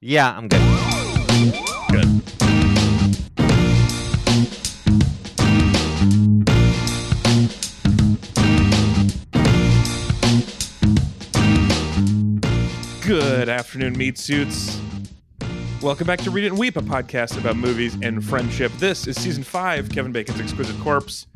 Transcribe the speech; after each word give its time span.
Yeah, 0.00 0.30
I'm 0.30 0.46
good. 0.46 0.62
Good. 1.90 2.22
Good 13.04 13.48
afternoon, 13.48 13.98
meat 13.98 14.18
suits. 14.18 14.80
Welcome 15.82 16.06
back 16.06 16.20
to 16.20 16.30
Read 16.30 16.44
It 16.44 16.50
and 16.50 16.58
Weep, 16.58 16.76
a 16.76 16.80
podcast 16.80 17.36
about 17.36 17.56
movies 17.56 17.96
and 18.00 18.24
friendship. 18.24 18.70
This 18.78 19.08
is 19.08 19.20
season 19.20 19.42
five, 19.42 19.90
Kevin 19.90 20.12
Bacon's 20.12 20.40
Exquisite 20.40 20.78
Corpse. 20.80 21.26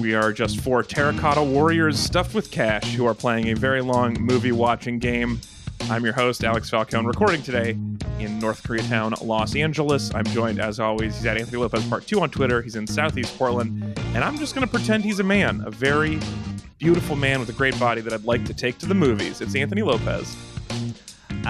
We 0.00 0.14
are 0.14 0.32
just 0.32 0.60
four 0.60 0.82
terracotta 0.82 1.42
warriors 1.42 1.98
stuffed 1.98 2.34
with 2.34 2.50
cash 2.50 2.94
who 2.94 3.04
are 3.04 3.12
playing 3.12 3.48
a 3.48 3.54
very 3.54 3.82
long 3.82 4.14
movie 4.18 4.52
watching 4.52 4.98
game. 4.98 5.42
I'm 5.90 6.04
your 6.04 6.12
host, 6.12 6.44
Alex 6.44 6.68
Falcone, 6.68 7.06
recording 7.06 7.40
today 7.40 7.70
in 8.18 8.38
North 8.38 8.62
Koreatown, 8.62 9.24
Los 9.24 9.56
Angeles. 9.56 10.14
I'm 10.14 10.24
joined, 10.26 10.60
as 10.60 10.78
always, 10.78 11.16
he's 11.16 11.24
at 11.24 11.38
Anthony 11.38 11.56
Lopez 11.56 11.88
Part 11.88 12.06
2 12.06 12.20
on 12.20 12.28
Twitter. 12.28 12.60
He's 12.60 12.76
in 12.76 12.86
Southeast 12.86 13.38
Portland. 13.38 13.98
And 14.14 14.22
I'm 14.22 14.36
just 14.36 14.54
going 14.54 14.66
to 14.66 14.70
pretend 14.70 15.02
he's 15.02 15.20
a 15.20 15.24
man, 15.24 15.62
a 15.64 15.70
very 15.70 16.20
beautiful 16.76 17.16
man 17.16 17.40
with 17.40 17.48
a 17.48 17.54
great 17.54 17.78
body 17.80 18.02
that 18.02 18.12
I'd 18.12 18.24
like 18.24 18.44
to 18.44 18.54
take 18.54 18.76
to 18.78 18.86
the 18.86 18.94
movies. 18.94 19.40
It's 19.40 19.54
Anthony 19.54 19.80
Lopez. 19.80 20.36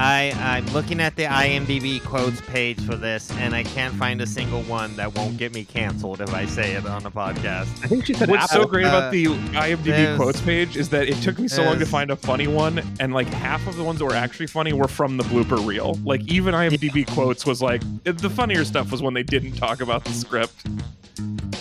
I 0.00 0.32
I'm 0.38 0.64
looking 0.72 1.00
at 1.00 1.16
the 1.16 1.24
IMDb 1.24 2.00
quotes 2.04 2.40
page 2.42 2.80
for 2.86 2.94
this, 2.94 3.32
and 3.32 3.52
I 3.52 3.64
can't 3.64 3.92
find 3.94 4.20
a 4.20 4.26
single 4.28 4.62
one 4.62 4.94
that 4.94 5.12
won't 5.16 5.38
get 5.38 5.52
me 5.52 5.64
canceled 5.64 6.20
if 6.20 6.32
I 6.32 6.46
say 6.46 6.74
it 6.74 6.86
on 6.86 7.04
a 7.04 7.10
podcast. 7.10 7.66
I 7.82 7.88
think 7.88 8.06
she 8.06 8.14
said 8.14 8.30
What's 8.30 8.52
so 8.52 8.60
Apple. 8.60 8.70
great 8.70 8.86
about 8.86 9.02
Uh, 9.04 9.10
the 9.10 9.24
IMDb 9.24 10.16
quotes 10.16 10.40
page 10.40 10.76
is 10.76 10.88
that 10.90 11.08
it 11.08 11.16
took 11.22 11.40
me 11.40 11.48
so 11.48 11.64
long 11.64 11.80
to 11.80 11.86
find 11.86 12.12
a 12.12 12.16
funny 12.16 12.46
one, 12.46 12.80
and 13.00 13.12
like 13.12 13.26
half 13.26 13.66
of 13.66 13.76
the 13.76 13.82
ones 13.82 13.98
that 13.98 14.04
were 14.04 14.14
actually 14.14 14.46
funny 14.46 14.72
were 14.72 14.86
from 14.86 15.16
the 15.16 15.24
blooper 15.24 15.66
reel. 15.66 15.98
Like 16.04 16.22
even 16.28 16.54
IMDb 16.54 17.04
quotes 17.12 17.44
was 17.44 17.60
like 17.60 17.82
the 18.04 18.30
funnier 18.30 18.64
stuff 18.64 18.92
was 18.92 19.02
when 19.02 19.14
they 19.14 19.24
didn't 19.24 19.56
talk 19.56 19.80
about 19.80 20.04
the 20.04 20.12
script. 20.12 20.54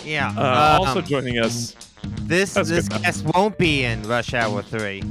Yeah. 0.04 0.32
Uh, 0.36 0.78
um, 0.80 0.86
also 0.86 1.00
joining 1.00 1.40
us, 1.40 1.74
this 2.20 2.54
that's 2.54 2.68
this 2.68 2.88
guest 2.88 3.24
won't 3.34 3.58
be 3.58 3.82
in 3.82 4.00
Rush 4.04 4.32
Hour 4.32 4.62
Three. 4.62 5.02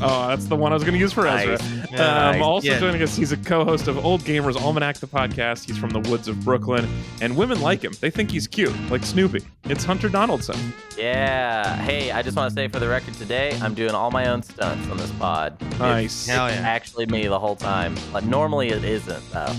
Oh, 0.00 0.28
that's 0.28 0.46
the 0.46 0.56
one 0.56 0.72
I 0.72 0.74
was 0.74 0.82
going 0.84 0.94
to 0.94 0.98
use 1.00 1.12
for 1.12 1.26
Ezra. 1.26 1.52
Nice. 1.58 1.90
Um, 1.92 1.96
Nice. 1.98 2.42
also 2.42 2.68
Yeah. 2.68 2.78
joining 2.78 3.02
us, 3.02 3.16
he's 3.16 3.32
a 3.32 3.36
co-host 3.36 3.88
of 3.88 4.04
Old 4.04 4.22
Gamers 4.22 4.56
Almanac, 4.60 4.96
the 4.98 5.06
podcast. 5.06 5.64
He's 5.66 5.76
from 5.78 5.90
the 5.90 6.00
woods 6.10 6.28
of 6.28 6.42
Brooklyn, 6.44 6.88
and 7.20 7.36
women 7.36 7.60
like 7.60 7.82
him. 7.82 7.92
They 8.00 8.10
think 8.10 8.30
he's 8.30 8.46
cute, 8.46 8.74
like 8.90 9.04
Snoopy. 9.04 9.44
It's 9.64 9.84
Hunter 9.84 10.08
Donaldson. 10.08 10.56
Yeah. 10.96 11.76
Hey, 11.76 12.10
I 12.10 12.22
just 12.22 12.36
want 12.36 12.50
to 12.50 12.54
say 12.54 12.68
for 12.68 12.78
the 12.78 12.88
record 12.88 13.14
today, 13.14 13.56
I'm 13.62 13.74
doing 13.74 13.92
all 13.94 14.10
my 14.10 14.28
own 14.28 14.42
stunts 14.42 14.88
on 14.90 14.96
this 14.96 15.10
pod. 15.12 15.60
Nice. 15.78 16.06
It's 16.06 16.26
Hell 16.26 16.48
yeah. 16.48 16.56
actually 16.56 17.06
me 17.06 17.26
the 17.26 17.38
whole 17.38 17.56
time. 17.56 17.96
But 18.12 18.24
normally 18.24 18.68
it 18.70 18.84
isn't 18.84 19.30
though. 19.32 19.54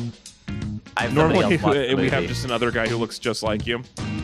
I 0.97 1.03
have 1.03 1.13
Normally, 1.13 1.55
else 1.55 1.63
watch 1.63 1.95
we 1.95 2.09
have 2.09 2.25
just 2.25 2.45
another 2.45 2.71
guy 2.71 2.87
who 2.87 2.97
looks 2.97 3.19
just 3.19 3.43
like 3.43 3.65
you. 3.65 3.81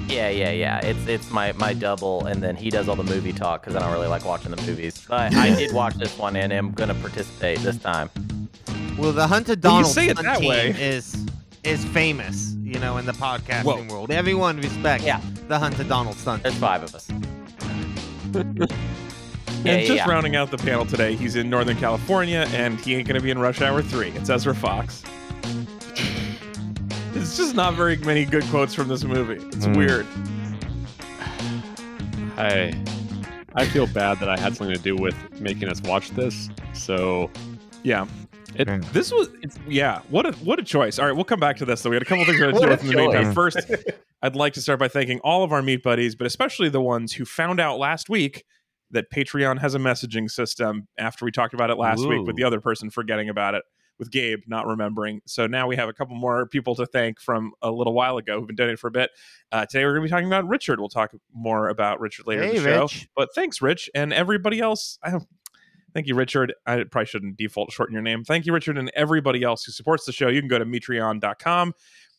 Yeah, 0.08 0.30
yeah, 0.30 0.52
yeah. 0.52 0.80
It's 0.80 1.08
it's 1.08 1.31
my 1.31 1.52
my 1.53 1.73
double, 1.73 2.25
and 2.25 2.41
then 2.44 2.55
he 2.55 2.69
does 2.69 2.88
all 2.89 2.95
the 2.95 3.03
movie 3.03 3.33
talk 3.33 3.61
because 3.61 3.75
I 3.75 3.80
don't 3.80 3.91
really 3.91 4.08
like 4.08 4.25
watching 4.25 4.52
the 4.52 4.61
movies. 4.63 5.03
But 5.08 5.33
I 5.33 5.55
did 5.55 5.73
watch 5.73 5.95
this 5.95 6.17
one, 6.17 6.36
and 6.36 6.52
am 6.53 6.71
gonna 6.71 6.95
participate 6.95 7.59
this 7.59 7.77
time. 7.77 8.09
Well, 8.97 9.11
the 9.11 9.27
Hunter 9.27 9.55
Donald 9.55 9.88
say 9.88 10.08
it 10.09 10.17
that 10.17 10.39
team 10.39 10.49
way. 10.49 10.69
is 10.71 11.25
is 11.63 11.83
famous, 11.86 12.53
you 12.61 12.80
know, 12.80 12.97
in 12.97 13.05
the 13.05 13.13
podcasting 13.13 13.63
Whoa. 13.88 13.93
world. 13.93 14.11
Everyone 14.11 14.58
respects 14.58 15.05
Yeah. 15.05 15.19
the 15.47 15.58
Hunter 15.58 15.83
Donald 15.83 16.16
stunt. 16.17 16.43
There's 16.43 16.55
five 16.55 16.83
of 16.83 16.93
us. 16.93 17.08
Yeah, 19.63 19.71
and 19.71 19.81
yeah, 19.81 19.88
just 19.88 20.05
yeah. 20.05 20.09
rounding 20.11 20.36
out 20.36 20.52
the 20.52 20.59
panel 20.59 20.86
today, 20.86 21.16
he's 21.16 21.36
in 21.36 21.49
Northern 21.49 21.75
California, 21.77 22.47
and 22.52 22.80
he 22.80 22.93
ain't 22.93 23.08
going 23.08 23.16
to 23.19 23.23
be 23.23 23.31
in 23.31 23.39
Rush 23.39 23.61
Hour 23.61 23.81
3. 23.81 24.09
It's 24.09 24.30
Ezra 24.30 24.53
Fox. 24.53 25.02
It's 27.36 27.44
just 27.44 27.55
not 27.58 27.73
very 27.73 27.97
many 27.97 28.23
good 28.23 28.45
quotes 28.45 28.73
from 28.73 28.88
this 28.88 29.03
movie. 29.03 29.45
It's 29.47 29.67
Mm. 29.67 29.75
weird. 29.75 30.08
I 32.38 32.73
I 33.54 33.65
feel 33.65 33.87
bad 33.87 34.21
that 34.21 34.30
I 34.30 34.39
had 34.39 34.55
something 34.55 34.73
to 34.73 34.82
do 34.82 34.95
with 34.95 35.15
making 35.42 35.67
us 35.67 35.82
watch 35.82 36.11
this. 36.11 36.49
So 36.71 37.30
Yeah. 37.83 38.08
It, 38.55 38.67
this 38.93 39.11
was, 39.11 39.27
it's, 39.42 39.60
yeah. 39.67 39.99
What 40.10 40.26
a 40.26 40.32
what 40.45 40.60
a 40.60 40.64
choice. 40.64 40.98
All 40.98 41.05
right, 41.05 41.11
we'll 41.14 41.26
come 41.26 41.42
back 41.42 41.58
to 41.58 41.65
this. 41.65 41.82
though. 41.82 41.89
we 41.89 41.98
had 41.98 42.04
a 42.04 42.05
couple 42.05 42.23
things 42.23 42.39
to 42.39 42.52
What 42.54 42.61
do 42.61 42.70
with 42.70 42.82
in 42.83 42.87
the 42.87 42.95
meantime. 42.95 43.33
First, 43.33 43.58
I'd 44.21 44.37
like 44.37 44.54
to 44.54 44.61
start 44.61 44.80
by 44.80 44.87
thanking 44.87 45.20
all 45.20 45.43
of 45.43 45.52
our 45.52 45.61
meat 45.61 45.83
buddies, 45.83 46.15
but 46.15 46.27
especially 46.27 46.70
the 46.70 46.80
ones 46.80 47.11
who 47.11 47.26
found 47.26 47.60
out 47.60 47.80
last 47.80 48.08
week 48.08 48.45
that 48.92 49.11
Patreon 49.14 49.60
has 49.60 49.76
a 49.76 49.80
messaging 49.80 50.31
system. 50.31 50.87
After 50.98 51.26
we 51.26 51.31
talked 51.31 51.54
about 51.54 51.70
it 51.70 51.77
last 51.77 52.08
week, 52.08 52.26
with 52.26 52.37
the 52.37 52.45
other 52.45 52.61
person 52.61 52.89
forgetting 52.89 53.27
about 53.27 53.55
it, 53.55 53.64
with 54.00 54.11
Gabe 54.11 54.42
not 54.48 54.67
remembering. 54.67 55.22
So 55.26 55.48
now 55.48 55.67
we 55.67 55.76
have 55.76 55.89
a 55.89 55.94
couple 55.94 56.16
more 56.16 56.48
people 56.48 56.76
to 56.76 56.86
thank 56.86 57.20
from 57.20 57.54
a 57.61 57.72
little 57.72 57.94
while 57.94 58.17
ago 58.17 58.39
who've 58.39 58.48
been 58.48 58.56
donating 58.56 58.78
for 58.78 58.88
a 58.88 58.92
bit. 58.92 59.11
Uh, 59.52 59.66
today 59.66 59.86
we're 59.86 59.94
going 59.94 60.04
to 60.04 60.08
be 60.08 60.11
talking 60.11 60.28
about 60.28 60.48
Richard. 60.48 60.80
We'll 60.80 60.89
talk 60.89 61.11
more 61.33 61.70
about 61.70 62.00
Richard 62.00 62.28
later 62.28 62.44
in 62.44 62.55
the 62.55 62.61
show. 62.61 62.82
Rich. 62.82 63.10
But 63.16 63.30
thanks, 63.34 63.61
Rich, 63.61 63.89
and 63.95 64.11
everybody 64.14 64.60
else. 64.60 65.00
Thank 65.94 66.08
you, 66.08 66.16
Richard. 66.16 66.54
I 66.66 66.84
probably 66.84 67.05
shouldn't 67.05 67.38
default 67.38 67.72
shorten 67.72 67.94
your 67.94 68.02
name. 68.02 68.26
Thank 68.26 68.45
you, 68.45 68.52
Richard, 68.52 68.78
and 68.78 68.92
everybody 68.95 69.44
else 69.44 69.64
who 69.64 69.72
supports 69.72 70.05
the 70.05 70.11
show. 70.11 70.28
You 70.28 70.42
can 70.42 70.50
go 70.50 70.60
to 70.60 70.66
metreon.com. 70.66 71.73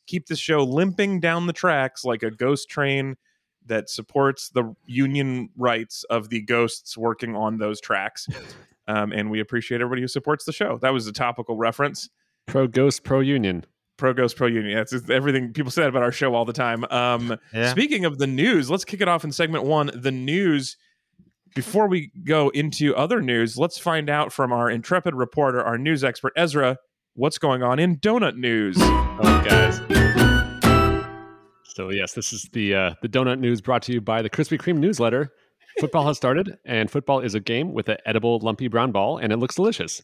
Keep 0.06 0.28
this 0.28 0.38
show 0.38 0.64
limping 0.64 1.20
down 1.20 1.46
the 1.46 1.52
tracks 1.52 2.02
like 2.02 2.22
a 2.22 2.30
ghost 2.30 2.70
train 2.70 3.16
that 3.66 3.90
supports 3.90 4.48
the 4.50 4.74
union 4.86 5.50
rights 5.56 6.04
of 6.04 6.28
the 6.30 6.40
ghosts 6.40 6.96
working 6.96 7.34
on 7.36 7.58
those 7.58 7.80
tracks. 7.80 8.26
Um, 8.88 9.12
and 9.12 9.30
we 9.30 9.40
appreciate 9.40 9.80
everybody 9.80 10.00
who 10.02 10.08
supports 10.08 10.44
the 10.44 10.52
show. 10.52 10.78
That 10.78 10.92
was 10.92 11.06
a 11.06 11.12
topical 11.12 11.56
reference 11.56 12.08
pro 12.46 12.68
ghost, 12.68 13.02
pro 13.02 13.18
union. 13.20 13.64
pro 13.96 14.12
ghost 14.14 14.36
pro 14.36 14.46
union 14.46 14.76
that's 14.76 15.10
everything 15.10 15.52
people 15.52 15.70
say 15.72 15.84
about 15.84 16.02
our 16.04 16.12
show 16.12 16.34
all 16.34 16.44
the 16.44 16.52
time 16.52 16.84
um 16.90 17.36
Yeah. 17.52 17.70
speaking 17.70 18.04
of 18.04 18.18
the 18.18 18.26
news 18.28 18.70
let's 18.70 18.84
kick 18.84 19.00
it 19.00 19.08
off 19.08 19.24
in 19.24 19.32
segment 19.32 19.64
one 19.64 19.90
the 19.94 20.12
news 20.12 20.76
before 21.56 21.88
we 21.88 22.12
go 22.24 22.50
into 22.50 22.94
other 22.94 23.20
news 23.20 23.56
let's 23.58 23.78
find 23.78 24.08
out 24.08 24.32
from 24.32 24.52
our 24.52 24.70
intrepid 24.70 25.14
reporter 25.14 25.60
our 25.60 25.78
news 25.78 26.04
expert 26.04 26.32
ezra 26.36 26.76
what's 27.14 27.38
going 27.38 27.62
on 27.64 27.78
in 27.80 27.96
donut 27.96 28.36
news 28.36 28.76
Oh, 28.78 29.42
guys. 29.48 29.80
So 31.76 31.90
yes, 31.90 32.14
this 32.14 32.32
is 32.32 32.48
the 32.54 32.74
uh, 32.74 32.94
the 33.02 33.08
donut 33.08 33.38
news 33.38 33.60
brought 33.60 33.82
to 33.82 33.92
you 33.92 34.00
by 34.00 34.22
the 34.22 34.30
Krispy 34.30 34.58
Kreme 34.58 34.78
newsletter. 34.78 35.30
Football 35.78 36.06
has 36.06 36.16
started, 36.16 36.56
and 36.64 36.90
football 36.90 37.20
is 37.20 37.34
a 37.34 37.40
game 37.40 37.74
with 37.74 37.90
an 37.90 37.98
edible 38.06 38.38
lumpy 38.38 38.66
brown 38.66 38.92
ball, 38.92 39.18
and 39.18 39.30
it 39.30 39.36
looks 39.36 39.56
delicious. 39.56 40.02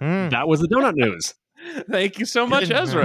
Hmm. 0.00 0.28
That 0.28 0.48
was 0.48 0.60
the 0.60 0.68
donut 0.68 0.96
news. 0.96 1.32
thank 1.90 2.18
you 2.18 2.26
so 2.26 2.46
much 2.46 2.70
ezra 2.70 3.04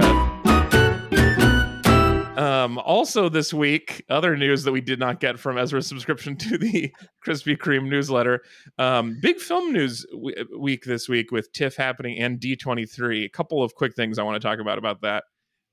um, 2.36 2.78
also 2.78 3.30
this 3.30 3.54
week, 3.54 4.04
other 4.10 4.36
news 4.36 4.64
that 4.64 4.72
we 4.72 4.82
did 4.82 4.98
not 4.98 5.18
get 5.18 5.38
from 5.40 5.56
Ezra's 5.56 5.86
subscription 5.86 6.36
to 6.48 6.58
the 6.58 6.92
Krispy 7.26 7.56
Kreme 7.56 7.88
newsletter. 7.88 8.42
Um, 8.78 9.18
big 9.22 9.38
film 9.38 9.72
news 9.72 10.04
w- 10.12 10.44
week 10.58 10.84
this 10.84 11.08
week 11.08 11.30
with 11.32 11.50
TIFF 11.54 11.76
happening 11.76 12.18
and 12.18 12.38
D23. 12.38 13.24
A 13.24 13.28
couple 13.30 13.62
of 13.62 13.74
quick 13.74 13.94
things 13.94 14.18
I 14.18 14.24
want 14.24 14.40
to 14.40 14.46
talk 14.46 14.58
about 14.58 14.76
about 14.76 15.00
that. 15.00 15.24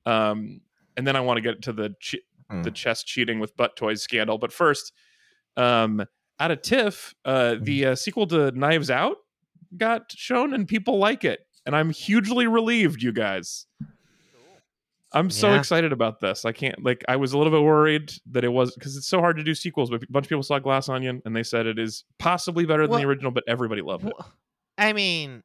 Um, 0.06 0.62
and 0.98 1.06
then 1.08 1.16
I 1.16 1.22
want 1.22 1.38
to 1.38 1.42
get 1.42 1.62
to 1.64 1.74
the 1.74 1.96
che- 2.00 2.22
Hmm. 2.50 2.64
the 2.64 2.72
chess 2.72 3.04
cheating 3.04 3.40
with 3.40 3.56
butt 3.56 3.76
toys 3.78 4.02
scandal. 4.02 4.38
But 4.38 4.52
first, 4.52 4.92
um, 5.56 6.04
out 6.40 6.52
of 6.52 6.62
TIFF, 6.62 7.14
uh, 7.24 7.56
the 7.62 7.86
uh, 7.88 7.96
sequel 7.96 8.28
to 8.28 8.52
Knives 8.52 8.90
Out 8.90 9.16
got 9.78 10.12
shown 10.12 10.54
and 10.54 10.68
people 10.68 10.98
like 10.98 11.24
it. 11.24 11.48
And 11.66 11.76
I'm 11.76 11.92
hugely 11.92 12.48
relieved, 12.48 13.02
you 13.04 13.14
guys. 13.14 13.68
I'm 15.14 15.30
so 15.30 15.50
Yeah. 15.52 15.60
excited 15.60 15.92
about 15.92 16.20
this. 16.22 16.46
I 16.46 16.52
can't 16.54 16.82
like 16.84 17.04
I 17.08 17.18
was 17.18 17.34
a 17.34 17.38
little 17.38 17.52
bit 17.52 17.62
worried 17.64 18.12
that 18.32 18.44
it 18.44 18.50
was 18.50 18.74
because 18.76 18.96
it's 18.98 19.08
so 19.08 19.20
hard 19.20 19.38
to 19.38 19.44
do 19.44 19.54
sequels, 19.54 19.90
but 19.90 20.02
a 20.04 20.08
bunch 20.10 20.26
of 20.26 20.30
people 20.30 20.44
saw 20.44 20.58
Glass 20.60 20.88
Onion 20.90 21.22
and 21.26 21.36
they 21.36 21.44
said 21.44 21.66
it 21.68 21.78
is 21.80 22.06
possibly 22.18 22.66
better 22.66 22.84
than 22.84 22.92
Well- 22.92 23.00
the 23.02 23.08
original, 23.08 23.32
but 23.32 23.44
everybody 23.48 23.82
loved 23.82 24.06
it. 24.08 24.14
I 24.78 24.94
mean, 24.94 25.44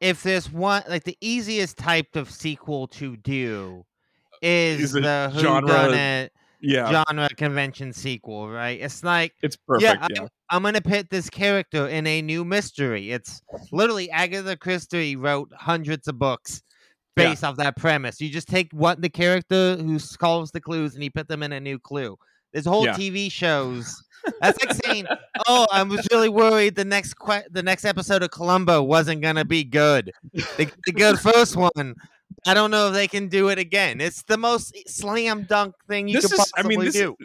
if 0.00 0.22
there's 0.22 0.50
one 0.50 0.82
like 0.88 1.04
the 1.04 1.16
easiest 1.20 1.78
type 1.78 2.16
of 2.16 2.28
sequel 2.30 2.88
to 2.88 3.16
do 3.16 3.86
is, 4.44 4.92
the 4.92 5.30
genre- 5.36 6.28
Yeah, 6.60 6.90
genre 7.04 7.28
convention 7.36 7.92
sequel, 7.92 8.48
right? 8.50 8.80
It's 8.80 9.02
like 9.04 9.32
it's 9.42 9.56
perfect. 9.56 9.82
yeah, 9.82 10.06
Yeah, 10.14 10.22
I'm, 10.22 10.28
I'm 10.50 10.62
gonna 10.62 10.80
put 10.80 11.10
this 11.10 11.28
character 11.28 11.88
in 11.88 12.06
a 12.06 12.22
new 12.22 12.44
mystery. 12.44 13.10
It's 13.10 13.42
literally 13.72 14.10
Agatha 14.10 14.56
Christie 14.56 15.16
wrote 15.16 15.50
hundreds 15.56 16.08
of 16.08 16.18
books 16.18 16.62
Yeah. 17.16 17.30
based 17.30 17.44
off 17.44 17.56
that 17.56 17.76
premise. 17.76 18.20
You 18.20 18.30
just 18.30 18.48
take 18.48 18.70
what 18.72 19.00
the 19.02 19.08
character 19.10 19.76
who 19.76 19.98
solves 19.98 20.50
the 20.52 20.60
clues 20.60 20.94
and 20.94 21.02
you 21.04 21.10
put 21.10 21.28
them 21.28 21.42
in 21.42 21.52
a 21.52 21.60
new 21.60 21.78
clue. 21.78 22.16
There's 22.52 22.66
whole 22.66 22.84
Yeah. 22.84 22.94
TV 22.94 23.30
shows. 23.30 24.02
That's 24.40 24.58
like 24.64 24.74
saying, 24.84 25.06
"Oh, 25.48 25.66
I 25.70 25.82
was 25.82 26.06
really 26.10 26.30
worried 26.30 26.76
the 26.76 26.84
next 26.84 27.14
que- 27.18 27.42
the 27.50 27.62
next 27.62 27.84
episode 27.84 28.22
of 28.22 28.30
Columbo 28.30 28.82
wasn't 28.82 29.20
gonna 29.20 29.44
be 29.44 29.64
good. 29.64 30.12
The, 30.32 30.70
the 30.86 30.92
good 30.92 31.18
first 31.28 31.56
one." 31.56 31.94
I 32.46 32.54
don't 32.54 32.70
know 32.70 32.88
if 32.88 32.94
they 32.94 33.08
can 33.08 33.28
do 33.28 33.48
it 33.48 33.58
again. 33.58 34.00
It's 34.00 34.22
the 34.24 34.36
most 34.36 34.76
slam 34.88 35.44
dunk 35.48 35.74
thing 35.88 36.08
you 36.08 36.14
This 36.20 36.26
could 36.30 36.34
is- 36.40 36.52
I 36.56 36.62
possibly 36.62 36.76
mean, 36.76 36.84
this- 36.86 36.94
do. 36.94 37.16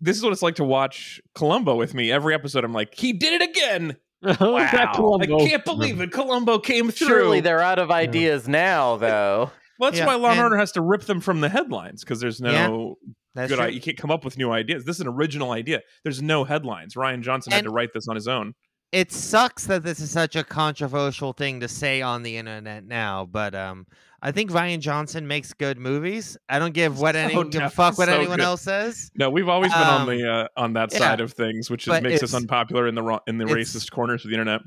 this 0.00 0.16
is 0.16 0.22
what 0.22 0.32
it's 0.32 0.42
like 0.42 0.56
to 0.56 0.64
watch 0.64 1.20
Columbo 1.34 1.76
with 1.76 1.94
me. 1.94 2.10
Every 2.10 2.34
episode, 2.34 2.64
I'm 2.64 2.72
like, 2.72 2.94
he 2.94 3.12
did 3.12 3.40
it 3.40 3.48
again. 3.50 3.96
Wow. 4.40 4.56
I 4.56 5.26
can't 5.26 5.64
believe 5.66 6.00
it. 6.00 6.10
Columbo 6.10 6.58
came 6.58 6.90
through. 6.90 7.08
Surely 7.08 7.40
they're 7.40 7.60
out 7.60 7.78
of 7.78 7.90
ideas 7.90 8.48
now, 8.48 8.96
though. 8.96 9.50
well, 9.78 9.90
that's 9.90 9.98
Yeah, 9.98 10.06
why 10.06 10.14
Law 10.14 10.30
and 10.30 10.38
and- 10.38 10.44
Order 10.44 10.56
has 10.56 10.72
to 10.72 10.80
rip 10.80 11.02
them 11.02 11.20
from 11.20 11.42
the 11.42 11.50
headlines 11.50 12.02
because 12.02 12.20
there's 12.20 12.40
no 12.40 12.96
That's 13.34 13.50
good. 13.50 13.58
true. 13.58 13.68
You 13.68 13.82
can't 13.82 13.98
come 13.98 14.10
up 14.10 14.24
with 14.24 14.38
new 14.38 14.50
ideas. 14.50 14.86
This 14.86 14.96
is 14.96 15.00
an 15.00 15.08
original 15.08 15.50
idea. 15.52 15.82
There's 16.04 16.22
no 16.22 16.44
headlines. 16.44 16.94
Rian 16.94 17.20
Johnson 17.20 17.52
had 17.52 17.64
to 17.64 17.70
write 17.70 17.90
this 17.92 18.08
on 18.08 18.14
his 18.16 18.26
own. 18.26 18.54
it 18.92 19.12
sucks 19.12 19.66
that 19.66 19.82
this 19.82 20.00
is 20.00 20.10
such 20.10 20.36
a 20.36 20.44
controversial 20.44 21.34
thing 21.34 21.60
to 21.60 21.68
say 21.68 22.00
on 22.00 22.22
the 22.22 22.38
internet 22.38 22.84
now, 22.86 23.26
but 23.30 23.54
um, 23.54 23.86
I 24.24 24.32
think 24.32 24.50
Rian 24.50 24.80
Johnson 24.80 25.26
makes 25.28 25.52
good 25.52 25.78
movies. 25.78 26.36
I 26.48 26.58
don't 26.58 26.72
give 26.72 26.98
what 26.98 27.14
So 27.14 27.20
anyone 27.20 27.50
give 27.50 27.60
a 27.60 27.64
tough, 27.66 27.74
fuck 27.74 27.98
what 27.98 28.08
so 28.08 28.14
anyone 28.14 28.38
good. 28.38 28.44
else 28.44 28.62
says. 28.62 29.10
No, 29.14 29.28
we've 29.28 29.50
always 29.50 29.70
been 29.72 29.82
on 29.82 30.08
Um, 30.08 30.18
the 30.18 30.28
uh, 30.32 30.48
on 30.56 30.72
that 30.72 30.92
yeah, 30.92 30.98
side 30.98 31.20
of 31.20 31.34
things, 31.34 31.68
which 31.70 31.86
is, 31.86 32.00
makes 32.00 32.22
us 32.22 32.32
unpopular 32.32 32.88
in 32.88 32.94
the 32.94 33.02
wrong, 33.02 33.20
in 33.26 33.36
the 33.36 33.44
racist 33.44 33.90
corners 33.92 34.24
of 34.24 34.30
the 34.30 34.34
internet. 34.34 34.62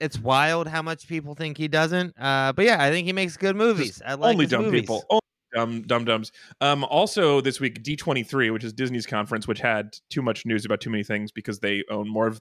It's 0.00 0.18
wild 0.18 0.66
how 0.66 0.82
much 0.82 1.06
people 1.08 1.34
think 1.36 1.56
he 1.56 1.68
doesn't. 1.68 2.14
Uh, 2.20 2.52
but 2.54 2.64
yeah, 2.64 2.82
I 2.82 2.90
think 2.90 3.06
he 3.06 3.12
makes 3.12 3.36
good 3.36 3.54
movies. 3.56 4.02
I 4.04 4.14
like 4.14 4.32
Only 4.34 4.46
dumb 4.46 4.64
movies. 4.64 4.82
people. 4.82 5.04
Only 5.08 5.20
dumb 5.54 5.82
dumb 5.82 6.04
dumbs. 6.04 6.32
Um, 6.60 6.82
also 6.84 7.40
this 7.40 7.60
week 7.60 7.82
D23, 7.84 8.52
which 8.52 8.64
is 8.64 8.72
Disney's 8.72 9.06
conference, 9.06 9.46
which 9.46 9.60
had 9.60 9.96
too 10.10 10.20
much 10.20 10.44
news 10.44 10.64
about 10.64 10.80
too 10.80 10.90
many 10.90 11.04
things 11.04 11.30
because 11.30 11.60
they 11.60 11.84
own 11.90 12.08
more 12.08 12.26
of 12.26 12.40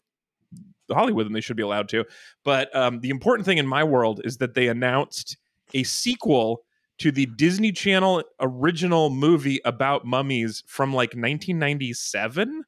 Hollywood 0.91 1.25
than 1.27 1.33
they 1.33 1.41
should 1.41 1.57
be 1.57 1.63
allowed 1.63 1.89
to. 1.89 2.05
But 2.43 2.75
um, 2.75 2.99
the 3.01 3.09
important 3.09 3.45
thing 3.45 3.57
in 3.59 3.67
my 3.67 3.83
world 3.83 4.21
is 4.23 4.37
that 4.37 4.55
they 4.55 4.67
announced 4.67 5.37
a 5.75 5.83
sequel 5.83 6.63
to 6.97 7.11
the 7.11 7.25
Disney 7.27 7.71
Channel 7.71 8.23
original 8.39 9.09
movie 9.11 9.59
about 9.65 10.05
mummies 10.05 10.63
from 10.65 10.91
like 10.93 11.09
1997. 11.09 12.63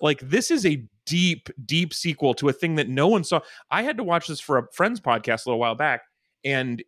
Like 0.00 0.20
this 0.20 0.50
is 0.50 0.64
a 0.64 0.82
deep, 1.06 1.48
deep 1.64 1.92
sequel 1.92 2.34
to 2.34 2.48
a 2.48 2.52
thing 2.52 2.76
that 2.76 2.88
no 2.88 3.08
one 3.08 3.24
saw. 3.24 3.40
I 3.70 3.82
had 3.82 3.96
to 3.96 4.04
watch 4.04 4.26
this 4.28 4.40
for 4.40 4.58
a 4.58 4.66
friend's 4.72 5.00
podcast 5.00 5.46
a 5.46 5.50
little 5.50 5.58
while 5.58 5.74
back, 5.74 6.02
and 6.44 6.82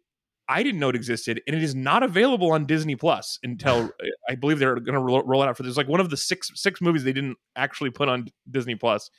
I 0.49 0.63
didn't 0.63 0.81
know 0.81 0.89
it 0.89 0.97
existed, 0.97 1.43
and 1.47 1.55
it 1.57 1.63
is 1.63 1.75
not 1.75 2.03
available 2.03 2.51
on 2.53 2.67
Disney 2.67 2.97
Plus 2.97 3.39
until 3.43 3.91
I 4.29 4.35
believe 4.37 4.59
they're 4.59 4.75
going 4.77 4.95
to 4.95 5.01
roll, 5.01 5.23
roll 5.25 5.43
it 5.43 5.49
out 5.49 5.57
for. 5.57 5.63
There's 5.65 5.77
like 5.77 5.89
one 5.89 6.01
of 6.01 6.11
the 6.11 6.17
six 6.17 6.51
six 6.55 6.81
movies 6.81 7.05
they 7.05 7.13
didn't 7.13 7.37
actually 7.57 7.91
put 7.91 8.09
on 8.09 8.29
Disney 8.51 8.75
Plus. 8.77 9.11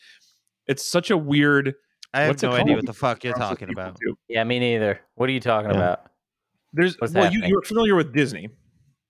It's 0.67 0.85
such 0.85 1.11
a 1.11 1.17
weird. 1.17 1.73
I 2.13 2.21
have 2.23 2.41
no 2.41 2.51
idea 2.51 2.75
what 2.75 2.85
the 2.85 2.93
fuck 2.93 3.23
you're 3.23 3.33
talking 3.33 3.69
about. 3.69 3.97
do. 3.99 4.15
Yeah, 4.27 4.43
me 4.43 4.59
neither. 4.59 4.99
What 5.15 5.29
are 5.29 5.33
you 5.33 5.39
talking 5.39 5.71
Yeah. 5.71 5.77
about? 5.77 6.10
There's 6.73 6.95
What's 6.99 7.13
well, 7.13 7.25
you, 7.25 7.31
happening? 7.39 7.49
you're 7.49 7.61
familiar 7.63 7.95
with 7.95 8.13
Disney. 8.13 8.49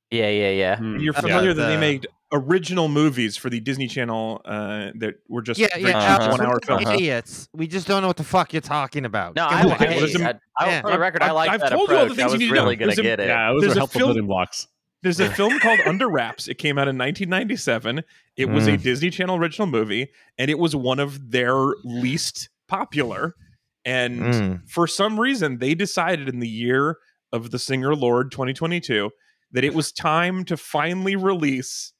Yeah, 0.10 0.30
yeah, 0.30 0.50
yeah. 0.50 0.78
Hmm. 0.78 0.98
You're 0.98 1.16
Uh, 1.16 1.22
familiar 1.22 1.54
that 1.54 1.68
they 1.68 1.78
made 1.78 2.08
original 2.34 2.88
movies 2.88 3.38
for 3.38 3.50
the 3.50 3.60
Disney 3.60 3.88
Channel 3.88 4.42
uh, 4.46 4.92
that 5.00 5.16
were 5.30 5.42
just 5.42 5.60
Yeah, 5.60 5.68
yeah, 5.78 5.90
Uh-huh. 6.18 6.32
One 6.32 6.42
hour 6.42 6.60
we're 6.68 6.78
films. 6.80 6.90
idiots. 6.90 7.48
We 7.54 7.68
just 7.68 7.88
don't 7.88 8.02
know 8.02 8.08
what 8.08 8.18
the 8.18 8.24
fuck 8.24 8.54
you're 8.54 8.62
talking 8.62 9.06
about. 9.06 9.36
No, 9.36 9.46
I, 9.46 9.62
on. 9.64 9.72
okay, 9.74 9.88
I, 9.88 9.90
well, 9.92 10.00
there's 10.00 10.16
a- 10.16 10.28
I, 10.30 10.34
I, 10.58 10.66
Yeah. 10.70 10.82
for 10.82 10.92
the 10.92 11.00
record, 11.00 11.22
I 11.22 11.26
I've- 11.28 11.34
like 11.36 11.50
I've 11.52 11.60
that 11.62 11.70
told 11.72 11.90
you 11.90 11.96
all 11.98 12.06
the 12.06 12.12
approach. 12.14 12.18
things 12.18 12.20
I 12.20 12.26
you 12.28 12.32
was 12.32 12.40
need 12.40 12.52
really 12.52 12.76
gonna 12.76 12.88
There's 12.90 13.00
a- 13.00 13.04
get 13.04 13.20
it. 13.20 13.28
Yeah, 13.28 13.52
those 13.52 13.62
There's 13.62 13.74
are 13.74 13.76
a 13.76 13.80
helpful 13.80 14.00
film- 14.00 14.08
building 14.10 14.28
blocks. 14.28 14.68
There's 15.04 15.20
a 15.20 15.30
film 15.32 15.60
called 15.60 15.80
Under 15.86 16.10
Wraps. 16.10 16.48
It 16.48 16.56
came 16.58 16.78
out 16.78 16.88
in 16.88 16.98
1997. 16.98 18.04
It 18.38 18.50
was 18.50 18.68
a 18.68 18.78
Disney 18.78 19.10
Channel 19.10 19.36
original 19.38 19.68
movie, 19.68 20.10
and 20.38 20.50
it 20.52 20.58
was 20.60 20.76
one 20.76 21.00
of 21.00 21.32
their 21.32 21.56
least 21.84 22.50
popular. 22.68 23.36
And 23.84 24.22
Mm. 24.22 24.70
for 24.70 24.86
some 24.88 25.20
reason, 25.20 25.58
they 25.58 25.74
decided 25.74 26.30
in 26.30 26.40
the 26.40 26.48
year 26.48 26.98
of 27.32 27.52
the 27.52 27.60
Singer 27.60 27.96
Lord 27.96 28.32
2022 28.32 29.10
that 29.52 29.64
it 29.64 29.74
was 29.74 29.92
time 29.92 30.46
to 30.46 30.58
finally 30.58 31.16
release. 31.16 31.94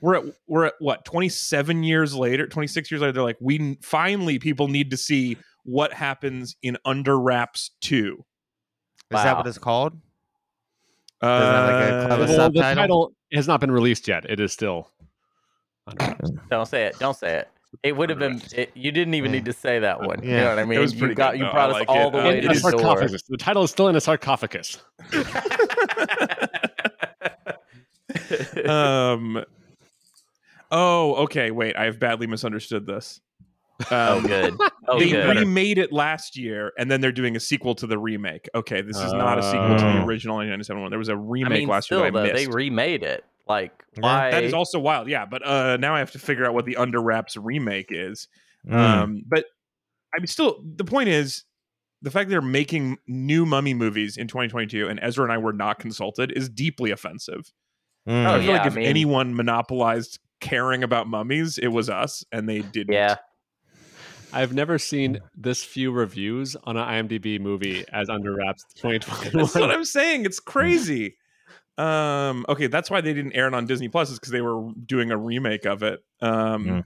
We're 0.00 0.16
at 0.16 0.24
we're 0.46 0.66
at 0.66 0.74
what 0.78 1.04
27 1.04 1.82
years 1.82 2.14
later, 2.14 2.46
26 2.46 2.90
years 2.90 3.00
later. 3.00 3.12
They're 3.12 3.22
like, 3.22 3.38
we 3.40 3.78
finally 3.82 4.38
people 4.38 4.68
need 4.68 4.90
to 4.90 4.96
see 4.96 5.36
what 5.64 5.92
happens 5.92 6.56
in 6.62 6.76
Under 6.84 7.18
Wraps 7.18 7.70
2. 7.80 8.16
Is 9.10 9.22
that 9.22 9.36
what 9.36 9.46
it's 9.46 9.58
called? 9.58 9.94
Uh, 11.22 11.26
like 11.28 12.20
a 12.20 12.36
Well, 12.36 12.50
the 12.50 12.60
title 12.60 13.12
has 13.32 13.48
not 13.48 13.60
been 13.60 13.70
released 13.70 14.06
yet. 14.06 14.28
It 14.28 14.38
is 14.38 14.52
still. 14.52 14.90
Don't 16.50 16.66
say 16.66 16.84
it. 16.84 16.98
Don't 16.98 17.16
say 17.16 17.38
it. 17.38 17.48
It 17.82 17.96
would 17.96 18.10
have 18.10 18.18
been. 18.18 18.40
It, 18.52 18.70
you 18.74 18.92
didn't 18.92 19.14
even 19.14 19.30
Yeah. 19.32 19.38
need 19.38 19.44
to 19.46 19.52
say 19.52 19.78
that 19.80 20.00
one. 20.00 20.22
You 20.22 20.30
Yeah. 20.30 20.44
know 20.44 20.50
what 20.50 20.58
I 20.58 20.64
mean? 20.64 20.80
was 20.80 20.94
you 20.94 21.14
got 21.14 21.32
good, 21.32 21.40
you 21.40 21.44
brought 21.50 21.70
I 21.70 21.72
us 21.72 21.74
like 21.74 21.88
all 21.88 22.08
it. 22.08 22.12
the 22.12 22.18
Uh, 22.18 22.28
way 22.28 22.38
it 22.38 22.40
to 22.42 22.46
In 22.46 22.52
a 22.52 22.54
is 22.54 22.62
the 22.62 22.70
door. 22.72 23.00
The 23.28 23.36
title 23.38 23.62
is 23.62 23.70
still 23.70 23.88
in 23.88 23.96
a 23.96 24.00
sarcophagus. 24.00 24.78
um 28.68 29.44
oh 30.70 31.14
okay 31.16 31.50
wait 31.50 31.76
i 31.76 31.84
have 31.84 31.98
badly 32.00 32.26
misunderstood 32.26 32.86
this 32.86 33.20
oh, 33.90 34.18
um, 34.18 34.26
good. 34.26 34.56
Oh, 34.88 34.98
they 34.98 35.10
good. 35.10 35.36
remade 35.36 35.78
it 35.78 35.92
last 35.92 36.36
year 36.36 36.72
and 36.78 36.90
then 36.90 37.00
they're 37.00 37.12
doing 37.12 37.36
a 37.36 37.40
sequel 37.40 37.74
to 37.76 37.86
the 37.86 37.98
remake 37.98 38.48
okay 38.54 38.80
this 38.80 38.96
is 38.96 39.12
not 39.12 39.38
a 39.38 39.42
sequel 39.42 39.76
to 39.76 39.84
the 39.84 40.02
Oh. 40.02 40.06
original 40.06 40.36
1997 40.36 40.82
one 40.82 40.90
there 40.90 40.98
was 40.98 41.08
a 41.08 41.16
remake 41.16 41.60
mean, 41.60 41.68
last 41.68 41.86
still, 41.86 42.00
year 42.02 42.10
that 42.10 42.24
i 42.24 42.28
though, 42.28 42.34
they 42.34 42.46
remade 42.48 43.02
it. 43.02 43.24
Like, 43.46 43.72
why? 43.98 44.30
that 44.32 44.42
is 44.44 44.52
also 44.52 44.78
wild 44.78 45.08
yeah 45.08 45.24
but 45.24 45.46
uh 45.46 45.76
now 45.78 45.94
i 45.94 45.98
have 46.00 46.10
to 46.12 46.18
figure 46.18 46.44
out 46.44 46.52
what 46.54 46.64
the 46.66 46.76
under 46.76 47.00
wraps 47.00 47.36
remake 47.36 47.86
is 47.90 48.28
Mm. 48.66 48.74
um 48.74 49.22
but 49.26 49.44
i 50.14 50.18
mean 50.18 50.26
still 50.26 50.60
the 50.64 50.84
point 50.84 51.08
is 51.08 51.44
the 52.02 52.10
fact 52.10 52.28
they're 52.30 52.42
making 52.42 52.98
new 53.06 53.46
mummy 53.46 53.72
movies 53.74 54.16
in 54.16 54.26
2022 54.26 54.88
and 54.88 54.98
ezra 55.00 55.22
and 55.24 55.32
i 55.32 55.38
were 55.38 55.52
not 55.52 55.78
consulted 55.78 56.32
is 56.32 56.48
deeply 56.48 56.90
offensive 56.90 57.52
Mm. 58.08 58.24
Oh, 58.24 58.34
I 58.34 58.38
feel 58.38 58.46
yeah, 58.46 58.52
like 58.52 58.62
I 58.62 58.66
if 58.68 58.74
mean- 58.76 58.86
anyone 58.86 59.34
monopolized 59.34 60.20
caring 60.40 60.84
about 60.84 61.08
mummies, 61.08 61.58
it 61.58 61.66
was 61.68 61.90
us, 61.90 62.24
and 62.30 62.48
they 62.48 62.60
didn't. 62.60 62.92
yeah. 62.94 63.16
I've 64.32 64.52
never 64.52 64.78
seen 64.78 65.18
this 65.36 65.64
few 65.64 65.90
reviews 65.90 66.54
on 66.64 66.76
an 66.76 66.86
IMDb 67.08 67.40
movie 67.40 67.84
as 67.92 68.08
Under 68.08 68.34
Wraps 68.34 68.64
2021. 68.76 69.32
that's 69.42 69.54
what 69.56 69.70
I'm 69.72 69.84
saying. 69.84 70.24
It's 70.24 70.38
crazy. 70.38 71.16
Um, 71.78 72.46
okay, 72.48 72.66
that's 72.68 72.90
why 72.90 73.00
they 73.00 73.12
didn't 73.12 73.32
air 73.34 73.46
it 73.48 73.54
on 73.54 73.66
Disney 73.66 73.88
Plus, 73.88 74.10
is 74.10 74.18
because 74.18 74.32
they 74.32 74.40
were 74.40 74.70
doing 74.86 75.10
a 75.10 75.16
remake 75.16 75.66
of 75.66 75.82
it. 75.82 76.00
Um, 76.20 76.64
Mm. 76.66 76.84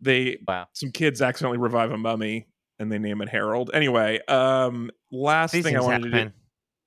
they 0.00 0.38
Wow. 0.46 0.66
some 0.72 0.90
kids 0.90 1.22
accidentally 1.22 1.58
revive 1.58 1.92
a 1.92 1.98
mummy 1.98 2.48
and 2.78 2.90
they 2.90 2.98
name 2.98 3.20
it 3.22 3.28
Harold. 3.28 3.70
Anyway, 3.72 4.18
um, 4.26 4.90
last 5.10 5.52
These 5.52 5.64
thing 5.64 5.76
I 5.76 5.78
things 5.78 5.84
wanted 5.86 6.02
to 6.04 6.10
do. 6.10 6.16
happen. 6.16 6.32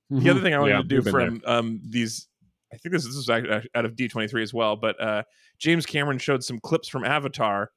The 0.10 0.30
other 0.30 0.42
thing 0.42 0.54
I 0.54 0.60
wanted 0.60 0.72
Yeah, 0.74 0.82
to 0.82 0.88
do 0.88 0.96
we've 0.98 1.08
from 1.10 1.42
um, 1.46 1.82
these, 1.88 2.28
I 2.74 2.78
think 2.78 2.94
this, 2.94 3.06
this 3.06 3.16
is 3.16 3.30
act- 3.30 3.48
act- 3.48 3.68
out 3.74 3.86
of 3.86 3.96
D23 3.96 4.44
as 4.44 4.54
well, 4.54 4.76
but 4.76 5.00
uh, 5.02 5.24
James 5.60 5.86
Cameron 5.86 6.18
showed 6.20 6.44
some 6.44 6.60
clips 6.60 6.88
from 6.90 7.04
Avatar, 7.06 7.72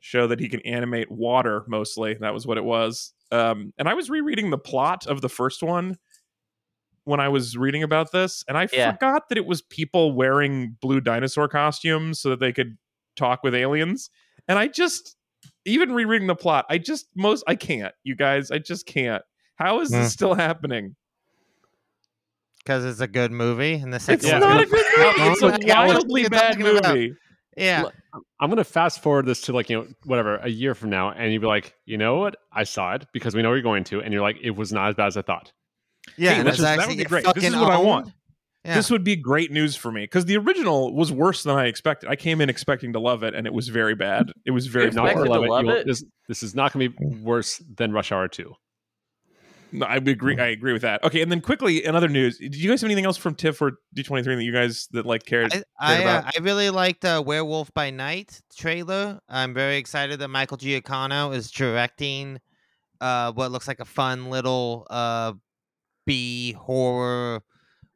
show 0.00 0.26
that 0.26 0.40
he 0.40 0.48
can 0.48 0.60
animate 0.62 1.10
water 1.10 1.64
mostly. 1.68 2.14
That 2.14 2.34
was 2.34 2.46
what 2.46 2.58
it 2.58 2.64
was. 2.64 3.12
Um, 3.30 3.72
and 3.78 3.88
I 3.88 3.94
was 3.94 4.10
rereading 4.10 4.50
the 4.50 4.58
plot 4.58 5.06
of 5.06 5.20
the 5.20 5.28
first 5.28 5.62
one 5.62 5.96
when 7.08 7.20
I 7.20 7.28
was 7.28 7.56
reading 7.56 7.82
about 7.82 8.12
this, 8.12 8.44
and 8.46 8.56
I 8.58 8.68
Yeah. 8.72 8.92
forgot 8.92 9.28
that 9.30 9.38
it 9.38 9.46
was 9.46 9.62
people 9.62 10.12
wearing 10.12 10.76
blue 10.80 11.00
dinosaur 11.00 11.48
costumes 11.48 12.20
so 12.20 12.28
that 12.30 12.40
they 12.40 12.52
could 12.52 12.76
talk 13.16 13.42
with 13.42 13.54
aliens. 13.54 14.10
And 14.46 14.58
I 14.58 14.68
just, 14.68 15.16
even 15.64 15.92
rereading 15.92 16.28
the 16.28 16.34
plot, 16.36 16.66
I 16.68 16.78
just 16.78 17.06
most 17.16 17.44
I 17.46 17.54
can't. 17.54 17.94
You 18.04 18.14
guys, 18.14 18.50
I 18.50 18.58
just 18.58 18.86
can't. 18.86 19.22
How 19.56 19.80
is 19.80 19.88
Hmm. 19.88 19.96
this 20.00 20.12
still 20.12 20.34
happening? 20.34 20.94
because 22.58 22.84
it's 22.84 23.00
a 23.00 23.08
good 23.08 23.32
movie 23.32 23.72
and 23.74 23.94
the 23.94 23.98
second 23.98 24.16
It's 24.20 24.26
Yeah. 24.26 24.40
one's 24.40 24.42
not 24.44 24.60
a 24.60 24.66
gonna- 24.66 24.66
good 24.66 25.16
movie. 25.18 25.30
It's 25.30 25.42
a 25.42 25.74
wildly 25.74 26.28
bad 26.28 26.58
movie. 26.58 27.14
Yeah, 27.56 27.84
I'm 28.38 28.50
going 28.50 28.58
to 28.58 28.64
fast 28.64 29.02
forward 29.02 29.24
this 29.24 29.40
to 29.42 29.52
like, 29.54 29.70
you 29.70 29.78
know, 29.78 29.88
whatever, 30.04 30.36
a 30.36 30.48
year 30.48 30.74
from 30.74 30.90
now. 30.90 31.10
And 31.10 31.32
you'd 31.32 31.40
be 31.40 31.46
like, 31.46 31.74
you 31.86 31.96
know 31.96 32.18
what? 32.18 32.36
I 32.52 32.64
saw 32.64 32.92
it 32.94 33.06
because 33.14 33.34
we 33.34 33.40
know 33.42 33.52
you're 33.54 33.62
going 33.62 33.84
to. 33.84 34.00
And 34.02 34.12
you're 34.12 34.20
like, 34.22 34.36
it 34.42 34.50
was 34.50 34.70
not 34.70 34.90
as 34.90 34.94
bad 34.96 35.06
as 35.06 35.16
I 35.16 35.22
thought. 35.22 35.50
Yeah, 36.16 36.34
Hey, 36.34 36.38
which 36.42 36.48
it's 36.48 36.58
is- 36.58 36.64
that 36.64 36.88
would 36.88 36.96
be 36.96 37.04
great. 37.04 37.24
This 37.34 37.44
is 37.44 37.50
fucking 37.52 37.60
what 37.60 37.70
I 37.72 37.78
want. 37.78 38.12
Yeah. 38.64 38.74
This 38.74 38.90
would 38.90 39.04
be 39.04 39.16
great 39.16 39.50
news 39.52 39.76
for 39.76 39.90
me 39.92 40.02
because 40.02 40.24
the 40.26 40.36
original 40.36 40.92
was 40.94 41.10
worse 41.12 41.42
than 41.44 41.56
I 41.56 41.66
expected. 41.66 42.10
I 42.10 42.16
came 42.16 42.40
in 42.40 42.50
expecting 42.50 42.92
to 42.92 42.98
love 43.00 43.22
it, 43.22 43.34
and 43.34 43.46
it 43.46 43.52
was 43.52 43.68
very 43.68 43.94
bad. 43.94 44.30
It 44.44 44.50
was 44.50 44.66
very 44.66 44.90
Not 44.90 45.06
to 45.14 45.14
to 45.14 45.30
love 45.30 45.44
it. 45.44 45.48
love 45.48 45.68
it? 45.68 45.86
This, 45.86 46.04
this 46.26 46.42
is 46.42 46.54
not 46.54 46.72
going 46.72 46.90
to 46.90 46.98
be 46.98 47.06
worse 47.22 47.62
than 47.76 47.92
Rush 47.92 48.12
Hour 48.12 48.28
2. 48.28 48.52
No, 49.70 49.86
I 49.86 49.96
agree. 49.96 50.38
I 50.38 50.46
agree 50.48 50.72
with 50.72 50.82
that. 50.82 51.04
Okay, 51.04 51.20
and 51.22 51.30
then 51.30 51.40
quickly, 51.42 51.84
in 51.84 51.94
other 51.94 52.08
news, 52.08 52.38
did 52.38 52.56
you 52.56 52.70
guys 52.70 52.80
have 52.80 52.88
anything 52.88 53.04
else 53.04 53.16
from 53.18 53.34
TIFF 53.34 53.60
or 53.60 53.72
D23 53.94 54.24
that 54.24 54.42
you 54.42 54.52
guys 54.52 54.88
that 54.92 55.04
like 55.04 55.24
cared? 55.26 55.52
I 55.52 55.62
I, 55.78 55.96
uh, 55.98 56.00
about- 56.00 56.24
I 56.36 56.40
really 56.42 56.70
liked 56.70 57.04
uh, 57.04 57.22
Werewolf 57.24 57.72
by 57.74 57.90
Night 57.90 58.40
trailer. 58.56 59.20
I'm 59.28 59.52
very 59.52 59.76
excited 59.76 60.20
that 60.20 60.28
Michael 60.28 60.56
Giacchino 60.56 61.34
is 61.34 61.50
directing 61.50 62.40
uh, 63.00 63.32
what 63.32 63.52
looks 63.52 63.68
like 63.68 63.80
a 63.80 63.84
fun 63.84 64.30
little 64.30 64.86
uh, 64.90 65.34
B 66.08 66.52
horror 66.54 67.42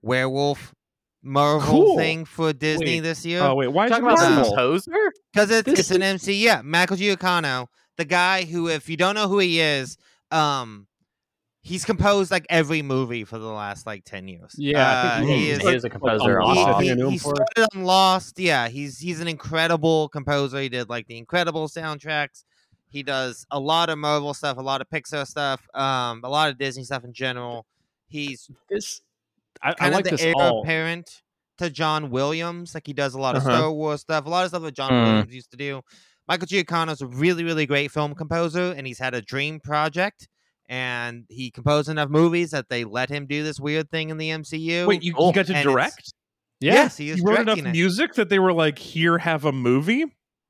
werewolf 0.02 0.74
Marvel 1.22 1.68
Cool. 1.68 1.96
thing 1.98 2.24
for 2.24 2.52
Disney 2.52 2.86
Wait. 2.96 3.00
this 3.00 3.24
year. 3.24 3.40
oh 3.42 3.54
wait, 3.54 3.68
why 3.68 3.86
is 3.86 3.90
it 3.90 3.94
Talking 3.94 4.06
about 4.06 4.18
Marvel. 4.18 4.44
some 4.44 4.54
poser? 4.56 5.12
Because 5.32 5.50
it's, 5.50 5.66
This 5.66 5.78
it's 5.80 5.90
an 5.92 6.02
MC. 6.02 6.44
Yeah, 6.44 6.62
Michael 6.62 6.96
Giacchino, 6.96 7.68
the 7.96 8.04
guy 8.04 8.44
who, 8.44 8.68
if 8.68 8.88
you 8.88 8.96
don't 8.96 9.14
know 9.14 9.28
who 9.28 9.38
he 9.38 9.60
is, 9.60 9.96
um, 10.32 10.88
he's 11.62 11.84
composed 11.84 12.32
like 12.32 12.44
every 12.50 12.82
movie 12.82 13.22
for 13.24 13.38
the 13.38 13.46
last 13.46 13.86
like 13.86 14.04
ten 14.04 14.26
years. 14.26 14.52
Yeah, 14.58 15.18
Uh, 15.18 15.20
he 15.22 15.26
He 15.36 15.50
is. 15.50 15.58
is, 15.60 15.68
he 15.68 15.74
is 15.76 15.84
a 15.84 15.90
composer. 15.90 16.42
Lost, 16.42 16.58
on 16.58 16.68
I 16.68 16.72
He, 16.72 16.74
think 16.74 16.82
he, 16.86 16.90
I 16.90 16.94
knew 16.94 17.06
him 17.06 17.12
he 17.12 17.18
for. 17.18 17.34
started 17.36 17.76
on 17.76 17.84
Lost. 17.84 18.38
Yeah, 18.40 18.66
he's 18.68 18.98
he's 18.98 19.20
an 19.20 19.28
incredible 19.28 20.08
composer. 20.08 20.60
He 20.60 20.68
did 20.68 20.88
like 20.88 21.06
the 21.06 21.18
incredible 21.18 21.68
soundtracks. 21.68 22.42
He 22.88 23.04
does 23.04 23.46
a 23.52 23.60
lot 23.60 23.88
of 23.90 23.98
Marvel 23.98 24.34
stuff, 24.34 24.58
a 24.58 24.60
lot 24.60 24.80
of 24.80 24.88
Pixar 24.88 25.24
stuff, 25.26 25.66
um, 25.72 26.20
a 26.24 26.28
lot 26.28 26.50
of 26.50 26.58
Disney 26.58 26.82
stuff 26.84 27.04
in 27.04 27.12
general. 27.12 27.64
He's 28.12 28.50
This 28.70 29.00
I, 29.62 29.70
I 29.70 29.74
kind 29.74 29.94
like 29.94 30.10
of 30.10 30.18
the 30.18 30.24
heir 30.26 30.34
all. 30.36 30.62
apparent 30.62 31.22
to 31.58 31.70
John 31.70 32.10
Williams. 32.10 32.74
Like 32.74 32.86
he 32.86 32.92
does 32.92 33.14
a 33.14 33.18
lot 33.20 33.36
of 33.36 33.42
Uh-huh. 33.46 33.56
Star 33.56 33.72
Wars 33.72 34.00
stuff, 34.02 34.26
a 34.26 34.28
lot 34.28 34.44
of 34.44 34.50
stuff 34.50 34.62
that 34.62 34.74
John 34.74 34.90
Mm. 34.92 35.04
Williams 35.04 35.34
used 35.34 35.50
to 35.52 35.56
do. 35.56 35.82
Michael 36.28 36.46
Giacchino's 36.46 37.00
a 37.02 37.06
really, 37.06 37.42
really 37.44 37.66
great 37.66 37.90
film 37.90 38.14
composer, 38.14 38.72
and 38.76 38.86
he's 38.86 38.98
had 38.98 39.14
a 39.14 39.20
dream 39.22 39.58
project. 39.60 40.28
And 40.68 41.24
he 41.28 41.50
composed 41.50 41.88
enough 41.88 42.08
movies 42.08 42.52
that 42.52 42.68
they 42.68 42.84
let 42.84 43.10
him 43.10 43.26
do 43.26 43.42
this 43.42 43.58
weird 43.60 43.90
thing 43.90 44.08
in 44.10 44.16
the 44.16 44.30
MCU. 44.30 44.86
Wait, 44.86 45.02
you, 45.02 45.12
you 45.18 45.32
got 45.32 45.46
to 45.46 45.62
direct? 45.62 46.14
Yeah, 46.60 46.74
Yes, 46.74 46.96
he 46.96 47.10
is 47.10 47.18
You 47.18 47.24
wrote 47.24 47.40
enough 47.40 47.58
it. 47.58 47.72
music 47.72 48.14
that 48.14 48.28
they 48.28 48.38
were 48.38 48.52
like, 48.52 48.78
"Here, 48.78 49.18
have 49.18 49.44
a 49.44 49.52
movie." 49.52 50.04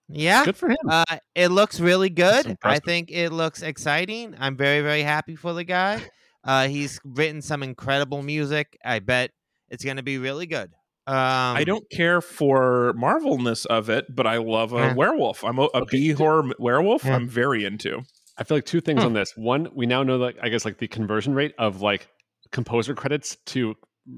Yeah, 0.09 0.45
good 0.45 0.57
for 0.57 0.69
him. 0.69 0.77
Uh, 0.87 1.05
it 1.35 1.49
looks 1.49 1.81
really 1.81 2.11
good. 2.11 2.59
I 2.63 2.79
think 2.81 3.11
it 3.11 3.31
looks 3.31 3.63
exciting. 3.63 4.37
I'm 4.39 4.57
very, 4.57 4.83
very 4.83 5.03
happy 5.03 5.35
for 5.37 5.55
the 5.55 5.65
guy. 5.65 6.03
Uh, 6.45 6.69
he's 6.69 7.01
written 7.05 7.41
some 7.43 7.63
incredible 7.63 8.23
music. 8.23 8.77
I 8.85 8.99
bet 8.99 9.31
it's 9.69 9.85
going 9.85 9.97
to 9.99 10.03
be 10.03 10.19
really 10.19 10.47
good. 10.47 10.71
Um, 11.07 11.17
I 11.57 11.65
don't 11.65 11.89
care 11.91 12.21
for 12.21 12.95
Marvelness 12.97 13.67
of 13.67 13.91
it, 13.91 14.07
but 14.15 14.27
I 14.27 14.37
love 14.37 14.73
a 14.73 14.77
Yeah. 14.79 14.95
werewolf. 14.95 15.43
I'm 15.45 15.59
a, 15.59 15.63
a 15.75 15.83
Okay. 15.83 15.99
B 15.99 16.11
horror 16.13 16.45
werewolf. 16.59 17.05
Yeah. 17.05 17.17
I'm 17.17 17.29
very 17.29 17.65
into. 17.65 18.03
I 18.39 18.45
feel 18.45 18.57
like 18.57 18.65
two 18.67 18.81
things 18.81 19.01
Hmm. 19.01 19.07
on 19.07 19.13
this. 19.13 19.33
One, 19.37 19.69
we 19.75 19.87
now 19.87 20.03
know 20.03 20.19
that 20.19 20.37
I 20.43 20.49
guess 20.49 20.65
like 20.65 20.79
the 20.79 20.89
conversion 20.89 21.35
rate 21.35 21.55
of 21.59 21.81
like 21.83 22.09
composer 22.53 22.95
credits 22.95 23.37
to 23.47 23.75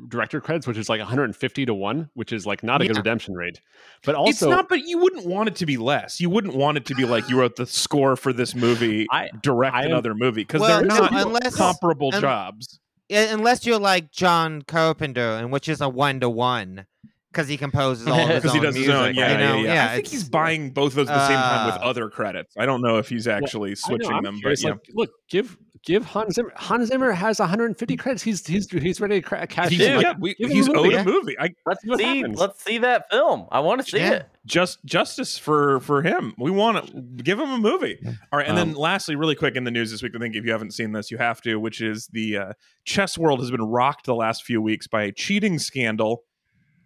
director 0.08 0.40
credits, 0.40 0.66
which 0.66 0.78
is 0.78 0.88
like 0.88 0.98
150 1.00 1.66
to 1.66 1.74
one, 1.74 2.08
which 2.14 2.32
is 2.32 2.46
like 2.46 2.62
not 2.62 2.80
a 2.82 2.86
good 2.86 2.96
redemption 2.96 3.34
rate. 3.34 3.60
But 4.04 4.14
also, 4.14 4.30
it's 4.30 4.42
not, 4.56 4.68
but 4.68 4.80
you 4.86 4.98
wouldn't 4.98 5.26
want 5.26 5.48
it 5.48 5.56
to 5.56 5.66
be 5.66 5.76
less. 5.76 6.20
You 6.20 6.30
wouldn't 6.30 6.54
want 6.54 6.76
it 6.78 6.86
to 6.86 6.94
be 6.94 7.04
like 7.04 7.28
you 7.28 7.38
wrote 7.38 7.56
the 7.56 7.66
score 7.66 8.16
for 8.16 8.32
this 8.32 8.54
movie, 8.54 9.06
I 9.10 9.30
direct 9.42 9.74
I 9.76 9.80
am- 9.84 9.90
another 9.90 10.14
movie 10.14 10.42
because 10.42 10.60
Well, 10.62 10.78
they're 10.80 10.86
no, 10.88 10.96
not 10.98 11.26
unless- 11.26 11.56
comparable 11.56 12.10
un- 12.14 12.20
jobs. 12.20 12.80
Unless 13.10 13.66
you're 13.66 13.78
like 13.78 14.10
John 14.10 14.62
Carpenter, 14.62 15.20
and 15.36 15.52
which 15.52 15.68
is 15.68 15.82
a 15.82 15.88
one 15.90 16.20
to 16.20 16.30
one, 16.30 16.86
because 17.30 17.46
he 17.48 17.58
composes 17.58 18.06
all 18.08 18.18
of 18.18 18.28
his 18.30 18.42
Because 18.42 18.54
he 18.54 18.60
does 18.60 18.74
music. 18.74 18.92
his 18.94 19.00
own, 19.02 19.14
yeah, 19.14 19.32
you 19.32 19.38
know? 19.38 19.56
yeah, 19.56 19.74
yeah. 19.74 19.90
I 19.90 19.94
think 19.96 20.06
he's 20.08 20.26
buying 20.26 20.70
both 20.70 20.92
of 20.92 20.96
those 20.96 21.08
at 21.10 21.14
the 21.14 21.26
same 21.28 21.36
time 21.36 21.66
with 21.66 21.74
Uh, 21.82 21.84
other 21.84 22.08
credits. 22.08 22.54
I 22.56 22.64
don't 22.64 22.80
know 22.80 22.96
if 22.96 23.10
he's 23.10 23.28
actually 23.28 23.68
I 23.68 23.72
know, 23.72 23.74
switching 23.76 24.10
I'm 24.12 24.22
them, 24.24 24.40
but 24.42 24.58
yeah. 24.62 24.70
like, 24.70 24.78
look, 24.94 25.10
give 25.28 25.58
give 25.84 26.04
Hans 26.04 26.34
Zimmer. 26.34 26.52
Hans 26.56 26.88
Zimmer 26.88 27.12
has 27.12 27.38
150 27.38 27.96
credits. 27.96 28.22
He's 28.22 28.46
he's 28.46 28.70
he's 28.70 29.00
ready 29.00 29.20
to 29.20 29.26
cra- 29.26 29.46
cash 29.46 29.70
He's, 29.70 29.80
in. 29.80 29.96
Like, 29.96 30.02
yeah, 30.04 30.14
we, 30.18 30.34
he's 30.38 30.68
a 30.68 30.72
movie. 30.72 30.88
owed 30.88 30.92
Yeah. 30.92 31.00
a 31.02 31.04
movie. 31.04 31.38
I 31.38 31.54
Let's 31.66 31.82
See 31.82 31.88
happens. 32.20 32.38
Let's 32.38 32.64
see 32.64 32.78
that 32.78 33.10
film. 33.10 33.46
I 33.52 33.60
want 33.60 33.82
to 33.84 33.90
see 33.90 33.98
Yeah. 33.98 34.10
it. 34.12 34.28
just 34.46 34.84
justice 34.84 35.38
for 35.38 35.80
for 35.80 36.02
him. 36.02 36.34
We 36.38 36.50
want 36.50 36.86
to 36.88 37.00
give 37.22 37.38
him 37.38 37.50
a 37.50 37.58
movie. 37.58 37.98
All 38.32 38.38
right, 38.38 38.46
and 38.48 38.56
then 38.56 38.70
Um, 38.70 38.74
lastly, 38.74 39.16
really 39.16 39.34
quick 39.34 39.56
in 39.56 39.64
the 39.64 39.70
news 39.70 39.90
this 39.90 40.02
week, 40.02 40.12
I 40.14 40.18
think 40.18 40.34
if 40.36 40.44
you 40.44 40.52
haven't 40.52 40.72
seen 40.72 40.92
this, 40.92 41.10
you 41.10 41.18
have 41.18 41.40
to. 41.42 41.56
Which 41.60 41.80
is 41.80 42.06
the 42.08 42.36
uh, 42.38 42.52
chess 42.84 43.16
world 43.18 43.40
has 43.40 43.50
been 43.50 43.62
rocked 43.62 44.06
the 44.06 44.14
last 44.14 44.44
few 44.44 44.60
weeks 44.62 44.86
by 44.86 45.02
a 45.04 45.12
cheating 45.12 45.58
scandal, 45.58 46.24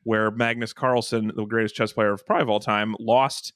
where 0.05 0.31
Magnus 0.31 0.73
Carlsen, 0.73 1.33
the 1.35 1.45
greatest 1.45 1.75
chess 1.75 1.93
player 1.93 2.13
of 2.13 2.25
probably 2.27 2.43
of 2.43 2.49
all 2.51 2.61
time, 2.61 2.95
lost 3.01 3.53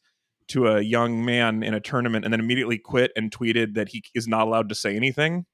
to 0.52 0.66
a 0.68 0.80
young 0.80 1.25
man 1.25 1.62
in 1.62 1.75
a 1.75 1.80
tournament, 1.80 2.25
and 2.25 2.32
then 2.32 2.40
immediately 2.40 2.78
quit 2.78 3.12
and 3.16 3.30
tweeted 3.30 3.75
that 3.75 3.88
he 3.90 4.02
is 4.14 4.26
not 4.26 4.47
allowed 4.47 4.68
to 4.71 4.75
say 4.75 4.97
anything. 4.97 5.44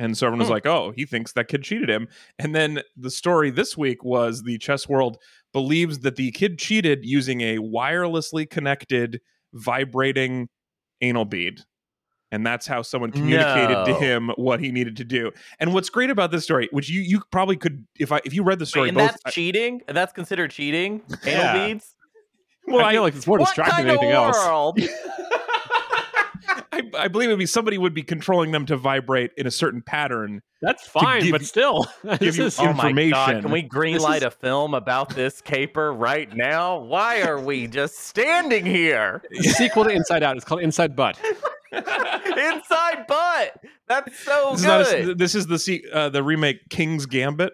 And 0.00 0.16
so 0.16 0.26
everyone 0.26 0.38
was 0.40 0.48
Hmm. 0.48 0.52
like, 0.54 0.66
"Oh, 0.66 0.92
he 0.94 1.04
thinks 1.04 1.32
that 1.32 1.48
kid 1.48 1.64
cheated 1.64 1.90
him." 1.90 2.06
And 2.38 2.54
then 2.54 2.82
the 2.96 3.10
story 3.10 3.50
this 3.50 3.76
week 3.76 4.04
was 4.04 4.44
the 4.44 4.56
chess 4.58 4.88
world 4.88 5.18
believes 5.52 6.00
that 6.00 6.14
the 6.16 6.30
kid 6.30 6.58
cheated 6.58 7.00
using 7.04 7.40
a 7.40 7.58
wirelessly 7.58 8.48
connected 8.48 9.20
vibrating 9.52 10.48
anal 11.00 11.24
bead. 11.24 11.62
And 12.30 12.46
that's 12.46 12.66
how 12.66 12.82
someone 12.82 13.10
communicated 13.10 13.86
to 13.86 13.94
him 13.94 14.30
what 14.36 14.60
he 14.60 14.70
needed 14.70 14.96
to 14.98 15.04
do. 15.04 15.32
And 15.58 15.72
what's 15.72 15.88
great 15.88 16.10
about 16.10 16.30
this 16.30 16.44
story, 16.44 16.68
which 16.72 16.88
you 16.90 17.00
you 17.00 17.22
probably 17.32 17.56
could 17.56 17.86
if 17.98 18.12
I 18.12 18.20
if 18.24 18.34
you 18.34 18.42
read 18.44 18.58
the 18.58 18.64
Wait, 18.64 18.68
story 18.68 18.88
and 18.90 18.98
both 18.98 19.16
that's 19.24 19.34
cheating. 19.34 19.80
And 19.88 19.96
that's 19.96 20.12
considered 20.12 20.50
cheating. 20.50 21.00
Yeah. 21.24 21.54
Anal 21.54 21.68
beads. 21.68 21.94
Well, 22.70 22.84
I 22.84 22.92
feel 22.92 23.02
like 23.02 23.14
it's 23.14 23.26
more 23.26 23.38
distracting 23.38 23.86
than 23.86 23.96
anything 23.96 24.12
of 24.12 24.34
else. 24.34 24.36
world? 24.46 24.80
I, 26.72 26.82
I 26.96 27.08
believe 27.08 27.28
it 27.28 27.32
would 27.32 27.38
be 27.38 27.46
somebody 27.46 27.76
would 27.78 27.94
be 27.94 28.02
controlling 28.02 28.52
them 28.52 28.64
to 28.66 28.76
vibrate 28.76 29.32
in 29.36 29.46
a 29.46 29.50
certain 29.50 29.82
pattern. 29.82 30.42
That's 30.62 30.86
fine, 30.86 31.22
give 31.22 31.32
but 31.32 31.40
you- 31.42 31.46
still, 31.46 31.86
this 32.04 32.36
you- 32.36 32.44
is- 32.46 32.58
Oh 32.58 32.72
my 32.72 32.92
god! 33.10 33.42
Can 33.42 33.50
we 33.50 33.62
greenlight 33.62 34.22
a 34.22 34.30
film 34.30 34.74
about 34.74 35.10
this 35.10 35.40
caper 35.40 35.92
right 35.92 36.32
now? 36.34 36.78
Why 36.78 37.22
are 37.22 37.40
we 37.40 37.66
just 37.66 37.98
standing 37.98 38.64
here? 38.66 39.22
the 39.30 39.42
sequel 39.44 39.84
to 39.84 39.90
Inside 39.90 40.22
Out. 40.22 40.36
It's 40.36 40.44
called 40.44 40.60
Inside 40.62 40.94
Butt. 40.96 41.18
Inside 41.72 43.06
butt. 43.06 43.60
That's 43.88 44.18
so 44.20 44.52
This 44.52 44.62
is, 44.62 44.92
a- 44.92 45.02
good. 45.04 45.18
this 45.18 45.34
is 45.34 45.46
the 45.46 45.84
uh, 45.92 46.08
the 46.08 46.22
remake 46.22 46.68
King's 46.70 47.06
Gambit. 47.06 47.52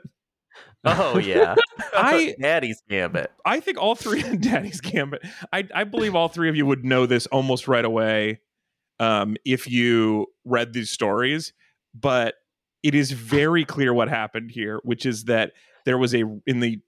Oh 0.85 1.19
yeah. 1.19 1.55
I- 1.95 2.35
Daddy's 2.41 2.83
gambit. 2.89 3.31
I 3.45 3.61
think 3.61 3.79
all 3.79 3.95
three 3.95 4.23
Daddy's 4.37 4.81
Gambit. 4.81 5.23
I 5.53 5.67
I 5.75 5.85
believe 5.85 6.15
all 6.15 6.29
three 6.29 6.49
of 6.49 6.57
you 6.57 6.67
would 6.67 6.85
know 6.85 7.07
this 7.07 7.27
almost 7.27 7.69
right 7.69 7.85
away 7.85 8.41
um, 9.01 9.37
if 9.45 9.69
you 9.71 10.27
read 10.45 10.73
these 10.73 10.91
stories, 10.91 11.53
but 11.95 12.35
it 12.83 12.95
is 12.95 13.13
very 13.13 13.65
clear 13.65 13.93
what 13.95 14.09
happened 14.09 14.51
here, 14.51 14.81
which 14.85 15.07
is 15.07 15.25
that 15.25 15.53
there 15.85 15.99
was 15.99 16.15
a 16.15 16.25
in 16.47 16.61
the 16.61 16.81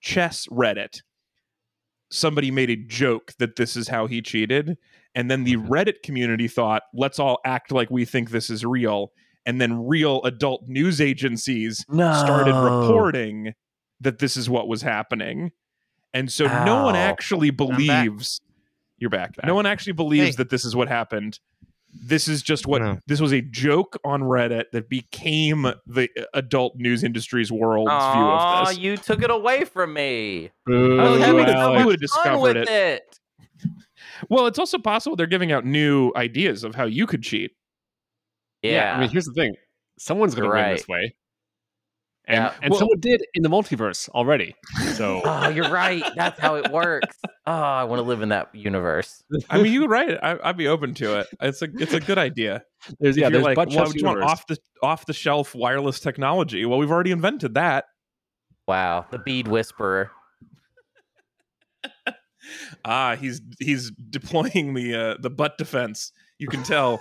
chess 0.00 0.46
Reddit, 0.48 1.02
somebody 2.10 2.50
made 2.50 2.70
a 2.70 2.76
joke 2.76 3.32
that 3.38 3.56
this 3.56 3.76
is 3.76 3.88
how 3.88 4.06
he 4.06 4.20
cheated, 4.22 4.76
and 5.14 5.30
then 5.30 5.44
the 5.44 5.56
Reddit 5.56 6.02
community 6.02 6.48
thought, 6.48 6.82
let's 6.94 7.18
all 7.18 7.38
act 7.44 7.70
like 7.70 7.90
we 7.90 8.04
think 8.04 8.30
this 8.30 8.50
is 8.50 8.64
real. 8.64 9.12
And 9.44 9.60
then 9.60 9.86
real 9.86 10.22
adult 10.24 10.68
news 10.68 11.00
agencies 11.00 11.84
No. 11.88 12.12
started 12.14 12.54
reporting 12.54 13.54
that 14.00 14.18
this 14.18 14.36
is 14.36 14.48
what 14.48 14.68
was 14.68 14.82
happening. 14.82 15.50
And 16.14 16.30
so 16.30 16.46
no 16.64 16.84
one 16.84 16.94
Ow. 16.94 16.98
actually 16.98 17.50
back. 17.50 17.68
believes 17.68 18.40
you're 18.98 19.10
back. 19.10 19.34
No 19.44 19.54
one 19.56 19.66
actually 19.66 19.94
believes 19.94 20.26
Hey. 20.28 20.32
that 20.36 20.50
this 20.50 20.64
is 20.64 20.76
what 20.76 20.86
happened. 20.88 21.40
This 21.92 22.28
is 22.28 22.42
just 22.42 22.66
what 22.66 22.80
No. 22.82 22.98
this 23.06 23.20
was 23.20 23.32
a 23.32 23.40
joke 23.42 23.98
on 24.04 24.22
Reddit 24.22 24.66
that 24.72 24.88
became 24.88 25.62
the 25.86 26.08
uh, 26.18 26.24
adult 26.34 26.76
news 26.76 27.02
industry's 27.02 27.50
world's 27.50 27.90
view 27.90 28.22
of 28.22 28.68
this. 28.68 28.78
you 28.78 28.96
took 28.96 29.22
it 29.22 29.30
away 29.30 29.64
from 29.64 29.92
me. 29.92 30.50
Boo, 30.66 30.98
I 31.00 31.10
was 31.10 31.20
having 31.20 31.34
would've- 31.36 31.50
so 31.50 31.72
much 31.74 31.84
fun 31.84 31.96
discovered 31.98 32.40
with 32.40 32.56
it. 32.56 32.68
it. 32.68 33.18
Well, 34.30 34.46
it's 34.46 34.58
also 34.58 34.78
possible 34.78 35.16
they're 35.16 35.26
giving 35.26 35.50
out 35.52 35.64
new 35.66 36.12
ideas 36.16 36.62
of 36.64 36.74
how 36.76 36.84
you 36.84 37.06
could 37.06 37.22
cheat. 37.22 37.50
Yeah. 38.62 38.96
I 38.96 39.00
mean, 39.00 39.10
here's 39.10 39.24
the 39.26 39.32
thing: 39.34 39.54
someone's 39.98 40.34
going 40.34 40.48
to 40.48 40.54
win 40.56 40.72
this 40.74 40.88
way, 40.88 41.14
and 42.26 42.36
Yeah. 42.36 42.54
and 42.62 42.70
Well- 42.70 42.78
someone 42.80 43.00
did 43.00 43.22
in 43.34 43.42
the 43.42 43.48
multiverse 43.48 44.08
already. 44.10 44.54
So 44.94 45.20
oh, 45.24 45.48
you're 45.48 45.70
right. 45.70 46.02
That's 46.16 46.38
how 46.40 46.54
it 46.56 46.70
works. 46.70 47.16
Oh, 47.46 47.52
I 47.52 47.84
want 47.84 47.98
to 47.98 48.04
live 48.04 48.22
in 48.22 48.28
that 48.30 48.54
universe. 48.54 49.22
I 49.50 49.60
mean, 49.60 49.72
you're 49.72 49.88
right. 49.88 50.16
I, 50.22 50.38
I'd 50.44 50.56
be 50.56 50.68
open 50.68 50.94
to 50.94 51.20
it. 51.20 51.26
It's 51.40 51.62
a 51.62 51.68
it's 51.74 51.92
a 51.92 52.00
good 52.00 52.18
idea. 52.18 52.62
there's 53.00 53.16
yeah, 53.16 53.26
if 53.26 53.32
you're 53.32 53.42
there's 53.42 53.44
like, 53.44 53.56
butt 53.56 53.68
well, 53.70 53.84
chest 53.84 53.96
we 53.96 54.02
want 54.02 54.22
off 54.22 54.46
the 54.46 54.56
off 54.82 55.06
the 55.06 55.12
shelf 55.12 55.54
wireless 55.54 55.98
technology. 56.00 56.64
Well, 56.64 56.78
we've 56.78 56.90
already 56.90 57.10
invented 57.10 57.54
that. 57.54 57.86
Wow, 58.68 59.06
the 59.10 59.18
bead 59.18 59.48
whisperer. 59.48 60.12
Ah, 62.84 63.16
he's 63.16 63.40
he's 63.60 63.90
deploying 64.10 64.74
the 64.74 64.94
uh, 64.94 65.16
the 65.20 65.30
butt 65.30 65.58
defense. 65.58 66.12
You 66.38 66.48
can 66.48 66.62
tell. 66.62 67.00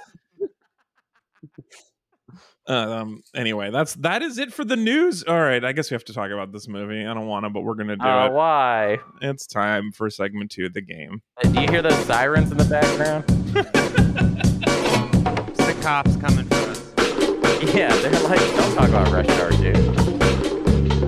Um. 2.72 3.24
Anyway, 3.36 3.70
that's 3.72 3.94
that 3.96 4.22
is 4.22 4.38
it 4.38 4.54
for 4.54 4.63
the 4.63 4.75
news. 4.75 5.24
All 5.24 5.40
right, 5.42 5.63
I 5.63 5.72
guess 5.74 5.90
we 5.92 5.96
have 5.96 6.06
to 6.06 6.13
talk 6.13 6.32
about 6.32 6.51
this 6.51 6.68
movie. 6.68 7.06
I 7.06 7.13
don't 7.13 7.28
want 7.28 7.46
to, 7.46 7.50
but 7.50 7.62
we're 7.62 7.75
gonna 7.75 7.96
do 7.98 8.06
Oh, 8.06 8.25
it. 8.25 8.32
why? 8.34 8.98
It's 9.22 9.46
time 9.46 9.92
for 9.92 10.10
segment 10.10 10.51
two 10.51 10.66
of 10.66 10.74
the 10.74 10.82
game. 10.82 11.22
Uh, 11.44 11.50
Do 11.50 11.62
you 11.62 11.68
hear 11.70 11.82
those 11.82 12.06
sirens 12.06 12.51
in 12.51 12.58
the 12.58 12.66
background? 12.66 13.25
It's 15.54 15.66
the 15.66 15.74
cops 15.82 16.16
coming 16.18 16.46
for 16.46 16.56
us. 16.56 17.74
Yeah, 17.75 17.96
they're 17.98 18.12
like, 18.24 18.40
don't 18.40 18.75
talk 18.75 18.90
about 18.90 19.12
Rush 19.12 19.28
Hour 19.40 19.51
2. 19.51 19.74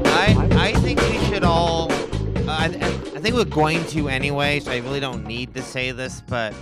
I 0.06 0.48
I 0.52 0.74
think 0.82 1.00
we 1.02 1.18
should 1.26 1.44
all. 1.44 1.92
Uh, 1.92 2.46
I, 2.48 2.66
I 2.66 3.20
think 3.20 3.36
we're 3.36 3.46
going 3.46 3.84
to 3.88 4.10
anyway, 4.10 4.60
so 4.60 4.72
I 4.72 4.78
really 4.78 5.00
don't 5.00 5.26
need 5.26 5.54
to 5.56 5.62
say 5.62 5.92
this, 5.92 6.22
but 6.28 6.54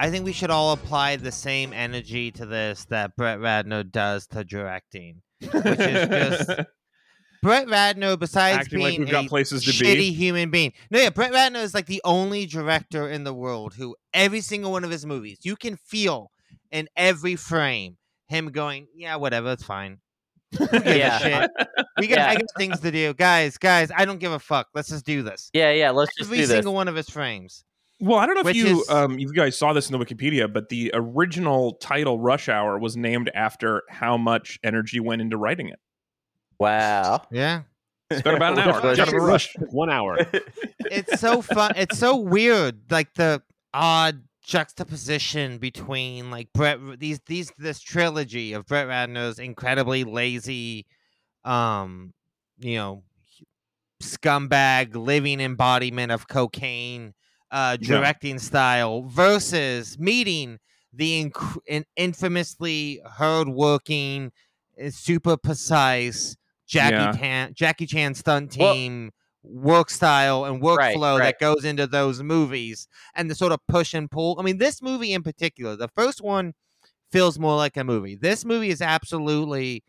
I 0.00 0.10
think 0.10 0.24
we 0.24 0.32
should 0.32 0.50
all 0.50 0.72
apply 0.72 1.16
the 1.16 1.30
same 1.32 1.72
energy 1.72 2.30
to 2.32 2.46
this 2.46 2.86
that 2.86 3.14
Brett 3.16 3.38
Ratner 3.38 3.88
does 3.90 4.26
to 4.28 4.44
directing. 4.44 5.22
Which 5.40 5.52
is 5.54 6.08
just 6.08 6.60
Brett 7.42 7.66
Ratner, 7.68 8.18
besides 8.18 8.58
Acting 8.66 8.80
like 8.80 8.90
being 8.90 9.00
we've 9.00 9.10
got 9.10 9.26
a 9.26 9.28
places 9.28 9.64
to 9.64 9.70
shitty 9.70 9.96
be. 9.96 10.12
human 10.12 10.50
being, 10.50 10.72
no, 10.90 10.98
yeah, 11.00 11.10
Brett 11.10 11.32
Ratner 11.32 11.62
is 11.62 11.74
like 11.74 11.86
the 11.86 12.00
only 12.04 12.46
director 12.46 13.08
in 13.08 13.24
the 13.24 13.32
world 13.34 13.74
who 13.74 13.96
every 14.12 14.40
single 14.40 14.72
one 14.72 14.84
of 14.84 14.90
his 14.90 15.04
movies 15.06 15.38
you 15.42 15.56
can 15.56 15.76
feel 15.76 16.30
in 16.70 16.88
every 16.96 17.36
frame 17.36 17.96
him 18.28 18.50
going, 18.52 18.86
yeah, 18.94 19.16
whatever, 19.16 19.52
it's 19.52 19.64
fine. 19.64 19.98
Who 20.58 20.66
gives 20.66 20.84
a 20.86 20.98
Yeah. 20.98 21.18
shit? 21.18 21.50
We 21.98 22.06
got, 22.06 22.18
I 22.20 22.34
got 22.36 22.44
things 22.56 22.80
to 22.80 22.90
do, 22.90 23.12
guys. 23.14 23.58
Guys, 23.58 23.90
I 23.94 24.04
don't 24.04 24.18
give 24.18 24.32
a 24.32 24.38
fuck. 24.38 24.68
Let's 24.74 24.88
just 24.88 25.04
do 25.04 25.22
this. 25.22 25.50
Yeah, 25.52 25.70
yeah, 25.72 25.90
let's 25.90 26.14
just 26.16 26.28
Every 26.28 26.38
do 26.38 26.46
this. 26.46 26.50
single 26.56 26.74
one 26.74 26.88
of 26.88 26.94
his 26.94 27.08
frames. 27.10 27.64
Well, 28.00 28.18
I 28.18 28.26
don't 28.26 28.34
know 28.42 28.48
if 28.48 28.56
you 28.56 28.80
is- 28.80 28.88
um 28.90 29.18
you 29.18 29.32
guys 29.32 29.56
saw 29.58 29.72
this 29.72 29.90
in 29.90 29.98
the 29.98 30.04
Wikipedia, 30.04 30.50
but 30.52 30.68
the 30.70 30.90
original 30.94 31.74
title 31.74 32.18
Rush 32.18 32.48
Hour 32.48 32.78
was 32.78 32.96
named 32.96 33.30
after 33.34 33.82
how 33.90 34.16
much 34.16 34.58
energy 34.62 35.00
went 35.00 35.20
into 35.22 35.36
writing 35.36 35.68
it. 35.68 35.78
Wow. 36.58 37.22
Yeah. 37.30 37.62
Spent 38.12 38.36
about 38.36 38.54
an 38.54 38.58
hour. 38.68 38.80
Rush. 38.80 38.96
Kind 38.96 39.08
of 39.08 39.14
a 39.14 39.20
rush. 39.20 39.54
One 39.70 39.90
hour. 39.90 40.16
it's 40.90 41.20
so 41.20 41.42
fun. 41.42 41.72
It's 41.76 41.98
so 41.98 42.16
weird, 42.16 42.90
like 42.90 43.14
the 43.14 43.42
odd 43.72 44.22
juxtaposition 44.42 45.58
between 45.58 46.30
like 46.30 46.48
Brett 46.52 46.78
these 46.98 47.20
these 47.26 47.52
this 47.58 47.80
trilogy 47.80 48.52
of 48.54 48.66
Brett 48.66 48.88
Ratner's 48.88 49.38
incredibly 49.38 50.02
lazy, 50.04 50.86
um, 51.44 52.12
you 52.58 52.76
know, 52.76 53.04
scumbag 54.02 54.96
living 54.96 55.40
embodiment 55.40 56.10
of 56.12 56.26
cocaine, 56.28 57.14
uh, 57.50 57.76
Yeah. 57.80 57.88
directing 57.96 58.38
style 58.38 59.02
versus 59.02 59.98
meeting 59.98 60.58
the 60.92 61.24
inc- 61.24 61.58
in- 61.66 61.84
infamously 61.96 63.00
hardworking, 63.06 64.32
uh, 64.82 64.90
super 64.90 65.36
precise 65.36 66.36
Jackie 66.66 66.94
Yeah. 66.96 67.12
Chan 67.12 67.54
Jackie 67.54 67.86
Chan 67.86 68.14
stunt 68.14 68.56
Well- 68.56 68.74
team 68.74 69.10
work 69.42 69.88
style 69.90 70.44
and 70.44 70.62
Right, 70.62 70.94
workflow 70.96 71.18
right. 71.18 71.24
that 71.24 71.38
goes 71.40 71.64
into 71.64 71.86
those 71.86 72.22
movies 72.22 72.86
and 73.14 73.30
the 73.30 73.34
sort 73.34 73.52
of 73.52 73.60
push 73.66 73.94
and 73.94 74.10
pull. 74.10 74.36
I 74.38 74.42
mean, 74.42 74.58
this 74.58 74.82
movie 74.82 75.12
in 75.14 75.22
particular, 75.22 75.76
the 75.76 75.88
first 75.88 76.20
one 76.20 76.52
feels 77.10 77.38
more 77.38 77.56
like 77.56 77.76
a 77.76 77.82
movie. 77.82 78.14
This 78.16 78.44
movie 78.44 78.68
is 78.68 78.82
absolutely 78.82 79.82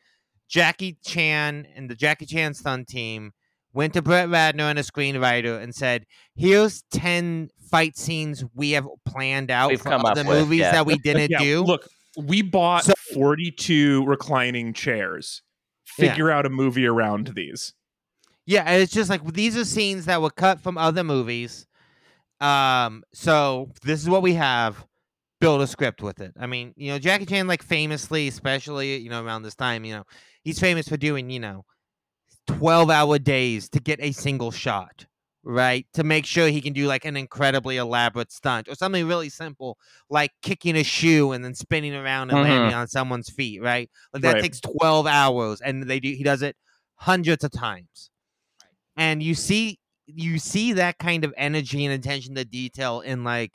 Jackie 0.47 0.97
Chan 1.05 1.67
and 1.75 1.89
the 1.89 1.95
Jackie 1.95 2.25
Chan 2.25 2.53
stunt 2.55 2.87
team 2.87 3.33
went 3.73 3.93
to 3.93 4.01
Brett 4.01 4.29
Ratner 4.29 4.69
and 4.69 4.79
a 4.79 4.83
screenwriter 4.83 5.61
and 5.61 5.73
said, 5.73 6.05
"Here's 6.35 6.83
ten 6.91 7.49
fight 7.69 7.97
scenes 7.97 8.43
we 8.53 8.71
have 8.71 8.87
planned 9.05 9.49
out 9.51 9.69
We've 9.69 9.79
for 9.81 9.89
come 9.89 10.05
up 10.05 10.11
other 10.11 10.23
with, 10.27 10.39
movies 10.39 10.59
yeah. 10.61 10.71
that 10.71 10.85
we 10.85 10.97
didn't 10.97 11.31
Yeah, 11.31 11.39
do." 11.39 11.63
look, 11.63 11.87
we 12.17 12.41
bought 12.41 12.83
So- 12.85 12.93
42 13.13 14.05
reclining 14.05 14.73
chairs. 14.73 15.41
Yeah. 15.97 16.09
Figure 16.09 16.31
out 16.31 16.45
a 16.45 16.49
movie 16.49 16.85
around 16.85 17.31
these. 17.35 17.73
Yeah, 18.45 18.63
and 18.65 18.81
it's 18.81 18.91
just 18.93 19.09
like 19.09 19.25
these 19.33 19.55
are 19.57 19.65
scenes 19.65 20.05
that 20.05 20.21
were 20.21 20.29
cut 20.29 20.59
from 20.61 20.77
other 20.77 21.03
movies. 21.03 21.67
Um, 22.39 23.03
so 23.13 23.69
this 23.83 24.01
is 24.01 24.09
what 24.09 24.21
we 24.21 24.33
have. 24.33 24.83
Build 25.39 25.61
a 25.61 25.67
script 25.67 26.01
with 26.03 26.21
it. 26.21 26.33
I 26.39 26.45
mean, 26.47 26.73
you 26.75 26.91
know, 26.91 26.99
Jackie 26.99 27.25
Chan, 27.25 27.47
like 27.47 27.63
famously, 27.63 28.27
especially 28.27 28.97
you 28.97 29.09
know 29.09 29.23
around 29.23 29.41
this 29.43 29.55
time, 29.55 29.85
you 29.85 29.93
know, 29.93 30.03
he's 30.43 30.59
famous 30.59 30.87
for 30.87 30.97
doing 30.97 31.29
you 31.29 31.39
know, 31.39 31.65
twelve-hour 32.57 33.19
days 33.19 33.69
to 33.69 33.79
get 33.79 33.99
a 34.01 34.11
single 34.11 34.51
shot, 34.51 35.05
right? 35.43 35.85
To 35.93 36.03
make 36.03 36.25
sure 36.25 36.47
he 36.47 36.61
can 36.61 36.73
do 36.73 36.87
like 36.87 37.05
an 37.05 37.17
incredibly 37.17 37.77
elaborate 37.77 38.31
stunt 38.31 38.67
or 38.69 38.75
something 38.75 39.07
really 39.07 39.29
simple, 39.29 39.77
like 40.09 40.31
kicking 40.41 40.75
a 40.75 40.83
shoe 40.83 41.31
and 41.31 41.43
then 41.43 41.55
spinning 41.55 41.95
around 41.95 42.29
and 42.31 42.39
Mhm. 42.39 42.43
landing 42.43 42.73
on 42.73 42.87
someone's 42.87 43.29
feet, 43.29 43.61
right? 43.61 43.89
Like 44.13 44.23
that 44.23 44.33
Right. 44.33 44.41
takes 44.41 44.59
twelve 44.61 45.07
hours, 45.07 45.61
and 45.61 45.83
they 45.83 45.99
do. 45.99 46.09
He 46.13 46.23
does 46.23 46.41
it 46.41 46.55
hundreds 46.95 47.43
of 47.43 47.51
times 47.51 48.11
and 48.97 49.23
you 49.23 49.35
see 49.35 49.79
you 50.05 50.37
see 50.39 50.73
that 50.73 50.97
kind 50.97 51.23
of 51.23 51.33
energy 51.37 51.85
and 51.85 51.93
attention 51.93 52.35
to 52.35 52.43
detail 52.45 53.01
in 53.01 53.23
like 53.23 53.53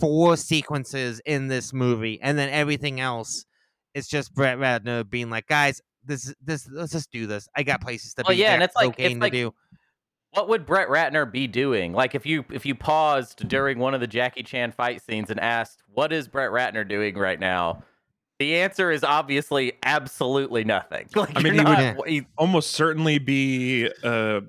four 0.00 0.36
sequences 0.36 1.20
in 1.26 1.48
this 1.48 1.72
movie 1.72 2.20
and 2.22 2.38
then 2.38 2.48
everything 2.50 3.00
else 3.00 3.44
is 3.94 4.08
just 4.08 4.34
Brett 4.34 4.58
Ratner 4.58 5.08
being 5.08 5.30
like 5.30 5.46
guys 5.46 5.80
this 6.06 6.34
this 6.44 6.68
let's 6.70 6.92
just 6.92 7.10
do 7.10 7.26
this 7.26 7.48
I 7.56 7.62
got 7.62 7.80
places 7.80 8.14
to 8.14 8.24
Well, 8.26 8.34
be 8.36 8.40
yeah, 8.42 8.50
I 8.50 8.52
and 8.54 8.60
got 8.60 8.64
it's 8.64 8.76
like- 8.76 8.94
it's 8.98 9.20
like- 9.20 9.32
to 9.32 9.38
do 9.38 9.54
What 10.32 10.48
would 10.48 10.66
Brett 10.66 10.88
Ratner 10.88 11.30
be 11.30 11.46
doing? 11.46 11.92
Like 11.92 12.14
if 12.14 12.26
you 12.26 12.44
if 12.52 12.66
you 12.66 12.74
paused 12.74 13.48
during 13.48 13.78
one 13.78 13.94
of 13.94 14.00
the 14.00 14.06
Jackie 14.08 14.42
Chan 14.42 14.72
fight 14.72 15.00
scenes 15.00 15.30
and 15.30 15.38
asked, 15.38 15.82
"What 15.92 16.12
is 16.12 16.26
Brett 16.26 16.50
Ratner 16.50 16.86
doing 16.88 17.16
right 17.16 17.38
now?" 17.38 17.84
The 18.40 18.56
answer 18.56 18.90
is 18.90 19.04
obviously 19.04 19.74
absolutely 19.84 20.64
nothing. 20.64 21.06
Like 21.14 21.36
I 21.36 21.40
mean, 21.40 21.54
you're 21.54 21.76
he 21.76 21.92
would- 21.96 22.08
he- 22.08 22.26
Almost 22.36 22.72
certainly 22.72 23.18
be 23.18 23.88
uh, 24.02 24.40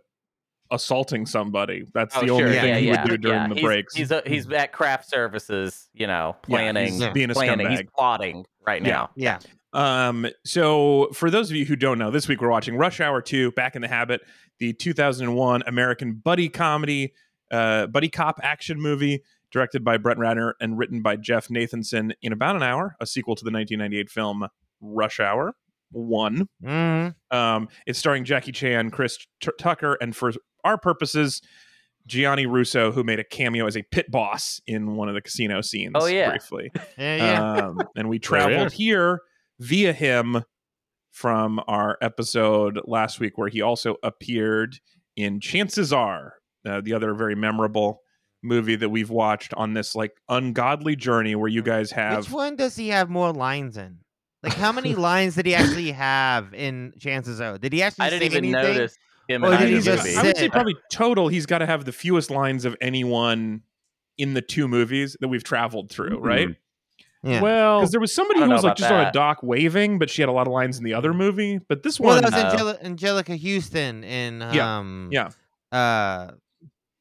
assaulting 0.72 1.28
somebody. 1.28 1.86
That's 1.94 2.18
oh, 2.18 2.22
the 2.22 2.28
sure, 2.28 2.36
only 2.38 2.56
yeah, 2.56 2.62
thing 2.62 2.84
he 2.84 2.88
yeah, 2.90 3.04
would 3.04 3.10
do 3.12 3.18
during 3.18 3.42
yeah. 3.42 3.48
the 3.50 3.54
He's- 3.56 3.64
breaks. 3.66 3.94
He's 3.96 4.10
a, 4.12 4.24
he's 4.26 4.50
at 4.52 4.72
craft 4.72 5.08
services, 5.08 5.90
you 5.94 6.08
know, 6.08 6.36
Yeah, 6.48 6.58
planning, 6.58 6.94
he's 6.94 7.08
being 7.10 7.30
a 7.30 7.34
planning. 7.36 7.70
He's 7.70 7.84
plotting 7.96 8.46
right 8.66 8.82
Yeah. 8.82 8.92
now. 8.92 9.10
yeah 9.16 9.40
Um, 9.76 10.28
so 10.46 11.10
for 11.14 11.30
those 11.30 11.50
of 11.50 11.56
you 11.58 11.66
who 11.66 11.76
don't 11.76 11.98
know, 12.00 12.10
this 12.12 12.28
week 12.28 12.42
we're 12.42 12.50
watching 12.50 12.78
Rush 12.78 13.02
Hour 13.02 13.22
2, 13.22 13.52
Back 13.52 13.76
in 13.76 13.82
the 13.82 13.88
Habit, 13.88 14.22
the 14.60 14.72
2001 14.74 15.64
American 15.68 16.14
buddy 16.14 16.48
comedy, 16.50 17.14
uh, 17.52 17.88
buddy 17.88 18.10
cop 18.10 18.40
action 18.42 18.80
movie 18.80 19.22
directed 19.52 19.84
by 19.84 19.98
Brett 19.98 20.18
Ratner 20.18 20.54
and 20.60 20.78
written 20.78 21.02
by 21.02 21.16
Jeff 21.18 21.50
Nathanson 21.50 22.14
in 22.22 22.32
about 22.34 22.56
an 22.56 22.64
hour, 22.64 22.96
a 23.00 23.06
sequel 23.06 23.36
to 23.36 23.44
the 23.44 23.52
1998 23.52 24.10
film 24.10 24.48
Rush 24.82 25.20
Hour 25.20 25.56
1. 25.92 26.48
Mhm. 26.64 27.16
Um, 27.32 27.68
it's 27.86 28.00
starring 28.00 28.24
Jackie 28.26 28.52
Chan, 28.52 28.92
Chris 28.92 29.18
T- 29.42 29.52
Tucker, 29.60 29.98
and 30.02 30.16
for 30.16 30.32
our 30.64 30.78
purposes, 30.78 31.42
Gianni 32.08 32.46
Russo, 32.46 32.92
who 32.92 33.04
made 33.04 33.20
a 33.20 33.24
cameo 33.24 33.66
as 33.68 33.76
a 33.76 33.84
pit 33.84 34.10
boss 34.12 34.62
in 34.68 34.96
one 34.96 35.10
of 35.10 35.16
the 35.16 35.22
casino 35.22 35.62
scenes 35.62 35.94
Oh, 35.96 36.06
yeah. 36.06 36.30
briefly. 36.30 36.72
yeah 36.98 37.16
yeah 37.18 37.58
Um, 37.68 37.82
and 37.96 38.08
we 38.10 38.20
traveled 38.20 38.72
here 38.74 39.22
via 39.60 39.94
him 39.94 40.44
from 41.12 41.62
our 41.68 41.98
episode 42.02 42.80
last 42.86 43.20
week, 43.20 43.38
where 43.38 43.48
he 43.50 43.62
also 43.62 43.96
appeared 44.04 44.78
in 45.16 45.40
Chances 45.40 45.94
Are, 45.94 46.34
uh, 46.68 46.82
the 46.82 46.94
other 46.94 47.14
very 47.14 47.36
memorable 47.36 48.02
movie 48.44 48.76
that 48.76 48.90
we've 48.90 49.10
watched 49.10 49.54
on 49.56 49.74
this 49.74 49.96
like 49.96 50.12
ungodly 50.30 50.96
journey 50.96 51.34
where 51.36 51.48
you 51.50 51.64
guys 51.64 51.90
have 51.90 52.20
which 52.20 52.30
one 52.30 52.56
does 52.56 52.76
he 52.76 52.90
have 52.90 53.10
more 53.10 53.34
lines 53.34 53.76
in 53.76 53.98
like 54.44 54.54
how 54.54 54.72
many 54.72 54.94
lines 54.96 55.34
did 55.34 55.48
he 55.48 55.56
actually 55.56 55.92
have 55.92 56.54
in 56.54 56.94
Chances 57.00 57.42
Are 57.42 57.58
did 57.58 57.74
he 57.74 57.82
actually 57.82 58.06
I 58.06 58.10
didn't 58.12 58.22
say 58.32 58.38
even 58.38 58.54
anything? 58.56 58.76
notice 58.76 58.98
him 59.28 59.44
Or 59.44 59.54
in 59.54 59.60
did 59.62 59.70
he 59.70 59.80
just. 59.82 60.16
I 60.16 60.22
would 60.24 60.38
say 60.38 60.50
probably 60.50 60.76
total 60.92 61.28
he's 61.28 61.48
got 61.48 61.60
to 61.60 61.66
have 61.66 61.86
the 61.86 61.92
fewest 61.92 62.30
lines 62.30 62.66
of 62.66 62.76
anyone 62.82 63.64
in 64.20 64.36
the 64.36 64.42
two 64.44 64.68
movies 64.68 65.18
that 65.22 65.28
we've 65.30 65.44
traveled 65.44 65.90
through, 65.90 66.20
right? 66.20 66.50
Yeah 67.26 67.42
Well, 67.42 67.80
Because 67.80 67.92
there 67.92 68.00
was 68.00 68.14
somebody 68.14 68.40
who 68.42 68.50
was 68.50 68.64
like 68.64 68.72
about 68.72 68.78
just 68.78 68.92
on 68.92 69.08
a 69.08 69.12
dock 69.12 69.40
waving, 69.42 69.98
but 70.00 70.10
she 70.10 70.22
had 70.22 70.30
a 70.30 70.32
lot 70.32 70.48
of 70.48 70.54
lines 70.54 70.78
in 70.78 70.84
the 70.84 70.94
other 70.94 71.14
movie. 71.14 71.60
But 71.68 71.84
this 71.84 72.00
well 72.00 72.16
one, 72.16 72.24
that 72.24 72.32
was 72.34 72.44
Uh, 72.44 72.48
Angela- 72.48 72.78
Anjelica 73.24 73.40
Huston 73.42 74.04
in 74.04 74.42
Yeah, 74.54 74.78
um 74.78 75.10
yeah. 75.12 75.30
uh 75.72 76.32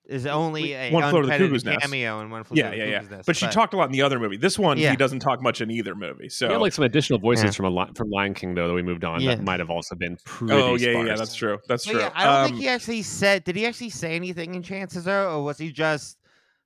is 0.06 0.26
only 0.26 0.74
a 0.74 0.90
One 0.90 1.08
Flew 1.10 1.22
to 1.22 1.26
the 1.26 1.32
uncredited 1.32 1.38
Cuckoo's 1.48 1.64
Nest. 1.64 1.80
cameo 1.80 2.20
in 2.20 2.28
one 2.28 2.44
flew 2.44 2.58
yeah, 2.58 2.64
to 2.64 2.70
the 2.72 2.76
yeah, 2.76 2.84
yeah. 2.84 3.00
Nest, 3.08 3.26
But 3.26 3.36
she 3.36 3.46
talked 3.46 3.72
a 3.72 3.78
lot 3.78 3.86
in 3.86 3.92
the 3.92 4.02
other 4.02 4.18
movie. 4.20 4.36
This 4.36 4.58
one, 4.58 4.76
Yeah. 4.76 4.90
he 4.90 4.96
doesn't 4.96 5.20
talk 5.20 5.40
much 5.42 5.62
in 5.62 5.70
either 5.70 5.94
movie. 5.94 6.28
So, 6.28 6.46
we 6.48 6.52
had 6.52 6.60
like 6.60 6.74
some 6.74 6.84
additional 6.84 7.18
voices 7.18 7.44
Yeah. 7.46 7.50
from 7.52 7.64
a 7.66 7.70
li- 7.70 7.90
from 7.96 8.10
Lion 8.10 8.34
King 8.34 8.54
though 8.54 8.68
that 8.68 8.74
we 8.74 8.82
moved 8.82 9.02
on 9.04 9.22
Yeah. 9.22 9.34
that 9.36 9.42
might 9.42 9.60
have 9.60 9.70
also 9.70 9.94
been 9.94 10.18
pretty. 10.26 10.52
oh 10.52 10.74
yeah, 10.74 10.90
yeah, 10.90 11.04
yeah, 11.04 11.16
that's 11.16 11.34
true. 11.34 11.58
That's 11.68 11.86
But 11.86 11.92
true. 11.92 12.00
yeah, 12.02 12.10
I 12.14 12.24
don't 12.24 12.34
Um, 12.34 12.46
think 12.48 12.58
he 12.60 12.68
actually 12.68 13.00
said. 13.02 13.44
Did 13.44 13.56
he 13.56 13.64
actually 13.66 13.88
say 13.90 14.14
anything 14.14 14.54
in 14.54 14.62
Chances 14.62 15.08
Are, 15.08 15.26
or 15.26 15.42
was 15.42 15.56
he 15.56 15.72
just 15.72 16.18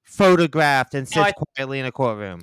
photographed 0.02 0.94
and 0.94 1.06
sits 1.06 1.18
I- 1.18 1.32
quietly 1.32 1.78
in 1.78 1.86
a 1.86 1.92
courtroom? 1.92 2.40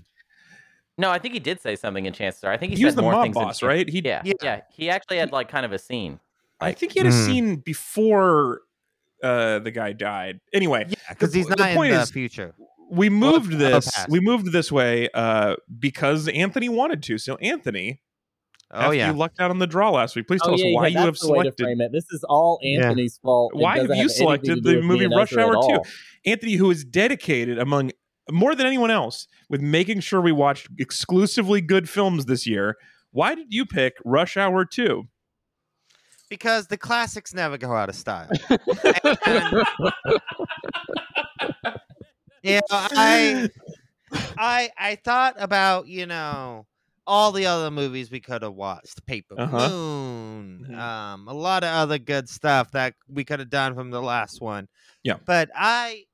No, 0.97 1.10
I 1.12 1.19
think 1.19 1.34
he 1.34 1.39
did 1.39 1.60
say 1.60 1.75
something 1.75 2.05
in 2.05 2.13
Chances 2.13 2.43
Are. 2.43 2.51
I 2.51 2.58
think 2.58 2.71
he, 2.71 2.77
he 2.77 2.86
was 2.86 2.93
said 2.93 2.99
the 2.99 3.01
more 3.01 3.12
mob 3.13 3.23
things 3.23 3.36
in 3.36 3.43
boss, 3.43 3.60
Chan- 3.60 3.67
right? 3.69 3.89
He, 3.89 3.99
Yeah, 3.99 4.21
Yeah. 4.23 4.34
yeah, 4.41 4.62
He 4.71 4.89
actually 4.89 5.17
had 5.17 5.31
like 5.31 5.49
kind 5.49 5.65
of 5.65 5.71
a 5.73 5.79
scene. 5.79 6.19
I 6.62 6.71
think 6.71 6.93
he 6.93 6.99
had 6.99 7.08
a 7.08 7.12
Mhm. 7.12 7.25
scene 7.25 7.55
before 7.58 8.62
uh, 9.23 9.60
the 9.60 9.71
guy 9.71 9.91
died. 9.93 10.39
Anyway, 10.53 10.86
Yeah, 10.88 10.95
because 11.10 11.34
he's 11.34 11.47
the 11.47 11.55
not 11.55 11.71
in 11.71 11.77
the 11.91 12.01
is- 12.01 12.12
future. 12.12 12.53
we 12.91 13.10
moved 13.10 13.53
or 13.53 13.58
this. 13.58 13.89
We 14.10 14.19
moved 14.19 14.51
this 14.51 14.71
way 14.71 15.10
uh, 15.13 15.55
because 15.79 16.27
Anthony 16.27 16.69
wanted 16.69 17.01
to. 17.03 17.17
So, 17.17 17.36
Anthony, 17.38 18.01
Oh 18.71 18.91
yeah, 18.91 19.10
you 19.12 19.17
lucked 19.17 19.39
out 19.39 19.51
on 19.51 19.60
the 19.60 19.67
draw 19.67 19.89
last 19.91 20.15
week, 20.15 20.27
please 20.27 20.41
tell 20.41 20.51
Oh, 20.51 20.55
us 20.55 20.62
yeah, 20.62 20.73
why 20.75 20.88
yeah, 20.88 20.99
you 20.99 21.05
have 21.05 21.13
that's 21.15 21.21
the 21.25 21.31
way 21.31 21.43
to 21.45 21.53
selected. 21.58 21.81
it. 21.81 21.91
This 21.91 22.05
is 22.12 22.23
all 22.27 22.60
Yeah. 22.62 22.79
Anthony's 22.88 23.17
fault. 23.19 23.53
It 23.55 23.60
Why 23.60 23.77
have 23.77 23.86
you 23.88 23.91
anything 23.93 24.08
to 24.10 24.13
selected 24.13 24.63
the 24.63 24.81
movie 24.81 25.08
Rush 25.08 25.36
Hour 25.38 25.53
2? 25.53 25.79
Anthony, 26.25 26.53
who 26.55 26.69
is 26.71 26.84
dedicated 26.84 27.58
among 27.58 27.91
more 28.31 28.55
than 28.55 28.65
anyone 28.65 28.91
else 28.91 29.27
with 29.49 29.61
making 29.61 29.99
sure 29.99 30.19
we 30.21 30.31
watched 30.31 30.67
exclusively 30.77 31.61
good 31.61 31.88
films 31.89 32.25
this 32.25 32.45
year. 32.47 32.75
Why 33.11 33.35
did 33.35 33.47
you 33.53 33.65
pick 33.65 33.93
Rush 34.05 34.38
Hour 34.38 34.65
2? 34.65 35.07
because 36.27 36.65
the 36.67 36.77
classics 36.77 37.35
never 37.35 37.55
go 37.55 37.71
out 37.71 37.88
of 37.88 37.93
style. 37.95 38.27
you 42.43 42.55
know, 42.55 42.61
I, 42.71 43.49
I, 44.38 44.69
I 44.77 44.95
thought 45.03 45.35
about 45.38 45.88
you 45.88 46.05
know 46.07 46.65
all 47.07 47.31
the 47.31 47.45
other 47.45 47.69
movies 47.69 48.09
we 48.09 48.19
could 48.19 48.41
have 48.41 48.53
watched, 48.55 49.05
Paper 49.05 49.35
Uh-huh. 49.38 49.69
Moon, 49.69 50.65
Mhm. 50.71 50.77
um, 50.79 51.27
a 51.27 51.33
lot 51.33 51.63
of 51.63 51.69
other 51.69 51.99
good 51.99 52.27
stuff 52.27 52.71
that 52.71 52.95
we 53.07 53.23
could 53.23 53.39
have 53.39 53.51
done 53.51 53.75
from 53.75 53.91
the 53.91 54.01
last 54.01 54.41
one. 54.41 54.67
Yeah. 55.03 55.17
but 55.25 55.49
I, 55.55 56.05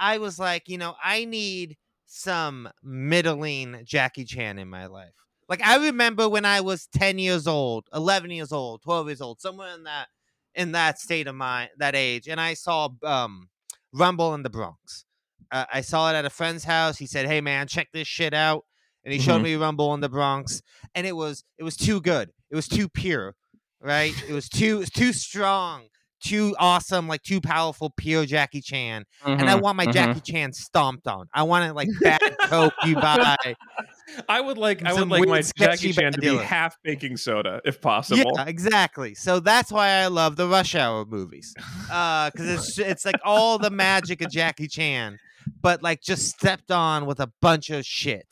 I 0.00 0.18
was 0.18 0.38
like, 0.40 0.68
you 0.68 0.78
know, 0.78 0.96
I 1.02 1.26
need 1.26 1.76
some 2.06 2.68
middling 2.82 3.82
Jackie 3.84 4.24
Chan 4.24 4.58
in 4.58 4.68
my 4.68 4.86
life. 4.86 5.12
Like 5.48 5.62
I 5.62 5.76
remember 5.86 6.28
when 6.28 6.44
I 6.44 6.60
was 6.60 6.86
10 6.88 7.18
years 7.18 7.46
old, 7.46 7.86
11 7.92 8.30
years 8.32 8.52
old, 8.52 8.82
12 8.82 9.08
years 9.08 9.20
old, 9.20 9.40
somewhere 9.40 9.74
in 9.74 9.84
that 9.84 10.08
in 10.54 10.72
that 10.72 10.98
state 10.98 11.28
of 11.28 11.34
mind, 11.36 11.70
that 11.78 11.94
age, 11.94 12.26
and 12.28 12.40
I 12.40 12.54
saw 12.54 12.88
um 13.04 13.48
Rumble 13.92 14.34
in 14.34 14.42
the 14.42 14.50
Bronx. 14.50 15.04
uh, 15.52 15.66
I 15.72 15.80
saw 15.80 16.10
it 16.10 16.14
at 16.14 16.24
a 16.24 16.30
friend's 16.30 16.64
house. 16.64 16.96
He 16.98 17.06
said, 17.06 17.26
"Hey 17.26 17.40
man, 17.40 17.66
check 17.66 17.88
this 17.92 18.06
shit 18.08 18.32
out," 18.34 18.64
and 19.04 19.12
he 19.12 19.18
showed 19.20 19.40
Mhm. 19.40 19.44
me 19.44 19.54
Rumble 19.56 19.92
in 19.94 20.00
the 20.00 20.08
Bronx, 20.08 20.62
and 20.94 21.06
it 21.06 21.16
was 21.16 21.44
it 21.58 21.64
was 21.64 21.76
too 21.76 22.00
good. 22.00 22.30
It 22.50 22.56
was 22.56 22.68
too 22.68 22.88
pure, 22.88 23.34
right? 23.80 24.14
It 24.28 24.32
was 24.32 24.48
too 24.48 24.76
it 24.76 24.80
was 24.80 24.90
too 24.90 25.12
strong, 25.12 25.88
too 26.22 26.54
awesome, 26.58 27.08
like 27.08 27.22
too 27.22 27.40
powerful, 27.40 27.90
pure 27.96 28.26
Jackie 28.26 28.60
Chan. 28.60 29.04
And 29.24 29.48
I 29.48 29.56
Mhm, 29.56 29.62
want 29.62 29.76
my 29.76 29.86
mhm. 29.86 29.92
Jackie 29.92 30.20
Chan 30.20 30.52
stomped 30.52 31.06
on. 31.06 31.26
I 31.32 31.42
want 31.44 31.64
it 31.68 31.74
like 31.74 31.88
bad 32.00 32.20
coke 32.42 32.74
you 32.84 32.94
buy. 32.94 33.36
I 34.28 34.40
would 34.40 34.58
like 34.58 34.84
I 34.84 34.92
would 34.92 35.08
like 35.08 35.26
my 35.28 35.42
Jackie 35.56 35.92
Chan 35.92 36.12
to 36.14 36.20
be 36.20 36.36
half 36.36 36.76
baking 36.82 37.16
soda 37.16 37.60
if 37.64 37.80
possible. 37.80 38.32
Yeah, 38.36 38.44
exactly. 38.46 39.14
So 39.14 39.40
that's 39.40 39.70
why 39.72 39.88
I 39.88 40.06
love 40.08 40.36
the 40.36 40.46
Rush 40.48 40.74
Hour 40.74 41.04
movies, 41.04 41.54
because 41.86 42.32
it's 42.36 42.78
it's 42.78 43.04
like 43.04 43.16
all 43.24 43.58
the 43.58 43.70
magic 43.70 44.20
of 44.22 44.30
Jackie 44.30 44.68
Chan, 44.68 45.18
but 45.62 45.82
like 45.82 46.00
just 46.02 46.28
stepped 46.28 46.70
on 46.70 47.06
with 47.06 47.20
a 47.20 47.30
bunch 47.40 47.70
of 47.70 47.84
shit. 47.86 48.26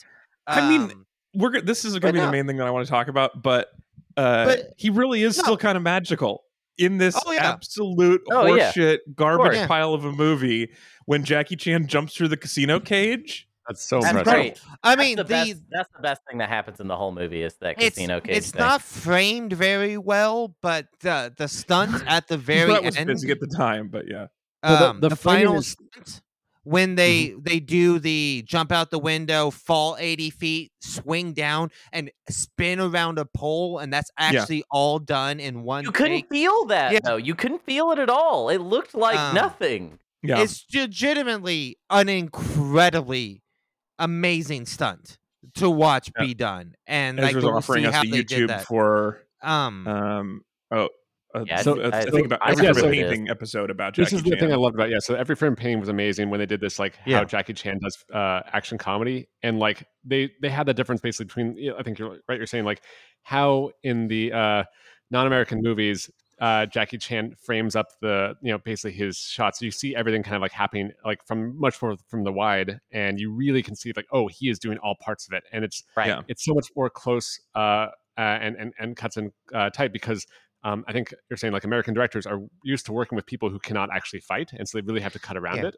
I 0.46 0.68
mean, 0.68 0.82
Um, 0.90 1.06
We're 1.34 1.60
this 1.60 1.84
is 1.84 1.92
going 1.98 2.12
to 2.14 2.18
be 2.18 2.18
no. 2.20 2.26
the 2.26 2.32
main 2.32 2.46
thing 2.46 2.56
that 2.56 2.66
I 2.66 2.70
want 2.70 2.84
to 2.86 2.90
talk 2.90 3.08
about, 3.08 3.42
but 3.42 3.68
uh 4.16 4.46
But- 4.46 4.60
he 4.76 4.90
really 4.90 5.22
is 5.22 5.36
no. 5.38 5.42
still 5.44 5.56
kind 5.56 5.76
of 5.76 5.82
magical 5.82 6.42
in 6.78 6.98
this 6.98 7.20
Oh, 7.26 7.32
yeah. 7.32 7.50
absolute 7.50 8.22
Oh, 8.30 8.54
yeah. 8.54 8.96
garbage 9.14 9.54
course. 9.56 9.66
pile 9.66 9.94
of 9.94 10.04
a 10.04 10.12
movie 10.12 10.70
when 11.06 11.24
Jackie 11.24 11.56
Chan 11.56 11.86
jumps 11.88 12.14
through 12.14 12.28
the 12.28 12.36
casino 12.36 12.80
cage. 12.80 13.46
That's 13.66 13.84
so 13.86 14.00
That's 14.00 14.16
impressive. 14.16 14.32
great. 14.32 14.60
I 14.82 14.94
That's 14.96 14.98
mean, 15.08 15.16
the, 15.16 15.24
the, 15.24 15.28
best. 15.28 15.54
That's 15.70 15.88
the 15.94 16.02
best 16.02 16.22
thing 16.28 16.38
that 16.38 16.48
happens 16.48 16.80
in 16.80 16.88
the 16.88 16.96
whole 16.96 17.12
movie 17.12 17.42
is 17.42 17.54
that 17.60 17.74
it's 17.82 17.96
casino 17.96 18.20
cage 18.20 18.36
it's 18.38 18.50
thing. 18.52 18.60
not 18.60 18.80
framed 18.80 19.52
very 19.52 19.98
well, 19.98 20.54
but 20.62 20.86
the 21.00 21.34
the 21.36 21.48
stunt 21.48 22.02
at 22.06 22.28
the 22.28 22.38
very 22.38 22.72
that 22.72 22.82
was 22.82 22.96
end, 22.96 23.08
busy 23.08 23.30
at 23.30 23.40
the 23.40 23.46
time, 23.46 23.88
but 23.88 24.04
yeah. 24.08 24.28
Well, 24.62 24.78
the- 24.78 24.88
um, 24.88 25.00
the 25.00 25.08
the, 25.10 25.16
framing 25.16 25.40
final 25.48 25.58
is- 25.58 25.76
stunt 25.92 26.22
when 26.64 26.94
they 26.96 27.34
they 27.40 27.60
do 27.60 27.98
the 27.98 28.42
jump 28.46 28.72
out 28.72 28.90
the 28.90 28.98
window, 28.98 29.50
fall 29.50 29.96
eighty 29.98 30.30
feet, 30.30 30.72
swing 30.80 31.32
down, 31.32 31.70
and 31.92 32.10
spin 32.28 32.80
around 32.80 33.18
a 33.18 33.24
pole, 33.24 33.78
and 33.78 33.92
that's 33.92 34.10
actually 34.18 34.64
all 34.70 34.98
done 34.98 35.40
in 35.40 35.62
one. 35.62 35.84
you 35.84 35.92
couldn't 35.92 36.16
take. 36.22 36.28
feel 36.28 36.64
that 36.66 36.92
Yeah. 36.92 36.98
though. 37.02 37.16
You 37.16 37.34
couldn't 37.34 37.64
feel 37.64 37.90
it 37.92 37.98
at 37.98 38.10
all. 38.10 38.48
It 38.50 38.58
looked 38.58 38.94
like 38.94 39.18
Um, 39.18 39.34
nothing. 39.34 39.98
Yeah. 40.22 40.40
It's 40.42 40.64
legitimately 40.74 41.78
an 41.90 42.08
incredibly 42.08 43.42
amazing 43.98 44.66
stunt 44.66 45.18
to 45.54 45.70
watch 45.70 46.10
Yeah. 46.18 46.24
be 46.26 46.34
done, 46.34 46.74
and 46.86 47.18
like 47.18 47.28
Ezra's 47.30 47.44
to 47.44 47.50
offering 47.50 47.84
see 47.84 47.88
us 47.88 47.94
how 47.94 48.02
the 48.02 48.10
YouTube 48.24 48.60
for 48.62 49.22
Um, 49.40 49.86
um 49.86 50.44
oh 50.72 50.88
uh, 51.40 51.44
Yeah, 51.46 51.62
so, 51.62 51.80
I- 51.80 51.84
a 51.84 51.88
I- 51.88 52.04
thing 52.10 52.24
about 52.26 52.40
I 52.42 52.52
every 52.52 52.64
yeah, 52.64 52.72
favorite 52.72 52.82
so- 52.82 52.90
painting 53.08 53.28
episode 53.30 53.70
about 53.70 53.94
This 53.96 54.10
Jackie 54.10 54.16
is 54.16 54.22
the 54.30 54.36
thing 54.36 54.52
I 54.52 54.56
loved 54.56 54.74
about 54.74 54.90
yeah. 54.90 54.98
So 55.00 55.14
every 55.14 55.36
frame 55.36 55.56
painting 55.56 55.80
was 55.80 55.88
amazing 55.88 56.30
when 56.30 56.40
they 56.40 56.46
did 56.46 56.60
this 56.60 56.78
like 56.78 56.96
how 56.96 57.02
Yeah. 57.10 57.24
Jackie 57.24 57.54
Chan 57.54 57.78
does 57.82 58.04
uh, 58.12 58.40
action 58.52 58.78
comedy 58.78 59.28
and 59.42 59.58
like 59.58 59.86
they 60.04 60.30
they 60.42 60.48
had 60.50 60.66
the 60.66 60.74
difference 60.74 61.00
basically 61.00 61.26
between 61.26 61.56
you 61.56 61.70
know, 61.70 61.76
I 61.78 61.82
think 61.82 61.98
you're 61.98 62.18
right. 62.28 62.36
You're 62.38 62.46
saying 62.46 62.64
like 62.64 62.82
how 63.22 63.70
in 63.82 64.08
the 64.08 64.32
uh, 64.32 64.64
non-American 65.10 65.60
movies 65.62 66.10
uh, 66.40 66.66
Jackie 66.66 66.98
Chan 66.98 67.34
frames 67.44 67.74
up 67.74 67.86
the 68.00 68.36
you 68.42 68.52
know 68.52 68.58
basically 68.58 68.92
his 68.92 69.16
shots. 69.18 69.60
You 69.60 69.72
see 69.72 69.96
everything 69.96 70.22
kind 70.22 70.36
of 70.36 70.42
like 70.42 70.52
happening 70.52 70.92
like 71.04 71.18
from 71.26 71.58
much 71.58 71.82
more 71.82 71.96
from 72.06 72.22
the 72.22 72.30
wide, 72.32 72.78
and 72.92 73.18
you 73.18 73.32
really 73.32 73.60
can 73.60 73.74
see 73.74 73.92
like 73.96 74.06
oh 74.12 74.28
he 74.28 74.48
is 74.48 74.60
doing 74.60 74.78
all 74.78 74.94
parts 75.00 75.26
of 75.26 75.32
it, 75.32 75.42
and 75.52 75.64
it's 75.64 75.82
Right. 75.96 76.06
Yeah. 76.06 76.20
it's 76.28 76.44
so 76.44 76.54
much 76.54 76.68
more 76.76 76.88
close 76.90 77.40
uh, 77.56 77.58
uh, 78.16 78.20
and 78.20 78.54
and 78.56 78.72
and 78.78 78.96
cuts 78.96 79.16
and 79.16 79.32
uh, 79.52 79.70
tight 79.70 79.92
because 79.92 80.26
um, 80.64 80.84
I 80.88 80.92
think 80.92 81.14
you're 81.30 81.36
saying 81.36 81.52
like 81.52 81.64
American 81.64 81.94
directors 81.94 82.26
are 82.26 82.40
used 82.64 82.86
to 82.86 82.92
working 82.92 83.16
with 83.16 83.26
people 83.26 83.48
who 83.50 83.58
cannot 83.58 83.90
actually 83.92 84.20
fight, 84.20 84.50
and 84.52 84.68
so 84.68 84.78
they 84.78 84.82
really 84.82 85.00
have 85.00 85.12
to 85.12 85.18
cut 85.18 85.36
around 85.36 85.58
Yeah. 85.58 85.66
it. 85.68 85.76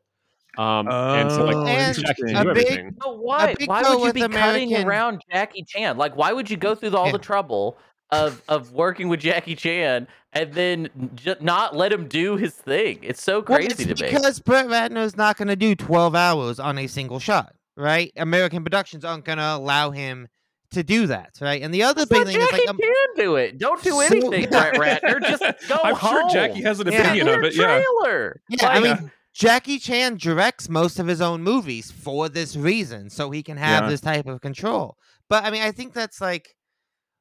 Um, 0.58 0.88
and 0.88 1.30
so 1.30 1.42
Oh, 1.42 1.44
like 1.46 1.56
And 1.68 1.96
Jackie 1.96 2.22
interesting. 2.22 2.34
can 2.34 2.44
do 2.44 2.50
a 2.50 2.54
big- 2.54 2.66
everything. 2.66 2.96
But 2.98 3.18
why? 3.18 3.54
big 3.54 3.68
Why 3.68 3.82
would 3.82 3.98
you 3.98 4.04
with 4.06 4.14
be 4.14 4.28
cutting 4.28 4.74
around 4.84 5.22
Jackie 5.30 5.62
Chan? 5.64 5.96
Like, 5.96 6.16
why 6.16 6.32
would 6.32 6.50
you 6.50 6.56
go 6.56 6.74
through 6.74 6.96
all 6.96 7.06
Yeah. 7.06 7.12
the 7.12 7.18
trouble 7.18 7.78
of 8.10 8.42
of 8.48 8.72
working 8.72 9.08
with 9.08 9.20
Jackie 9.20 9.54
Chan 9.54 10.08
and 10.32 10.52
then 10.52 10.88
j- 11.14 11.36
not 11.40 11.76
let 11.76 11.92
him 11.92 12.08
do 12.08 12.36
his 12.36 12.54
thing? 12.54 12.98
It's 13.02 13.22
so 13.22 13.34
Well, 13.34 13.58
crazy 13.58 13.66
it's 13.68 14.00
to 14.00 14.04
me. 14.04 14.10
because 14.10 14.40
Brett 14.40 14.66
Ratner's 14.66 15.16
not 15.16 15.36
going 15.36 15.46
to 15.48 15.54
do 15.56 15.76
12 15.76 16.16
hours 16.16 16.58
on 16.58 16.78
a 16.78 16.88
single 16.88 17.20
shot, 17.20 17.54
right? 17.76 18.10
American 18.16 18.64
productions 18.64 19.04
aren't 19.04 19.24
going 19.24 19.38
to 19.38 19.54
allow 19.54 19.92
him 19.92 20.26
to 20.72 20.83
do 20.83 21.06
that, 21.09 21.33
right? 21.40 21.62
And 21.62 21.72
the 21.74 21.83
other 21.83 22.02
Just 22.02 22.11
big 22.11 22.18
let 22.18 22.26
thing 22.28 22.40
is 22.40 22.52
like, 22.52 22.68
um, 22.68 22.76
can 22.78 23.06
do 23.16 23.37
it. 23.37 23.59
Don't 23.59 23.83
do 23.83 23.90
So- 23.90 24.00
anything, 24.00 24.42
yeah. 24.52 24.70
Brett 24.74 25.02
Ratner. 25.02 25.20
Just 25.20 25.42
go 25.68 25.78
I'm 25.83 25.94
home. 25.94 26.11
sure 26.11 26.30
Jackie 26.30 26.62
has 26.62 26.80
an 26.80 26.90
Yeah. 26.92 27.00
opinion 27.02 27.26
Your 27.26 27.38
of 27.38 27.44
it. 27.44 27.54
Yeah. 27.56 27.64
trailer. 28.02 28.40
yeah, 28.48 28.66
I 28.68 28.78
Like, 28.78 29.00
mean, 29.00 29.11
Jackie 29.35 29.78
Chan 29.78 30.16
directs 30.16 30.68
most 30.68 30.98
of 30.98 31.06
his 31.06 31.20
own 31.20 31.42
movies 31.42 31.90
for 31.90 32.28
this 32.28 32.56
reason, 32.56 33.11
so 33.11 33.30
he 33.30 33.42
can 33.42 33.56
have 33.56 33.85
Yeah. 33.85 33.90
this 33.90 34.00
type 34.00 34.26
of 34.26 34.40
control. 34.40 34.96
But 35.28 35.44
I 35.44 35.50
mean, 35.50 35.62
I 35.62 35.70
think 35.72 35.92
that's 35.94 36.20
like 36.20 36.54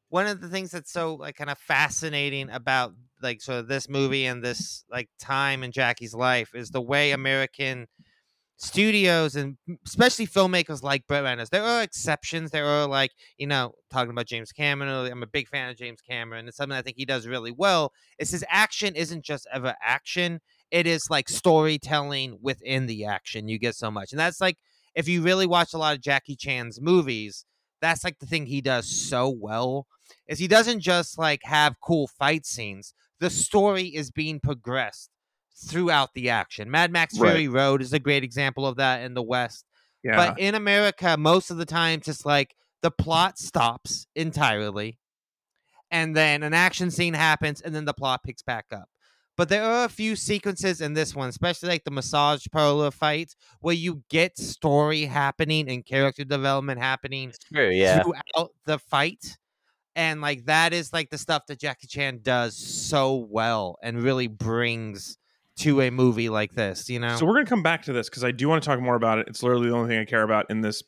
one 0.09 0.25
of 0.25 0.41
the 0.41 0.49
things 0.49 0.71
that's 0.71 0.91
so 0.91 1.15
like 1.15 1.35
kind 1.35 1.49
of 1.51 1.57
fascinating 1.59 2.49
about 2.49 2.93
like 3.21 3.41
sort 3.41 3.59
of 3.59 3.67
this 3.67 3.87
movie 3.89 4.25
and 4.25 4.43
this 4.43 4.83
like 4.89 5.09
time 5.19 5.61
in 5.63 5.71
Jackie's 5.71 6.13
life 6.15 6.55
is 6.55 6.69
the 6.71 6.81
way 6.81 7.11
American 7.11 7.85
studios 8.59 9.35
and 9.35 9.57
especially 9.87 10.27
filmmakers 10.27 10.83
like 10.83 11.07
Brett 11.07 11.23
Ratner. 11.23 11.49
There 11.49 11.63
are 11.63 11.81
exceptions. 11.81 12.51
There 12.51 12.65
are 12.65 12.87
like 12.87 13.11
you 13.37 13.47
know 13.47 13.73
talking 13.89 14.11
about 14.11 14.27
James 14.27 14.51
Cameron. 14.51 14.89
I'm 15.11 15.23
a 15.23 15.27
big 15.27 15.47
fan 15.47 15.69
of 15.69 15.77
James 15.77 16.01
Cameron. 16.01 16.47
It's 16.47 16.57
something 16.57 16.77
I 16.77 16.81
think 16.81 16.97
he 16.97 17.05
does 17.05 17.25
really 17.25 17.51
well. 17.51 17.93
Is 18.19 18.31
his 18.31 18.45
action 18.49 18.95
isn't 18.95 19.23
just 19.23 19.47
ever 19.51 19.75
action. 19.81 20.41
It 20.71 20.85
is 20.85 21.09
like 21.09 21.29
storytelling 21.29 22.37
within 22.41 22.85
the 22.85 23.05
action. 23.05 23.47
You 23.47 23.57
get 23.57 23.75
so 23.75 23.89
much, 23.89 24.11
and 24.11 24.19
that's 24.19 24.41
like 24.41 24.57
if 24.93 25.07
you 25.07 25.21
really 25.21 25.47
watch 25.47 25.73
a 25.73 25.77
lot 25.77 25.95
of 25.95 26.01
Jackie 26.01 26.35
Chan's 26.35 26.81
movies, 26.81 27.45
that's 27.81 28.03
like 28.03 28.19
the 28.19 28.27
thing 28.27 28.45
he 28.45 28.61
does 28.61 28.89
so 28.89 29.29
well. 29.29 29.87
Is 30.27 30.39
he 30.39 30.47
doesn't 30.47 30.81
just 30.81 31.17
like 31.17 31.41
have 31.43 31.79
cool 31.81 32.07
fight 32.07 32.45
scenes. 32.45 32.93
The 33.19 33.29
story 33.29 33.85
is 33.87 34.11
being 34.11 34.39
progressed 34.39 35.09
throughout 35.67 36.13
the 36.13 36.29
action. 36.29 36.69
Mad 36.69 36.91
Max 36.91 37.17
Right. 37.17 37.31
Fury 37.31 37.47
Road 37.47 37.81
is 37.81 37.93
a 37.93 37.99
great 37.99 38.23
example 38.23 38.65
of 38.65 38.77
that 38.77 39.01
in 39.01 39.13
the 39.13 39.23
West. 39.23 39.65
Yeah. 40.03 40.15
But 40.15 40.39
in 40.39 40.55
America, 40.55 41.17
most 41.17 41.51
of 41.51 41.57
the 41.57 41.65
time, 41.65 42.01
just 42.01 42.25
like 42.25 42.55
the 42.81 42.91
plot 42.91 43.37
stops 43.37 44.07
entirely, 44.15 44.97
and 45.91 46.15
then 46.15 46.43
an 46.43 46.53
action 46.53 46.91
scene 46.91 47.13
happens, 47.13 47.61
and 47.61 47.75
then 47.75 47.85
the 47.85 47.93
plot 47.93 48.23
picks 48.23 48.41
back 48.41 48.65
up. 48.71 48.89
But 49.35 49.47
there 49.47 49.63
are 49.63 49.85
a 49.85 49.89
few 49.89 50.17
sequences 50.17 50.81
in 50.81 50.93
this 50.93 51.15
one, 51.15 51.29
especially 51.29 51.69
like 51.69 51.85
the 51.85 51.91
massage 51.91 52.45
parlor 52.51 52.91
fight, 52.91 53.35
where 53.61 53.73
you 53.73 54.03
get 54.09 54.37
story 54.37 55.05
happening 55.05 55.69
and 55.69 55.85
character 55.85 56.25
development 56.25 56.81
happening. 56.81 57.31
Yeah. 57.49 58.03
throughout 58.03 58.51
the 58.65 58.79
fight. 58.79 59.37
And 59.95 60.19
like 60.19 60.45
that 60.45 60.73
is 60.73 60.91
like 60.91 61.09
the 61.09 61.17
stuff 61.17 61.43
that 61.47 61.59
Jackie 61.59 61.87
Chan 61.87 62.19
does 62.21 62.57
so 62.57 63.27
well 63.29 63.77
and 63.81 64.03
really 64.03 64.27
brings 64.27 65.17
to 65.59 65.81
a 65.81 65.89
movie 65.89 66.29
like 66.29 66.53
this, 66.53 66.89
you 66.89 66.99
know? 66.99 67.15
So 67.17 67.25
we're 67.25 67.33
going 67.33 67.45
to 67.45 67.49
come 67.49 67.63
back 67.63 67.83
to 67.83 67.93
this 67.93 68.09
because 68.09 68.23
I 68.23 68.31
do 68.31 68.47
want 68.49 68.63
to 68.63 68.67
talk 68.69 68.79
more 68.79 68.95
about 68.95 69.19
it. 69.19 69.27
It's 69.27 69.43
literally 69.43 69.69
the 69.69 69.75
only 69.75 69.89
thing 69.89 69.99
I 69.99 70.05
care 70.05 70.23
about 70.23 70.49
in 70.49 70.61
this 70.61 70.83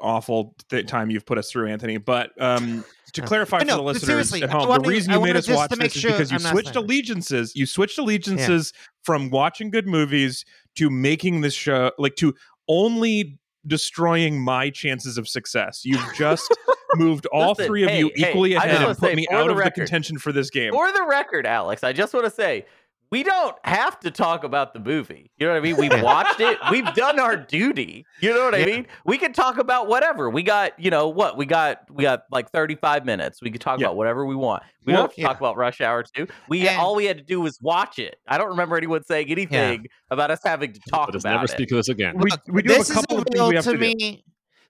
awful 0.00 0.54
th- 0.70 0.86
time 0.86 1.10
you've 1.10 1.26
put 1.26 1.38
us 1.38 1.50
through, 1.50 1.68
Anthony. 1.68 1.96
But 1.96 2.30
um, 2.40 2.84
to 3.14 3.22
clarify 3.22 3.58
I 3.58 3.64
know, 3.64 3.72
for 3.72 3.76
the 3.78 3.82
but 3.82 3.84
listeners 3.94 4.06
seriously, 4.08 4.42
at 4.42 4.50
home, 4.50 4.68
wanna- 4.68 4.82
the 4.82 4.88
reason 4.88 5.12
I 5.12 5.16
you 5.16 5.22
made 5.22 5.36
us 5.36 5.48
watch 5.48 5.70
to 5.70 5.76
make 5.76 5.92
this 5.92 6.04
is 6.04 6.12
because 6.12 6.30
you 6.30 6.36
I'm 6.36 6.40
switched 6.52 6.74
saying- 6.74 6.84
allegiances. 6.84 7.56
You 7.56 7.66
switched 7.66 7.98
allegiances 7.98 8.72
from 9.02 9.30
watching 9.30 9.70
good 9.70 9.86
movies 9.86 10.44
to 10.76 10.90
making 10.90 11.40
this 11.40 11.54
show, 11.54 11.92
like 11.98 12.16
to 12.16 12.34
only 12.68 13.38
destroying 13.66 14.40
my 14.40 14.70
chances 14.70 15.18
of 15.18 15.28
success. 15.28 15.82
You've 15.84 16.04
just 16.14 16.54
moved 16.96 17.26
all 17.26 17.50
Listen, 17.50 17.66
three 17.66 17.84
of 17.84 17.90
you 17.90 18.10
hey, 18.14 18.22
hey, 18.22 18.28
equally 18.30 18.56
I 18.56 18.60
just 18.60 18.66
ahead 18.66 18.88
and 18.88 18.98
put 18.98 19.08
say, 19.10 19.14
me 19.14 19.26
out 19.30 19.46
the 19.46 19.52
of 19.52 19.64
the 19.64 19.70
contention 19.70 20.18
for 20.18 20.32
this 20.32 20.48
game. 20.50 20.72
For 20.72 20.90
the 20.92 21.04
record, 21.04 21.46
Alex, 21.46 21.82
I 21.84 21.92
just 21.92 22.14
want 22.14 22.24
to 22.26 22.30
say 22.30 22.66
we 23.10 23.22
don't 23.22 23.56
have 23.64 23.98
to 24.00 24.10
talk 24.10 24.44
about 24.44 24.74
the 24.74 24.80
movie. 24.80 25.30
You 25.38 25.46
know 25.46 25.52
what 25.54 25.58
I 25.58 25.62
mean? 25.62 25.76
We've 25.76 26.02
watched 26.02 26.40
it. 26.40 26.58
We've 26.70 26.92
done 26.94 27.18
our 27.18 27.36
duty. 27.36 28.04
You 28.20 28.34
know 28.34 28.44
what 28.44 28.54
I 28.54 28.58
Yeah. 28.58 28.66
mean? 28.66 28.86
We 29.06 29.16
can 29.18 29.32
talk 29.32 29.58
about 29.58 29.88
whatever. 29.88 30.28
We 30.28 30.42
got, 30.42 30.78
you 30.78 30.90
know, 30.90 31.08
what? 31.08 31.36
We 31.36 31.46
got 31.46 31.90
we 31.90 32.02
got 32.02 32.24
like 32.30 32.50
35 32.50 33.04
minutes. 33.06 33.40
We 33.40 33.50
could 33.50 33.60
talk 33.60 33.80
Yeah. 33.80 33.86
about 33.86 33.96
whatever 33.96 34.26
we 34.26 34.34
want. 34.36 34.62
We 34.84 34.92
Well, 34.92 35.02
don't 35.02 35.08
have 35.10 35.14
to 35.14 35.20
yeah. 35.22 35.26
talk 35.28 35.38
about 35.38 35.56
Rush 35.56 35.80
Hour 35.80 36.02
2. 36.02 36.26
We 36.48 36.68
And- 36.68 36.78
all 36.78 36.94
we 36.94 37.06
had 37.06 37.16
to 37.18 37.24
do 37.24 37.40
was 37.40 37.58
watch 37.62 37.98
it. 37.98 38.16
I 38.28 38.36
don't 38.38 38.48
remember 38.48 38.76
anyone 38.76 39.02
saying 39.04 39.30
anything 39.30 39.86
about 40.10 40.30
us 40.30 40.40
having 40.44 40.72
to 40.72 40.80
talk 40.90 41.08
Let 41.12 41.20
about 41.20 41.30
never 41.32 41.44
it. 41.44 41.50
speak 41.50 41.70
of 41.72 41.76
this 41.78 41.88
again. 41.88 42.14
we, 42.18 42.30
we 42.48 42.62
do 42.62 42.70
have 42.72 42.78
this 42.80 42.90
a 42.90 42.94
couple 42.94 43.16
is 43.16 43.22
of 43.22 43.26
a 43.26 43.30
things 43.30 43.40
real, 43.40 43.48
we 43.48 43.54
have 43.54 43.64
to 43.64 43.70
to 43.72 43.76
do. 43.78 43.80
me. 43.80 44.24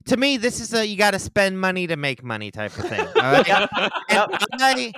To 0.07 0.17
me, 0.17 0.37
this 0.37 0.61
is 0.61 0.73
a 0.73 0.87
you 0.87 0.97
got 0.97 1.11
to 1.11 1.19
spend 1.19 1.61
money 1.61 1.87
to 1.89 1.97
make 1.97 2.23
money 2.25 2.51
type 2.51 2.79
of 2.79 2.85
thing. 2.89 3.01
All 3.01 3.15
right? 3.33 3.47
Yep. 4.11 4.31
and, 4.53 4.63
I, 4.63 4.93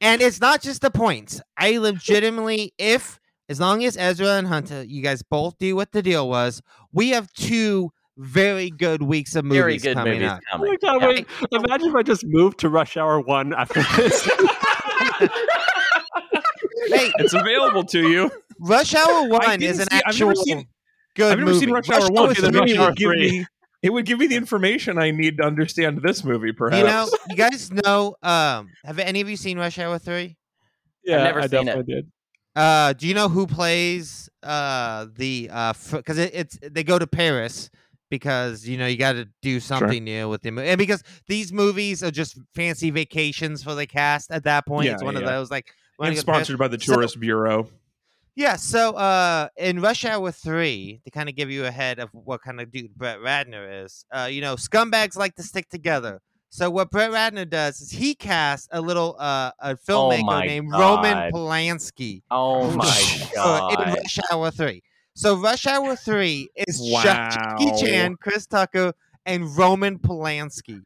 and 0.00 0.20
it's 0.22 0.40
not 0.40 0.62
just 0.62 0.82
the 0.82 0.90
points. 0.90 1.40
I 1.58 1.78
legitimately, 1.78 2.72
if 2.78 3.18
as 3.48 3.58
long 3.60 3.84
as 3.84 3.96
Ezra 3.96 4.28
and 4.36 4.46
Hunter, 4.46 4.82
you 4.84 5.02
guys 5.02 5.22
both 5.22 5.58
do 5.58 5.74
what 5.76 5.92
the 5.92 6.02
deal 6.02 6.28
was, 6.28 6.62
we 6.92 7.10
have 7.10 7.32
two 7.32 7.90
very 8.16 8.70
good 8.70 9.02
weeks 9.02 9.34
of 9.34 9.44
movies 9.44 9.60
Very 9.60 9.78
good 9.78 9.94
coming 9.96 10.14
movies 10.14 10.30
up. 10.30 10.40
Oh 10.52 10.58
my 10.58 10.76
god! 10.82 11.00
Yeah. 11.02 11.08
Wait, 11.08 11.26
imagine 11.52 11.88
if 11.88 11.94
I 11.94 12.02
just 12.02 12.24
moved 12.26 12.58
to 12.60 12.68
Rush 12.68 12.96
Hour 12.96 13.20
One 13.20 13.54
after 13.54 13.82
this. 13.96 14.28
Hey, 16.88 17.12
It's 17.18 17.34
available 17.34 17.84
to 17.84 18.08
you. 18.10 18.30
Rush 18.58 18.94
Hour 18.94 19.28
One 19.28 19.62
is 19.62 19.78
an 19.80 19.88
see- 19.90 19.96
I've 19.96 20.02
actual. 20.06 20.28
never 20.28 20.36
seen- 20.36 20.66
good 21.14 21.32
I've 21.32 21.38
never 21.38 21.50
movie. 21.52 21.60
seen 21.66 21.70
Rush 21.70 21.88
Hour 21.90 21.98
Rush 22.00 22.10
one. 22.10 22.26
Hour 22.28 22.34
so 22.34 22.42
than 22.42 22.52
maybe 22.54 22.72
Rush 22.72 22.78
Hour 22.78 22.88
would 22.88 22.96
give 22.96 23.08
three. 23.10 23.46
Me 23.82 23.86
it 23.88 23.92
would 23.92 24.04
give 24.06 24.18
me 24.18 24.26
the 24.26 24.36
information 24.36 24.98
I 24.98 25.10
need 25.10 25.38
to 25.38 25.44
understand 25.44 26.02
this 26.02 26.24
movie. 26.24 26.52
Perhaps. 26.52 26.78
You 26.78 26.84
know, 26.86 27.08
you 27.30 27.36
guys 27.36 27.70
know. 27.72 28.16
Um, 28.22 28.68
have 28.84 28.98
any 28.98 29.20
of 29.20 29.28
you 29.28 29.36
seen 29.36 29.58
Rush 29.58 29.78
Hour 29.78 29.98
three? 29.98 30.36
Yeah, 31.04 31.16
I've 31.16 31.22
never 31.24 31.40
I 31.40 31.46
seen 31.48 31.68
it. 31.68 31.86
did. 31.86 32.10
Uh, 32.56 32.92
do 32.94 33.06
you 33.06 33.14
know 33.14 33.28
who 33.28 33.46
plays 33.46 34.28
uh 34.42 35.06
the 35.16 35.48
uh 35.52 35.72
because 35.92 36.18
it, 36.18 36.32
it's 36.34 36.58
they 36.62 36.82
go 36.82 36.98
to 36.98 37.06
Paris 37.06 37.70
because 38.10 38.66
you 38.66 38.76
know 38.76 38.86
you 38.86 38.96
got 38.96 39.12
to 39.12 39.28
do 39.40 39.60
something 39.60 40.02
new 40.02 40.28
with 40.28 40.42
the 40.42 40.50
movie 40.50 40.68
and 40.68 40.78
because 40.78 41.02
these 41.28 41.52
movies 41.52 42.02
are 42.02 42.10
just 42.10 42.38
fancy 42.54 42.90
vacations 42.90 43.62
for 43.62 43.74
the 43.74 43.86
cast 43.86 44.30
at 44.32 44.44
that 44.44 44.66
point. 44.66 44.86
Yeah, 44.86 44.94
it's 44.94 45.02
one 45.02 45.16
of 45.16 45.24
those 45.24 45.50
like 45.50 45.68
and 46.00 46.14
go 46.14 46.20
to 46.20 46.26
Paris. 46.26 46.40
sponsored 46.46 46.58
by 46.58 46.68
the 46.68 46.78
So- 46.80 46.94
Tourist 46.94 47.20
Bureau. 47.20 47.68
Yeah, 48.40 48.56
so 48.56 48.92
uh 48.94 49.48
in 49.58 49.82
Rush 49.82 50.06
Hour 50.06 50.32
3, 50.32 51.02
to 51.04 51.10
kind 51.10 51.28
of 51.28 51.36
give 51.36 51.50
you 51.50 51.66
a 51.66 51.70
head 51.70 51.98
of 51.98 52.08
what 52.14 52.40
kind 52.40 52.58
of 52.58 52.72
dude 52.72 52.96
Brett 52.96 53.18
Ratner 53.18 53.84
is, 53.84 54.06
uh, 54.10 54.30
you 54.32 54.40
know, 54.40 54.54
scumbags 54.56 55.14
like 55.14 55.34
to 55.34 55.42
stick 55.42 55.68
together. 55.68 56.22
So 56.48 56.70
what 56.70 56.90
Brett 56.90 57.10
Ratner 57.10 57.46
does 57.46 57.82
is 57.82 57.90
he 57.90 58.14
casts 58.14 58.66
a 58.72 58.80
little 58.80 59.14
uh 59.18 59.50
a 59.58 59.74
filmmaker 59.76 60.24
my 60.24 60.46
named 60.46 60.72
Roman 60.72 61.30
Polanski 61.30 62.22
Oh 62.30 62.70
my 62.74 63.28
uh, 63.38 63.76
in. 63.78 63.94
Rush 63.96 64.18
Hour 64.32 64.50
3. 64.50 64.82
So 65.14 65.36
Rush 65.36 65.66
Hour 65.66 65.94
3 65.94 66.48
is 66.66 66.80
Wow. 66.80 67.02
Jackie 67.02 67.72
Chan, 67.78 68.16
Chris 68.22 68.46
Tucker, 68.46 68.94
and 69.26 69.54
Roman 69.54 69.98
Polanski 69.98 70.80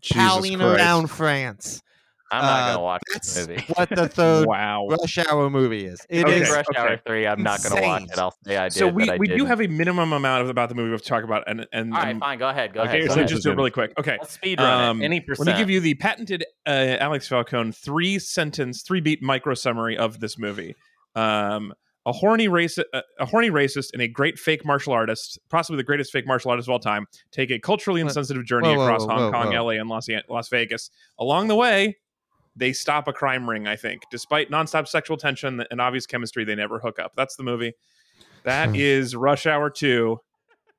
Jesus 0.00 0.22
palling 0.22 0.62
around 0.62 1.08
France. 1.08 1.82
I'm 2.30 2.42
not 2.42 2.62
uh, 2.62 2.72
gonna 2.72 2.82
watch 2.82 3.02
That's 3.12 3.34
this 3.34 3.46
movie. 3.48 3.64
what 3.76 3.88
the 3.90 4.08
third 4.08 4.46
Wow. 4.48 4.86
Rush 4.88 5.18
Hour 5.18 5.50
movie 5.50 5.84
is. 5.84 6.00
It 6.08 6.24
Okay. 6.24 6.40
is 6.40 6.50
Rush 6.50 6.64
okay. 6.72 6.80
Hour 6.80 7.00
three. 7.06 7.26
I'm 7.26 7.42
not 7.42 7.62
gonna 7.62 7.80
watch 7.82 8.04
it. 8.04 8.18
I'll 8.18 8.34
say 8.44 8.56
I 8.56 8.64
did. 8.70 8.72
So 8.78 8.88
we, 8.88 9.06
but 9.06 9.14
I 9.14 9.16
we 9.18 9.26
do 9.28 9.34
didn't. 9.34 9.48
have 9.48 9.60
a 9.60 9.66
minimum 9.68 10.12
amount 10.12 10.42
of 10.42 10.48
about 10.48 10.68
the 10.70 10.74
movie 10.74 10.88
we 10.88 10.92
have 10.92 11.02
to 11.02 11.08
talk 11.08 11.22
about, 11.24 11.44
and 11.46 11.66
and, 11.72 11.92
All 11.92 12.00
right, 12.00 12.08
and 12.10 12.20
fine. 12.20 12.38
Go 12.38 12.48
ahead. 12.48 12.72
Go 12.72 12.80
Okay, 12.80 12.88
ahead. 12.88 12.98
you're 13.00 13.08
Go 13.08 13.12
let 13.12 13.16
me 13.16 13.20
ahead. 13.22 13.28
just 13.28 13.42
do 13.44 13.50
it 13.52 13.56
really 13.56 13.70
quick. 13.70 13.92
Okay, 13.98 14.16
Let's 14.20 14.32
speed 14.34 14.58
run 14.58 14.82
Um, 14.90 15.02
it. 15.02 15.04
Any 15.04 15.24
let 15.38 15.46
me 15.46 15.54
give 15.56 15.70
you 15.70 15.80
the 15.80 15.94
patented 15.94 16.44
uh, 16.66 16.70
Alex 16.70 17.28
Falcone 17.28 17.72
three 17.72 18.18
sentence, 18.18 18.82
three 18.82 19.00
beat 19.00 19.22
micro 19.22 19.54
summary 19.54 19.96
of 19.96 20.20
this 20.20 20.38
movie. 20.38 20.74
Um, 21.14 21.72
a 22.06 22.12
horny 22.12 22.48
racist, 22.48 22.84
uh, 22.92 23.00
a 23.18 23.24
horny 23.24 23.50
racist, 23.50 23.92
and 23.94 24.02
a 24.02 24.08
great 24.08 24.38
fake 24.38 24.62
martial 24.64 24.92
artist, 24.92 25.38
possibly 25.48 25.78
the 25.78 25.84
greatest 25.84 26.12
fake 26.12 26.26
martial 26.26 26.50
artist 26.50 26.68
of 26.68 26.72
all 26.72 26.78
time, 26.78 27.06
take 27.32 27.50
a 27.50 27.58
culturally 27.58 28.02
insensitive 28.02 28.44
journey 28.44 28.68
Whoa, 28.68 28.76
whoa, 28.76 28.82
across 28.84 29.02
whoa, 29.06 29.08
Hong 29.14 29.32
whoa, 29.32 29.32
Kong, 29.32 29.52
whoa. 29.54 29.64
LA, 29.64 29.70
and 29.80 29.88
Las, 29.88 30.06
Las 30.28 30.48
Vegas. 30.50 30.90
Along 31.18 31.48
the 31.48 31.54
way, 31.54 31.96
they 32.56 32.72
stop 32.72 33.08
a 33.08 33.12
crime 33.12 33.48
ring. 33.48 33.66
I 33.66 33.76
think, 33.76 34.02
despite 34.10 34.50
nonstop 34.50 34.86
sexual 34.88 35.16
tension 35.16 35.64
and 35.70 35.80
obvious 35.80 36.06
chemistry, 36.06 36.44
they 36.44 36.54
never 36.54 36.78
hook 36.78 36.98
up. 36.98 37.12
That's 37.16 37.36
the 37.36 37.42
movie. 37.42 37.72
That 38.44 38.68
Hmm. 38.70 38.74
Rush 39.14 39.46
Hour 39.46 39.70
Two. 39.70 40.20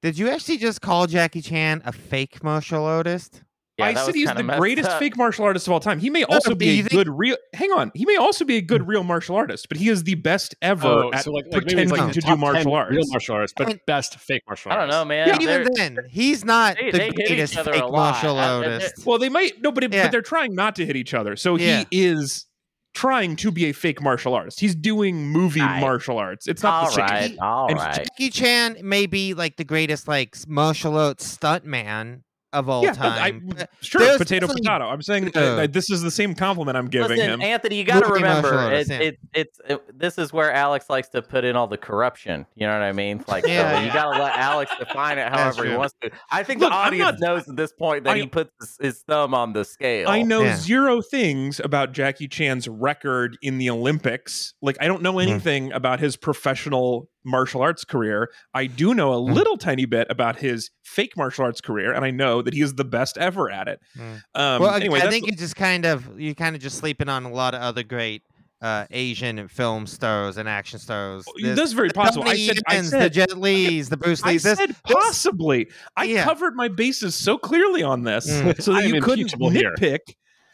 Did 0.01 0.17
you 0.17 0.29
actually 0.29 0.57
just 0.57 0.81
call 0.81 1.07
Jackie 1.07 1.41
Chan 1.41 1.81
a 1.85 1.91
fake 1.91 2.43
martial 2.43 2.85
artist? 2.85 3.43
Yeah, 3.77 3.85
I 3.87 3.93
that 3.93 4.05
said 4.05 4.15
he's 4.15 4.31
the 4.33 4.43
greatest 4.43 4.89
up. 4.89 4.99
fake 4.99 5.17
martial 5.17 5.43
artist 5.43 5.67
of 5.67 5.73
all 5.73 5.81
time. 5.81 5.99
He 5.99 6.09
may 6.09 6.23
also 6.23 6.51
but 6.51 6.59
be 6.59 6.79
a 6.79 6.83
think- 6.83 6.91
good 6.91 7.09
real. 7.09 7.35
Hang 7.53 7.71
on, 7.73 7.91
he 7.93 8.05
may 8.05 8.15
also 8.15 8.45
be 8.45 8.55
a 8.55 8.61
good 8.61 8.87
real 8.87 9.03
martial 9.03 9.35
artist, 9.35 9.67
but 9.67 9.77
he 9.77 9.89
is 9.89 10.03
the 10.05 10.15
best 10.15 10.55
ever 10.61 10.87
Oh, 10.87 11.11
at 11.13 11.25
so 11.25 11.31
like, 11.31 11.43
like 11.51 11.65
maybe 11.65 11.65
pretending 11.65 11.89
like 12.05 12.13
to 12.13 12.21
do 12.21 12.35
martial 12.37 12.73
arts. 12.73 12.91
real 12.95 13.03
martial 13.07 13.35
arts, 13.35 13.53
but 13.57 13.65
I 13.65 13.69
mean- 13.71 13.79
best 13.85 14.17
fake 14.17 14.43
martial 14.47 14.71
artist. 14.71 14.93
I 14.95 14.97
don't 14.97 15.07
know, 15.09 15.09
man. 15.09 15.29
But 15.29 15.41
even 15.41 15.67
then, 15.73 15.97
he's 16.09 16.45
not 16.45 16.77
They- 16.79 16.91
the 16.91 16.97
they 16.99 17.09
greatest 17.09 17.53
fake 17.55 17.83
martial 17.91 18.37
I- 18.37 18.45
I- 18.45 18.49
artist. 18.53 19.05
well, 19.05 19.17
they 19.19 19.27
might 19.29 19.61
no, 19.61 19.71
but, 19.73 19.83
it, 19.83 19.93
Yeah. 19.93 20.03
but 20.03 20.11
they're 20.13 20.21
trying 20.21 20.55
not 20.55 20.75
to 20.77 20.85
hit 20.85 20.95
each 20.95 21.13
other. 21.13 21.35
So 21.35 21.57
Yeah. 21.57 21.83
he 21.89 22.05
is 22.05 22.45
trying 22.93 23.35
to 23.35 23.51
be 23.51 23.65
a 23.65 23.73
fake 23.73 24.01
martial 24.01 24.33
artist. 24.33 24.61
He's 24.61 24.73
doing 24.73 25.27
movie 25.27 25.59
Aight. 25.59 25.81
martial 25.81 26.17
arts. 26.17 26.47
It's 26.47 26.63
not 26.63 26.73
all 26.75 26.85
the 26.85 26.91
same. 26.95 27.01
right, 27.03 27.35
all 27.41 27.67
And 27.67 27.77
right. 27.77 27.95
Jackie 27.97 28.29
Chan 28.29 28.77
may 28.83 29.05
be 29.05 29.33
like 29.33 29.57
the 29.57 29.65
greatest 29.65 30.07
like 30.07 30.33
martial 30.47 30.97
arts 30.97 31.37
stuntman 31.37 32.21
of 32.55 32.69
all 32.69 32.83
Yeah, 32.83 32.93
but 32.93 33.01
I, 33.05 33.31
time. 33.31 33.49
but 33.55 33.69
sure, 33.81 34.01
there's 34.01 34.17
potato 34.17 34.47
definitely- 34.47 34.67
potato. 34.67 34.85
I'm 34.89 35.01
saying 35.01 35.31
Yeah. 35.35 35.41
uh, 35.41 35.67
this 35.67 35.89
is 35.89 36.01
the 36.01 36.11
same 36.11 36.33
compliment 36.33 36.77
I'm 36.77 36.87
giving 36.87 37.09
Listen, 37.17 37.29
him. 37.29 37.41
Anthony, 37.41 37.75
you 37.77 37.83
got 37.83 38.03
to 38.03 38.11
remember, 38.11 38.53
artist, 38.53 38.89
it, 38.91 38.93
yeah. 39.01 39.07
it, 39.07 39.17
it's 39.33 39.59
it, 39.67 39.99
this 39.99 40.17
is 40.17 40.31
where 40.33 40.51
Alex 40.51 40.89
likes 40.89 41.09
to 41.09 41.21
put 41.21 41.43
in 41.43 41.55
all 41.55 41.67
the 41.67 41.77
corruption. 41.77 42.45
You 42.55 42.67
know 42.67 42.73
what 42.73 42.81
I 42.83 42.91
mean? 42.93 43.23
Like, 43.27 43.45
so 43.45 43.51
Yeah. 43.51 43.81
you 43.85 43.91
got 43.93 44.13
to 44.13 44.19
let 44.21 44.37
Alex 44.37 44.71
define 44.79 45.17
it 45.17 45.27
however 45.29 45.65
he 45.65 45.75
wants 45.75 45.95
to. 46.01 46.11
I 46.31 46.43
think 46.43 46.61
Look, 46.61 46.71
the 46.71 46.75
audience 46.75 47.19
not- 47.19 47.27
knows 47.27 47.47
at 47.49 47.55
this 47.55 47.73
point 47.73 48.03
that 48.05 48.15
I- 48.15 48.19
he 48.19 48.27
puts 48.27 48.51
his, 48.59 48.77
his 48.81 49.03
thumb 49.07 49.33
on 49.33 49.53
the 49.53 49.65
scale. 49.65 50.07
I 50.09 50.21
know 50.21 50.43
Yeah. 50.43 50.55
zero 50.55 51.01
things 51.01 51.59
about 51.59 51.91
Jackie 51.91 52.27
Chan's 52.27 52.67
record 52.67 53.37
in 53.41 53.57
the 53.57 53.69
Olympics. 53.69 54.53
Like, 54.61 54.77
I 54.79 54.87
don't 54.87 55.01
know 55.01 55.13
Mhm. 55.13 55.23
anything 55.29 55.71
about 55.73 55.99
his 55.99 56.15
professional 56.15 57.09
martial 57.25 57.61
arts 57.61 57.83
career. 57.83 58.29
I 58.53 58.67
do 58.67 58.93
know 58.93 59.13
a 59.13 59.17
Mhm. 59.17 59.33
little 59.33 59.57
tiny 59.57 59.85
bit 59.85 60.07
about 60.09 60.37
his 60.37 60.69
fake 60.83 61.17
martial 61.17 61.45
arts 61.45 61.61
career, 61.61 61.91
and 61.93 62.05
I 62.05 62.11
know 62.11 62.41
that 62.41 62.53
he 62.53 62.61
is 62.61 62.75
the 62.75 62.85
best 62.85 63.17
ever 63.17 63.49
at 63.51 63.67
it. 63.67 63.79
Mm. 63.97 64.13
Um, 64.35 64.61
well, 64.61 64.69
I- 64.71 64.75
anyway, 64.77 65.01
I 65.01 65.09
think 65.09 65.25
you 65.27 65.33
just 65.35 65.55
kind 65.55 65.85
of 65.85 66.19
you're 66.19 66.35
kind 66.35 66.55
of 66.55 66.61
just 66.61 66.77
sleeping 66.77 67.09
on 67.09 67.25
a 67.25 67.31
lot 67.31 67.53
of 67.55 67.61
other 67.61 67.83
great 67.83 68.21
uh, 68.61 68.85
Asian 68.89 69.47
film 69.49 69.85
stars 69.85 70.37
and 70.37 70.47
action 70.49 70.79
stars. 70.79 71.25
There's 71.41 71.57
that's 71.57 71.71
very 71.73 71.89
the 71.89 71.93
possible. 71.93 72.23
I 72.23 72.27
Donnie 72.29 72.45
said, 72.47 72.57
I 72.67 72.81
said, 72.81 73.01
the 73.01 73.09
Jet 73.09 73.37
Lis, 73.37 73.89
the 73.89 73.97
Bruce 73.97 74.23
I 74.23 74.29
Lees. 74.29 74.43
This- 74.43 74.57
said 74.57 74.69
this- 74.69 74.81
possibly. 74.85 75.67
I 75.97 76.05
Yeah. 76.05 76.23
covered 76.23 76.55
my 76.55 76.69
bases 76.69 77.13
so 77.15 77.37
clearly 77.37 77.83
on 77.83 78.03
this, 78.03 78.25
Mm. 78.31 78.59
so 78.61 78.71
I 78.73 78.81
that 78.81 78.87
am 78.89 78.95
you 78.95 79.01
couldn't 79.01 79.19
impeachable 79.33 79.49
here. 79.49 79.75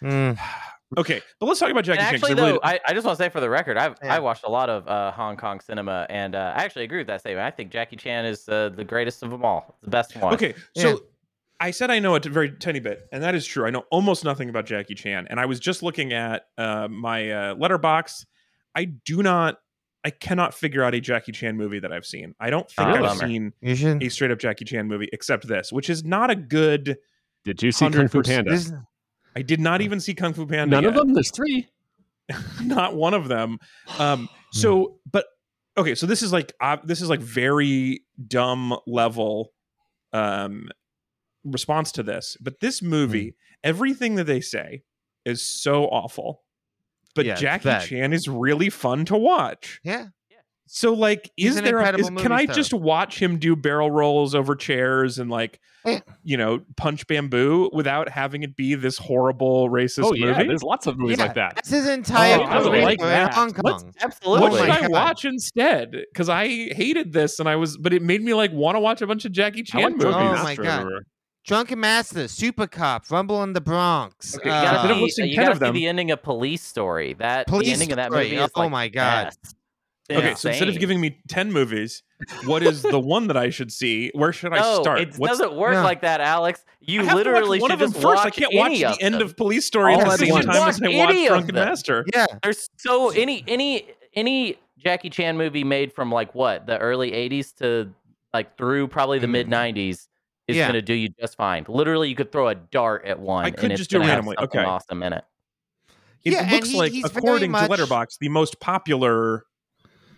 nitpick. 0.96 1.00
Okay, 1.00 1.22
but 1.40 1.46
let's 1.48 1.60
talk 1.60 1.70
about 1.72 1.84
Jackie 1.84 2.00
And 2.00 2.10
Chan. 2.12 2.20
'cause 2.20 2.30
actually, 2.30 2.42
I 2.42 2.46
really- 2.48 2.60
though, 2.62 2.68
I, 2.68 2.80
I 2.88 2.94
just 2.94 3.06
want 3.06 3.18
to 3.18 3.24
say 3.24 3.30
for 3.30 3.40
the 3.40 3.50
record, 3.50 3.78
I've 3.78 3.96
Yeah. 4.04 4.16
I 4.16 4.20
watched 4.20 4.44
a 4.44 4.50
lot 4.50 4.70
of 4.70 4.88
uh, 4.88 5.12
Hong 5.12 5.38
Kong 5.38 5.60
cinema, 5.60 6.06
and 6.10 6.36
uh, 6.36 6.54
I 6.56 6.64
actually 6.64 6.84
agree 6.86 7.00
with 7.00 7.08
that 7.08 7.22
statement. 7.22 7.46
I 7.46 7.52
think 7.52 7.72
Jackie 7.72 7.96
Chan 7.96 8.26
is 8.26 8.48
uh, 8.50 8.70
the 8.70 8.84
greatest 8.84 9.24
of 9.24 9.30
them 9.32 9.44
all, 9.46 9.78
the 9.82 9.90
best 9.90 10.16
one. 10.16 10.34
Okay, 10.34 10.54
Yeah. 10.76 10.84
so 10.84 11.02
I 11.60 11.72
said 11.72 11.92
I 11.92 12.00
know 12.00 12.16
a 12.16 12.20
t- 12.20 12.30
very 12.30 12.52
tiny 12.52 12.80
bit, 12.80 13.08
and 13.12 13.22
that 13.24 13.36
is 13.36 13.46
true. 13.46 13.66
I 13.68 13.70
know 13.70 13.84
almost 13.92 14.24
nothing 14.24 14.50
about 14.50 14.66
Jackie 14.66 14.96
Chan, 14.96 15.28
and 15.30 15.40
I 15.40 15.46
was 15.46 15.60
just 15.60 15.84
looking 15.84 16.12
at 16.14 16.48
uh, 16.58 16.88
my 16.90 17.30
uh, 17.32 17.56
Letterboxd. 17.56 18.26
I 18.76 18.86
do 18.86 19.22
not, 19.22 19.60
I 20.04 20.10
cannot 20.10 20.54
figure 20.56 20.82
out 20.84 20.96
a 20.96 21.00
Jackie 21.02 21.32
Chan 21.34 21.56
movie 21.58 21.80
that 21.80 21.92
I've 21.94 22.06
seen. 22.06 22.34
I 22.40 22.50
don't 22.50 22.68
think 22.72 22.88
Oh, 22.88 22.94
I've 22.94 23.02
bummer. 23.20 23.28
seen 23.28 23.54
a 23.62 24.10
straight 24.10 24.32
up 24.32 24.40
Jackie 24.40 24.66
Chan 24.66 24.88
movie 24.88 25.08
except 25.14 25.48
this, 25.48 25.72
which 25.72 25.90
is 25.90 26.04
not 26.04 26.32
a 26.32 26.36
good. 26.36 26.98
Did 27.44 27.62
you 27.62 27.72
see 27.72 27.90
Kung 27.90 28.08
Fu 28.08 28.22
100%. 28.22 28.26
Panda? 28.26 28.52
This, 28.52 28.72
I 29.36 29.42
did 29.42 29.60
not 29.60 29.82
even 29.82 30.00
see 30.00 30.14
Kung 30.14 30.34
Fu 30.34 30.46
Panda. 30.46 30.76
None 30.82 30.86
of 30.86 30.96
them. 30.96 31.14
There's 31.14 31.32
three. 31.32 31.68
not 32.62 32.96
one 32.96 33.14
of 33.14 33.28
them. 33.28 33.58
Um, 34.00 34.30
so, 34.52 35.00
but 35.10 35.26
okay, 35.78 35.96
so 35.96 36.06
this 36.06 36.22
is 36.22 36.32
like 36.34 36.54
uh, 36.62 36.78
this 36.84 37.02
is 37.02 37.10
like 37.10 37.20
very 37.20 38.04
dumb 38.28 38.78
level 38.88 39.54
um, 40.14 40.70
response 41.44 41.92
to 41.94 42.04
this. 42.04 42.38
But 42.42 42.60
this 42.60 42.82
movie, 42.82 43.36
everything 43.64 44.16
that 44.16 44.26
they 44.26 44.42
say 44.42 44.84
is 45.26 45.44
so 45.44 45.86
awful. 45.86 46.44
But 47.16 47.26
Yeah, 47.26 47.34
it's 47.34 47.42
Jackie 47.42 47.64
bad. 47.66 47.88
Chan 47.88 48.14
is 48.14 48.28
really 48.28 48.70
fun 48.70 49.06
to 49.06 49.18
watch. 49.18 49.80
yeah. 49.84 50.08
So, 50.74 50.94
like, 50.94 51.30
He's 51.36 51.58
is 51.58 51.62
there? 51.64 51.80
A, 51.80 51.98
is, 51.98 52.08
can 52.12 52.32
I 52.32 52.44
star. 52.46 52.56
just 52.56 52.74
watch 52.74 53.22
him 53.22 53.40
do 53.40 53.58
barrel 53.58 53.92
rolls 53.92 54.34
over 54.34 54.56
chairs 54.56 55.20
and 55.20 55.30
like, 55.30 55.60
Yeah. 55.86 56.00
you 56.24 56.38
know, 56.38 56.62
punch 56.78 57.06
bamboo 57.08 57.70
without 57.74 58.08
having 58.08 58.44
it 58.44 58.56
be 58.56 58.76
this 58.76 58.98
horrible 58.98 59.70
racist 59.70 60.06
Oh 60.06 60.14
yeah, 60.14 60.28
movie? 60.28 60.48
there's 60.48 60.64
lots 60.64 60.88
of 60.88 60.98
movies 60.98 61.18
Yeah, 61.18 61.26
like 61.26 61.34
that. 61.36 61.56
That's 61.56 61.70
his 61.72 61.90
entire 61.90 62.40
Oh, 62.40 62.44
I 62.44 62.62
would 62.62 62.84
like 62.84 63.00
that. 63.02 63.34
Hong 63.34 63.52
Let's- 63.62 63.84
Absolutely. 64.02 64.48
What 64.50 64.58
should 64.60 64.70
my 64.70 64.78
I 64.78 64.82
God. 64.84 64.92
watch 64.92 65.26
instead? 65.26 65.92
Because 65.92 66.30
I 66.30 66.48
hated 66.48 67.12
this, 67.12 67.42
and 67.42 67.50
I 67.50 67.58
was, 67.58 67.76
but 67.78 67.92
it 67.92 68.02
made 68.02 68.22
me 68.24 68.34
like 68.34 68.54
want 68.54 68.78
to 68.78 68.80
watch 68.80 69.02
a 69.02 69.08
bunch 69.08 69.26
of 69.26 69.34
Jackie 69.34 69.64
Chan 69.64 69.82
like 69.84 69.92
movies. 69.98 70.04
Drunken 70.14 70.28
Oh, 70.30 70.32
Master 70.44 70.64
my 70.64 70.68
God. 70.68 70.92
Drunken 71.46 71.80
Master, 71.82 72.28
Super 72.30 72.68
Cop, 72.68 73.12
Rumble 73.12 73.44
in 73.44 73.52
the 73.52 73.60
Bronx. 73.62 74.38
Okay, 74.38 74.48
you 74.48 74.56
uh, 74.56 74.58
I've 74.58 74.64
gotta, 74.76 74.94
only 74.94 75.10
see, 75.10 75.26
you 75.26 75.36
gotta 75.36 75.60
see 75.66 75.72
the 75.72 75.88
ending 75.88 76.12
of 76.12 76.24
Police 76.24 76.62
Story. 76.64 77.14
That 77.16 77.48
Police 77.48 77.66
the 77.68 77.74
ending 77.74 77.92
of 77.92 77.96
that 77.98 78.12
movie 78.12 78.36
is 78.38 78.50
oh 78.56 78.62
like 78.62 78.72
my 78.72 78.88
God. 78.88 79.34
Best. 80.14 80.26
Okay, 80.26 80.36
so 80.36 80.50
instead 80.50 80.70
of 80.70 80.80
giving 80.80 81.00
me 81.02 81.20
ten 81.28 81.52
movies, 81.52 82.04
what 82.46 82.64
is 82.64 82.82
the 82.82 83.00
one 83.00 83.28
that 83.28 83.38
I 83.38 83.50
should 83.50 83.72
see? 83.72 84.12
Where 84.14 84.32
should 84.34 84.54
I 84.54 84.60
no, 84.60 84.82
start? 84.82 85.02
it 85.02 85.16
What's- 85.18 85.40
doesn't 85.40 85.56
work 85.58 85.74
Yeah. 85.74 85.84
like 85.84 86.02
that, 86.02 86.22
Alex. 86.22 86.64
You 86.82 87.02
I 87.02 87.04
have 87.04 87.12
to 87.12 87.16
watch 87.16 87.26
literally 87.26 87.60
one 87.60 87.70
should 87.70 87.74
of 87.76 87.80
them 87.80 87.92
just 87.92 88.02
first. 88.02 88.26
I 88.26 88.30
can't 88.30 88.54
watch 88.54 88.72
the 88.74 88.86
of 88.86 88.98
end 89.02 89.16
them. 89.16 89.22
of 89.24 89.38
Police 89.38 89.66
Story 89.66 89.94
All 89.94 90.02
at 90.02 90.06
the 90.12 90.18
same 90.26 90.30
once. 90.34 90.46
time 90.46 90.56
as 90.70 90.82
I 90.82 90.88
Watch 90.88 91.16
watch 91.16 91.28
Drunken 91.28 91.56
them. 91.56 91.68
Master. 91.68 92.06
yeah. 92.14 92.26
There's 92.44 92.70
so 92.78 93.10
any 93.10 93.44
any 93.48 93.88
any 94.16 94.58
Jackie 94.78 95.10
Chan 95.10 95.38
movie 95.38 95.64
made 95.64 95.94
from 95.94 96.12
like 96.12 96.34
what 96.36 96.66
the 96.66 96.78
early 96.78 97.12
'80s 97.12 97.54
to 97.58 97.92
like 98.34 98.58
through 98.58 98.88
probably 98.88 99.20
the 99.20 99.28
Mhm. 99.28 99.32
mid 99.32 99.48
'90s 99.50 100.08
is 100.48 100.58
Yeah. 100.58 100.68
gonna 100.68 100.82
do 100.82 100.94
you 100.94 101.10
just 101.20 101.36
fine. 101.38 101.66
Literally, 101.68 102.10
you 102.10 102.16
could 102.16 102.32
throw 102.32 102.48
a 102.48 102.56
dart 102.56 103.06
at 103.06 103.20
one. 103.20 103.46
I 103.46 103.52
could 103.52 103.64
and 103.66 103.74
it's 103.74 103.80
just 103.82 103.90
do 103.92 104.00
randomly. 104.00 104.36
Okay. 104.40 104.64
awesome 104.64 105.04
in 105.04 105.14
it. 105.14 105.24
It 106.24 106.34
Yeah, 106.34 106.50
looks 106.52 106.70
he- 106.70 106.78
like, 106.78 106.94
according 107.04 107.52
much- 107.52 107.68
to 107.70 107.76
Letterboxd, 107.76 108.18
the 108.20 108.30
most 108.30 108.60
popular 108.60 109.44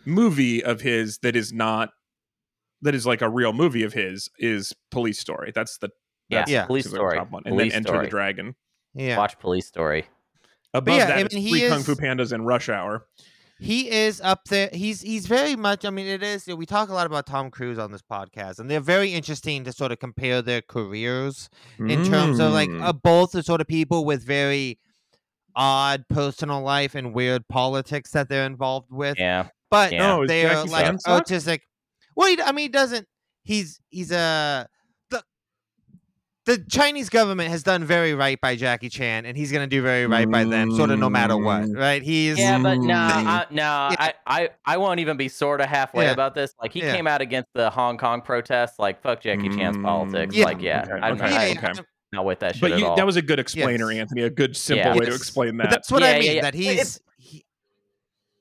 movie 0.05 0.63
of 0.63 0.81
his 0.81 1.17
that 1.19 1.35
is 1.35 1.51
not 1.53 1.89
that 2.81 2.93
is 2.95 3.05
like 3.05 3.21
a 3.21 3.29
real 3.29 3.53
movie 3.53 3.83
of 3.83 3.93
his 3.93 4.29
is 4.37 4.73
Police 4.91 5.19
Story. 5.19 5.51
That's 5.55 5.77
the 5.77 5.89
Yeah, 6.29 6.39
that's 6.39 6.51
Yeah. 6.51 6.65
Police 6.65 6.89
Story. 6.89 7.17
top 7.17 7.31
one. 7.31 7.43
and 7.45 7.53
Police 7.53 7.71
then 7.71 7.77
Enter 7.77 7.87
Story. 7.89 8.05
the 8.05 8.09
Dragon. 8.09 8.55
Yeah. 8.93 9.17
Watch 9.17 9.39
Police 9.39 9.67
Story. 9.67 10.05
Above 10.73 10.97
yeah, 10.97 11.05
that, 11.07 11.17
I 11.17 11.21
is 11.21 11.33
mean, 11.33 11.41
he 11.43 11.49
three 11.59 11.69
Kung 11.69 11.83
Fu 11.83 11.95
Pandas 11.95 12.31
and 12.31 12.45
Rush 12.47 12.67
Hour. 12.67 13.05
he 13.59 13.89
is 13.91 14.19
up 14.21 14.45
there. 14.49 14.69
He's 14.73 15.01
he's 15.01 15.27
very 15.27 15.55
much. 15.55 15.85
I 15.85 15.89
mean, 15.91 16.07
it 16.07 16.23
is. 16.23 16.47
We 16.47 16.65
talk 16.65 16.89
a 16.89 16.93
lot 16.93 17.05
about 17.05 17.25
Tom 17.27 17.49
Cruise 17.51 17.77
on 17.77 17.91
this 17.91 18.01
podcast, 18.01 18.57
and 18.59 18.69
they're 18.69 18.79
very 18.81 19.13
interesting 19.13 19.63
to 19.65 19.71
sort 19.71 19.91
of 19.91 19.99
compare 19.99 20.41
their 20.41 20.61
careers 20.61 21.49
in 21.79 22.03
terms 22.05 22.39
of 22.39 22.51
like 22.53 22.69
Mm. 22.69 22.83
uh, 22.83 22.91
both 22.93 23.31
the 23.33 23.43
sort 23.43 23.61
of 23.61 23.67
people 23.67 24.03
with 24.03 24.23
very 24.25 24.79
odd 25.55 26.05
personal 26.09 26.61
life 26.61 26.95
and 26.95 27.13
weird 27.13 27.47
politics 27.47 28.11
that 28.11 28.27
they're 28.27 28.45
involved 28.45 28.91
with. 28.91 29.17
Yeah. 29.19 29.49
But 29.73 29.91
Yeah. 29.91 30.05
No, 30.07 30.21
is 30.21 30.27
they 30.27 30.45
are 30.45 30.49
Jackie 30.53 30.69
like 30.69 30.85
Chan 30.85 30.99
suck? 30.99 31.25
autistic. 31.25 31.59
Well, 32.15 32.27
he, 32.27 32.39
I 32.39 32.51
mean, 32.51 32.65
he 32.65 32.69
doesn't. 32.69 33.07
He's 33.43 33.81
he's 33.89 34.11
a 34.11 34.67
the 35.09 35.23
the 36.45 36.57
Chinese 36.69 37.09
government 37.09 37.49
has 37.49 37.63
done 37.63 37.83
very 37.83 38.13
right 38.13 38.39
by 38.39 38.55
Jackie 38.55 38.89
Chan, 38.89 39.25
and 39.25 39.35
he's 39.35 39.51
gonna 39.51 39.65
do 39.65 39.81
very 39.81 40.05
right 40.05 40.29
by 40.29 40.43
them, 40.43 40.71
sort 40.75 40.91
of 40.91 40.99
no 40.99 41.09
matter 41.09 41.35
what, 41.37 41.63
Mm. 41.63 41.75
right? 41.77 42.03
He's 42.03 42.37
Yeah, 42.37 42.59
but 42.59 42.75
no, 42.75 42.93
Mm. 42.93 43.25
I, 43.25 43.45
no, 43.49 43.55
Yeah. 43.63 43.95
I, 43.97 44.13
I, 44.27 44.49
I 44.63 44.77
won't 44.77 44.99
even 44.99 45.17
be 45.17 45.27
sort 45.27 45.59
of 45.59 45.67
halfway 45.69 46.05
Yeah. 46.05 46.11
about 46.11 46.35
this. 46.35 46.53
Like 46.61 46.71
he 46.71 46.81
Yeah. 46.81 46.95
came 46.95 47.07
out 47.07 47.21
against 47.21 47.49
the 47.55 47.69
Hong 47.71 47.97
Kong 47.97 48.21
protests. 48.21 48.77
Like 48.77 49.01
fuck 49.01 49.21
Jackie 49.21 49.49
Chan's 49.49 49.77
Mm. 49.77 49.83
politics. 49.83 50.35
Yeah. 50.35 50.45
Like 50.45 50.61
yeah, 50.61 50.81
Okay, 50.83 50.91
I'm, 51.01 51.13
okay, 51.21 51.31
yeah, 51.31 51.59
I'm 51.61 51.71
okay. 51.71 51.81
not 52.11 52.25
with 52.25 52.39
that 52.41 52.53
shit 52.55 52.61
But 52.61 52.73
at 52.73 52.79
you, 52.79 52.85
all. 52.87 52.95
that 52.95 53.05
was 53.07 53.15
a 53.15 53.21
good 53.23 53.39
explainer, 53.39 53.91
Yes. 53.91 54.01
Anthony. 54.01 54.21
A 54.21 54.29
good 54.29 54.55
simple 54.55 54.85
Yeah. 54.85 54.93
way 54.93 55.05
to 55.05 55.11
Yes. 55.11 55.19
explain 55.19 55.57
But 55.57 55.63
that. 55.63 55.69
that's 55.71 55.91
what 55.91 56.03
Yeah, 56.03 56.09
I 56.09 56.19
mean. 56.19 56.35
yeah. 56.35 56.41
That 56.43 56.53
he's 56.53 56.97
he, 56.97 57.03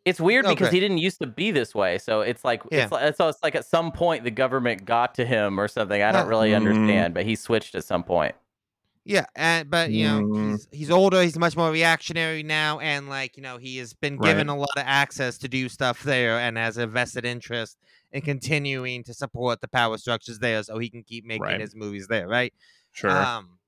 it's 0.05 0.21
weird 0.21 0.45
because 0.47 0.69
Okay. 0.69 0.77
he 0.77 0.81
didn't 0.81 0.99
used 0.99 1.21
to 1.21 1.27
be 1.27 1.51
this 1.51 1.75
way. 1.75 1.99
So 1.99 2.23
it's 2.23 2.45
like 2.45 2.63
Yeah. 2.71 2.85
it's 2.85 2.93
like 2.93 3.17
so 3.17 3.29
it's 3.29 3.43
like 3.43 3.55
at 3.55 3.65
some 3.65 3.93
point 3.93 4.25
the 4.25 4.31
government 4.31 4.85
got 4.85 5.15
to 5.17 5.25
him 5.25 5.59
or 5.61 5.69
something. 5.69 6.03
I 6.03 6.11
don't 6.13 6.25
Yeah. 6.25 6.29
really 6.29 6.51
Mm. 6.51 6.57
understand, 6.57 7.15
but 7.15 7.25
he 7.25 7.37
switched 7.37 7.75
at 7.75 7.85
some 7.85 8.03
point. 8.05 8.35
yeah, 9.05 9.25
and 9.35 9.69
but 9.69 9.91
you 9.91 10.05
know 10.05 10.23
Mm. 10.23 10.53
he's 10.53 10.69
he's 10.71 10.91
older. 10.91 11.23
He's 11.23 11.37
much 11.37 11.57
more 11.57 11.71
reactionary 11.73 12.43
now, 12.45 12.79
and 12.79 13.09
like 13.09 13.37
you 13.37 13.43
know 13.43 13.57
he 13.59 13.79
has 13.79 13.95
been 13.95 14.17
Right. 14.17 14.29
given 14.31 14.49
a 14.49 14.57
lot 14.57 14.71
of 14.77 14.85
access 14.87 15.39
to 15.39 15.49
do 15.49 15.69
stuff 15.69 16.03
there, 16.05 16.39
and 16.39 16.57
has 16.57 16.77
a 16.77 16.87
vested 16.87 17.25
interest 17.25 17.79
in 18.13 18.23
continuing 18.23 19.03
to 19.05 19.13
support 19.15 19.61
the 19.61 19.67
power 19.69 19.99
structures 19.99 20.39
there, 20.39 20.63
so 20.63 20.79
he 20.79 20.89
can 20.89 21.03
keep 21.03 21.25
making 21.25 21.43
Right. 21.43 21.61
his 21.61 21.75
movies 21.75 22.07
there, 22.09 22.29
right? 22.29 22.53
Sure. 22.93 23.11
Um, 23.11 23.59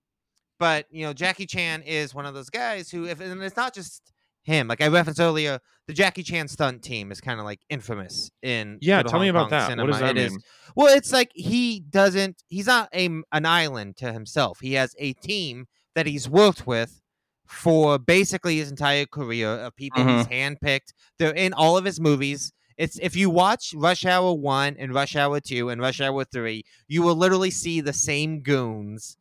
but 0.61 0.87
you 0.91 1.05
know, 1.05 1.13
Jackie 1.13 1.47
Chan 1.47 1.83
is 1.83 2.15
one 2.15 2.27
of 2.27 2.35
those 2.35 2.49
guys 2.51 2.89
who, 2.91 3.07
if 3.07 3.21
and 3.21 3.43
it's 3.43 3.57
not 3.57 3.75
just 3.75 4.13
him. 4.45 4.69
Like 4.69 4.81
I 4.83 4.89
referenced 4.89 5.21
earlier, 5.21 5.59
the 5.87 5.93
Jackie 5.93 6.23
Chan 6.23 6.49
stunt 6.49 6.83
team 6.83 7.11
is 7.11 7.21
kind 7.21 7.41
of 7.41 7.45
like 7.45 7.61
infamous 7.69 8.31
in 8.43 8.79
yeah, 8.81 9.01
of 9.01 9.07
tell 9.07 9.21
me 9.21 9.29
about 9.29 9.45
Kong 9.45 9.51
that. 9.51 9.69
Cinema. 9.69 9.83
What 9.85 9.93
does 9.93 10.01
that 10.01 10.17
It 10.17 10.31
mean? 10.31 10.39
is- 10.39 10.45
well, 10.77 10.95
it's 10.95 11.13
like 11.13 11.31
he 11.35 11.81
doesn't. 11.81 12.43
He's 12.49 12.67
not 12.67 12.89
a 12.95 13.07
an 13.33 13.47
island 13.47 13.97
to 13.99 14.13
himself. 14.13 14.61
He 14.61 14.75
has 14.75 14.95
a 14.99 15.13
team 15.15 15.67
that 15.95 16.07
he's 16.07 16.29
worked 16.29 16.67
with 16.67 17.01
for 17.47 17.99
basically 17.99 18.57
his 18.57 18.71
entire 18.71 19.05
career 19.07 19.49
of 19.49 19.77
people 19.77 20.03
he's 20.05 20.27
mm-hmm. 20.27 20.33
handpicked. 20.67 20.93
They're 21.19 21.35
in 21.35 21.53
all 21.53 21.77
of 21.77 21.85
his 21.85 22.01
movies. 22.01 22.53
It's 22.77 22.99
if 23.01 23.15
you 23.15 23.31
watch 23.31 23.73
Rush 23.77 24.05
Hour 24.05 24.33
One 24.35 24.77
and 24.79 24.93
Rush 24.93 25.15
Hour 25.15 25.41
Two 25.41 25.69
and 25.69 25.81
Rush 25.81 26.01
Hour 26.01 26.25
Three, 26.25 26.65
you 26.89 27.03
will 27.03 27.15
literally 27.15 27.51
see 27.51 27.81
the 27.81 27.93
same 27.93 28.41
goons 28.41 29.17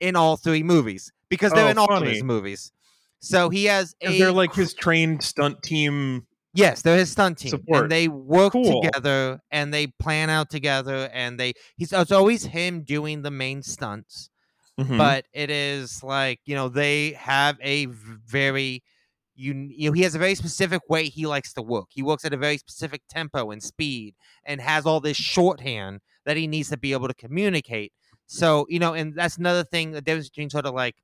in 0.00 0.14
all 0.14 0.36
three 0.36 0.62
movies 0.62 1.10
because 1.28 1.52
they're 1.52 1.66
Oh, 1.66 1.70
in 1.70 1.78
all 1.78 1.90
of 1.92 1.98
funny. 2.00 2.12
his 2.14 2.22
movies. 2.22 2.70
So 3.22 3.50
he 3.50 3.64
has 3.66 3.94
a 4.02 4.12
Is 4.12 4.18
there 4.18 4.32
like 4.32 4.52
his 4.54 4.74
trained 4.74 5.22
stunt 5.22 5.62
team? 5.62 6.26
Yes, 6.54 6.82
they're 6.82 6.98
his 6.98 7.10
stunt 7.10 7.38
team, 7.38 7.50
Support. 7.50 7.70
and 7.72 7.90
they 7.90 8.08
work 8.08 8.52
Cool. 8.52 8.82
together 8.82 9.40
and 9.50 9.72
they 9.72 9.86
plan 9.86 10.28
out 10.28 10.50
together, 10.50 11.08
and 11.12 11.40
they 11.40 11.54
he's 11.76 11.92
it's 11.94 12.12
always 12.12 12.44
him 12.44 12.82
doing 12.84 13.22
the 13.22 13.30
main 13.30 13.62
stunts, 13.62 14.28
Mhm. 14.78 14.98
but 14.98 15.26
it 15.32 15.50
is 15.50 16.02
like 16.02 16.40
you 16.46 16.54
know 16.54 16.68
they 16.68 17.12
have 17.12 17.58
a 17.62 17.86
very 17.86 18.82
you, 19.34 19.54
you 19.70 19.90
know 19.90 19.94
he 19.94 20.02
has 20.02 20.14
a 20.14 20.18
very 20.18 20.34
specific 20.34 20.82
way 20.90 21.08
he 21.08 21.26
likes 21.26 21.52
to 21.54 21.62
work. 21.62 21.86
He 21.90 22.02
works 22.02 22.24
at 22.26 22.34
a 22.34 22.38
very 22.38 22.58
specific 22.58 23.02
tempo 23.08 23.50
and 23.50 23.62
speed, 23.62 24.14
and 24.44 24.60
has 24.60 24.86
all 24.86 25.00
this 25.00 25.16
shorthand 25.16 26.00
that 26.26 26.36
he 26.36 26.46
needs 26.46 26.70
to 26.70 26.76
be 26.78 26.92
able 26.92 27.08
to 27.08 27.14
communicate. 27.14 27.92
So 28.26 28.66
you 28.68 28.78
know, 28.78 28.94
and 28.94 29.14
that's 29.14 29.38
another 29.38 29.64
thing. 29.64 29.92
The 29.92 30.02
difference 30.02 30.28
between 30.30 30.50
sort 30.50 30.66
of 30.66 30.74
like 30.74 30.96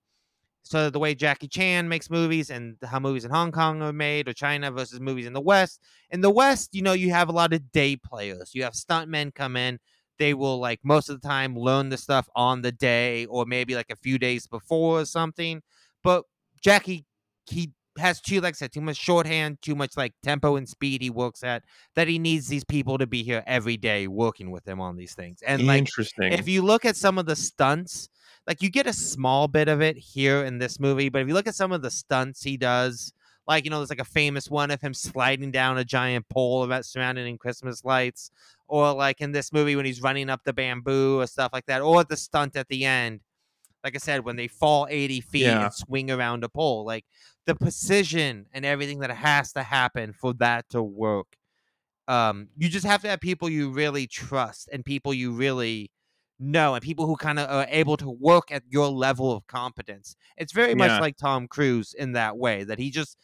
of 0.73 0.92
the 0.92 0.99
way 0.99 1.14
Jackie 1.14 1.49
Chan 1.49 1.88
makes 1.88 2.11
movies 2.11 2.51
and 2.51 2.77
how 2.85 3.01
movies 3.01 3.25
in 3.25 3.31
Hong 3.31 3.53
Kong 3.53 3.83
are 3.83 3.92
made 3.92 4.29
or 4.29 4.33
China 4.33 4.71
versus 4.71 5.01
movies 5.01 5.27
in 5.27 5.33
the 5.33 5.40
West. 5.40 5.81
In 6.11 6.21
the 6.21 6.31
West, 6.31 6.75
you 6.75 6.83
know, 6.83 6.92
you 6.92 7.11
have 7.11 7.29
a 7.29 7.33
lot 7.33 7.53
of 7.53 7.73
day 7.73 7.97
players. 7.97 8.51
You 8.55 8.64
have 8.64 8.75
stuntmen 8.75 9.35
come 9.35 9.57
in. 9.57 9.79
They 10.18 10.35
will 10.35 10.59
like 10.59 10.81
most 10.83 11.09
of 11.09 11.21
the 11.21 11.27
time 11.27 11.57
learn 11.57 11.88
the 11.88 11.97
stuff 11.97 12.29
on 12.35 12.62
the 12.62 12.73
day 12.73 13.27
or 13.27 13.47
maybe 13.47 13.75
like 13.75 13.90
a 13.90 13.97
few 13.97 14.18
days 14.18 14.47
before 14.47 15.01
or 15.01 15.05
something. 15.05 15.62
But 16.03 16.25
Jackie, 16.61 17.07
he 17.47 17.73
has 17.99 18.21
too, 18.21 18.40
like 18.40 18.55
I 18.55 18.57
said, 18.57 18.73
too 18.73 18.81
much 18.81 18.97
shorthand, 18.97 19.59
too 19.62 19.75
much 19.75 19.97
like 19.97 20.14
tempo 20.23 20.57
and 20.57 20.68
speed 20.68 21.03
he 21.03 21.11
works 21.11 21.42
at 21.42 21.64
that 21.94 22.09
he 22.09 22.18
needs 22.18 22.49
these 22.49 22.64
people 22.64 22.99
to 22.99 23.07
be 23.07 23.23
here 23.23 23.42
every 23.47 23.77
day 23.77 24.07
working 24.07 24.51
with 24.51 24.66
him 24.66 24.81
on 24.81 24.97
these 24.97 25.14
things. 25.14 25.42
And 25.42 25.66
like 25.66 25.79
Interesting. 25.79 26.33
if 26.33 26.49
you 26.49 26.62
look 26.62 26.85
at 26.85 26.97
some 26.97 27.18
of 27.18 27.27
the 27.27 27.37
stunts, 27.37 28.09
like 28.49 28.63
you 28.63 28.71
get 28.71 28.87
a 28.87 28.93
small 28.95 29.47
bit 29.47 29.69
of 29.69 29.83
it 29.83 29.99
here 29.99 30.43
in 30.43 30.59
this 30.59 30.81
movie, 30.81 31.11
but 31.11 31.21
if 31.21 31.29
you 31.29 31.35
look 31.35 31.47
at 31.47 31.55
some 31.55 31.71
of 31.71 31.83
the 31.83 31.91
stunts 31.91 32.43
he 32.43 32.57
does, 32.57 33.13
like 33.47 33.65
you 33.65 33.71
know, 33.71 33.77
there's 33.79 33.91
like 33.91 34.01
a 34.01 34.05
famous 34.05 34.51
one 34.51 34.71
of 34.71 34.81
him 34.81 34.95
sliding 34.95 35.51
down 35.51 35.77
a 35.77 35.85
giant 35.85 36.27
pole 36.31 36.65
about 36.65 36.87
surrounded 36.87 37.27
in 37.27 37.37
Christmas 37.37 37.85
lights, 37.85 38.31
or 38.67 38.93
like 38.95 39.21
in 39.21 39.33
this 39.33 39.53
movie 39.53 39.77
when 39.77 39.85
he's 39.85 40.01
running 40.03 40.31
up 40.31 40.43
the 40.45 40.55
bamboo 40.55 41.21
or 41.21 41.27
stuff 41.27 41.53
like 41.53 41.67
that, 41.67 41.83
or 41.83 42.05
the 42.05 42.17
stunt 42.17 42.57
at 42.57 42.69
the 42.69 42.87
end. 42.87 43.21
Like 43.85 43.95
I 43.95 43.99
said, 43.99 44.25
when 44.25 44.37
they 44.37 44.49
fall 44.49 44.87
80 44.91 45.21
feet 45.21 45.45
Yeah. 45.45 45.65
and 45.65 45.73
swing 45.73 46.11
around 46.11 46.43
a 46.43 46.49
pole, 46.49 46.85
like 46.85 47.05
the 47.47 47.55
precision 47.55 48.47
and 48.53 48.65
everything 48.65 48.99
that 49.01 49.11
has 49.11 49.53
to 49.53 49.63
happen 49.63 50.13
for 50.13 50.33
that 50.35 50.69
to 50.71 50.83
work. 50.83 51.37
Um, 52.09 52.49
you 52.57 52.69
just 52.71 52.87
have 52.87 53.03
to 53.03 53.09
have 53.09 53.21
people 53.21 53.51
you 53.51 53.71
really 53.71 54.07
trust 54.07 54.69
and 54.73 54.85
people 54.85 55.13
you 55.13 55.33
really 55.33 55.91
know 56.38 56.74
and 56.74 56.83
people 56.83 57.07
who 57.07 57.16
kind 57.16 57.38
of 57.38 57.48
are 57.51 57.66
able 57.68 57.96
to 57.96 58.11
work 58.11 58.51
at 58.51 58.62
your 58.68 58.88
level 58.88 59.33
of 59.33 59.46
competence. 59.46 60.16
It's 60.37 60.53
very 60.53 60.70
Yeah. 60.70 60.77
much 60.77 61.01
like 61.01 61.16
Tom 61.16 61.48
Cruise 61.48 61.94
in 61.94 62.12
that 62.12 62.37
way 62.37 62.64
that 62.64 62.79
he 62.79 62.90
just 62.90 63.16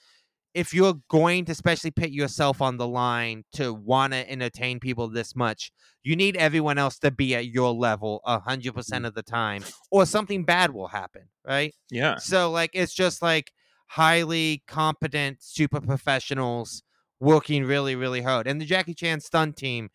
if 0.54 0.72
you're 0.72 0.94
going 1.08 1.44
to 1.44 1.52
especially 1.52 1.90
put 1.90 2.10
yourself 2.10 2.62
on 2.62 2.76
the 2.76 2.86
line 2.86 3.42
to 3.52 3.74
want 3.74 4.12
to 4.12 4.30
entertain 4.30 4.78
people 4.78 5.08
this 5.08 5.34
much, 5.34 5.72
you 6.04 6.14
need 6.14 6.36
everyone 6.36 6.78
else 6.78 6.96
to 7.00 7.10
be 7.10 7.34
at 7.34 7.46
your 7.48 7.72
level 7.74 8.20
a 8.24 8.38
hundred 8.38 8.72
percent 8.72 9.04
mm. 9.04 9.08
of 9.08 9.14
the 9.14 9.22
time, 9.22 9.64
or 9.90 10.06
something 10.06 10.44
bad 10.44 10.72
will 10.72 10.86
happen, 10.88 11.22
right? 11.44 11.74
yeah. 11.90 12.16
So 12.18 12.50
like 12.50 12.70
it's 12.72 12.94
just 12.94 13.20
like 13.20 13.50
highly 13.88 14.62
competent 14.68 15.42
super 15.42 15.80
professionals 15.80 16.82
working 17.20 17.64
really 17.64 17.96
really 17.96 18.22
hard. 18.22 18.46
And 18.46 18.60
the 18.60 18.64
Jackie 18.64 18.94
Chan 18.94 19.20
stunt 19.20 19.56
team 19.56 19.88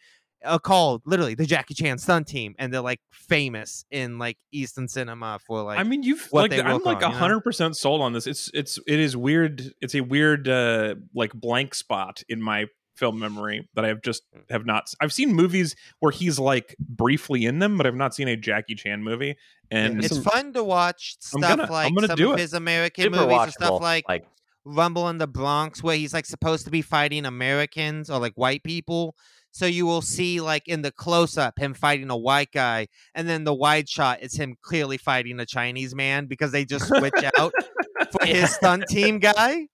are 0.45 0.59
called 0.59 1.01
literally 1.05 1.35
the 1.35 1.45
Jackie 1.45 1.73
Chan 1.73 1.97
stunt 1.97 2.27
team 2.27 2.55
and 2.57 2.73
they're 2.73 2.79
like 2.81 3.01
famous 3.11 3.83
in 3.91 4.17
like 4.19 4.37
Eastern 4.51 4.87
cinema 4.87 5.39
for 5.45 5.63
like 5.63 5.79
I 5.79 5.83
mean, 5.83 6.01
you've 6.03 6.27
what 6.31 6.43
like 6.43 6.51
they 6.51 6.61
I'm 6.61 6.75
work 6.75 6.85
like 6.85 6.97
on, 6.97 7.01
you 7.03 7.09
know? 7.09 7.17
hundred 7.19 7.41
percent 7.41 7.75
sold 7.75 8.01
on 8.01 8.13
this. 8.13 8.25
It's 8.27 8.49
it's 8.53 8.79
it 8.87 8.99
is 8.99 9.17
weird. 9.17 9.73
It's 9.81 9.95
a 9.95 10.01
weird 10.01 10.47
uh 10.47 10.95
like 11.13 11.33
blank 11.33 11.75
spot 11.75 12.23
in 12.29 12.41
my 12.41 12.65
film 12.95 13.17
memory 13.19 13.67
that 13.75 13.85
I 13.85 13.89
have 13.89 14.01
just 14.01 14.23
Hmm. 14.33 14.39
have 14.49 14.65
not. 14.65 14.91
I've 15.01 15.13
seen 15.13 15.33
movies 15.33 15.75
where 15.99 16.11
he's 16.11 16.37
like 16.39 16.75
briefly 16.79 17.45
in 17.45 17.59
them, 17.59 17.77
but 17.77 17.85
I've 17.85 17.95
not 17.95 18.13
seen 18.15 18.27
a 18.27 18.35
Jackie 18.37 18.75
Chan 18.75 19.03
movie. 19.03 19.35
And 19.71 20.03
it's 20.03 20.15
some- 20.15 20.23
fun 20.23 20.53
to 20.53 20.63
watch 20.63 21.15
I'm 21.33 21.39
stuff 21.41 21.49
gonna- 21.51 21.63
I'm 21.63 21.69
like 21.69 21.95
gonna 21.95 22.07
some 22.07 22.15
do 22.17 22.31
of 22.31 22.37
it. 22.37 22.41
his 22.41 22.53
American 22.53 23.03
Super 23.05 23.15
movies 23.17 23.31
or 23.33 23.37
watchable. 23.39 23.51
stuff 23.51 23.81
like 23.81 24.05
like 24.09 24.25
Rumble 24.65 25.07
in 25.09 25.17
the 25.17 25.27
Bronx, 25.27 25.81
where 25.81 25.95
he's 25.95 26.13
like 26.13 26.25
supposed 26.25 26.65
to 26.65 26.71
be 26.71 26.81
fighting 26.81 27.25
Americans 27.25 28.09
or 28.09 28.19
like 28.19 28.33
white 28.35 28.63
people. 28.63 29.15
So 29.51 29.65
you 29.65 29.85
will 29.85 30.01
see 30.01 30.41
like 30.41 30.67
in 30.67 30.81
the 30.83 30.91
close 30.91 31.37
up 31.37 31.57
him 31.57 31.73
fighting 31.73 32.09
a 32.09 32.17
white 32.17 32.51
guy, 32.51 32.87
and 33.15 33.27
then 33.27 33.43
the 33.43 33.53
wide 33.53 33.89
shot 33.89 34.21
is 34.21 34.35
him 34.35 34.55
clearly 34.61 34.97
fighting 34.97 35.39
a 35.39 35.45
Chinese 35.45 35.95
man 35.95 36.27
because 36.27 36.51
they 36.51 36.65
just 36.65 36.87
switch 36.87 37.13
out 37.37 37.51
for 38.11 38.25
his 38.25 38.53
stunt 38.53 38.85
team 38.87 39.19
guy, 39.19 39.67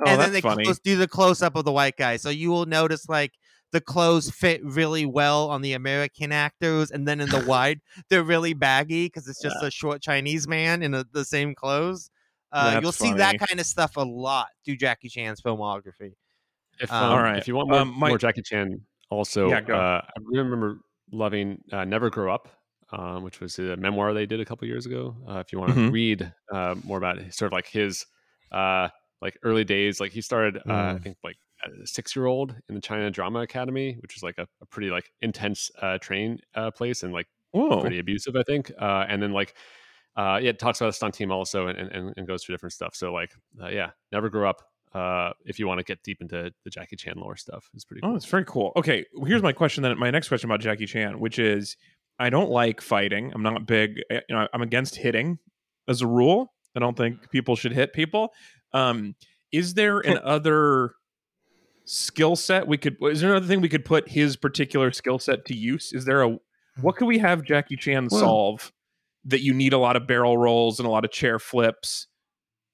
oh, 0.00 0.04
and 0.06 0.20
then 0.20 0.32
they 0.32 0.40
funny. 0.40 0.64
close, 0.64 0.78
do 0.78 0.96
the 0.96 1.08
close 1.08 1.42
up 1.42 1.56
of 1.56 1.64
the 1.64 1.72
white 1.72 1.96
guy. 1.96 2.16
So 2.16 2.28
you 2.30 2.50
will 2.50 2.66
notice 2.66 3.08
like 3.08 3.32
the 3.72 3.80
clothes 3.80 4.30
fit 4.30 4.62
really 4.62 5.04
well 5.06 5.50
on 5.50 5.62
the 5.62 5.72
American 5.72 6.30
actors, 6.30 6.90
and 6.90 7.08
then 7.08 7.20
in 7.20 7.28
the 7.30 7.44
wide 7.46 7.80
they're 8.10 8.22
really 8.22 8.52
baggy 8.54 9.06
because 9.06 9.26
it's 9.26 9.40
just 9.42 9.62
a 9.62 9.70
short 9.70 10.02
Chinese 10.02 10.46
man 10.46 10.82
in 10.82 10.94
a, 10.94 11.04
the 11.12 11.24
same 11.24 11.54
clothes. 11.54 12.10
Uh, 12.52 12.78
you'll 12.80 12.92
see 12.92 13.12
that 13.14 13.36
kind 13.40 13.58
of 13.58 13.66
stuff 13.66 13.96
a 13.96 14.02
lot 14.02 14.46
through 14.64 14.76
Jackie 14.76 15.08
Chan's 15.08 15.40
filmography. 15.40 16.12
If, 16.78 16.92
Um, 16.92 17.12
All 17.12 17.18
right. 17.18 17.38
if 17.38 17.48
you 17.48 17.56
want 17.56 17.68
more, 17.68 17.80
Um, 17.80 17.94
my- 17.98 18.08
more 18.08 18.18
Jackie 18.18 18.42
Chan, 18.42 18.80
also, 19.14 19.56
Yeah, 19.56 19.60
uh, 19.72 20.00
I 20.02 20.12
remember 20.18 20.80
loving 21.12 21.62
uh, 21.72 21.84
Never 21.84 22.10
Grow 22.10 22.32
Up, 22.34 22.48
um, 22.92 23.22
which 23.22 23.40
was 23.40 23.58
a 23.58 23.76
memoir 23.76 24.14
they 24.14 24.26
did 24.26 24.40
a 24.40 24.44
couple 24.44 24.66
years 24.68 24.86
ago. 24.86 25.16
Uh, 25.28 25.38
if 25.38 25.52
you 25.52 25.58
want 25.60 25.74
to 25.76 25.76
Mhm. 25.76 25.90
read 25.90 26.32
uh, 26.52 26.74
more 26.84 26.98
about 26.98 27.18
it, 27.18 27.34
sort 27.34 27.48
of 27.52 27.52
like 27.52 27.66
his 27.66 28.06
uh, 28.52 28.88
like 29.20 29.38
early 29.42 29.64
days, 29.64 30.00
like 30.00 30.12
he 30.12 30.20
started, 30.20 30.58
uh, 30.68 30.94
I 30.94 30.98
Mm. 30.98 31.02
think, 31.02 31.18
like 31.24 31.36
a 31.64 31.86
six 31.86 32.14
year 32.16 32.26
old 32.26 32.56
in 32.68 32.74
the 32.74 32.80
China 32.80 33.10
Drama 33.10 33.40
Academy, 33.40 33.94
which 34.00 34.16
is 34.16 34.22
like 34.22 34.38
a, 34.38 34.46
a 34.60 34.66
pretty 34.66 34.90
like 34.90 35.10
intense 35.20 35.70
uh, 35.80 35.98
train 35.98 36.38
uh, 36.54 36.70
place 36.70 37.02
and 37.02 37.12
like 37.12 37.26
Whoa. 37.52 37.80
pretty 37.80 37.98
abusive, 37.98 38.36
I 38.36 38.42
think. 38.44 38.70
Uh, 38.78 39.06
and 39.08 39.22
then 39.22 39.32
like, 39.32 39.56
uh, 40.16 40.38
yeah, 40.42 40.50
it 40.50 40.58
talks 40.58 40.80
about 40.80 40.90
a 40.90 40.92
stunt 40.94 41.14
team 41.14 41.32
also 41.32 41.66
and, 41.68 41.78
and, 41.78 42.14
and 42.16 42.26
goes 42.26 42.44
through 42.44 42.54
different 42.54 42.72
stuff. 42.74 42.94
So 42.94 43.12
like, 43.12 43.34
uh, 43.60 43.68
yeah, 43.68 43.92
never 44.12 44.30
grew 44.30 44.46
up. 44.48 44.62
Uh, 44.94 45.32
if 45.44 45.58
you 45.58 45.66
want 45.66 45.78
to 45.80 45.84
get 45.84 46.02
deep 46.04 46.18
into 46.20 46.52
the 46.64 46.70
Jackie 46.70 46.94
Chan 46.96 47.14
lore 47.16 47.36
stuff, 47.36 47.68
it's 47.74 47.84
pretty 47.84 48.00
cool. 48.00 48.12
Oh, 48.12 48.16
it's 48.16 48.26
very 48.26 48.44
cool. 48.44 48.72
Okay, 48.76 49.04
here's 49.26 49.42
my 49.42 49.52
question 49.52 49.82
then. 49.82 49.98
My 49.98 50.10
next 50.10 50.28
question 50.28 50.48
about 50.48 50.60
Jackie 50.60 50.86
Chan, 50.86 51.18
which 51.18 51.38
is, 51.38 51.76
I 52.18 52.30
don't 52.30 52.50
like 52.50 52.80
fighting. 52.80 53.32
I'm 53.34 53.42
not 53.42 53.66
big. 53.66 54.00
eh, 54.10 54.20
You 54.28 54.36
know, 54.36 54.46
I'm 54.54 54.62
against 54.62 54.94
hitting 54.96 55.38
as 55.88 56.00
a 56.00 56.06
rule. 56.06 56.52
I 56.76 56.80
don't 56.80 56.96
think 56.96 57.28
people 57.30 57.56
should 57.56 57.72
hit 57.72 57.92
people. 57.92 58.28
Um, 58.72 59.16
is 59.52 59.74
there 59.74 59.98
an 60.00 60.18
other 60.22 60.92
skill 61.84 62.36
set 62.36 62.66
we 62.66 62.78
could? 62.78 62.96
Is 63.02 63.20
there 63.20 63.30
another 63.30 63.46
thing 63.46 63.60
we 63.60 63.68
could 63.68 63.84
put 63.84 64.08
his 64.08 64.36
particular 64.36 64.92
skill 64.92 65.18
set 65.18 65.44
to 65.46 65.54
use? 65.56 65.92
Is 65.92 66.04
there 66.04 66.22
a 66.22 66.36
what 66.80 66.96
could 66.96 67.06
we 67.06 67.18
have 67.18 67.42
Jackie 67.44 67.76
Chan 67.76 68.08
Well- 68.10 68.20
solve 68.20 68.72
that 69.26 69.40
you 69.40 69.54
need 69.54 69.72
a 69.72 69.78
lot 69.78 69.96
of 69.96 70.06
barrel 70.06 70.36
rolls 70.36 70.78
and 70.78 70.86
a 70.86 70.90
lot 70.90 71.04
of 71.04 71.10
chair 71.10 71.38
flips? 71.38 72.08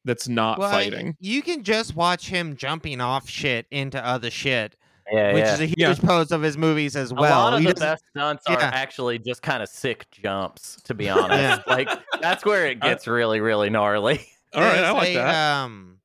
That's 0.05 0.29
not 0.29 0.59
Well, 0.59 0.71
fighting. 0.71 1.17
You 1.21 1.43
can 1.43 1.63
just 1.63 1.95
watch 1.95 2.29
him 2.29 2.57
jumping 2.57 3.01
off 3.01 3.29
shit 3.29 3.67
into 3.71 4.05
other 4.05 4.31
shit, 4.31 4.77
Yeah, 5.13 5.35
which 5.35 5.45
yeah. 5.45 5.55
is 5.55 5.61
a 5.61 5.67
huge 5.67 5.79
Yeah. 5.79 5.95
pose 5.95 6.33
of 6.33 6.41
his 6.43 6.57
movies 6.57 6.97
as 6.97 7.13
well. 7.13 7.25
a 7.25 7.29
well. 7.29 7.41
lot 7.41 7.55
of 7.55 7.61
He 7.61 7.67
the 7.67 7.75
best 7.75 8.05
stunts 8.17 8.45
are 8.47 8.59
actually 8.61 9.19
just 9.19 9.43
kind 9.43 9.63
of 9.63 9.69
sick 9.69 10.07
jumps, 10.11 10.81
to 10.85 10.95
be 10.95 11.09
honest. 11.11 11.63
Yeah. 11.67 11.75
Like 11.75 11.89
that's 12.21 12.45
where 12.45 12.67
it 12.67 12.81
gets 12.81 13.07
really, 13.07 13.41
really 13.41 13.69
gnarly. 13.71 14.27
All 14.55 14.63
right, 14.63 14.83
I 14.85 14.91
like 14.93 15.09
a, 15.11 15.15
that. 15.15 15.63
Um, 15.65 15.99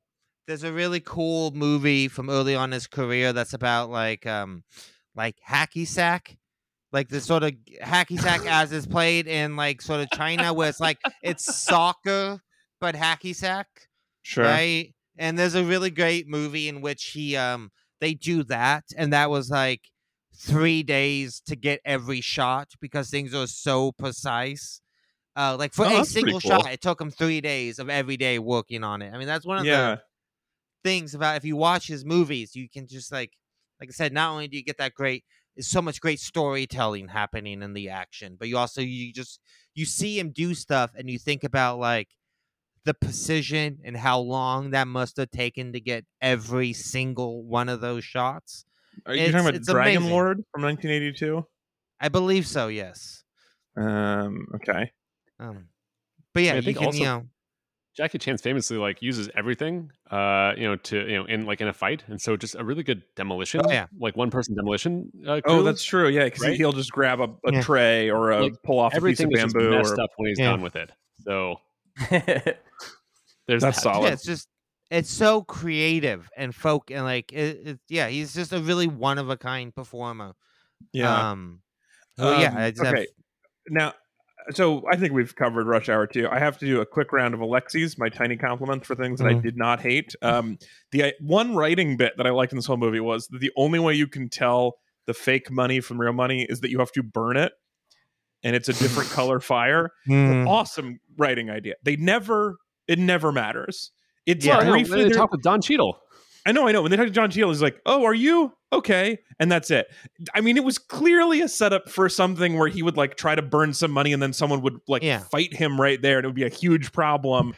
there's 0.47 0.63
a 0.63 0.71
really 0.73 0.99
cool 0.99 1.51
movie 1.51 2.07
from 2.07 2.29
early 2.29 2.53
on 2.55 2.69
in 2.69 2.73
his 2.73 2.85
career 2.87 3.33
that's 3.33 3.53
about 3.53 3.89
like 3.89 4.27
um, 4.27 4.63
like 5.15 5.37
hacky 5.47 5.87
sack, 5.87 6.37
like 6.91 7.07
the 7.09 7.21
sort 7.21 7.41
of 7.43 7.53
hacky 7.81 8.19
sack 8.19 8.45
as 8.45 8.71
is 8.71 8.85
played 8.85 9.27
in 9.27 9.55
like 9.55 9.81
sort 9.81 10.01
of 10.01 10.09
China, 10.11 10.53
where 10.53 10.69
it's 10.69 10.79
like 10.79 10.99
it's 11.23 11.45
soccer 11.65 12.39
but 12.85 12.95
hacky 12.95 13.35
sack, 13.35 13.89
sure. 14.21 14.61
right? 14.61 14.93
And 15.17 15.39
there's 15.39 15.55
a 15.55 15.63
really 15.63 15.89
great 15.89 16.27
movie 16.27 16.67
in 16.67 16.81
which 16.81 17.05
he 17.13 17.35
um 17.35 17.71
they 18.01 18.13
do 18.13 18.43
that, 18.45 18.85
and 18.97 19.13
that 19.13 19.29
was 19.29 19.49
like 19.49 19.91
three 20.35 20.83
days 20.83 21.41
to 21.47 21.55
get 21.55 21.79
every 21.85 22.21
shot 22.21 22.73
because 22.81 23.09
things 23.09 23.33
are 23.33 23.47
so 23.47 23.91
precise. 23.93 24.81
Uh, 25.35 25.55
like 25.57 25.73
for 25.73 25.85
Oh, 25.85 26.01
a 26.01 26.03
single 26.03 26.39
cool. 26.41 26.41
shot, 26.41 26.71
it 26.71 26.81
took 26.81 27.01
him 27.01 27.11
three 27.11 27.41
days 27.41 27.79
of 27.79 27.89
every 27.89 28.17
day 28.17 28.39
working 28.39 28.83
on 28.83 29.01
it. 29.01 29.13
I 29.13 29.17
mean, 29.19 29.27
that's 29.27 29.45
one 29.45 29.59
of 29.59 29.69
Yeah. 29.69 29.69
the 29.69 29.99
things 30.83 31.15
about 31.15 31.37
if 31.37 31.45
you 31.45 31.55
watch 31.55 31.87
his 31.87 32.05
movies, 32.05 32.55
you 32.55 32.69
can 32.69 32.87
just 32.87 33.11
like, 33.11 33.33
like 33.79 33.89
I 33.89 33.91
said, 33.91 34.13
not 34.13 34.31
only 34.31 34.47
do 34.47 34.57
you 34.57 34.63
get 34.63 34.77
that 34.77 34.93
great, 34.93 35.25
there's 35.55 35.67
so 35.67 35.81
much 35.81 36.01
great 36.01 36.19
storytelling 36.19 37.07
happening 37.09 37.61
in 37.61 37.73
the 37.73 37.89
action, 37.89 38.35
but 38.37 38.47
you 38.47 38.57
also 38.57 38.81
you 38.81 39.13
just 39.13 39.39
you 39.73 39.85
see 39.85 40.19
him 40.19 40.31
do 40.31 40.53
stuff, 40.53 40.91
and 40.95 41.09
you 41.09 41.17
think 41.19 41.43
about 41.43 41.79
like 41.79 42.09
the 42.85 42.93
precision 42.93 43.79
and 43.83 43.97
how 43.97 44.19
long 44.19 44.71
that 44.71 44.87
must 44.87 45.17
have 45.17 45.31
taken 45.31 45.73
to 45.73 45.79
get 45.79 46.05
every 46.21 46.71
single 46.73 47.43
one 47.43 47.67
of 47.69 47.81
those 47.81 48.03
shots. 48.03 48.65
Are 49.05 49.13
you 49.13 49.23
It's- 49.23 49.33
talking 49.33 49.49
about 49.57 49.65
Dragon 49.65 49.97
amazing. 49.97 50.11
Lord 50.11 50.37
from 50.53 50.61
1982? 50.61 51.45
I 51.99 52.09
believe 52.09 52.47
so. 52.47 52.67
Yes. 52.67 53.23
Um. 53.75 54.47
Okay. 54.55 54.91
Um, 55.39 55.67
but 56.33 56.43
yeah, 56.43 56.53
I 56.53 56.55
you 56.57 56.61
think 56.61 56.77
can 56.77 56.85
also- 56.87 56.97
you 56.99 57.05
know. 57.05 57.23
Jackie 57.97 58.17
Chan's 58.17 58.41
famously 58.41 58.77
like 58.77 59.01
uses 59.01 59.29
everything, 59.35 59.89
uh, 60.11 60.51
you 60.57 60.63
know, 60.63 60.75
to 60.75 60.97
you 61.09 61.15
know, 61.17 61.25
in 61.25 61.45
like 61.45 61.61
in 61.61 61.69
a 61.69 61.73
fight, 61.73 62.03
and 62.07 62.19
so 62.21 62.35
just 62.35 62.53
a 62.55 62.63
really 62.63 62.83
good 62.83 63.03
demolition, 63.15 63.61
Oh, 63.65 63.71
yeah. 63.71 63.87
like 63.97 64.17
one 64.17 64.29
person 64.29 64.53
demolition. 64.53 65.09
Uh, 65.25 65.39
Oh, 65.45 65.63
that's 65.63 65.81
true. 65.81 66.09
Yeah, 66.09 66.25
because 66.25 66.41
right? 66.41 66.57
he'll 66.57 66.73
just 66.73 66.91
grab 66.91 67.21
a, 67.21 67.29
a 67.47 67.53
Yeah. 67.53 67.61
tray 67.61 68.09
or 68.09 68.31
a 68.31 68.43
Like, 68.43 68.61
pull 68.63 68.79
off 68.79 68.91
a 68.91 68.95
piece 68.95 68.97
everything 69.21 69.27
of 69.27 69.31
is 69.33 69.41
just 69.43 69.55
bamboo. 69.55 69.77
messed 69.77 69.93
Or, 69.93 70.01
up 70.01 70.09
when 70.17 70.27
he's 70.27 70.39
Yeah. 70.39 70.51
done 70.51 70.61
with 70.61 70.75
it. 70.75 70.91
So 71.19 71.55
there's 72.09 73.61
That's 73.61 73.77
that. 73.77 73.81
solid. 73.81 74.07
Yeah, 74.07 74.13
it's 74.13 74.23
just 74.23 74.47
it's 74.91 75.09
so 75.09 75.41
creative 75.43 76.29
and 76.37 76.53
folk 76.53 76.91
and 76.91 77.03
like 77.03 77.31
it, 77.33 77.59
it, 77.67 77.79
yeah, 77.89 78.07
he's 78.07 78.33
just 78.33 78.53
a 78.53 78.59
really 78.59 78.87
one 78.87 79.17
of 79.17 79.29
a 79.29 79.37
kind 79.37 79.73
performer. 79.73 80.33
yeah. 80.93 81.31
Um, 81.31 81.61
well, 82.17 82.39
yeah, 82.39 82.49
Um, 82.51 82.57
I 82.57 82.71
just 82.71 82.83
have- 82.83 82.93
okay. 82.93 83.07
Now, 83.69 83.93
so 84.51 84.83
I 84.91 84.95
think 84.95 85.11
we've 85.11 85.35
covered 85.35 85.65
Rush 85.67 85.89
Hour 85.89 86.05
too. 86.05 86.27
I 86.31 86.37
have 86.39 86.57
to 86.59 86.65
do 86.67 86.79
a 86.79 86.85
quick 86.85 87.11
round 87.11 87.33
of 87.33 87.39
Alexi's, 87.39 87.97
my 87.97 88.09
tiny 88.09 88.37
compliment 88.37 88.85
for 88.85 88.95
things 88.95 89.19
that 89.19 89.27
I 89.27 89.33
Mhm. 89.33 89.41
did 89.41 89.57
not 89.57 89.81
hate. 89.81 90.13
Um, 90.21 90.59
the 90.91 91.03
uh, 91.05 91.11
one 91.19 91.55
writing 91.55 91.97
bit 91.97 92.13
that 92.17 92.27
I 92.27 92.29
liked 92.29 92.51
in 92.53 92.57
this 92.57 92.67
whole 92.67 92.77
movie 92.77 92.99
was 92.99 93.27
that 93.29 93.39
the 93.39 93.51
only 93.57 93.79
way 93.79 93.95
you 93.95 94.07
can 94.07 94.29
tell 94.29 94.75
the 95.07 95.13
fake 95.15 95.49
money 95.49 95.81
from 95.81 95.99
real 95.99 96.13
money 96.13 96.43
is 96.47 96.59
that 96.61 96.69
you 96.69 96.77
have 96.79 96.91
to 96.91 97.01
burn 97.03 97.37
it, 97.37 97.53
and 98.45 98.55
it's 98.55 98.69
a 98.69 98.73
different 98.73 99.09
color 99.19 99.41
fire. 99.41 99.89
Mm. 100.07 100.47
Awesome 100.47 100.99
writing 101.17 101.49
idea. 101.49 101.73
They 101.83 101.97
never, 101.97 102.55
it 102.87 102.97
never 102.99 103.33
matters. 103.33 103.91
It's 104.25 104.45
Yeah. 104.45 104.59
Well, 104.59 104.67
I 104.67 104.71
briefly 104.71 105.03
they 105.03 105.09
talk 105.09 105.31
with 105.33 105.41
Don 105.41 105.61
Cheadle. 105.61 105.97
I 106.47 106.51
know, 106.51 106.67
I 106.67 106.71
know. 106.71 106.83
When 106.83 106.91
they 106.91 106.97
talk 106.97 107.07
to 107.07 107.11
Don 107.11 107.31
Cheadle, 107.31 107.49
he's 107.49 107.61
like, 107.63 107.81
"Oh, 107.87 108.05
are 108.05 108.13
you 108.13 108.53
okay?" 108.71 109.17
And 109.39 109.51
that's 109.51 109.71
it. 109.71 109.87
I 110.35 110.41
mean, 110.41 110.57
it 110.57 110.63
was 110.63 110.77
clearly 110.77 111.41
a 111.41 111.47
setup 111.47 111.89
for 111.89 112.07
something 112.07 112.55
where 112.57 112.67
he 112.67 112.83
would 112.83 112.97
like 112.97 113.17
try 113.17 113.33
to 113.33 113.41
burn 113.41 113.73
some 113.73 113.89
money, 113.89 114.13
and 114.13 114.21
then 114.21 114.31
someone 114.31 114.61
would 114.61 114.77
like 114.87 115.01
Yeah. 115.01 115.19
fight 115.19 115.55
him 115.55 115.81
right 115.81 115.99
there, 115.99 116.17
and 116.19 116.25
it 116.25 116.27
would 116.27 116.35
be 116.35 116.43
a 116.43 116.49
huge 116.49 116.91
problem. 116.91 117.55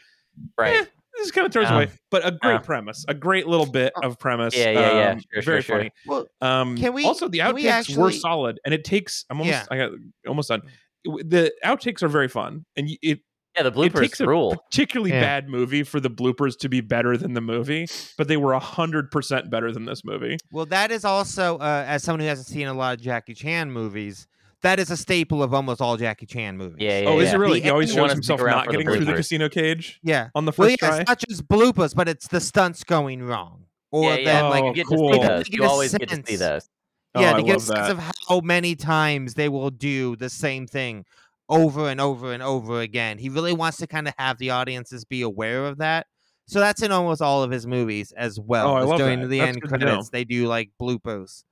right. 0.57 0.81
Eh, 0.81 0.85
this 1.17 1.31
kind 1.31 1.45
of 1.47 1.53
throws 1.53 1.69
Yeah. 1.69 1.75
away, 1.75 1.87
but 2.11 2.25
a 2.25 2.31
great 2.31 2.53
Yeah. 2.53 2.57
premise, 2.59 3.05
a 3.07 3.13
great 3.13 3.47
little 3.47 3.65
bit 3.65 3.93
of 4.03 4.17
premise. 4.19 4.55
Yeah, 4.55 4.71
yeah, 4.71 4.79
yeah. 4.93 5.11
um, 5.11 5.19
Sure, 5.19 5.41
very 5.41 5.43
sure, 5.43 5.61
sure. 5.61 5.77
funny. 5.77 5.91
Well, 6.05 6.27
Um, 6.41 6.77
Can 6.77 6.93
we- 6.93 7.05
also 7.05 7.27
the 7.27 7.39
can 7.39 7.55
we 7.55 7.63
outtakes 7.65 7.97
were 7.97 8.11
solid, 8.11 8.59
and 8.65 8.73
it 8.73 8.83
takes. 8.83 9.25
I'm 9.29 9.39
almost. 9.39 9.57
Yeah. 9.57 9.65
I 9.69 9.77
got 9.77 9.91
almost 10.27 10.49
done. 10.49 10.61
The 11.05 11.51
outtakes 11.63 12.03
are 12.03 12.07
very 12.09 12.27
fun, 12.27 12.65
and 12.75 12.89
it 13.01 13.19
Yeah, 13.55 13.63
the 13.63 13.69
it 13.81 13.93
takes 13.93 14.19
bloopers 14.19 14.25
a 14.25 14.27
rule. 14.27 14.55
particularly 14.69 15.11
Yeah. 15.11 15.21
bad 15.21 15.47
movie 15.49 15.81
for 15.83 15.99
the 15.99 16.09
bloopers 16.09 16.57
to 16.59 16.69
be 16.69 16.81
better 16.81 17.17
than 17.17 17.33
the 17.33 17.41
movie, 17.41 17.87
but 18.17 18.27
they 18.27 18.37
were 18.37 18.53
a 18.53 18.59
hundred 18.59 19.09
percent 19.09 19.49
better 19.49 19.71
than 19.71 19.85
this 19.85 20.03
movie. 20.05 20.37
well, 20.51 20.65
that 20.67 20.91
is 20.91 21.03
also 21.05 21.57
uh, 21.57 21.83
as 21.87 22.03
someone 22.03 22.19
who 22.19 22.27
hasn't 22.27 22.47
seen 22.47 22.67
a 22.67 22.73
lot 22.73 22.95
of 22.97 23.01
Jackie 23.01 23.33
Chan 23.33 23.71
movies, 23.71 24.27
that 24.63 24.79
is 24.79 24.89
a 24.91 24.97
staple 24.97 25.43
of 25.43 25.53
almost 25.53 25.81
all 25.81 25.97
Jackie 25.97 26.25
Chan 26.25 26.57
movies. 26.57 26.77
Yeah, 26.79 27.01
yeah. 27.01 27.09
oh, 27.09 27.19
is 27.19 27.29
yeah. 27.29 27.35
it 27.35 27.37
really? 27.37 27.59
The 27.59 27.65
He 27.65 27.69
always 27.69 27.91
end- 27.91 27.99
wanna 27.99 28.09
shows 28.09 28.15
himself 28.15 28.39
not 28.41 28.65
for 28.65 28.71
the 28.71 28.77
getting 28.79 28.95
through 28.95 29.05
the 29.05 29.13
casino 29.13 29.49
cage 29.49 29.99
yeah. 30.03 30.29
on 30.35 30.45
the 30.45 30.53
Well, 30.57 30.67
first 30.69 30.81
yeah, 30.81 30.87
try. 30.89 30.99
it's 31.01 31.07
not 31.09 31.23
just 31.27 31.47
bloopers, 31.47 31.95
but 31.95 32.07
it's 32.09 32.27
the 32.27 32.39
stunts 32.39 32.83
going 32.83 33.23
wrong, 33.23 33.65
or 33.91 34.03
yeah, 34.11 34.15
then 34.15 34.25
yeah. 34.25 34.41
like 34.49 34.63
Oh, 34.63 34.67
you 34.69 34.73
get 34.73 34.87
cool. 34.87 35.11
to 35.11 35.13
see 35.13 35.19
It 35.19 35.21
those. 35.21 35.29
doesn't 35.29 35.53
You 35.53 35.59
make 35.61 35.67
a 35.67 35.71
always 35.71 35.91
get 35.93 36.09
to 36.09 36.15
see 36.15 36.21
sense. 36.37 36.39
those. 36.39 36.69
Oh, 37.15 37.21
yeah, 37.21 37.33
I 37.33 37.37
to 37.37 37.43
get 37.43 37.55
a 37.57 37.59
sense 37.59 37.79
that. 37.79 37.91
of 37.91 38.11
how 38.27 38.39
many 38.41 38.75
times 38.75 39.33
they 39.35 39.49
will 39.49 39.69
do 39.71 40.15
the 40.17 40.29
same 40.29 40.67
thing 40.67 41.05
over 41.49 41.87
and 41.89 42.01
over 42.01 42.33
and 42.33 42.43
over 42.43 42.81
again. 42.81 43.17
He 43.17 43.29
really 43.29 43.53
wants 43.53 43.77
to 43.77 43.87
kind 43.87 44.07
of 44.07 44.13
have 44.17 44.37
the 44.37 44.49
audiences 44.49 45.05
be 45.05 45.21
aware 45.21 45.65
of 45.65 45.77
that. 45.77 46.07
So 46.47 46.59
that's 46.59 46.81
in 46.81 46.91
almost 46.91 47.21
all 47.21 47.43
of 47.43 47.51
his 47.51 47.65
movies 47.67 48.11
as 48.15 48.39
well. 48.39 48.69
Oh, 48.69 48.75
I 48.75 48.81
love 48.83 48.97
during 48.99 49.21
that. 49.21 49.27
the 49.27 49.39
That's 49.39 49.49
end 49.49 49.61
good 49.61 49.69
to 49.71 49.77
know. 49.77 49.85
credits, 49.85 50.09
they 50.09 50.23
do 50.25 50.47
like 50.47 50.71
bloopers. 50.81 51.43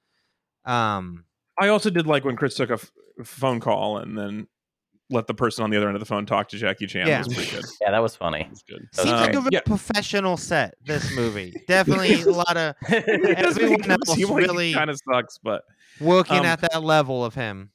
Um, 0.65 1.25
I 1.59 1.69
also 1.69 1.89
did 1.89 2.07
like 2.07 2.25
when 2.25 2.35
Chris 2.35 2.55
took 2.55 2.69
a 2.69 2.73
f- 2.73 2.91
phone 3.23 3.59
call 3.59 3.97
and 3.97 4.17
then 4.17 4.47
let 5.09 5.27
the 5.27 5.33
person 5.35 5.63
on 5.63 5.69
the 5.69 5.77
other 5.77 5.87
end 5.87 5.95
of 5.95 5.99
the 5.99 6.05
phone 6.05 6.25
talk 6.25 6.49
to 6.49 6.57
Jackie 6.57 6.87
Chan. 6.87 7.07
Yeah. 7.07 7.19
Was 7.19 7.33
pretty 7.33 7.51
good. 7.51 7.65
Yeah, 7.81 7.91
that 7.91 8.01
was 8.01 8.15
funny. 8.15 8.47
It's 8.51 8.63
good. 8.63 8.87
That 8.93 9.05
was 9.05 9.09
seems 9.09 9.21
like 9.21 9.35
a 9.35 9.49
yeah. 9.51 9.61
professional 9.61 10.35
set. 10.37 10.73
This 10.83 11.15
movie 11.15 11.53
definitely 11.67 12.21
a 12.23 12.25
lot 12.31 12.57
of 12.57 12.75
It 12.89 13.37
Everyone 13.37 13.91
else 13.91 14.17
really- 14.17 14.73
kind 14.73 14.89
of 14.89 14.99
sucks, 15.11 15.37
but 15.37 15.61
working 16.01 16.39
Um, 16.39 16.45
at 16.45 16.61
that 16.61 16.83
level 16.83 17.23
of 17.23 17.35
him. 17.35 17.69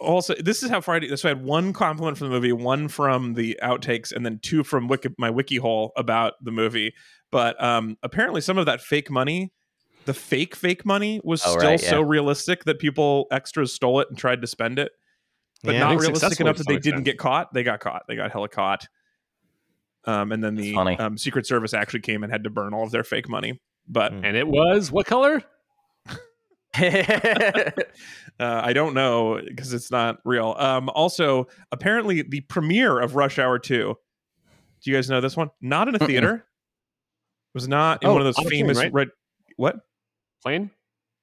also 0.00 0.34
this 0.40 0.62
is 0.62 0.70
how 0.70 0.80
Friday. 0.80 1.14
So 1.16 1.28
I 1.28 1.34
had 1.34 1.44
one 1.44 1.72
compliment 1.74 2.16
from 2.16 2.28
the 2.28 2.34
movie, 2.34 2.52
one 2.52 2.88
from 2.88 3.34
the 3.34 3.58
outtakes, 3.62 4.10
and 4.12 4.24
then 4.24 4.40
two 4.42 4.64
from 4.64 4.88
wiki, 4.88 5.10
my 5.18 5.28
wiki 5.30 5.56
hole 5.56 5.92
about 5.98 6.32
the 6.42 6.50
movie. 6.50 6.94
But 7.30 7.62
um, 7.62 7.98
apparently, 8.02 8.40
some 8.40 8.56
of 8.58 8.64
that 8.66 8.80
fake 8.80 9.10
money, 9.10 9.52
the 10.06 10.14
fake 10.14 10.56
fake 10.56 10.84
money, 10.86 11.20
was 11.24 11.42
Oh, 11.44 11.56
still 11.58 11.70
right, 11.70 11.80
so 11.80 12.00
yeah. 12.00 12.04
realistic 12.06 12.64
that 12.64 12.78
people 12.78 13.26
extras 13.30 13.72
stole 13.72 14.00
it 14.00 14.08
and 14.08 14.18
tried 14.18 14.40
to 14.40 14.46
spend 14.46 14.78
it, 14.78 14.92
but 15.62 15.74
Yeah. 15.74 15.80
not 15.80 16.00
realistic 16.00 16.40
enough 16.40 16.56
that 16.56 16.66
they 16.66 16.74
some 16.74 16.80
didn't 16.80 17.00
extent. 17.00 17.04
get 17.04 17.18
caught. 17.18 17.52
They 17.54 17.62
got 17.62 17.80
caught. 17.80 18.02
They 18.08 18.16
got 18.16 18.32
hella 18.32 18.48
caught. 18.48 18.86
Um, 20.06 20.32
and 20.32 20.42
then 20.42 20.54
the 20.54 20.72
funny. 20.74 20.98
um, 20.98 21.18
Secret 21.18 21.46
Service 21.46 21.74
actually 21.74 22.00
came 22.00 22.22
and 22.24 22.32
had 22.32 22.44
to 22.44 22.50
burn 22.50 22.72
all 22.72 22.84
of 22.84 22.90
their 22.90 23.04
fake 23.04 23.28
money. 23.28 23.60
But. 23.86 24.12
And 24.12 24.36
it 24.36 24.48
was 24.48 24.90
what 24.90 25.06
color? 25.06 25.42
Uh, 28.38 28.58
I 28.64 28.72
don't 28.72 28.94
know 28.94 29.38
because 29.46 29.74
it's 29.74 29.90
not 29.90 30.16
real. 30.24 30.54
Um, 30.58 30.88
also, 30.88 31.46
apparently, 31.72 32.22
the 32.22 32.40
premiere 32.40 32.98
of 32.98 33.14
Rush 33.14 33.38
Hour 33.38 33.58
2. 33.58 33.94
Do 34.82 34.90
you 34.90 34.96
guys 34.96 35.10
know 35.10 35.20
this 35.20 35.36
one? 35.36 35.50
Not 35.60 35.88
in 35.88 35.94
a 35.94 35.98
Mm-mm. 35.98 36.06
theater. 36.06 36.34
It 36.36 36.42
was 37.52 37.68
not 37.68 38.02
in 38.02 38.08
Oh, 38.08 38.12
one 38.14 38.22
of 38.22 38.24
those 38.24 38.38
on 38.38 38.46
a 38.46 38.48
famous 38.48 38.78
right? 38.78 38.90
red. 38.94 39.08
What? 39.56 39.76
Plane? 40.42 40.70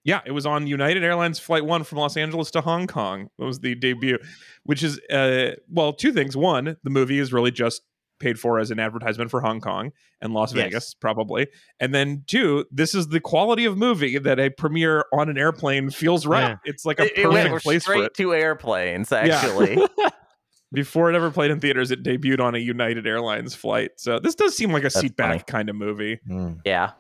Yeah, 0.04 0.22
it 0.26 0.32
was 0.32 0.46
on 0.46 0.68
United 0.68 1.04
Airlines 1.04 1.38
Flight 1.40 1.66
One 1.66 1.84
from 1.84 1.98
Los 1.98 2.16
Angeles 2.16 2.50
to 2.52 2.62
Hong 2.62 2.88
Kong. 2.88 3.30
That 3.38 3.46
was 3.46 3.60
the 3.60 3.76
debut, 3.76 4.18
which 4.64 4.82
is 4.84 5.00
uh, 5.12 5.52
well, 5.70 5.92
two 5.92 6.14
things. 6.14 6.38
One, 6.38 6.78
the 6.84 6.90
movie 6.90 7.20
is 7.20 7.34
really 7.34 7.52
just 7.52 7.82
paid 8.20 8.40
for 8.40 8.58
as 8.58 8.72
an 8.72 8.80
advertisement 8.80 9.30
for 9.30 9.42
Hong 9.42 9.60
Kong 9.62 9.92
and 10.22 10.34
Las 10.34 10.54
Yes. 10.54 10.64
Vegas, 10.64 10.94
probably. 10.96 11.48
And 11.80 11.94
then 11.94 12.24
two, 12.26 12.66
this 12.72 12.96
is 12.96 13.10
the 13.10 13.20
quality 13.20 13.66
of 13.66 13.78
movie 13.78 14.18
that 14.18 14.40
a 14.40 14.50
premiere 14.50 15.06
on 15.14 15.30
an 15.30 15.38
airplane 15.38 15.90
feels 15.92 16.26
right. 16.26 16.50
Yeah. 16.52 16.56
It's 16.66 16.84
like 16.86 17.00
a 17.00 17.04
it, 17.04 17.12
it 17.20 17.24
perfect 17.26 17.50
went 17.52 17.64
place 17.64 17.84
for 17.84 17.92
straight 17.92 18.04
it. 18.06 18.14
to 18.16 18.34
airplanes, 18.34 19.12
actually. 19.12 19.78
Before 20.74 21.10
it 21.10 21.16
ever 21.16 21.32
played 21.32 21.52
in 21.52 21.60
theaters, 21.60 21.92
it 21.92 22.04
debuted 22.04 22.40
on 22.42 22.56
a 22.56 22.58
United 22.58 23.06
Airlines 23.08 23.56
flight. 23.56 23.92
So 23.98 24.20
this 24.20 24.36
does 24.36 24.56
seem 24.56 24.72
like 24.72 24.82
a 24.82 24.86
That's 24.86 25.00
seat 25.00 25.16
back 25.16 25.30
funny. 25.32 25.44
kind 25.46 25.70
of 25.70 25.76
movie. 25.76 26.20
yeah. 26.66 26.92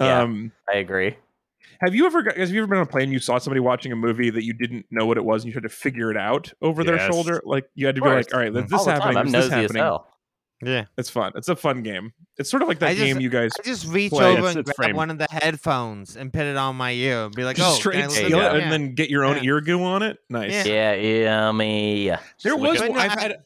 Yeah. 0.00 0.20
Um, 0.22 0.52
I 0.72 0.76
agree. 0.78 1.16
Have 1.80 1.94
you 1.94 2.06
ever 2.06 2.24
have 2.36 2.50
you 2.50 2.58
ever 2.60 2.66
been 2.66 2.78
on 2.78 2.82
a 2.84 2.86
plane 2.86 3.12
you 3.12 3.18
saw 3.18 3.38
somebody 3.38 3.60
watching 3.60 3.92
a 3.92 3.96
movie 3.96 4.30
that 4.30 4.44
you 4.44 4.52
didn't 4.52 4.86
know 4.90 5.06
what 5.06 5.16
it 5.16 5.24
was 5.24 5.42
and 5.44 5.48
you 5.52 5.54
had 5.54 5.62
to 5.64 5.68
figure 5.68 6.10
it 6.10 6.16
out 6.16 6.52
over 6.62 6.84
their 6.84 6.98
shoulder? 7.10 7.40
Like 7.44 7.68
you 7.74 7.86
had 7.86 7.94
to 7.96 8.02
be 8.02 8.08
like, 8.08 8.32
all 8.34 8.40
right, 8.40 8.52
this 8.52 8.64
is 8.66 8.72
All 8.72 8.84
happening. 8.86 9.14
time. 9.14 9.16
I'm 9.26 9.30
this 9.32 9.44
is 9.44 9.50
nosy 9.50 9.54
as 9.64 9.70
happening. 9.70 9.82
hell. 9.82 10.08
Yeah. 10.60 10.86
It's 10.96 11.08
fun. 11.08 11.30
It's 11.36 11.48
a 11.48 11.54
fun 11.54 11.82
game. 11.84 12.12
It's 12.36 12.50
sort 12.50 12.62
of 12.62 12.68
like 12.68 12.80
that 12.80 12.88
just- 12.96 13.00
game 13.00 13.20
you 13.20 13.28
guys 13.30 13.52
I 13.60 13.62
just 13.62 13.86
reach 13.86 14.10
Play. 14.10 14.24
over 14.26 14.38
It's- 14.38 14.50
and 14.56 14.60
it's 14.60 14.72
grab 14.72 14.86
framed. 14.86 14.96
one 14.96 15.10
of 15.10 15.18
the 15.18 15.28
headphones 15.30 16.16
and 16.16 16.32
put 16.32 16.42
it 16.42 16.56
on 16.56 16.74
my 16.74 16.90
ear 16.90 17.26
and 17.26 17.34
be 17.34 17.44
like, 17.44 17.56
just 17.56 17.76
"Oh, 17.76 17.78
straight 17.78 17.94
can 18.00 18.04
I 18.04 18.08
steal 18.08 18.40
it 18.40 18.42
to 18.42 18.50
and 18.54 18.72
then 18.72 18.94
get 18.94 19.08
your 19.08 19.24
own 19.24 19.36
Yeah. 19.36 19.44
ear 19.44 19.60
goo 19.60 19.82
on 19.84 20.02
it. 20.02 20.18
Nice. 20.28 20.66
Yeah. 20.66 20.94
Yeah, 20.94 21.46
yummy. 21.46 22.06
There 22.08 22.18
Just 22.42 22.58
was. 22.58 22.80
But 22.80 22.90
I've 22.92 23.16
I- 23.18 23.20
had. 23.22 23.36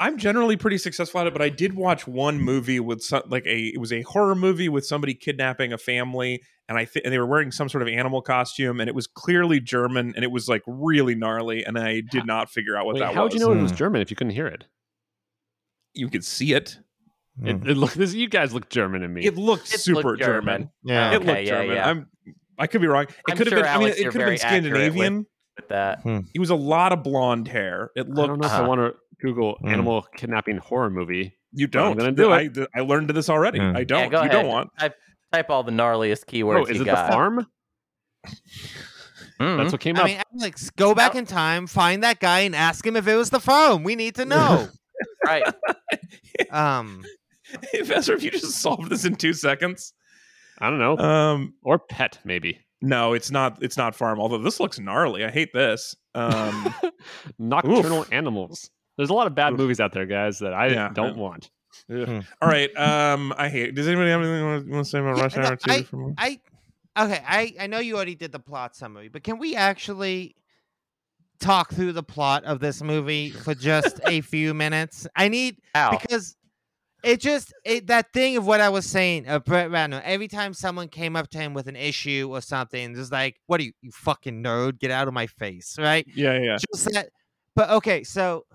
I'm 0.00 0.16
generally 0.18 0.56
pretty 0.56 0.78
successful 0.78 1.20
at 1.20 1.28
it, 1.28 1.32
but 1.32 1.42
I 1.42 1.48
did 1.48 1.74
watch 1.76 2.08
one 2.08 2.40
movie 2.40 2.80
with 2.80 3.04
some, 3.04 3.22
like 3.28 3.44
a. 3.46 3.66
It 3.68 3.78
was 3.78 3.92
a 3.92 4.02
horror 4.02 4.34
movie 4.34 4.68
with 4.68 4.84
somebody 4.84 5.14
kidnapping 5.14 5.72
a 5.72 5.78
family, 5.78 6.42
and 6.72 6.78
I 6.78 6.84
think 6.86 7.04
and 7.04 7.12
they 7.12 7.18
were 7.18 7.26
wearing 7.26 7.52
some 7.52 7.68
sort 7.68 7.82
of 7.82 7.88
animal 7.88 8.22
costume, 8.22 8.80
and 8.80 8.88
it 8.88 8.94
was 8.94 9.06
clearly 9.06 9.60
German, 9.60 10.12
and 10.16 10.24
it 10.24 10.30
was 10.30 10.48
like 10.48 10.62
really 10.66 11.14
gnarly, 11.14 11.64
and 11.64 11.78
I 11.78 12.00
did 12.10 12.26
not 12.26 12.50
figure 12.50 12.76
out 12.76 12.86
what 12.86 12.94
Wait, 12.94 13.00
that 13.00 13.14
how 13.14 13.24
was. 13.24 13.32
would 13.34 13.40
you 13.40 13.46
know 13.46 13.52
it 13.52 13.62
was 13.62 13.70
Hmm. 13.72 13.76
German 13.76 14.00
if 14.02 14.10
you 14.10 14.16
couldn't 14.16 14.32
hear 14.32 14.46
it? 14.46 14.64
You 15.94 16.08
could 16.08 16.24
see 16.24 16.54
it. 16.54 16.78
It, 17.42 17.56
it 17.66 17.76
look, 17.76 17.92
this, 17.94 18.14
you 18.14 18.28
guys 18.28 18.52
look 18.52 18.68
German 18.68 19.00
to 19.02 19.08
me. 19.08 19.24
It 19.24 19.36
looked 19.36 19.72
It 19.72 19.80
super 19.80 20.10
looked 20.10 20.22
German. 20.22 20.70
Yeah. 20.84 21.12
It 21.14 21.24
looked 21.24 21.40
yeah, 21.40 21.44
German. 21.44 21.76
yeah. 21.76 21.88
I'm. 21.88 22.06
I 22.58 22.66
could 22.66 22.80
be 22.80 22.86
wrong. 22.86 23.04
It 23.04 23.14
I'm 23.30 23.36
could 23.36 23.46
have 23.46 23.52
sure, 23.54 23.62
been. 23.62 23.70
I 23.74 23.78
mean, 23.78 23.88
it 23.88 23.96
could 23.96 24.04
have 24.04 24.12
been 24.14 24.20
very 24.20 24.40
accurate 24.40 24.62
with- 24.64 24.72
Scandinavian. 24.72 25.26
With 25.56 25.68
that. 25.68 26.00
He 26.32 26.38
was 26.38 26.48
a 26.50 26.54
lot 26.54 26.92
of 26.92 27.02
blonde 27.02 27.48
hair. 27.48 27.90
It 27.94 28.00
I 28.00 28.04
don't 28.04 28.14
looked. 28.14 28.40
know 28.40 28.46
if 28.46 28.52
I 28.52 28.66
want 28.66 28.80
to 28.80 28.94
Google 29.20 29.58
Hmm. 29.60 29.68
animal 29.68 30.06
kidnapping 30.16 30.56
horror 30.58 30.88
movie. 30.90 31.36
You 31.52 31.68
but 31.68 31.78
I'm 31.78 31.96
don't. 31.96 31.98
gonna 31.98 32.12
do 32.12 32.32
I, 32.32 32.48
I 32.74 32.80
learned 32.80 33.10
this 33.10 33.28
already. 33.28 33.58
Yeah. 33.58 33.74
I 33.76 33.84
don't. 33.84 34.10
Yeah, 34.10 34.10
you 34.10 34.16
ahead. 34.18 34.30
don't 34.32 34.46
want. 34.48 34.70
Type, 34.78 34.94
type 35.32 35.50
all 35.50 35.62
the 35.62 35.72
gnarliest 35.72 36.24
keywords 36.26 36.60
Oh, 36.62 36.66
is 36.66 36.76
you 36.76 36.82
it 36.82 36.86
got. 36.86 37.06
the 37.06 37.12
farm? 37.12 37.46
Mhm. 39.40 39.56
That's 39.58 39.72
what 39.72 39.80
came 39.80 39.96
up. 39.96 40.02
I 40.02 40.02
up. 40.02 40.26
mean, 40.32 40.40
Alex, 40.42 40.70
go 40.70 40.94
back 40.94 41.14
in 41.14 41.26
time, 41.26 41.66
find 41.66 42.02
that 42.04 42.20
guy, 42.20 42.40
and 42.40 42.54
ask 42.54 42.86
him 42.86 42.96
if 42.96 43.08
it 43.08 43.16
was 43.16 43.30
the 43.30 43.40
farm. 43.40 43.82
We 43.82 43.96
need 43.96 44.14
to 44.16 44.24
know. 44.24 44.68
right. 45.26 45.42
um, 46.50 47.02
If 47.72 47.90
Ezra, 47.90 48.16
if 48.16 48.22
you 48.22 48.30
just 48.30 48.60
solved 48.60 48.88
this 48.90 49.04
in 49.04 49.16
two 49.16 49.32
seconds. 49.32 49.92
I 50.58 50.70
don't 50.70 50.78
know. 50.78 50.96
Um, 50.98 51.54
or 51.62 51.78
pet, 51.78 52.18
maybe. 52.24 52.60
no, 52.80 53.14
it's 53.14 53.30
not. 53.30 53.58
It's 53.62 53.76
not 53.76 53.94
farm. 53.96 54.20
Although 54.20 54.38
this 54.38 54.60
looks 54.60 54.78
gnarly. 54.78 55.24
I 55.24 55.30
hate 55.30 55.52
this. 55.52 55.96
Um, 56.14 56.72
Nocturnal 57.38 58.06
animals. 58.12 58.70
There's 58.96 59.10
a 59.10 59.14
lot 59.14 59.26
of 59.26 59.34
bad 59.34 59.54
Oof. 59.54 59.58
movies 59.58 59.80
out 59.80 59.92
there, 59.92 60.06
guys, 60.06 60.38
that 60.40 60.52
I 60.54 60.68
Yeah. 60.68 60.90
don't 60.94 61.16
want. 61.16 61.50
Ugh. 61.90 62.24
all 62.40 62.48
right. 62.48 62.74
Um, 62.76 63.32
I 63.36 63.48
hate. 63.48 63.74
Does 63.74 63.86
anybody 63.86 64.10
have 64.10 64.20
anything 64.20 64.38
you 64.68 64.72
want 64.74 64.84
to 64.86 64.90
say 64.90 64.98
about 64.98 65.18
Rush 65.18 65.36
no, 65.36 65.42
Hour 65.42 65.56
Two? 65.56 65.72
I- 65.72 65.82
from- 65.82 66.14
I 66.18 66.40
okay. 66.98 67.22
I 67.26 67.54
I 67.60 67.66
know 67.66 67.78
you 67.78 67.96
already 67.96 68.14
did 68.14 68.32
the 68.32 68.38
plot 68.40 68.76
summary, 68.76 69.08
but 69.08 69.22
can 69.22 69.38
we 69.38 69.56
actually 69.56 70.36
talk 71.40 71.72
through 71.72 71.92
the 71.92 72.02
plot 72.02 72.44
of 72.44 72.60
this 72.60 72.82
movie 72.82 73.30
for 73.30 73.54
just 73.54 74.00
a 74.06 74.20
few 74.32 74.54
minutes? 74.54 75.06
I 75.16 75.28
need 75.28 75.56
Ow. 75.74 75.98
because 75.98 76.36
it 77.02 77.20
just 77.20 77.52
it, 77.64 77.88
that 77.88 78.12
thing 78.12 78.36
of 78.36 78.46
what 78.46 78.60
I 78.60 78.68
was 78.68 78.86
saying 78.86 79.26
of 79.26 79.44
Brett 79.44 79.70
Ratner. 79.70 80.00
Every 80.04 80.28
time 80.28 80.54
someone 80.54 80.88
came 80.88 81.16
up 81.16 81.28
to 81.30 81.38
him 81.38 81.52
with 81.54 81.66
an 81.66 81.76
issue 81.76 82.28
or 82.30 82.40
something, 82.40 82.94
just 82.94 83.10
like, 83.10 83.40
"What 83.46 83.60
are 83.60 83.64
you, 83.64 83.72
you 83.82 83.90
fucking 83.90 84.42
nerd? 84.42 84.78
Get 84.78 84.90
out 84.90 85.08
of 85.08 85.14
my 85.14 85.26
face!" 85.26 85.76
Right? 85.78 86.06
yeah, 86.14 86.38
yeah. 86.38 86.58
Just 86.72 86.92
that. 86.92 87.08
But 87.56 87.70
okay, 87.70 88.04
so 88.04 88.46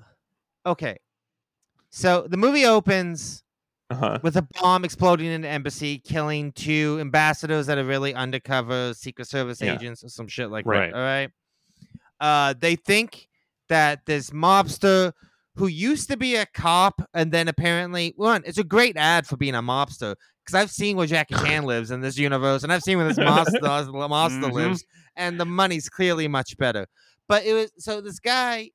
okay, 0.65 0.97
so 1.97 2.27
the 2.29 2.37
movie 2.37 2.65
opens 2.65 3.43
Uh 3.89 3.95
huh. 3.95 4.19
with 4.21 4.37
a 4.37 4.47
bomb 4.61 4.85
exploding 4.85 5.27
in 5.27 5.41
the 5.41 5.47
embassy, 5.47 5.97
killing 5.99 6.51
two 6.51 6.97
ambassadors 6.99 7.65
that 7.67 7.77
are 7.77 7.83
really 7.85 8.13
undercover 8.13 8.93
Secret 8.93 9.27
Service 9.27 9.61
Yeah. 9.61 9.73
agents 9.75 10.03
or 10.03 10.09
some 10.09 10.27
shit 10.27 10.49
like 10.51 10.65
Right. 10.65 10.91
that. 10.91 10.97
All 10.97 11.01
right. 11.03 11.29
Uh, 12.19 12.53
they 12.59 12.75
think 12.75 13.27
that 13.69 14.05
this 14.05 14.29
mobster 14.31 15.11
who 15.55 15.67
used 15.67 16.09
to 16.09 16.17
be 16.17 16.35
a 16.35 16.45
cop 16.45 17.01
and 17.13 17.31
then 17.31 17.47
apparently 17.47 18.13
one, 18.15 18.43
it's 18.45 18.57
a 18.59 18.63
great 18.63 18.95
ad 18.97 19.25
for 19.25 19.37
being 19.37 19.55
a 19.55 19.61
mobster 19.61 20.15
because 20.45 20.53
I've 20.53 20.71
seen 20.71 20.97
where 20.97 21.07
Jackie 21.07 21.35
Chan 21.59 21.63
lives 21.65 21.89
in 21.91 22.01
this 22.01 22.17
universe 22.17 22.63
and 22.63 22.71
I've 22.71 22.83
seen 22.83 22.97
where 22.97 23.07
this 23.07 23.17
mobster, 23.17 23.59
mobster 23.61 24.49
Mhm. 24.49 24.53
lives, 24.53 24.85
and 25.15 25.39
the 25.39 25.45
money's 25.45 25.89
clearly 25.89 26.27
much 26.27 26.57
better. 26.57 26.85
But 27.27 27.45
it 27.45 27.53
was 27.53 27.71
so 27.79 28.01
this 28.01 28.19
guy. 28.19 28.69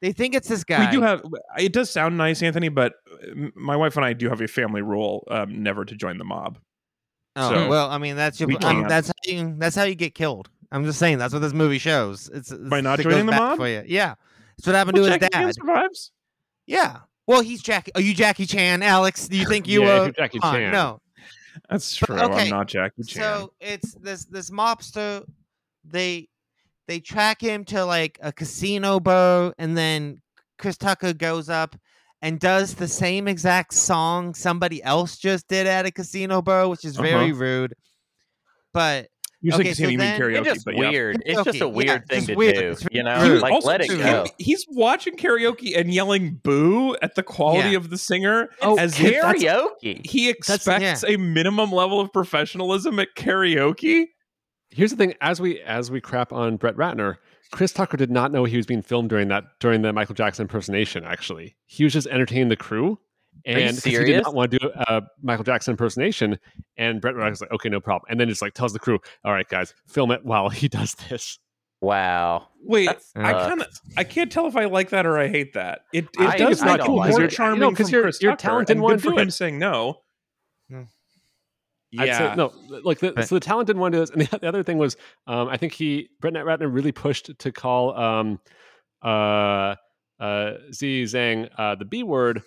They 0.00 0.12
think 0.12 0.34
it's 0.34 0.48
this 0.48 0.64
guy. 0.64 0.86
We 0.86 0.90
do 0.96 1.02
have. 1.02 1.22
It 1.58 1.72
does 1.72 1.90
sound 1.90 2.16
nice, 2.18 2.42
Anthony, 2.42 2.68
but 2.68 2.94
uh, 3.12 3.48
my 3.54 3.76
wife 3.76 3.96
and 3.96 4.04
I 4.04 4.12
do 4.12 4.28
have 4.28 4.40
a 4.40 4.48
family 4.48 4.82
rule: 4.82 5.24
um, 5.30 5.62
never 5.62 5.84
to 5.84 5.94
join 5.94 6.18
the 6.18 6.24
mob. 6.24 6.58
Oh 7.36 7.50
So, 7.50 7.68
well, 7.68 7.90
I 7.90 7.98
mean 7.98 8.16
that's 8.16 8.38
your. 8.40 8.46
we 8.48 8.56
Um, 8.58 8.86
that's 8.88 9.08
how 9.08 9.12
you. 9.24 9.54
That's 9.58 9.76
how 9.76 9.84
you 9.84 9.94
get 9.94 10.14
killed. 10.14 10.48
I'm 10.72 10.84
just 10.84 10.98
saying 10.98 11.18
that's 11.18 11.32
what 11.32 11.40
this 11.40 11.52
movie 11.52 11.78
shows. 11.78 12.28
It's, 12.32 12.50
it's 12.50 12.68
By 12.68 12.80
not 12.80 12.98
it 13.00 13.04
joining 13.04 13.26
the 13.26 13.32
mob? 13.32 13.56
for 13.58 13.68
you. 13.68 13.82
Yeah, 13.86 14.14
that's 14.56 14.66
what 14.66 14.74
happened 14.76 14.96
Well, 14.98 15.06
to 15.06 15.12
his 15.12 15.20
Jackie 15.20 15.32
Chan 15.32 15.46
dad. 15.46 15.54
survives. 15.54 16.12
Yeah. 16.66 16.96
Well, 17.26 17.40
he's 17.40 17.62
Jackie. 17.62 17.92
Are 17.94 18.00
you 18.00 18.14
Jackie 18.14 18.46
Chan, 18.46 18.82
Alex? 18.82 19.28
Do 19.28 19.36
you 19.36 19.46
think 19.48 19.66
you 19.68 19.82
Yeah, 19.82 19.86
were? 19.86 19.96
if 20.00 20.04
you're 20.16 20.26
Jackie 20.26 20.38
Come 20.40 20.50
on, 20.50 20.54
Chan. 20.56 20.72
No. 20.72 21.00
That's 21.70 21.98
But, 22.00 22.06
true. 22.06 22.16
okay, 22.18 22.42
I'm 22.44 22.50
not 22.50 22.68
Jackie 22.68 23.02
Chan. 23.04 23.22
So 23.22 23.52
it's 23.60 23.94
this 23.94 24.24
this 24.26 24.50
mobster. 24.50 25.24
They 25.84 26.28
they 26.88 27.00
track 27.00 27.40
him 27.40 27.64
to 27.66 27.84
like 27.84 28.18
a 28.22 28.32
casino 28.32 29.00
bar, 29.00 29.54
and 29.58 29.76
then 29.76 30.20
Chris 30.58 30.76
Tucker 30.76 31.12
goes 31.12 31.48
up 31.48 31.76
and 32.22 32.40
does 32.40 32.74
the 32.74 32.88
same 32.88 33.28
exact 33.28 33.74
song 33.74 34.34
somebody 34.34 34.82
else 34.82 35.18
just 35.18 35.48
did 35.48 35.66
at 35.66 35.84
a 35.86 35.90
casino 35.90 36.40
bar, 36.42 36.68
which 36.68 36.84
is 36.84 36.96
very 36.96 37.30
Uh-huh. 37.30 37.34
rude. 37.40 37.74
But 38.72 39.08
Usually, 39.42 39.64
okay, 39.64 39.70
casino 39.70 39.86
so 39.86 39.90
you 39.92 39.98
mean 39.98 40.06
then- 40.06 40.20
karaoke, 40.20 40.38
It's 40.46 40.54
just 40.54 40.64
but 40.64 40.76
yeah. 40.76 40.90
weird. 40.90 41.22
It's 41.26 41.44
just 41.44 41.60
a 41.60 41.64
Karaoke, 41.64 41.84
yeah, 41.84 41.92
weird 41.92 42.08
thing 42.08 42.26
to 42.26 42.34
weird. 42.34 42.78
do. 42.78 42.86
You 42.90 43.02
know, 43.02 43.14
He 43.16 43.20
weird. 43.22 43.32
was 43.34 43.42
like 43.42 43.52
also 43.52 43.68
let 43.68 43.80
it 43.82 43.90
he- 43.90 43.96
go. 43.98 44.26
He's 44.38 44.64
watching 44.70 45.16
karaoke 45.16 45.78
and 45.78 45.92
yelling 45.92 46.40
"boo" 46.42 46.96
at 47.02 47.14
the 47.16 47.22
quality 47.22 47.70
Yeah. 47.70 47.76
of 47.76 47.90
the 47.90 47.98
singer. 47.98 48.48
Oh, 48.62 48.78
as 48.78 48.98
if 48.98 49.22
Karaoke. 49.22 50.04
he 50.06 50.28
expects 50.30 50.66
yeah. 50.66 51.14
a 51.14 51.16
minimum 51.18 51.70
level 51.70 52.00
of 52.00 52.12
professionalism 52.12 52.98
at 52.98 53.08
karaoke. 53.16 54.06
Here's 54.70 54.90
the 54.90 54.96
thing: 54.96 55.14
as 55.20 55.40
we 55.40 55.60
as 55.60 55.90
we 55.90 56.00
crap 56.00 56.32
on 56.32 56.56
Brett 56.56 56.76
Ratner, 56.76 57.16
Chris 57.52 57.72
Tucker 57.72 57.96
did 57.96 58.10
not 58.10 58.32
know 58.32 58.44
he 58.44 58.56
was 58.56 58.66
being 58.66 58.82
filmed 58.82 59.08
during 59.10 59.28
that 59.28 59.44
during 59.60 59.82
the 59.82 59.92
Michael 59.92 60.14
Jackson 60.14 60.42
impersonation. 60.44 61.04
Actually, 61.04 61.56
he 61.66 61.84
was 61.84 61.92
just 61.92 62.06
entertaining 62.08 62.48
the 62.48 62.56
crew, 62.56 62.98
and 63.44 63.76
he 63.82 63.90
did 63.92 64.22
not 64.24 64.34
want 64.34 64.50
to 64.50 64.58
do 64.58 64.70
a 64.88 65.02
Michael 65.22 65.44
Jackson 65.44 65.72
impersonation. 65.72 66.38
And 66.76 67.00
Brett 67.00 67.14
Ratner 67.14 67.30
was 67.30 67.40
like, 67.40 67.52
"Okay, 67.52 67.68
no 67.68 67.80
problem," 67.80 68.06
and 68.10 68.18
then 68.18 68.28
just 68.28 68.42
like 68.42 68.54
tells 68.54 68.72
the 68.72 68.78
crew, 68.80 68.98
"All 69.24 69.32
right, 69.32 69.48
guys, 69.48 69.72
film 69.86 70.10
it 70.10 70.24
while 70.24 70.48
he 70.48 70.68
does 70.68 70.94
this." 71.08 71.38
Wow. 71.82 72.48
Wait, 72.64 72.86
That's 72.86 73.12
I 73.14 73.32
nuts. 73.32 73.46
kind 73.48 73.60
of 73.60 73.68
I 73.98 74.04
can't 74.04 74.32
tell 74.32 74.46
if 74.46 74.56
I 74.56 74.64
like 74.64 74.88
that 74.90 75.04
or 75.06 75.18
I 75.18 75.28
hate 75.28 75.52
that. 75.54 75.82
It 75.92 76.06
it 76.18 76.20
I- 76.20 76.36
does 76.38 76.62
I 76.62 76.66
not 76.66 76.76
don't 76.78 76.86
cool 76.86 76.96
like 76.96 77.10
more 77.12 77.24
it. 77.24 77.30
charming 77.30 77.56
You 77.56 77.60
know, 77.70 77.76
'cause 77.76 77.86
from 77.90 77.92
your- 77.94 78.02
Chris 78.02 78.22
your 78.22 78.32
Tucker, 78.32 78.40
talent 78.42 78.70
and 78.70 78.80
wanna 78.80 78.96
good 78.96 79.02
for 79.14 79.20
him 79.20 79.28
it. 79.28 79.32
saying 79.32 79.58
no. 79.58 79.98
I'd 81.98 82.16
say- 82.16 82.24
Yeah, 82.24 82.34
no, 82.34 82.52
like 82.84 82.98
the, 83.00 83.12
Right. 83.12 83.26
so 83.26 83.34
the 83.36 83.40
talent 83.40 83.66
didn't 83.66 83.80
want 83.80 83.92
to 83.92 83.98
do 83.98 84.00
this, 84.00 84.10
and 84.10 84.22
the, 84.22 84.38
the 84.42 84.48
other 84.48 84.62
thing 84.62 84.78
was, 84.78 84.96
um, 85.26 85.48
I 85.48 85.56
think 85.56 85.72
he 85.74 86.08
Brett 86.20 86.34
Ratner 86.34 86.72
really 86.72 86.92
pushed 86.92 87.30
to 87.38 87.52
call 87.52 87.96
um, 87.98 88.38
uh, 89.02 89.74
uh, 90.18 90.54
Ziyi 90.72 91.02
Zhang 91.04 91.48
uh, 91.58 91.74
the 91.74 91.84
B 91.84 92.02
word, 92.02 92.42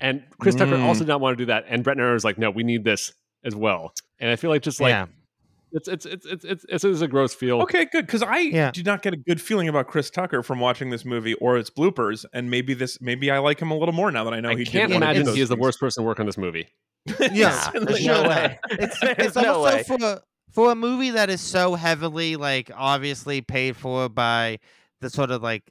and 0.00 0.22
Chris 0.40 0.54
Tucker 0.54 0.72
Mm. 0.76 0.84
also 0.84 1.00
did 1.00 1.08
not 1.08 1.20
want 1.20 1.36
to 1.38 1.42
do 1.42 1.46
that, 1.46 1.64
and 1.68 1.84
Brett 1.84 1.96
Ratner 1.96 2.12
was 2.14 2.24
like, 2.24 2.38
no, 2.38 2.50
we 2.50 2.62
need 2.64 2.84
this 2.84 3.12
as 3.44 3.54
well, 3.54 3.92
and 4.18 4.30
I 4.30 4.36
feel 4.36 4.50
like 4.50 4.62
just 4.62 4.80
like 4.80 4.90
yeah, 4.90 5.06
it's 5.72 5.88
it's 5.88 6.04
it's 6.06 6.26
it's 6.26 6.44
it's, 6.44 6.64
it's, 6.68 6.84
it's 6.84 7.00
a 7.00 7.08
gross 7.08 7.34
feel. 7.34 7.62
Okay, 7.62 7.86
good. 7.86 8.06
Because 8.06 8.22
I 8.22 8.38
Yeah. 8.40 8.70
did 8.72 8.84
not 8.86 9.02
get 9.02 9.14
a 9.14 9.16
good 9.16 9.40
feeling 9.40 9.68
about 9.68 9.86
Chris 9.88 10.10
Tucker 10.10 10.42
from 10.42 10.60
watching 10.60 10.90
this 10.90 11.04
movie 11.04 11.34
or 11.34 11.56
its 11.56 11.70
bloopers, 11.70 12.24
and 12.34 12.50
maybe 12.50 12.74
this 12.74 13.00
maybe 13.00 13.30
I 13.30 13.38
like 13.38 13.58
him 13.60 13.70
a 13.70 13.76
little 13.76 13.94
more 13.94 14.10
now 14.12 14.24
that 14.24 14.34
I 14.34 14.40
know 14.40 14.50
I 14.50 14.56
he 14.56 14.64
can't 14.66 14.88
did 14.90 14.94
one 14.94 15.02
of 15.02 15.08
imagine 15.08 15.24
those 15.26 15.36
he 15.36 15.40
is 15.40 15.48
the 15.48 15.56
worst 15.56 15.80
person 15.80 16.02
to 16.02 16.06
work 16.06 16.20
on 16.20 16.26
this 16.26 16.36
movie. 16.38 16.68
Yeah. 17.32 17.70
For 17.70 17.80
there's 17.80 17.98
sure 18.00 18.22
no 18.22 18.22
way. 18.28 18.58
It's 18.70 18.98
it's 19.02 19.36
no 19.36 19.54
also 19.54 19.76
way. 19.76 19.82
for 19.84 19.98
a, 20.00 20.22
for 20.50 20.72
a 20.72 20.74
movie 20.74 21.10
that 21.10 21.30
is 21.30 21.40
so 21.40 21.74
heavily 21.74 22.36
like 22.36 22.70
obviously 22.74 23.40
paid 23.40 23.76
for 23.76 24.08
by 24.08 24.58
the 25.00 25.10
sort 25.10 25.30
of 25.30 25.42
like 25.42 25.64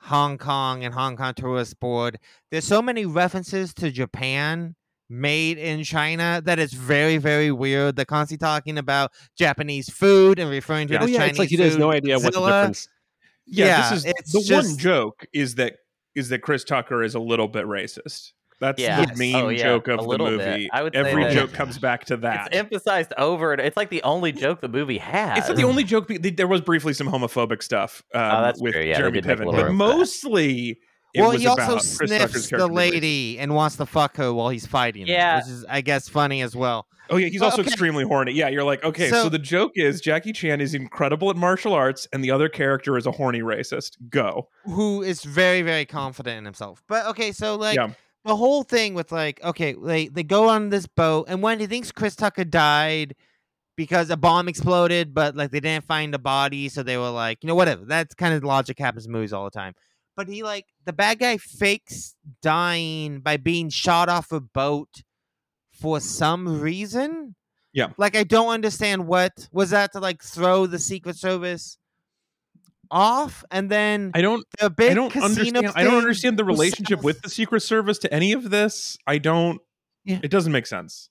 Hong 0.00 0.36
Kong 0.38 0.84
and 0.84 0.92
Hong 0.94 1.16
Kong 1.16 1.34
Tourist 1.34 1.78
Board. 1.80 2.18
There's 2.50 2.64
so 2.66 2.82
many 2.82 3.06
references 3.06 3.72
to 3.74 3.90
Japan 3.90 4.74
made 5.10 5.58
in 5.58 5.84
China 5.84 6.42
that 6.44 6.58
it's 6.58 6.72
very 6.72 7.18
very 7.18 7.52
weird. 7.52 7.96
They're 7.96 8.04
constantly 8.04 8.44
talking 8.44 8.78
about 8.78 9.12
Japanese 9.38 9.88
food 9.88 10.38
and 10.38 10.50
referring 10.50 10.88
to 10.88 10.94
it 10.94 11.02
Oh 11.02 11.06
yeah, 11.06 11.18
Chinese 11.18 11.30
it's 11.30 11.38
like 11.38 11.48
he 11.50 11.56
has 11.58 11.76
no 11.76 11.90
idea 11.90 12.18
what 12.18 12.32
the 12.32 12.40
Godzilla. 12.40 12.46
difference. 12.60 12.88
Yeah, 13.46 13.66
Yeah, 13.66 13.90
this 13.90 13.98
is 13.98 14.04
it's 14.06 14.32
the 14.32 14.54
one 14.54 14.78
joke 14.78 15.26
is 15.32 15.54
that 15.56 15.76
is 16.14 16.28
that 16.30 16.40
Chris 16.40 16.64
Tucker 16.64 17.02
is 17.02 17.14
a 17.14 17.20
little 17.20 17.48
bit 17.48 17.66
racist. 17.66 18.32
That's 18.64 18.80
Yeah. 18.80 19.04
the 19.04 19.14
main 19.16 19.36
Oh, 19.36 19.48
yeah, 19.48 19.62
joke 19.62 19.88
a 19.88 19.92
of 19.94 20.00
the 20.00 20.04
little 20.06 20.26
bit. 20.26 20.38
movie. 20.38 20.70
I 20.72 20.82
would 20.82 20.94
say 20.94 21.00
Every 21.00 21.24
that- 21.24 21.32
joke 21.34 21.52
comes 21.52 21.78
back 21.78 22.04
to 22.06 22.16
that. 22.18 22.48
It's 22.48 22.56
emphasized 22.56 23.12
over 23.18 23.52
and 23.52 23.60
it's 23.60 23.76
like 23.76 23.90
the 23.90 24.02
only 24.02 24.32
joke 24.32 24.60
the 24.60 24.68
movie 24.68 24.98
has. 24.98 25.38
It's 25.38 25.48
not 25.48 25.56
the 25.56 25.64
only 25.64 25.84
joke. 25.84 26.08
be- 26.08 26.18
There 26.18 26.46
was 26.48 26.60
briefly 26.60 26.94
some 26.94 27.06
homophobic 27.08 27.62
stuff 27.62 28.02
um, 28.14 28.20
Oh, 28.22 28.42
that's 28.42 28.60
with. 28.60 28.74
Yeah, 28.74 28.96
Jeremy 28.96 29.20
did 29.20 29.24
Piven, 29.38 29.44
but 29.44 29.46
room 29.46 29.54
for 29.56 29.62
that. 29.66 29.72
mostly 29.72 30.78
It 31.14 31.20
well, 31.20 31.30
he 31.30 31.46
also 31.46 31.62
about 31.62 31.72
Chris 31.74 32.10
Tucker's 32.10 32.10
sniffs 32.32 32.50
the 32.50 32.56
being 32.56 32.68
racist. 32.70 32.74
lady 32.74 33.38
and 33.38 33.54
wants 33.54 33.76
to 33.76 33.86
fuck 33.86 34.16
her 34.16 34.32
while 34.32 34.48
he's 34.48 34.66
fighting. 34.66 35.06
her, 35.06 35.12
Yeah. 35.12 35.36
which 35.36 35.46
is, 35.48 35.64
I 35.68 35.80
guess, 35.80 36.08
funny 36.08 36.42
as 36.42 36.56
well. 36.56 36.86
Oh 37.10 37.18
yeah, 37.18 37.28
he's 37.28 37.40
Well, 37.42 37.50
also 37.50 37.60
okay. 37.60 37.68
extremely 37.68 38.02
horny. 38.02 38.32
Yeah, 38.32 38.48
you're 38.48 38.64
like, 38.64 38.82
okay, 38.82 39.10
so, 39.10 39.24
So- 39.24 39.28
the 39.28 39.38
joke 39.38 39.72
is 39.76 40.00
Jackie 40.00 40.32
Chan 40.32 40.60
is 40.62 40.72
incredible 40.74 41.28
at 41.28 41.36
martial 41.36 41.74
arts, 41.74 42.08
and 42.14 42.24
the 42.24 42.30
other 42.30 42.48
character 42.48 42.96
is 42.96 43.04
a 43.06 43.10
horny 43.12 43.42
racist. 43.42 43.92
Go. 44.08 44.48
Who 44.64 45.02
is 45.02 45.22
very, 45.22 45.60
very 45.60 45.84
confident 45.84 46.38
in 46.38 46.44
himself. 46.46 46.82
But 46.88 47.06
okay, 47.08 47.30
so 47.30 47.56
like 47.56 47.76
Yeah. 47.76 47.90
The 48.24 48.36
whole 48.36 48.62
thing 48.62 48.94
with 48.94 49.12
like, 49.12 49.42
okay, 49.44 49.74
they 49.74 50.08
they 50.08 50.22
go 50.22 50.48
on 50.48 50.70
this 50.70 50.86
boat, 50.86 51.26
and 51.28 51.42
when 51.42 51.60
he 51.60 51.66
thinks 51.66 51.92
Chris 51.92 52.16
Tucker 52.16 52.44
died 52.44 53.14
because 53.76 54.10
a 54.10 54.16
bomb 54.16 54.48
exploded, 54.48 55.14
but 55.14 55.36
like 55.36 55.50
they 55.50 55.60
didn't 55.60 55.84
find 55.84 56.14
a 56.14 56.18
body, 56.18 56.68
so 56.68 56.82
they 56.82 56.96
were 56.96 57.10
like, 57.10 57.38
you 57.42 57.48
know, 57.48 57.54
whatever. 57.54 57.84
That's 57.84 58.14
kind 58.14 58.34
of 58.34 58.44
logic 58.44 58.78
happens 58.78 59.06
in 59.06 59.12
movies 59.12 59.32
all 59.32 59.44
the 59.44 59.50
time. 59.50 59.74
But 60.16 60.28
he 60.28 60.42
like 60.42 60.66
the 60.84 60.92
bad 60.92 61.18
guy 61.18 61.38
fakes 61.38 62.14
dying 62.40 63.20
by 63.20 63.36
being 63.36 63.68
shot 63.68 64.08
off 64.08 64.32
a 64.32 64.40
boat 64.40 65.02
for 65.72 66.00
some 66.00 66.60
reason. 66.60 67.34
Yeah. 67.72 67.88
Like 67.98 68.16
I 68.16 68.22
don't 68.22 68.50
understand 68.50 69.06
what 69.06 69.48
was 69.52 69.70
that 69.70 69.92
to 69.92 70.00
like 70.00 70.22
throw 70.22 70.66
the 70.66 70.78
Secret 70.78 71.16
Service 71.16 71.78
off 72.94 73.44
and 73.50 73.68
then 73.68 74.12
I 74.14 74.22
don't. 74.22 74.46
the 74.60 74.70
big 74.70 74.92
I 74.92 74.94
don't 74.94 75.14
understand. 75.16 75.72
I 75.74 75.82
don't 75.84 75.98
understand 75.98 76.38
the 76.38 76.44
relationship 76.44 77.02
with 77.02 77.20
the 77.20 77.28
Secret 77.28 77.60
Service 77.60 77.98
to 77.98 78.14
any 78.14 78.32
of 78.32 78.50
this. 78.50 78.96
I 79.06 79.18
don't. 79.18 79.60
Yeah. 80.04 80.20
It 80.22 80.30
doesn't 80.30 80.52
make 80.52 80.66
sense. 80.66 81.10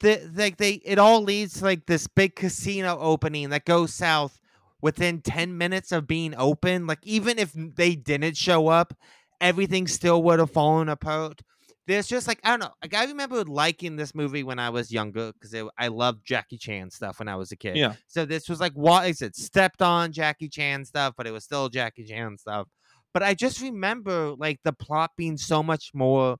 the 0.00 0.28
like 0.34 0.56
they 0.56 0.72
it 0.84 0.98
all 0.98 1.22
leads 1.22 1.58
to 1.58 1.64
like 1.64 1.86
this 1.86 2.06
big 2.06 2.34
casino 2.34 2.98
opening 2.98 3.50
that 3.50 3.64
goes 3.64 3.92
south 3.92 4.40
within 4.80 5.20
10 5.20 5.56
minutes 5.56 5.92
of 5.92 6.06
being 6.06 6.34
open 6.36 6.86
like 6.86 6.98
even 7.02 7.38
if 7.38 7.52
they 7.54 7.94
didn't 7.96 8.36
show 8.36 8.68
up 8.68 8.94
everything 9.40 9.86
still 9.86 10.22
would 10.22 10.38
have 10.38 10.50
fallen 10.50 10.88
apart 10.88 11.40
there's 11.86 12.06
just 12.06 12.26
like 12.26 12.40
i 12.44 12.50
don't 12.50 12.60
know 12.60 12.72
like 12.82 12.94
i 12.94 13.04
remember 13.04 13.44
liking 13.44 13.96
this 13.96 14.14
movie 14.14 14.42
when 14.42 14.58
i 14.58 14.70
was 14.70 14.90
younger 14.90 15.32
because 15.32 15.54
i 15.78 15.88
loved 15.88 16.24
jackie 16.24 16.58
chan 16.58 16.90
stuff 16.90 17.18
when 17.18 17.28
i 17.28 17.36
was 17.36 17.52
a 17.52 17.56
kid. 17.56 17.76
Yeah. 17.76 17.94
so 18.06 18.24
this 18.24 18.48
was 18.48 18.60
like 18.60 18.72
what 18.72 19.08
is 19.08 19.22
it 19.22 19.36
stepped 19.36 19.82
on 19.82 20.12
jackie 20.12 20.48
chan 20.48 20.84
stuff 20.84 21.14
but 21.16 21.26
it 21.26 21.30
was 21.32 21.44
still 21.44 21.68
jackie 21.68 22.04
chan 22.04 22.38
stuff. 22.38 22.68
But 23.14 23.22
i 23.22 23.34
just 23.34 23.60
remember 23.62 24.34
like 24.38 24.60
the 24.64 24.72
plot 24.72 25.12
being 25.16 25.36
so 25.36 25.62
much 25.62 25.92
more 25.94 26.36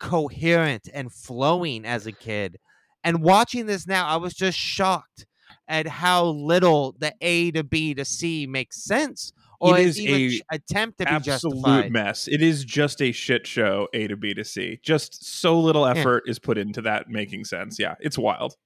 coherent 0.00 0.88
and 0.92 1.12
flowing 1.12 1.84
as 1.84 2.06
a 2.06 2.12
kid. 2.12 2.56
And 3.04 3.22
watching 3.22 3.66
this 3.66 3.86
now, 3.86 4.06
I 4.06 4.16
was 4.16 4.34
just 4.34 4.58
shocked 4.58 5.26
at 5.68 5.86
how 5.86 6.24
little 6.26 6.96
the 6.98 7.14
A 7.20 7.52
to 7.52 7.62
B 7.62 7.94
to 7.94 8.04
C 8.04 8.46
makes 8.46 8.82
sense, 8.82 9.32
or 9.60 9.78
It 9.78 9.86
is 9.86 9.98
is 9.98 10.00
even 10.06 10.20
a 10.20 10.28
sh- 10.30 10.40
attempt 10.50 10.98
to 10.98 11.04
be 11.04 11.10
Absolute 11.10 11.54
justified. 11.54 11.92
mess. 11.92 12.26
It 12.28 12.42
is 12.42 12.64
just 12.64 13.00
a 13.02 13.12
shit 13.12 13.46
show. 13.46 13.88
A 13.92 14.06
to 14.08 14.16
B 14.16 14.32
to 14.34 14.44
C. 14.44 14.80
Just 14.82 15.24
so 15.24 15.58
little 15.60 15.84
Yeah. 15.84 16.00
effort 16.00 16.24
is 16.26 16.38
put 16.38 16.56
into 16.58 16.80
that 16.82 17.08
making 17.10 17.44
sense. 17.44 17.78
Yeah, 17.78 17.94
it's 18.00 18.16
wild. 18.18 18.56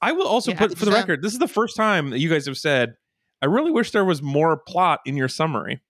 I 0.00 0.12
will 0.12 0.26
also 0.26 0.50
Yeah, 0.50 0.58
put 0.58 0.76
for 0.76 0.84
the 0.84 0.90
100%. 0.90 0.94
record. 0.94 1.22
This 1.22 1.32
is 1.32 1.38
the 1.38 1.46
first 1.48 1.76
time 1.76 2.10
that 2.10 2.18
you 2.18 2.28
guys 2.28 2.46
have 2.46 2.58
said. 2.58 2.94
I 3.40 3.46
really 3.46 3.70
wish 3.70 3.92
there 3.92 4.04
was 4.04 4.20
more 4.22 4.56
plot 4.56 5.00
in 5.06 5.16
your 5.16 5.28
summary. 5.28 5.80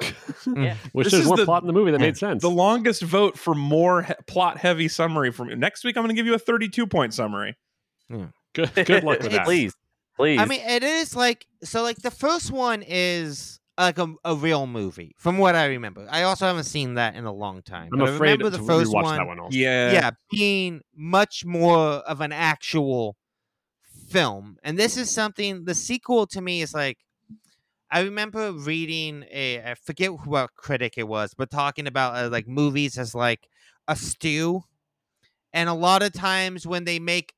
Yeah. 0.46 0.76
Wish 0.92 1.04
This 1.06 1.12
there's 1.12 1.22
is 1.22 1.26
more 1.28 1.36
the- 1.36 1.44
plot 1.44 1.62
in 1.62 1.66
the 1.66 1.72
movie 1.72 1.90
that 1.92 2.00
made 2.00 2.16
sense. 2.18 2.42
The 2.42 2.50
longest 2.50 3.02
vote 3.02 3.38
for 3.38 3.54
more 3.54 4.02
he- 4.02 4.12
plot 4.26 4.58
heavy 4.58 4.88
summary 4.88 5.30
from 5.30 5.48
next 5.58 5.84
week. 5.84 5.96
I'm 5.96 6.02
going 6.02 6.14
to 6.14 6.18
give 6.18 6.26
you 6.26 6.34
a 6.34 6.38
32 6.38 6.86
point 6.86 7.14
summary. 7.14 7.56
Hmm. 8.10 8.24
good, 8.54 8.70
good 8.74 9.04
luck 9.04 9.20
with 9.20 9.32
that. 9.32 9.44
please, 9.46 9.72
please. 10.16 10.40
I 10.40 10.46
mean, 10.46 10.60
it 10.60 10.82
is 10.82 11.16
like 11.16 11.46
so. 11.62 11.82
Like 11.82 11.98
the 11.98 12.10
first 12.10 12.50
one 12.50 12.82
is 12.86 13.60
like 13.78 13.98
a, 13.98 14.14
a 14.24 14.34
real 14.34 14.66
movie, 14.66 15.14
from 15.18 15.38
what 15.38 15.54
I 15.54 15.66
remember. 15.66 16.06
I 16.10 16.22
also 16.22 16.46
haven't 16.46 16.64
seen 16.64 16.94
that 16.94 17.16
in 17.16 17.24
a 17.24 17.32
long 17.32 17.62
time. 17.62 17.90
I'm 17.92 17.98
but 17.98 18.08
I 18.08 18.12
afraid 18.12 18.32
remember 18.32 18.56
to 18.56 18.62
the 18.62 18.66
first 18.66 18.92
one. 18.92 19.16
that 19.16 19.26
one 19.26 19.40
also. 19.40 19.56
Yeah. 19.56 19.92
yeah, 19.92 20.10
being 20.30 20.80
much 20.94 21.44
more 21.44 21.78
of 21.78 22.20
an 22.20 22.32
actual 22.32 23.16
film. 24.08 24.58
And 24.62 24.78
this 24.78 24.96
is 24.96 25.10
something 25.10 25.64
the 25.64 25.74
sequel 25.74 26.26
to 26.28 26.40
me 26.40 26.62
is 26.62 26.72
like 26.72 26.98
I 27.90 28.00
remember 28.00 28.52
reading 28.52 29.24
a 29.30 29.62
I 29.62 29.74
forget 29.74 30.10
what 30.26 30.54
critic 30.54 30.94
it 30.96 31.08
was, 31.08 31.34
but 31.34 31.50
talking 31.50 31.86
about 31.86 32.16
uh, 32.16 32.28
like 32.28 32.48
movies 32.48 32.98
as 32.98 33.14
like 33.14 33.48
a 33.88 33.96
stew. 33.96 34.62
And 35.52 35.68
a 35.68 35.74
lot 35.74 36.02
of 36.02 36.12
times 36.12 36.66
when 36.66 36.84
they 36.84 36.98
make 36.98 37.34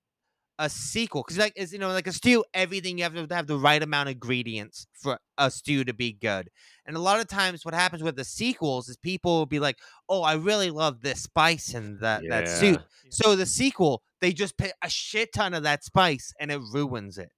a 0.59 0.71
sequel, 0.71 1.23
because 1.23 1.39
like 1.39 1.53
is 1.57 1.73
you 1.73 1.79
know 1.79 1.89
like 1.89 2.07
a 2.07 2.13
stew, 2.13 2.45
everything 2.55 2.99
you 2.99 3.05
have 3.05 3.15
to 3.15 3.35
have 3.35 3.47
the 3.47 3.59
right 3.59 3.83
amount 3.83 4.09
of 4.09 4.15
ingredients 4.15 4.87
for 4.95 5.19
a 5.39 5.51
stew 5.51 5.85
to 5.85 5.95
be 5.95 6.13
good. 6.13 6.51
And 6.87 6.97
a 6.97 7.01
lot 7.01 7.21
of 7.21 7.29
times, 7.29 7.65
what 7.65 7.75
happens 7.75 8.03
with 8.03 8.17
the 8.17 8.25
sequels 8.25 8.89
is 8.89 8.97
people 8.97 9.39
will 9.39 9.47
be 9.47 9.61
like, 9.61 9.79
"Oh, 10.09 10.23
I 10.23 10.35
really 10.35 10.71
love 10.71 11.03
this 11.03 11.23
spice 11.23 11.75
in 11.75 11.99
that 12.01 12.29
that 12.29 12.49
soup." 12.49 12.83
So 13.11 13.37
the 13.37 13.47
sequel, 13.47 14.03
they 14.21 14.33
just 14.33 14.57
put 14.57 14.73
a 14.83 14.89
shit 14.91 15.33
ton 15.33 15.55
of 15.55 15.63
that 15.65 15.85
spice 15.85 16.33
and 16.41 16.51
it 16.51 16.61
ruins 16.61 17.19
it. 17.19 17.33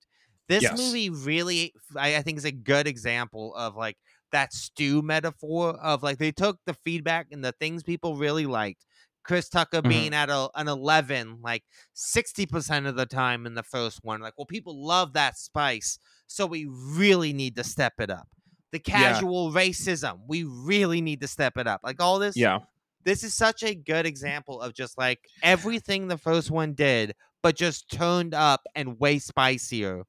This 0.48 0.70
Yes. 0.70 0.72
movie 0.72 1.10
really, 1.10 1.74
I, 1.96 2.16
I 2.16 2.22
think, 2.22 2.38
is 2.38 2.44
a 2.46 2.52
good 2.52 2.86
example 2.86 3.54
of 3.54 3.76
like 3.76 3.98
that 4.32 4.52
stew 4.52 5.02
metaphor 5.02 5.78
of 5.80 6.02
like 6.02 6.18
they 6.18 6.32
took 6.32 6.58
the 6.64 6.74
feedback 6.74 7.28
and 7.30 7.44
the 7.44 7.52
things 7.52 7.82
people 7.82 8.16
really 8.16 8.46
liked. 8.46 8.86
Chris 9.28 9.48
Tucker 9.50 9.82
Mhm. 9.82 9.88
being 9.88 10.14
at 10.14 10.30
a, 10.30 10.48
an 10.56 10.66
11, 10.68 11.38
like 11.42 11.62
60% 11.94 12.86
of 12.86 12.96
the 12.96 13.04
time 13.06 13.44
in 13.46 13.54
the 13.54 13.62
first 13.62 14.00
one. 14.02 14.20
Like, 14.22 14.32
well, 14.38 14.46
people 14.46 14.82
love 14.84 15.12
that 15.12 15.36
spice. 15.38 15.98
So 16.26 16.46
we 16.46 16.66
really 16.66 17.32
need 17.34 17.54
to 17.56 17.62
step 17.64 17.92
it 18.00 18.10
up. 18.10 18.26
The 18.72 18.80
Yeah. 18.86 18.98
casual 19.12 19.52
racism, 19.52 20.20
we 20.26 20.44
really 20.44 21.00
need 21.02 21.20
to 21.20 21.28
step 21.28 21.58
it 21.58 21.66
up. 21.66 21.82
Like, 21.84 22.00
all 22.02 22.18
this 22.18 22.36
Yeah. 22.36 22.60
this 23.04 23.22
is 23.22 23.34
such 23.34 23.62
a 23.62 23.74
good 23.74 24.06
example 24.06 24.60
of 24.60 24.72
just 24.74 24.96
like 24.98 25.20
everything 25.42 26.08
the 26.08 26.18
first 26.18 26.50
one 26.50 26.72
did, 26.74 27.14
but 27.42 27.54
just 27.54 27.90
turned 27.90 28.32
up 28.34 28.62
and 28.74 28.98
way 28.98 29.18
spicier, 29.18 30.04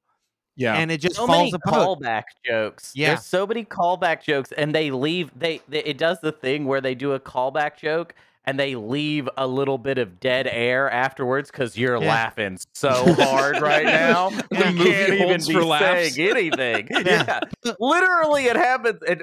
Yeah. 0.56 0.74
and 0.74 0.90
it 0.90 0.98
just 1.02 1.16
so 1.16 1.26
falls 1.26 1.38
many 1.38 1.52
apart. 1.52 2.00
callback 2.00 2.22
jokes. 2.44 2.92
Yeah. 2.94 3.08
There's 3.08 3.24
so 3.26 3.46
many 3.46 3.64
callback 3.64 4.22
jokes, 4.22 4.52
and 4.52 4.74
they 4.74 4.90
leave. 4.90 5.30
They, 5.38 5.60
they 5.68 5.82
it 5.84 5.96
does 5.98 6.20
the 6.20 6.32
thing 6.32 6.64
where 6.66 6.80
they 6.80 6.94
do 6.94 7.12
a 7.12 7.20
callback 7.20 7.76
joke 7.78 8.14
and 8.50 8.58
they 8.58 8.74
leave 8.74 9.28
a 9.36 9.46
little 9.46 9.78
bit 9.78 9.96
of 9.98 10.18
dead 10.18 10.48
air 10.50 10.90
afterwards 10.90 11.50
because 11.52 11.78
you're 11.78 12.02
Yeah. 12.02 12.08
laughing 12.08 12.58
so 12.74 12.90
hard 13.14 13.60
right 13.60 13.84
now. 13.86 14.30
The 14.30 14.46
we 14.50 14.72
movie 14.72 14.90
can't 14.92 15.12
even 15.14 15.28
holds 15.28 15.48
be 15.48 15.54
laughs. 15.60 16.14
saying 16.16 16.30
anything. 16.36 16.88
Yeah. 16.90 17.40
yeah, 17.64 17.72
literally, 17.78 18.46
it 18.46 18.56
happens. 18.56 18.98
And 19.06 19.22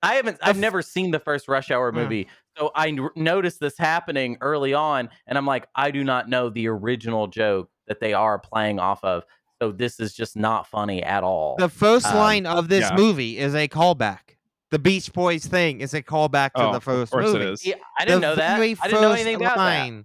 I 0.00 0.14
haven't. 0.14 0.38
I've 0.42 0.58
never 0.58 0.80
seen 0.80 1.10
the 1.10 1.18
first 1.18 1.48
Rush 1.48 1.72
Hour 1.72 1.90
Mm. 1.90 1.94
movie, 1.96 2.28
so 2.56 2.70
I 2.76 2.88
n- 2.88 3.08
noticed 3.16 3.58
this 3.58 3.76
happening 3.76 4.36
early 4.40 4.72
on, 4.72 5.08
and 5.26 5.36
I'm 5.36 5.46
like, 5.46 5.66
I 5.74 5.90
do 5.90 6.04
not 6.04 6.28
know 6.28 6.50
the 6.50 6.68
original 6.68 7.26
joke 7.26 7.68
that 7.88 7.98
they 7.98 8.14
are 8.14 8.38
playing 8.38 8.78
off 8.78 9.02
of. 9.02 9.24
So 9.60 9.72
this 9.72 9.98
is 9.98 10.14
just 10.14 10.36
not 10.36 10.68
funny 10.68 11.02
at 11.02 11.24
all. 11.24 11.56
The 11.58 11.68
first 11.68 12.06
Um, 12.06 12.16
line 12.16 12.46
of 12.46 12.68
this 12.68 12.88
yeah. 12.88 12.96
movie 12.96 13.38
is 13.38 13.56
a 13.56 13.66
callback. 13.66 14.36
The 14.70 14.78
Beach 14.78 15.12
Boys 15.12 15.46
thing 15.46 15.80
is 15.80 15.94
a 15.94 16.02
callback 16.02 16.52
to 16.52 16.62
Oh, 16.68 16.72
the 16.72 16.80
first 16.80 17.10
course 17.12 17.24
movie. 17.26 17.44
is. 17.46 17.64
Yeah, 17.66 17.76
I 17.98 18.04
didn't 18.04 18.20
the 18.20 18.26
know 18.28 18.34
that. 18.36 18.60
I 18.60 18.66
didn't 18.66 19.00
know 19.00 19.10
first 19.10 19.20
anything 19.22 19.36
about 19.44 19.56
that. 19.56 20.04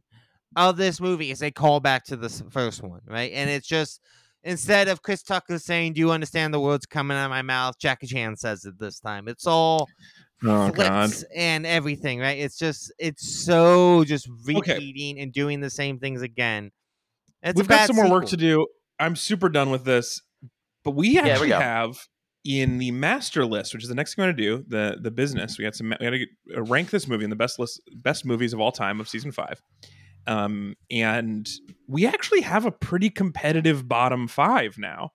of 0.55 0.77
this 0.77 1.01
movie 1.01 1.31
is 1.31 1.41
a 1.41 1.51
callback 1.51 2.03
to 2.03 2.15
the 2.15 2.29
first 2.49 2.81
one, 2.81 3.01
right? 3.07 3.31
And 3.33 3.49
it's 3.49 3.67
just 3.67 3.99
instead 4.43 4.87
of 4.87 5.01
Chris 5.01 5.21
Tucker 5.23 5.59
saying, 5.59 5.93
"Do 5.93 5.99
you 5.99 6.11
understand 6.11 6.53
the 6.53 6.59
words 6.61 6.85
coming 6.85 7.17
out 7.17 7.25
of 7.25 7.29
my 7.31 7.41
mouth?" 7.41 7.77
Jackie 7.77 8.07
Chan 8.07 8.37
says 8.37 8.63
it 8.63 8.79
this 8.79 8.99
time. 8.99 9.27
It's 9.27 9.47
all 9.47 9.89
Oh 10.45 10.69
God. 10.71 11.09
flips 11.09 11.23
and 11.35 11.65
everything, 11.65 12.19
right? 12.19 12.37
It's 12.37 12.57
just 12.57 12.91
it's 12.99 13.45
so 13.45 14.03
just 14.05 14.29
Okay. 14.29 14.73
repeating 14.73 15.19
and 15.19 15.33
doing 15.33 15.59
the 15.59 15.69
same 15.69 15.99
things 15.99 16.21
again. 16.21 16.71
It's 17.41 17.57
We've 17.57 17.67
got 17.67 17.75
bad 17.75 17.87
some 17.87 17.95
more 17.97 18.09
work 18.09 18.27
to 18.27 18.37
do. 18.37 18.67
I'm 18.99 19.15
super 19.17 19.49
done 19.49 19.69
with 19.71 19.83
this, 19.83 20.21
but 20.83 20.91
we 20.91 21.09
we 21.09 21.19
actually 21.19 21.49
go. 21.49 21.59
have 21.59 21.97
in 22.45 22.77
the 22.77 22.91
master 22.91 23.45
list, 23.45 23.73
which 23.73 23.83
is 23.83 23.89
the 23.89 23.95
next 23.95 24.15
thing 24.15 24.23
we're 24.23 24.33
going 24.33 24.37
to 24.37 24.43
do, 24.43 24.65
the 24.67 24.97
the 25.01 25.11
business. 25.11 25.57
We 25.57 25.63
had 25.63 25.75
some. 25.75 25.93
We 25.99 26.05
had 26.05 26.13
to 26.13 26.27
uh, 26.57 26.63
rank 26.63 26.89
this 26.89 27.07
movie 27.07 27.23
in 27.23 27.29
the 27.29 27.35
best 27.35 27.59
list, 27.59 27.81
best 27.95 28.25
movies 28.25 28.53
of 28.53 28.59
all 28.59 28.71
time 28.71 28.99
of 28.99 29.07
season 29.07 29.31
five. 29.31 29.61
Um, 30.27 30.75
and 30.89 31.49
we 31.87 32.05
actually 32.05 32.41
have 32.41 32.65
a 32.65 32.71
pretty 32.71 33.09
competitive 33.09 33.87
bottom 33.87 34.27
five 34.27 34.77
now. 34.77 35.11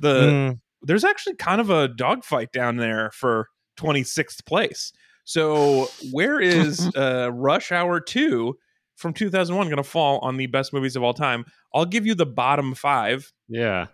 The 0.00 0.30
Mm, 0.32 0.60
there's 0.82 1.04
actually 1.04 1.36
kind 1.36 1.60
of 1.60 1.70
a 1.70 1.88
dogfight 1.88 2.52
down 2.52 2.76
there 2.76 3.10
for 3.12 3.48
26th 3.78 4.44
place. 4.44 4.92
So 5.24 5.88
where 6.12 6.40
is 6.40 6.90
uh, 6.94 7.30
Rush 7.32 7.72
Hour 7.72 8.00
2 8.00 8.54
from 8.96 9.14
2001 9.14 9.66
going 9.68 9.76
to 9.78 9.82
fall 9.82 10.18
on 10.18 10.36
the 10.36 10.46
best 10.46 10.72
movies 10.72 10.94
of 10.96 11.02
all 11.02 11.14
time? 11.14 11.44
I'll 11.74 11.86
give 11.86 12.06
you 12.06 12.14
the 12.14 12.26
bottom 12.26 12.74
five, 12.74 13.32
Yeah. 13.48 13.86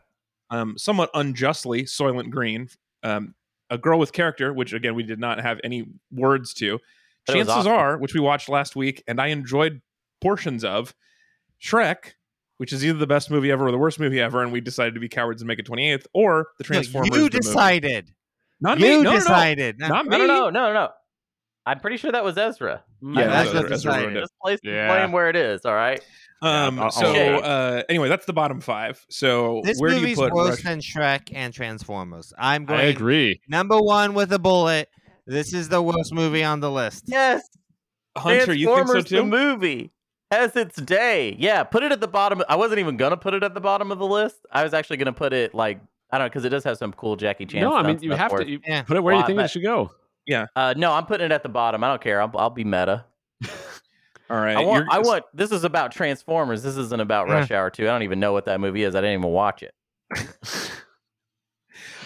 Um, 0.50 0.76
somewhat 0.76 1.10
unjustly. 1.14 1.84
Soylent 1.84 2.30
Green, 2.30 2.68
um, 3.02 3.34
A 3.70 3.78
Girl 3.78 3.98
with 3.98 4.12
Character, 4.12 4.52
which 4.52 4.72
again 4.72 4.94
we 4.94 5.02
did 5.02 5.18
not 5.18 5.40
have 5.40 5.60
any 5.64 5.86
words 6.12 6.54
to. 6.54 6.78
But 7.26 7.34
Chances 7.34 7.54
awesome. 7.54 7.72
are, 7.72 7.98
which 7.98 8.14
we 8.14 8.20
watched 8.20 8.48
last 8.48 8.74
week, 8.76 9.02
and 9.06 9.20
I 9.20 9.28
enjoyed 9.28 9.80
portions 10.20 10.64
of. 10.64 10.94
Shrek, 11.62 12.12
which 12.56 12.72
is 12.72 12.84
either 12.84 12.98
the 12.98 13.06
best 13.06 13.30
movie 13.30 13.50
ever 13.50 13.66
or 13.68 13.70
the 13.70 13.78
worst 13.78 14.00
movie 14.00 14.20
ever, 14.20 14.42
and 14.42 14.50
we 14.52 14.60
decided 14.60 14.94
to 14.94 15.00
be 15.00 15.08
cowards 15.08 15.42
and 15.42 15.46
make 15.46 15.58
it 15.58 15.66
28th, 15.66 16.06
or 16.14 16.48
the 16.58 16.64
no, 16.64 16.66
Transformers. 16.66 17.08
you 17.08 17.12
the 17.12 17.18
movie. 17.18 17.28
decided. 17.30 18.14
Not 18.60 18.78
you 18.78 18.84
me. 18.84 18.90
No, 18.90 19.02
no, 19.02 19.10
no. 19.12 19.16
decided. 19.16 19.78
No, 19.78 19.88
Not 19.88 20.06
me. 20.06 20.18
No, 20.18 20.26
no, 20.26 20.50
no, 20.50 20.50
no, 20.50 20.72
no. 20.72 20.88
I'm 21.66 21.78
pretty 21.80 21.96
sure 21.98 22.10
that 22.12 22.24
was 22.24 22.36
Ezra. 22.38 22.82
Yeah, 23.02 23.26
that's 23.26 23.48
Ezra, 23.50 23.62
what 23.62 23.72
Ezra 23.72 23.92
decided. 23.92 24.16
it. 24.16 24.20
This 24.20 24.30
place 24.42 24.58
is 24.64 24.72
Yeah. 24.72 24.88
playing 24.88 25.12
where 25.12 25.28
it 25.28 25.36
is. 25.36 25.64
All 25.64 25.74
right. 25.74 26.02
Um, 26.42 26.78
I'll- 26.78 26.84
I'll 26.86 26.90
so 26.90 27.12
uh, 27.38 27.82
anyway, 27.88 28.08
that's 28.08 28.24
the 28.26 28.32
bottom 28.32 28.60
five. 28.60 29.04
So 29.10 29.60
This 29.64 29.78
where 29.78 29.90
do 29.90 29.96
you 29.96 30.00
movie's 30.02 30.18
put 30.18 30.32
worse 30.32 30.50
Rush- 30.56 30.62
than 30.62 30.80
Shrek 30.80 31.30
and 31.34 31.52
Transformers. 31.52 32.32
I'm 32.38 32.64
going. 32.64 32.80
I 32.80 32.84
agree. 32.84 33.40
number 33.48 33.78
one 33.78 34.14
with 34.14 34.32
a 34.32 34.38
bullet. 34.38 34.88
This 35.26 35.52
is 35.52 35.68
the 35.68 35.82
worst 35.82 36.14
movie 36.14 36.42
on 36.42 36.60
the 36.60 36.70
list. 36.70 37.04
Yes. 37.06 37.42
Hunter? 38.16 38.52
You 38.54 38.66
think 38.66 38.78
so 38.88 38.92
Transformers 38.94 39.04
the 39.10 39.22
movie 39.24 39.92
has 40.30 40.56
its 40.56 40.80
day. 40.80 41.36
Yeah, 41.38 41.62
put 41.62 41.82
it 41.82 41.92
at 41.92 42.00
the 42.00 42.08
bottom. 42.08 42.42
I 42.48 42.56
wasn't 42.56 42.80
even 42.80 42.96
gonna 42.96 43.16
put 43.18 43.34
it 43.34 43.42
at 43.44 43.52
the 43.54 43.60
bottom 43.60 43.92
of 43.92 43.98
the 43.98 44.06
list. 44.06 44.36
I 44.50 44.64
was 44.64 44.72
actually 44.74 44.96
gonna 44.96 45.12
put 45.12 45.32
it 45.34 45.54
like 45.54 45.78
I 46.10 46.18
don't 46.18 46.24
know 46.24 46.30
because 46.30 46.44
it 46.44 46.48
does 46.48 46.64
have 46.64 46.78
some 46.78 46.92
cool 46.94 47.16
Jackie 47.16 47.46
Chan. 47.46 47.60
No, 47.60 47.76
I 47.76 47.82
mean 47.86 47.98
you 48.02 48.12
have 48.12 48.34
to 48.36 48.48
you 48.48 48.60
Yeah. 48.66 48.82
put 48.82 48.96
it 48.96 49.00
where 49.02 49.14
you 49.14 49.24
think 49.26 49.38
I- 49.38 49.44
it 49.44 49.50
should 49.50 49.62
go. 49.62 49.90
Uh, 50.56 50.74
no, 50.76 50.92
I'm 50.92 51.06
putting 51.06 51.26
it 51.26 51.32
at 51.32 51.42
the 51.42 51.48
bottom. 51.48 51.82
I 51.84 51.88
don't 51.88 52.02
care. 52.02 52.20
I'll, 52.20 52.30
I'll 52.36 52.50
be 52.50 52.64
meta. 52.64 53.04
All 54.30 54.36
right. 54.38 54.56
I 54.56 54.60
want. 54.62 54.84
you're- 54.84 54.88
I 54.90 54.98
want. 55.00 55.24
This 55.34 55.50
is 55.52 55.64
about 55.64 55.92
Transformers. 55.92 56.62
This 56.62 56.76
isn't 56.76 57.00
about 57.00 57.28
Yeah. 57.28 57.34
Rush 57.34 57.50
Hour 57.50 57.70
Two. 57.70 57.84
I 57.84 57.92
don't 57.92 58.02
even 58.02 58.20
know 58.20 58.32
what 58.32 58.44
that 58.46 58.60
movie 58.60 58.84
is. 58.84 58.94
I 58.94 59.00
didn't 59.00 59.18
even 59.20 59.32
watch 59.32 59.62
it. 59.62 59.74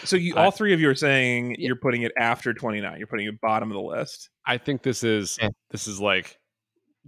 So 0.05 0.17
you, 0.17 0.35
all 0.37 0.51
three 0.51 0.75
of 0.75 0.81
you 0.81 0.91
are 0.91 0.95
saying 0.95 1.57
you're 1.59 1.77
putting 1.77 2.03
it 2.03 2.13
after 2.19 2.53
29. 2.53 2.99
You're 2.99 3.07
putting 3.07 3.27
it 3.27 3.41
bottom 3.41 3.71
of 3.71 3.75
the 3.75 3.81
list. 3.81 4.29
I 4.45 4.59
think 4.59 4.83
this 4.83 5.03
is 5.03 5.39
Yeah. 5.41 5.49
this 5.71 5.87
is 5.87 5.99
like 5.99 6.39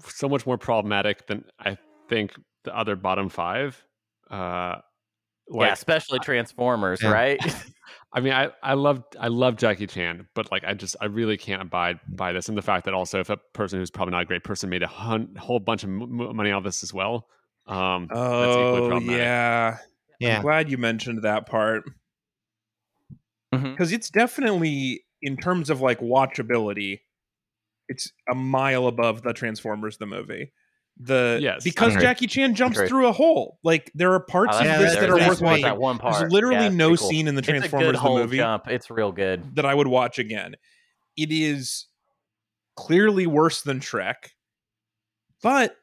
so 0.03 0.31
much 0.31 0.47
more 0.47 0.57
problematic 0.57 1.27
than 1.27 1.45
I 1.59 1.77
think 2.09 2.33
the 2.65 2.75
other 2.75 2.97
bottom 2.97 3.29
five. 3.29 3.83
Uh, 4.31 4.77
like 5.49 5.67
yeah, 5.69 5.73
especially 5.75 6.21
Transformers, 6.21 7.03
Yeah. 7.03 7.11
right? 7.11 7.57
I 8.17 8.21
mean, 8.21 8.33
I 8.33 8.49
I 8.63 8.73
love 8.73 9.05
I 9.21 9.29
love 9.29 9.57
Jackie 9.57 9.87
Chan, 9.87 10.27
but 10.35 10.51
like 10.51 10.65
I 10.65 10.73
just 10.73 10.97
I 11.03 11.05
really 11.05 11.37
can't 11.37 11.61
abide 11.61 12.01
by 12.09 12.33
this, 12.33 12.49
and 12.49 12.57
the 12.57 12.63
fact 12.63 12.87
that 12.87 12.95
also 12.95 13.21
if 13.21 13.29
a 13.29 13.37
person 13.53 13.79
who's 13.79 13.91
probably 13.91 14.13
not 14.13 14.23
a 14.23 14.25
great 14.25 14.43
person 14.43 14.71
made 14.71 14.83
a 14.83 14.87
hun- 14.87 15.37
whole 15.39 15.61
bunch 15.61 15.85
of 15.85 15.91
m- 15.91 16.03
m- 16.03 16.35
money 16.35 16.51
off 16.51 16.65
this 16.65 16.83
as 16.83 16.95
well. 16.95 17.29
Um, 17.67 18.09
Oh 18.11 18.89
problematic. 18.89 19.19
yeah. 19.19 19.77
Yeah. 20.19 20.37
I'm 20.37 20.43
glad 20.43 20.71
you 20.71 20.79
mentioned 20.79 21.25
that 21.25 21.47
part 21.47 21.85
because 23.51 23.93
it's 23.93 24.09
definitely 24.09 25.05
in 25.21 25.37
terms 25.37 25.69
of 25.69 25.83
like 25.83 26.01
watchability, 26.01 27.01
it's 27.89 28.11
a 28.31 28.35
mile 28.35 28.87
above 28.87 29.23
the 29.25 29.35
Transformers 29.35 29.99
the 29.99 30.07
movie. 30.07 30.53
The 30.99 31.39
Yes, 31.43 31.63
because. 31.63 31.95
Jackie 31.95 32.27
Chan 32.27 32.55
jumps 32.55 32.79
Agree. 32.79 32.89
through 32.89 33.07
a 33.09 33.13
hole. 33.13 33.59
Like 33.63 33.91
there 33.95 34.13
are 34.13 34.21
parts 34.21 34.57
Oh, 34.57 34.61
of 34.61 34.65
Yeah, 34.65 34.79
this 34.79 34.95
that 34.95 35.11
are 35.11 35.19
that's 35.19 35.29
worth 35.29 35.41
watching. 35.43 35.65
that 35.65 35.79
one 35.79 35.99
part. 35.99 36.19
There's 36.19 36.33
literally 36.33 36.57
Yeah, 36.65 36.69
no 36.71 36.89
cool. 36.97 37.09
scene 37.09 37.29
in 37.29 37.35
the 37.35 37.41
It's 37.41 37.49
a 37.49 37.51
Transformers 37.53 37.87
good 37.93 37.97
the 38.01 38.09
movie 38.11 38.37
jump. 38.39 38.67
It's 38.69 38.91
real 38.91 39.13
good. 39.13 39.57
that 39.57 39.67
I 39.67 39.75
would 39.75 39.89
watch 39.89 40.19
again. 40.19 40.57
It 41.17 41.31
is 41.33 41.87
clearly 42.77 43.27
worse 43.27 43.63
than 43.63 43.81
Trek, 43.81 44.33
but 45.43 45.77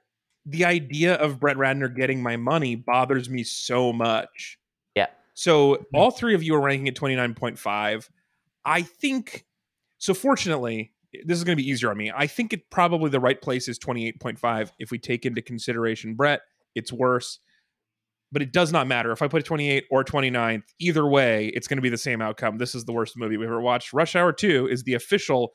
the 0.46 0.66
idea 0.66 1.16
of 1.16 1.40
Brett 1.40 1.58
Ratner 1.58 1.96
getting 1.96 2.22
my 2.22 2.36
money 2.38 2.76
bothers 2.76 3.30
me 3.30 3.44
so 3.44 3.94
much. 3.94 4.58
Yeah. 4.96 5.08
So 5.36 5.76
mm-hmm. 5.76 5.96
all 5.96 6.12
three 6.12 6.36
of 6.36 6.44
you 6.44 6.56
are 6.56 6.62
ranking 6.62 6.88
at 6.88 6.96
29.5. 6.96 8.10
I 8.66 8.82
think 8.82 9.46
so 10.00 10.14
fortunately, 10.14 10.92
this 11.26 11.38
is 11.38 11.44
going 11.44 11.58
to 11.58 11.62
be 11.64 11.70
easier 11.70 11.90
on 11.92 11.98
me. 11.98 12.12
I 12.16 12.28
think 12.28 12.54
it 12.54 12.70
probably 12.70 13.10
the 13.10 13.20
right 13.20 13.40
place 13.42 13.68
is 13.68 13.78
28.5 13.80 14.72
if 14.80 14.92
we 14.92 15.00
take 15.00 15.26
into 15.26 15.42
consideration 15.42 16.16
Brett, 16.16 16.42
it's 16.76 16.92
worse. 16.94 17.40
But 18.32 18.42
it 18.42 18.52
does 18.52 18.72
not 18.72 18.88
matter 18.88 19.12
if 19.12 19.22
I 19.22 19.28
put 19.28 19.42
it 19.42 19.46
28 19.46 19.84
or 19.92 20.04
29th. 20.04 20.64
Either 20.80 21.08
way, 21.08 21.48
it's 21.50 21.68
going 21.68 21.78
to 21.78 21.84
be 21.84 21.90
the 21.90 21.98
same 22.00 22.20
outcome. 22.20 22.58
This 22.58 22.74
is 22.74 22.86
the 22.86 22.92
worst 22.92 23.16
movie 23.16 23.38
we've 23.38 23.48
ever 23.48 23.62
watched. 23.62 23.94
Rush 23.94 24.16
Hour 24.16 24.34
2 24.34 24.68
is 24.70 24.84
the 24.84 24.96
official 24.96 25.52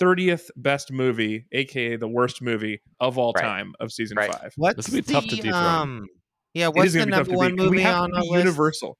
30th 0.00 0.48
best 0.56 0.92
movie, 0.92 1.46
aka 1.52 1.96
the 1.96 2.06
worst 2.08 2.40
movie 2.40 2.80
of 3.00 3.18
all 3.18 3.32
Right. 3.34 3.42
time 3.42 3.72
of 3.80 3.92
season 3.92 4.16
Right. 4.16 4.30
5. 4.30 4.52
What's 4.56 4.76
This 4.86 4.94
would 4.94 5.04
be 5.06 5.12
tough 5.12 5.26
to 5.26 5.36
the, 5.36 5.42
dethrone. 5.42 5.64
um, 5.64 6.06
yeah, 6.54 6.68
what's 6.68 6.92
the 6.92 6.98
going 6.98 7.08
to 7.10 7.12
be 7.12 7.18
tough 7.18 7.26
number 7.28 7.38
one 7.38 7.50
beat. 7.56 7.60
and 7.62 7.70
we 7.70 7.76
movie 7.78 7.84
on 7.88 8.14
our 8.14 8.22
be 8.22 8.28
list? 8.30 8.44
universal. 8.44 8.98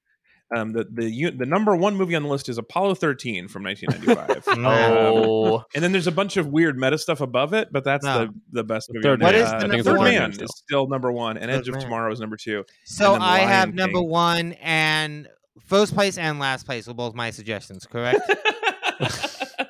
Um, 0.54 0.72
the 0.72 0.84
the 0.90 1.30
the 1.30 1.46
number 1.46 1.74
one 1.74 1.96
movie 1.96 2.14
on 2.14 2.22
the 2.22 2.28
list 2.28 2.48
is 2.48 2.58
Apollo 2.58 2.96
13 2.96 3.48
from 3.48 3.62
1995. 3.64 4.58
No. 4.58 4.68
Oh, 5.62 5.64
And 5.74 5.82
then 5.82 5.92
there's 5.92 6.06
a 6.06 6.12
bunch 6.12 6.36
of 6.36 6.46
weird 6.48 6.78
meta 6.78 6.98
stuff 6.98 7.20
above 7.20 7.54
it, 7.54 7.68
but 7.72 7.84
that's 7.84 8.04
No. 8.04 8.26
the, 8.26 8.34
the 8.52 8.64
best 8.64 8.90
movie. 8.92 9.02
Third 9.02 9.22
on 9.22 9.26
What 9.26 9.32
there. 9.32 9.44
is 9.44 9.50
the 9.50 9.56
Uh, 9.56 9.66
number 9.66 9.82
Third? 9.82 10.00
Man 10.00 10.32
Still. 10.32 10.44
is 10.44 10.50
still 10.56 10.86
number 10.88 11.10
one, 11.12 11.38
and 11.38 11.50
Third 11.50 11.60
Edge 11.60 11.68
of 11.68 11.74
Man. 11.74 11.82
Tomorrow 11.84 12.12
is 12.12 12.20
number 12.20 12.36
two. 12.36 12.64
So 12.84 13.14
I 13.14 13.18
Lion 13.18 13.48
have 13.48 13.68
King. 13.68 13.76
number 13.76 14.02
one 14.02 14.52
and 14.60 15.28
first 15.66 15.94
place 15.94 16.18
and 16.18 16.38
last 16.38 16.66
place 16.66 16.86
were 16.86 16.94
both 16.94 17.14
my 17.14 17.30
suggestions, 17.30 17.86
correct? 17.86 18.20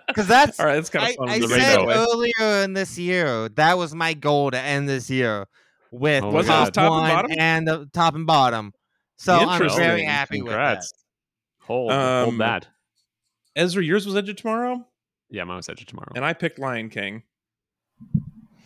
Because 0.08 0.26
that's 0.26 0.60
All 0.60 0.66
right, 0.66 0.74
that's 0.74 0.90
kind 0.90 1.08
of 1.08 1.16
fun. 1.16 1.28
I 1.30 1.38
to 1.38 1.48
said 1.48 1.56
read 1.56 1.62
that 1.62 1.86
way. 1.86 1.94
earlier 1.94 2.64
in 2.64 2.74
this 2.74 2.98
year 2.98 3.48
that 3.50 3.78
was 3.78 3.94
my 3.94 4.12
goal 4.12 4.50
to 4.50 4.58
end 4.58 4.86
this 4.86 5.08
year 5.08 5.46
with 5.90 6.22
Oh 6.22 6.30
my 6.32 6.42
top, 6.42 6.72
top 6.74 6.84
and 6.84 6.90
one 7.00 7.08
bottom? 7.10 7.30
and 7.38 7.66
the 7.68 7.88
top 7.94 8.14
and 8.14 8.26
bottom. 8.26 8.74
So 9.22 9.34
I'm 9.36 9.58
very 9.58 9.70
Interesting. 9.70 10.08
happy 10.08 10.36
Congrats. 10.38 10.92
Hold, 11.60 11.92
Um, 11.92 12.24
hold 12.24 12.38
that. 12.40 12.66
Ezra, 13.54 13.84
yours 13.84 14.04
was 14.04 14.16
Edge 14.16 14.28
of 14.28 14.34
Tomorrow, 14.34 14.84
Yeah, 15.30 15.44
mine 15.44 15.58
was 15.58 15.68
Edge 15.68 15.80
of 15.80 15.86
Tomorrow. 15.86 16.10
and 16.16 16.24
I 16.24 16.32
picked 16.32 16.58
Lion 16.58 16.88
King. 16.90 17.22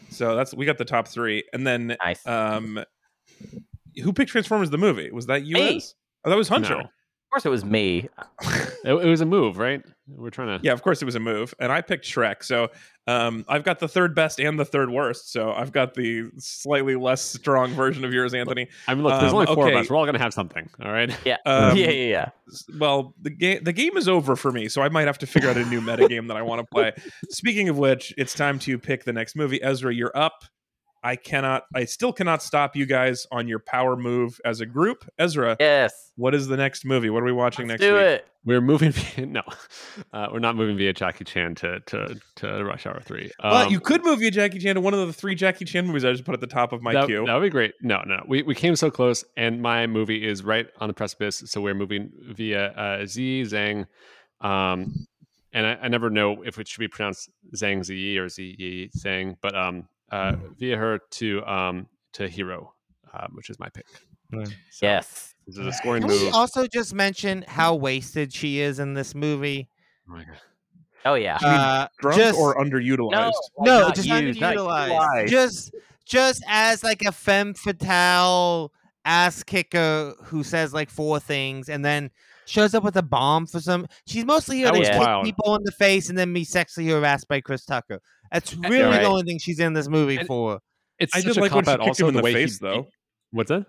So 0.09 0.34
that's 0.34 0.54
we 0.54 0.64
got 0.64 0.78
the 0.78 0.84
top 0.86 1.09
three, 1.09 1.44
and 1.52 1.66
then 1.66 1.96
nice. 2.00 2.26
um, 2.26 2.82
who 4.02 4.14
picked 4.14 4.30
Transformers 4.30 4.70
the 4.70 4.78
movie? 4.78 5.11
Was 5.11 5.26
that 5.26 5.44
you? 5.44 5.54
Me. 5.57 5.82
Oh, 6.24 6.30
that 6.30 6.36
was 6.36 6.48
Hunter. 6.48 6.70
No. 6.74 6.80
of 6.80 6.86
course, 7.30 7.44
it 7.44 7.50
was 7.50 7.64
me. 7.64 8.09
It, 8.82 8.94
it 8.94 9.07
was 9.07 9.20
a 9.20 9.26
move, 9.26 9.59
right? 9.59 9.82
We're 10.09 10.30
trying 10.30 10.59
to. 10.59 10.64
Yeah, 10.64 10.72
of 10.72 10.82
course 10.82 11.02
it 11.02 11.04
was 11.04 11.14
a 11.16 11.20
move, 11.20 11.52
and 11.59 11.72
I 11.72 11.80
picked 11.80 12.04
Shrek. 12.04 12.44
So 12.44 12.68
um, 13.09 13.44
I've 13.48 13.64
got 13.64 13.80
the 13.80 13.88
third 13.88 14.14
best 14.14 14.38
and 14.38 14.59
the 14.59 14.64
third 14.64 14.88
worst. 14.90 15.32
So 15.32 15.52
I've 15.52 15.72
got 15.72 15.94
the 15.94 16.30
slightly 16.38 16.94
less 16.94 17.22
strong 17.22 17.72
version 17.72 18.04
of 18.04 18.12
yours, 18.12 18.32
Anthony. 18.34 18.68
I 18.86 18.94
mean, 18.94 19.02
look, 19.02 19.18
there's 19.20 19.32
Um, 19.32 19.38
only 19.40 19.46
four 19.54 19.66
okay. 19.66 19.74
of 19.74 19.80
us. 19.80 19.90
We're 19.90 19.96
all 19.96 20.07
gonna 20.07 20.18
have 20.20 20.32
something. 20.32 20.68
All 20.84 20.92
right. 20.92 21.11
Yeah. 21.24 21.36
Um, 21.46 21.76
yeah, 21.76 21.90
yeah, 21.90 22.09
yeah. 22.09 22.28
Well, 22.78 23.14
the 23.22 23.30
game 23.30 23.64
the 23.64 23.72
game 23.72 23.96
is 23.96 24.09
over 24.09 24.36
for 24.36 24.52
me, 24.52 24.68
so 24.68 24.82
I 24.82 24.88
might 24.88 25.07
have 25.07 25.18
to 25.18 25.26
figure 25.26 25.48
out 25.50 25.57
a 25.57 25.64
new 25.64 25.80
meta 25.80 26.07
game 26.09 26.26
that 26.28 26.36
I 26.36 26.42
want 26.42 26.61
to 26.61 26.66
play. 26.66 26.92
Speaking 27.30 27.68
of 27.68 27.78
which, 27.78 28.12
it's 28.18 28.34
time 28.34 28.59
to 28.61 28.78
pick 28.78 29.04
the 29.04 29.12
next 29.12 29.36
movie. 29.36 29.62
Ezra, 29.62 29.92
you're 29.94 30.16
up. 30.16 30.44
I 31.07 31.14
cannot. 31.16 31.64
I 31.74 31.84
still 31.84 32.12
cannot 32.12 32.42
stop 32.42 32.74
you 32.74 32.84
guys 32.84 33.26
on 33.30 33.46
your 33.46 33.61
power 33.61 33.96
move 33.96 34.40
as 34.44 34.61
a 34.61 34.66
group. 34.66 35.09
Ezra, 35.18 35.57
Yes. 35.61 36.11
what 36.16 36.34
is 36.34 36.48
the 36.48 36.57
next 36.57 36.84
movie? 36.84 37.11
What 37.11 37.22
are 37.22 37.26
we 37.26 37.32
watching 37.32 37.68
Let's 37.68 37.80
next 37.80 37.88
do 37.90 37.94
week? 37.94 38.02
it. 38.02 38.26
We're 38.44 38.61
moving. 38.61 38.90
Via, 38.96 39.26
no, 39.26 39.42
uh, 40.12 40.28
we're 40.32 40.38
not 40.40 40.57
moving 40.57 40.76
via 40.76 40.92
Jackie 40.92 41.24
Chan 41.24 41.54
to 41.57 41.80
to 41.80 42.20
to 42.36 42.64
Rush 42.64 42.86
Hour 42.86 43.00
Three. 43.00 43.30
Well, 43.42 43.66
Um, 43.66 43.72
you 43.72 43.78
could 43.80 44.04
move 44.04 44.18
via 44.20 44.30
Jackie 44.30 44.59
Chan 44.59 44.74
to 44.76 44.80
one 44.80 44.94
of 44.94 45.07
the 45.07 45.12
three 45.12 45.34
Jackie 45.36 45.64
Chan 45.64 45.86
movies 45.86 46.04
I 46.04 46.11
just 46.12 46.24
put 46.24 46.34
at 46.34 46.40
the 46.40 46.46
top 46.46 46.72
of 46.72 46.82
my 46.82 46.92
that, 46.92 47.07
queue. 47.07 47.24
That 47.26 47.34
would 47.34 47.42
be 47.42 47.50
great. 47.50 47.74
No, 47.82 48.02
no, 48.07 48.22
we 48.26 48.42
we 48.42 48.54
came 48.57 48.74
so 48.76 48.90
close, 48.90 49.24
and 49.36 49.62
my 49.62 49.86
movie 49.86 50.26
is 50.26 50.42
right 50.44 50.66
on 50.80 50.88
the 50.88 50.94
precipice. 50.94 51.42
So 51.46 51.61
we're 51.61 51.74
moving 51.74 52.11
via 52.20 52.66
uh, 52.72 52.98
Ziyi 53.02 53.42
Zhang, 53.42 53.86
um, 54.46 55.07
and 55.52 55.66
I, 55.66 55.78
I 55.82 55.88
never 55.88 56.11
know 56.11 56.42
if 56.42 56.59
it 56.59 56.66
should 56.68 56.80
be 56.80 56.88
pronounced 56.88 57.30
Zhang 57.57 57.78
Ziyi 57.80 58.16
or 58.18 58.26
Ziyi 58.26 58.90
Zhang, 58.96 59.36
but 59.40 59.57
um, 59.57 59.88
uh, 60.12 60.36
via 60.59 60.76
her 60.76 61.00
to 61.12 61.44
um 61.44 61.86
to 62.14 62.28
Hero, 62.28 62.72
um, 63.12 63.32
which 63.34 63.50
is 63.50 63.59
my 63.59 63.68
pick. 63.68 63.86
So 64.32 64.44
Yes. 64.82 65.34
this 65.46 65.57
is 65.59 65.66
a 65.66 65.72
scoring 65.72 66.02
Can 66.02 66.11
we 66.11 66.24
move. 66.24 66.34
also 66.34 66.66
just 66.66 66.92
mention 66.94 67.44
how 67.46 67.74
wasted 67.74 68.32
she 68.32 68.61
is 68.61 68.78
in 68.78 68.94
this 68.94 69.14
movie? 69.14 69.68
Oh 70.09 70.12
my 70.14 70.24
God. 70.24 70.36
Oh 71.04 71.14
yeah. 71.14 71.36
Uh, 71.36 71.86
Drunk 72.00 72.16
just, 72.18 72.38
or 72.38 72.57
underutilized? 72.57 73.32
No, 73.61 73.80
no, 73.86 73.90
just 73.90 74.09
used, 74.09 74.40
not 74.40 74.57
underutilized. 74.57 74.88
utilized. 74.88 75.30
Just, 75.30 75.74
just 76.04 76.42
as 76.48 76.82
like 76.82 77.02
a 77.02 77.12
femme 77.12 77.54
fatale 77.54 78.72
ass 79.04 79.44
kicker 79.44 80.14
who 80.24 80.42
says 80.42 80.74
like 80.74 80.90
four 80.90 81.20
things 81.20 81.68
and 81.68 81.84
then 81.84 82.11
shows 82.47 82.74
up 82.74 82.82
with 82.84 82.97
a 82.97 83.03
bomb 83.03 83.47
for 83.47 83.61
some. 83.61 83.86
She's 84.07 84.24
mostly 84.24 84.59
here 84.59 84.66
That 84.72 84.78
to 84.78 84.82
kick 84.90 84.99
wild. 84.99 85.24
people 85.24 85.55
in 85.57 85.62
the 85.64 85.72
face 85.72 86.09
and 86.09 86.18
then 86.18 86.32
be 86.32 86.44
sexually 86.44 86.88
harassed 86.88 87.28
by 87.28 87.40
Chris 87.40 87.64
Tucker. 87.64 88.01
That's 88.32 88.55
really 88.57 88.82
right. 88.82 89.01
the 89.03 89.07
only 89.09 89.22
thing 89.24 89.38
she's 89.38 89.61
in 89.61 89.72
this 89.72 89.88
movie 89.88 90.16
And- 90.16 90.26
for. 90.26 90.61
It's 90.99 91.14
I 91.14 91.18
such 91.20 91.34
did 91.34 91.36
a 91.36 91.40
like 91.42 91.53
when 91.53 91.64
cop 91.64 91.64
she 91.66 91.70
out. 91.72 91.78
kicked 91.80 91.88
Also, 91.88 92.03
him 92.05 92.09
in 92.09 92.14
the 92.16 92.22
the 92.22 92.32
face, 92.32 92.59
he, 92.59 92.66
though. 92.66 92.86
What's 93.32 93.49
that? 93.51 93.66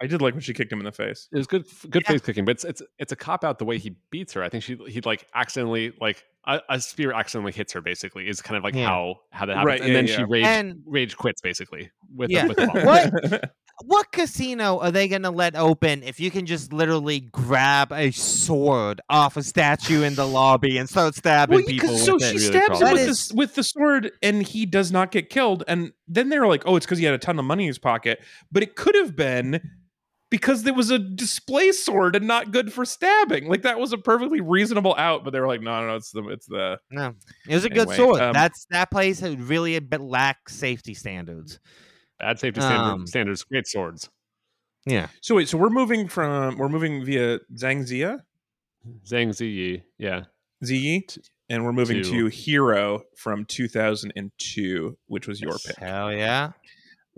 I 0.00 0.06
did 0.06 0.22
like 0.22 0.34
when 0.34 0.40
she 0.42 0.54
kicked 0.54 0.72
him 0.72 0.78
in 0.78 0.84
the 0.84 0.92
face. 0.92 1.26
It 1.32 1.36
was 1.38 1.48
good, 1.48 1.64
good 1.90 2.02
Yeah. 2.06 2.12
face 2.12 2.20
kicking, 2.20 2.44
but 2.44 2.52
it's 2.52 2.64
it's 2.64 2.82
it's 3.00 3.10
a 3.10 3.16
cop 3.16 3.42
out 3.42 3.58
the 3.58 3.64
way 3.64 3.78
he 3.78 3.96
beats 4.12 4.32
her. 4.34 4.44
I 4.44 4.48
think 4.48 4.62
she 4.62 4.76
he 4.86 5.00
like 5.00 5.26
accidentally 5.34 5.92
like 6.00 6.22
a, 6.46 6.60
a 6.70 6.80
spear 6.80 7.12
accidentally 7.12 7.50
hits 7.50 7.72
her. 7.72 7.80
Basically, 7.80 8.28
is 8.28 8.40
kind 8.40 8.56
of 8.56 8.62
like 8.62 8.76
Yeah. 8.76 8.86
how 8.86 9.16
how 9.32 9.46
that 9.46 9.56
happens, 9.56 9.66
Right, 9.66 9.80
and 9.80 9.88
yeah, 9.88 9.94
then 9.94 10.06
yeah. 10.06 10.16
she 10.18 10.22
rage 10.24 10.44
And- 10.44 10.82
rage 10.86 11.16
quits 11.16 11.40
basically 11.40 11.90
with 12.14 12.30
Yeah. 12.30 12.42
the, 12.42 12.48
with 12.48 12.56
the 12.58 12.66
bomb. 12.68 12.84
What? 12.84 13.50
What 13.84 14.10
casino 14.12 14.78
are 14.80 14.90
they 14.90 15.08
going 15.08 15.22
to 15.22 15.30
let 15.30 15.54
open 15.54 16.02
if 16.02 16.18
you 16.18 16.30
can 16.30 16.46
just 16.46 16.72
literally 16.72 17.20
grab 17.20 17.92
a 17.92 18.10
sword 18.10 19.00
off 19.08 19.36
a 19.36 19.42
statue 19.42 20.02
in 20.02 20.14
the 20.14 20.26
lobby 20.26 20.78
and 20.78 20.88
start 20.88 21.14
stabbing 21.14 21.56
Well, 21.58 21.64
people 21.64 21.96
so 21.96 22.18
she 22.18 22.24
Really 22.24 22.38
stabs 22.38 22.80
him 22.80 22.92
with, 22.92 23.06
That 23.06 23.28
the, 23.28 23.34
with 23.36 23.54
the 23.54 23.62
sword, 23.62 24.10
and 24.22 24.42
he 24.42 24.66
does 24.66 24.90
not 24.90 25.10
get 25.10 25.30
killed. 25.30 25.64
And 25.68 25.92
then 26.06 26.28
they're 26.28 26.46
like, 26.46 26.62
"Oh, 26.66 26.76
it's 26.76 26.86
because 26.86 26.98
he 26.98 27.04
had 27.04 27.14
a 27.14 27.18
ton 27.18 27.38
of 27.38 27.44
money 27.44 27.64
in 27.64 27.68
his 27.68 27.78
pocket." 27.78 28.20
But 28.50 28.62
it 28.62 28.74
could 28.74 28.94
have 28.94 29.14
been 29.14 29.60
because 30.30 30.62
there 30.62 30.74
was 30.74 30.90
a 30.90 30.98
display 30.98 31.72
sword 31.72 32.14
and 32.14 32.26
not 32.26 32.50
good 32.50 32.72
for 32.72 32.84
stabbing. 32.84 33.48
Like 33.48 33.62
that 33.62 33.78
was 33.78 33.92
a 33.92 33.98
perfectly 33.98 34.40
reasonable 34.40 34.94
out, 34.96 35.24
but 35.24 35.32
they 35.32 35.40
were 35.40 35.46
like, 35.46 35.62
no, 35.62 35.80
no, 35.80 35.86
no, 35.88 35.96
it's 35.96 36.10
the 36.10 36.28
it's 36.28 36.46
the 36.46 36.78
No, 36.90 37.14
it 37.48 37.54
was 37.54 37.64
a 37.64 37.70
good 37.70 37.90
sword. 37.90 38.20
um, 38.20 38.32
That's 38.32 38.66
that 38.70 38.90
place 38.90 39.20
had 39.20 39.40
really 39.40 39.76
a 39.76 39.80
bit 39.80 40.00
lack 40.00 40.48
safety 40.48 40.94
standards. 40.94 41.58
Bad 42.18 42.38
safety 42.40 42.60
standard, 42.60 42.82
Um, 42.92 43.06
standards, 43.06 43.44
great 43.44 43.66
swords. 43.66 44.08
Yeah, 44.86 45.08
So 45.20 45.34
wait, 45.34 45.48
so 45.48 45.58
we're 45.58 45.68
moving 45.70 46.08
from 46.08 46.56
we're 46.56 46.68
moving 46.68 47.04
via 47.04 47.40
Zhangzia, 47.54 48.20
Zhang 49.04 49.28
Ziyi, 49.28 49.82
yeah. 49.98 50.24
Ziyi, 50.64 51.18
and 51.50 51.64
we're 51.64 51.72
moving 51.72 52.02
To- 52.02 52.10
to 52.10 52.26
Hero 52.26 53.02
from 53.16 53.44
2002, 53.44 54.96
which 55.06 55.26
was 55.28 55.40
your 55.40 55.58
pick. 55.58 55.76
hell 55.76 56.12
yeah. 56.12 56.52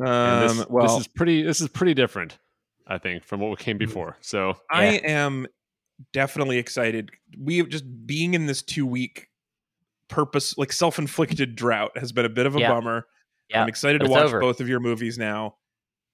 Um, 0.04 0.56
this, 0.58 0.66
well, 0.68 0.86
this 0.88 1.06
is 1.06 1.08
pretty. 1.08 1.42
This 1.42 1.60
is 1.60 1.68
pretty 1.68 1.94
different, 1.94 2.38
I 2.86 2.98
think, 2.98 3.22
from 3.24 3.40
what 3.40 3.58
came 3.58 3.78
before. 3.78 4.16
So 4.20 4.54
I 4.70 4.84
am 5.04 5.46
definitely 6.12 6.58
excited. 6.58 7.10
We 7.38 7.58
have 7.58 7.68
just 7.68 7.84
being 8.06 8.34
in 8.34 8.46
this 8.46 8.62
two 8.62 8.86
week 8.86 9.28
purpose, 10.08 10.56
like 10.58 10.72
self 10.72 10.98
inflicted 10.98 11.54
drought, 11.54 11.96
has 11.98 12.12
been 12.12 12.24
a 12.24 12.30
bit 12.30 12.46
of 12.46 12.56
a 12.56 12.60
Yeah. 12.60 12.68
bummer. 12.72 13.06
Yeah, 13.50 13.62
I'm 13.62 13.68
excited 13.68 14.00
to 14.02 14.08
watch 14.08 14.24
over. 14.24 14.40
both 14.40 14.60
of 14.60 14.68
your 14.68 14.80
movies 14.80 15.18
now. 15.18 15.56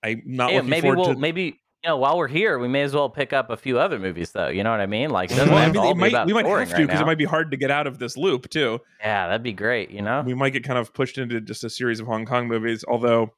I'm 0.03 0.23
not 0.27 0.51
Yeah, 0.51 0.57
looking 0.57 0.71
maybe 0.71 0.81
forward 0.83 0.99
we'll 0.99 1.15
to. 1.15 1.21
maybe 1.21 1.43
you 1.85 1.91
know 1.91 1.97
while 1.99 2.17
we're 2.17 2.29
here, 2.29 2.59
we 2.59 2.69
may 2.69 2.83
as 2.83 2.95
well 2.95 3.09
pick 3.11 3.33
up 3.33 3.51
a 3.51 3.57
few 3.57 3.79
other 3.79 3.99
movies 3.99 4.33
though. 4.33 4.49
You 4.49 4.65
know 4.65 4.71
what 4.71 4.81
I 4.81 4.87
mean? 4.87 5.11
Like, 5.11 5.31
it 5.31 5.37
well, 5.37 5.57
I 5.57 5.67
mean, 5.71 5.99
might, 5.99 6.27
we 6.27 6.33
might 6.33 6.47
have 6.47 6.69
to 6.69 6.75
right 6.75 6.87
because 6.87 7.01
it 7.01 7.07
might 7.07 7.19
be 7.19 7.25
hard 7.25 7.51
to 7.51 7.57
get 7.57 7.71
out 7.71 7.87
of 7.87 7.99
this 7.99 8.17
loop 8.17 8.49
too. 8.51 8.81
Yeah, 9.01 9.27
that'd 9.29 9.43
be 9.43 9.53
great. 9.53 9.91
You 9.91 10.03
know? 10.03 10.23
We 10.25 10.35
might 10.35 10.51
get 10.51 10.65
kind 10.65 10.79
of 10.79 10.93
pushed 10.93 11.19
into 11.19 11.41
just 11.41 11.65
a 11.65 11.71
series 11.71 12.01
of 12.01 12.07
Hong 12.07 12.25
Kong 12.27 12.49
movies. 12.49 12.85
Although, 12.87 13.33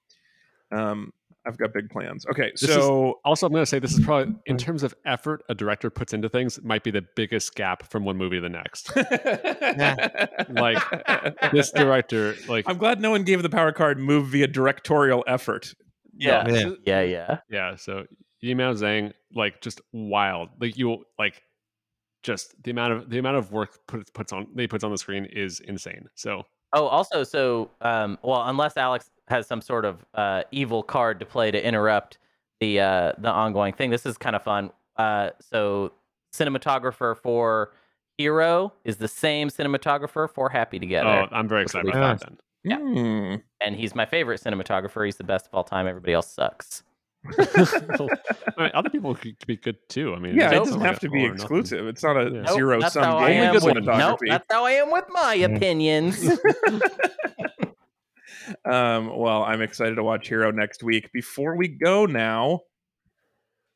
um, 0.70 1.12
I've 1.48 1.56
got 1.56 1.72
big 1.72 1.88
plans. 1.88 2.26
Okay, 2.30 2.50
This 2.52 2.64
is- 2.64 2.68
so 2.74 3.18
also, 3.24 3.46
I'm 3.46 3.52
going 3.52 3.62
to 3.62 3.66
say 3.66 3.78
this 3.78 3.94
is 3.94 4.04
probably, 4.04 4.34
in 4.46 4.58
terms 4.58 4.82
of 4.82 4.94
effort 5.06 5.42
a 5.48 5.54
director 5.54 5.88
puts 5.90 6.12
into 6.12 6.28
things, 6.28 6.60
might 6.62 6.84
be 6.84 6.90
the 6.90 7.04
biggest 7.16 7.54
gap 7.54 7.90
from 7.90 8.04
one 8.04 8.16
movie 8.18 8.36
to 8.36 8.42
the 8.42 8.48
next. 8.50 8.90
Like, 10.50 11.52
this 11.52 11.70
director, 11.72 12.34
like, 12.48 12.64
I'm 12.68 12.78
glad 12.78 13.00
no 13.00 13.10
one 13.10 13.24
gave 13.24 13.42
the 13.42 13.48
power 13.50 13.72
card 13.72 13.98
move 13.98 14.28
via 14.28 14.46
directorial 14.46 15.24
effort. 15.26 15.74
yeah. 16.14 16.46
Yeah. 16.48 16.70
yeah, 16.84 17.00
yeah. 17.02 17.38
yeah. 17.50 17.76
So 17.76 18.04
Yimou 18.44 18.74
Zhang, 18.74 19.12
like, 19.34 19.60
just 19.60 19.80
wild. 19.92 20.50
Like, 20.60 20.76
you 20.76 21.04
like, 21.18 21.42
just 22.22 22.54
the 22.62 22.70
amount 22.72 22.92
of 22.92 23.10
the 23.10 23.18
amount 23.18 23.36
of 23.36 23.52
work 23.52 23.78
put, 23.86 24.12
puts 24.12 24.32
on 24.32 24.48
they 24.54 24.66
puts 24.66 24.82
on 24.84 24.90
the 24.90 24.98
screen 24.98 25.24
is 25.26 25.60
insane. 25.60 26.06
So 26.16 26.42
Oh, 26.72 26.86
also, 26.86 27.24
so 27.24 27.70
um, 27.80 28.18
well, 28.22 28.42
unless 28.46 28.76
Alex 28.76 29.10
has 29.28 29.46
some 29.46 29.60
sort 29.60 29.84
of 29.84 30.04
uh, 30.14 30.42
evil 30.50 30.82
card 30.82 31.20
to 31.20 31.26
play 31.26 31.50
to 31.50 31.64
interrupt 31.64 32.18
the 32.60 32.80
uh, 32.80 33.12
the 33.18 33.30
ongoing 33.30 33.72
thing, 33.72 33.90
this 33.90 34.04
is 34.04 34.18
kind 34.18 34.36
of 34.36 34.42
fun. 34.42 34.70
Uh, 34.96 35.30
so, 35.40 35.92
cinematographer 36.34 37.16
for 37.16 37.72
Hero 38.18 38.72
is 38.84 38.96
the 38.96 39.08
same 39.08 39.48
cinematographer 39.48 40.28
for 40.28 40.48
Happy 40.50 40.78
Together, 40.78 41.28
oh, 41.30 41.34
I'm 41.34 41.48
very 41.48 41.62
excited 41.62 41.86
be 41.86 41.96
about 41.96 42.20
that 42.20 42.28
then. 42.28 42.38
Yeah. 42.64 42.78
Hmm. 42.78 43.34
and 43.60 43.76
he's 43.76 43.94
my 43.94 44.04
favorite 44.04 44.40
cinematographer. 44.42 45.04
He's 45.04 45.16
the 45.16 45.24
best 45.24 45.46
of 45.46 45.54
all 45.54 45.64
time. 45.64 45.86
Everybody 45.86 46.12
else 46.12 46.30
sucks. 46.30 46.82
I 47.38 48.62
mean, 48.62 48.70
other 48.74 48.90
people 48.90 49.14
could 49.14 49.36
be 49.46 49.56
good 49.56 49.76
too. 49.88 50.14
I 50.14 50.18
mean, 50.18 50.36
Yeah, 50.36 50.50
it 50.50 50.54
doesn't 50.54 50.80
have 50.80 50.98
to 51.00 51.08
be 51.10 51.18
four 51.20 51.26
or 51.26 51.28
nothing. 51.30 51.34
exclusive. 51.42 51.86
It's 51.86 52.02
not 52.02 52.16
a 52.16 52.30
Yeah. 52.44 52.52
Zero 52.52 52.80
that's 52.80 52.94
sum 52.94 53.18
game. 53.26 53.42
am 53.44 53.54
with 53.54 53.64
with, 53.64 53.84
nope, 53.84 54.18
that's 54.26 54.46
how 54.50 54.64
I 54.64 54.72
am 54.72 54.90
with 54.90 55.04
my 55.10 55.34
opinions. 55.34 56.28
Um, 58.64 59.14
well, 59.14 59.42
I'm 59.42 59.60
excited 59.60 59.96
to 59.96 60.02
watch 60.02 60.28
Hero 60.28 60.50
next 60.50 60.82
week. 60.82 61.10
Before 61.12 61.54
we 61.56 61.68
go 61.68 62.06
now, 62.06 62.60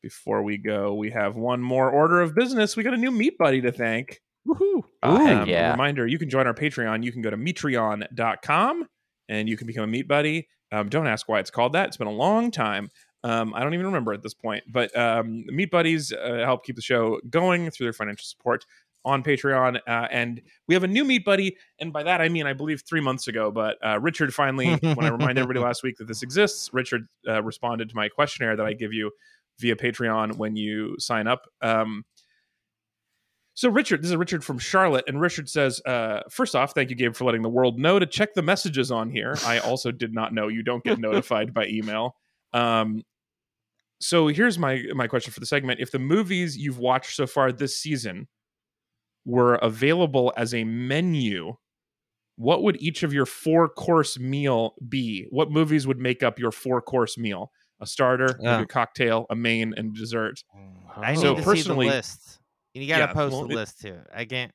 before 0.01 0.41
we 0.41 0.57
go, 0.57 0.95
we 0.95 1.11
have 1.11 1.35
one 1.35 1.61
more 1.61 1.91
order 1.91 2.21
of 2.21 2.33
business. 2.33 2.75
We 2.75 2.83
got 2.83 2.93
a 2.95 2.97
new 2.97 3.11
meat 3.11 3.37
buddy 3.37 3.61
to 3.61 3.71
thank. 3.71 4.19
Woohoo! 4.47 4.81
Oh, 5.03 5.41
Um, 5.41 5.47
yeah. 5.47 5.71
Reminder: 5.71 6.07
you 6.07 6.17
can 6.17 6.29
join 6.29 6.47
our 6.47 6.55
Patreon. 6.55 7.03
You 7.03 7.11
can 7.11 7.21
go 7.21 7.29
to 7.29 7.37
metreon.com 7.37 8.87
and 9.29 9.47
you 9.47 9.57
can 9.57 9.67
become 9.67 9.83
a 9.83 9.87
meat 9.87 10.07
buddy. 10.07 10.47
Um, 10.71 10.89
don't 10.89 11.05
ask 11.07 11.29
why 11.29 11.39
it's 11.39 11.51
called 11.51 11.73
that. 11.73 11.89
It's 11.89 11.97
been 11.97 12.07
a 12.07 12.11
long 12.11 12.49
time. 12.49 12.89
Um, 13.23 13.53
I 13.53 13.61
don't 13.61 13.73
even 13.73 13.85
remember 13.85 14.13
at 14.13 14.21
this 14.21 14.33
point. 14.33 14.63
But 14.67 14.95
um, 14.97 15.45
Meat 15.47 15.71
Buddies 15.71 16.11
uh, 16.11 16.41
help 16.43 16.65
keep 16.65 16.75
the 16.75 16.81
show 16.81 17.19
going 17.29 17.69
through 17.71 17.85
their 17.85 17.93
financial 17.93 18.25
support 18.25 18.65
on 19.05 19.23
Patreon. 19.23 19.77
Uh, 19.87 20.07
and 20.11 20.41
we 20.67 20.73
have 20.73 20.83
a 20.83 20.87
new 20.87 21.03
Meat 21.03 21.25
Buddy. 21.25 21.57
And 21.79 21.91
by 21.91 22.03
that, 22.03 22.21
I 22.21 22.29
mean, 22.29 22.45
I 22.45 22.53
believe 22.53 22.83
three 22.87 23.01
months 23.01 23.27
ago. 23.27 23.51
But 23.51 23.77
uh, 23.85 23.99
Richard 23.99 24.33
finally, 24.33 24.75
when 24.75 25.05
I 25.05 25.09
reminded 25.09 25.39
everybody 25.41 25.59
last 25.65 25.83
week 25.83 25.97
that 25.97 26.07
this 26.07 26.23
exists, 26.23 26.69
Richard 26.73 27.07
uh, 27.27 27.41
responded 27.43 27.89
to 27.89 27.95
my 27.95 28.09
questionnaire 28.09 28.55
that 28.55 28.65
I 28.65 28.73
give 28.73 28.93
you 28.93 29.11
via 29.59 29.75
Patreon 29.75 30.37
when 30.37 30.55
you 30.55 30.95
sign 30.99 31.27
up. 31.27 31.47
Um, 31.61 32.05
so 33.55 33.69
Richard, 33.69 34.01
this 34.01 34.09
is 34.09 34.17
Richard 34.17 34.43
from 34.43 34.57
Charlotte, 34.57 35.05
and 35.07 35.21
Richard 35.21 35.47
says, 35.47 35.79
uh, 35.85 36.21
first 36.29 36.55
off, 36.55 36.73
thank 36.73 36.89
you, 36.89 36.95
Gabe, 36.95 37.13
for 37.13 37.23
letting 37.23 37.43
the 37.43 37.49
world 37.49 37.77
know 37.77 37.99
to 37.99 38.05
check 38.07 38.33
the 38.33 38.41
messages 38.41 38.89
on 38.89 39.11
here. 39.11 39.37
I 39.45 39.59
also 39.59 39.91
did 39.91 40.11
not 40.11 40.33
know 40.33 40.47
you 40.47 40.63
don't 40.63 40.83
get 40.83 40.97
notified 40.99 41.53
by 41.53 41.67
email. 41.67 42.15
Um, 42.51 43.03
so 44.03 44.27
here's 44.27 44.59
my 44.59 44.83
my 44.93 45.07
question 45.07 45.31
for 45.33 45.39
the 45.39 45.45
segment: 45.45 45.79
If 45.79 45.91
the 45.91 45.99
movies 45.99 46.57
you've 46.57 46.77
watched 46.79 47.15
so 47.15 47.25
far 47.27 47.51
this 47.51 47.77
season 47.77 48.27
were 49.25 49.55
available 49.55 50.33
as 50.35 50.53
a 50.53 50.63
menu, 50.63 51.53
what 52.35 52.63
would 52.63 52.81
each 52.81 53.03
of 53.03 53.13
your 53.13 53.25
four 53.25 53.69
course 53.69 54.19
meal 54.19 54.75
be? 54.89 55.25
What 55.29 55.51
movies 55.51 55.87
would 55.87 55.99
make 55.99 56.23
up 56.23 56.39
your 56.39 56.51
four 56.51 56.81
course 56.81 57.17
meal? 57.17 57.51
A 57.79 57.85
starter, 57.87 58.27
maybe 58.39 58.43
Yeah. 58.43 58.61
a 58.61 58.65
cocktail, 58.65 59.25
a 59.29 59.35
main, 59.35 59.73
and 59.75 59.93
dessert. 59.95 60.39
I 60.95 61.15
So 61.15 61.33
need 61.33 61.37
to 61.39 61.43
personally- 61.43 61.85
see 61.87 61.89
the 61.91 61.95
list. 61.97 62.39
You 62.73 62.87
gotta 62.87 63.03
Yeah, 63.03 63.13
post 63.13 63.33
well, 63.33 63.47
the 63.47 63.53
it- 63.53 63.55
list 63.55 63.81
too. 63.81 63.99
I 64.13 64.25
can't. 64.25 64.51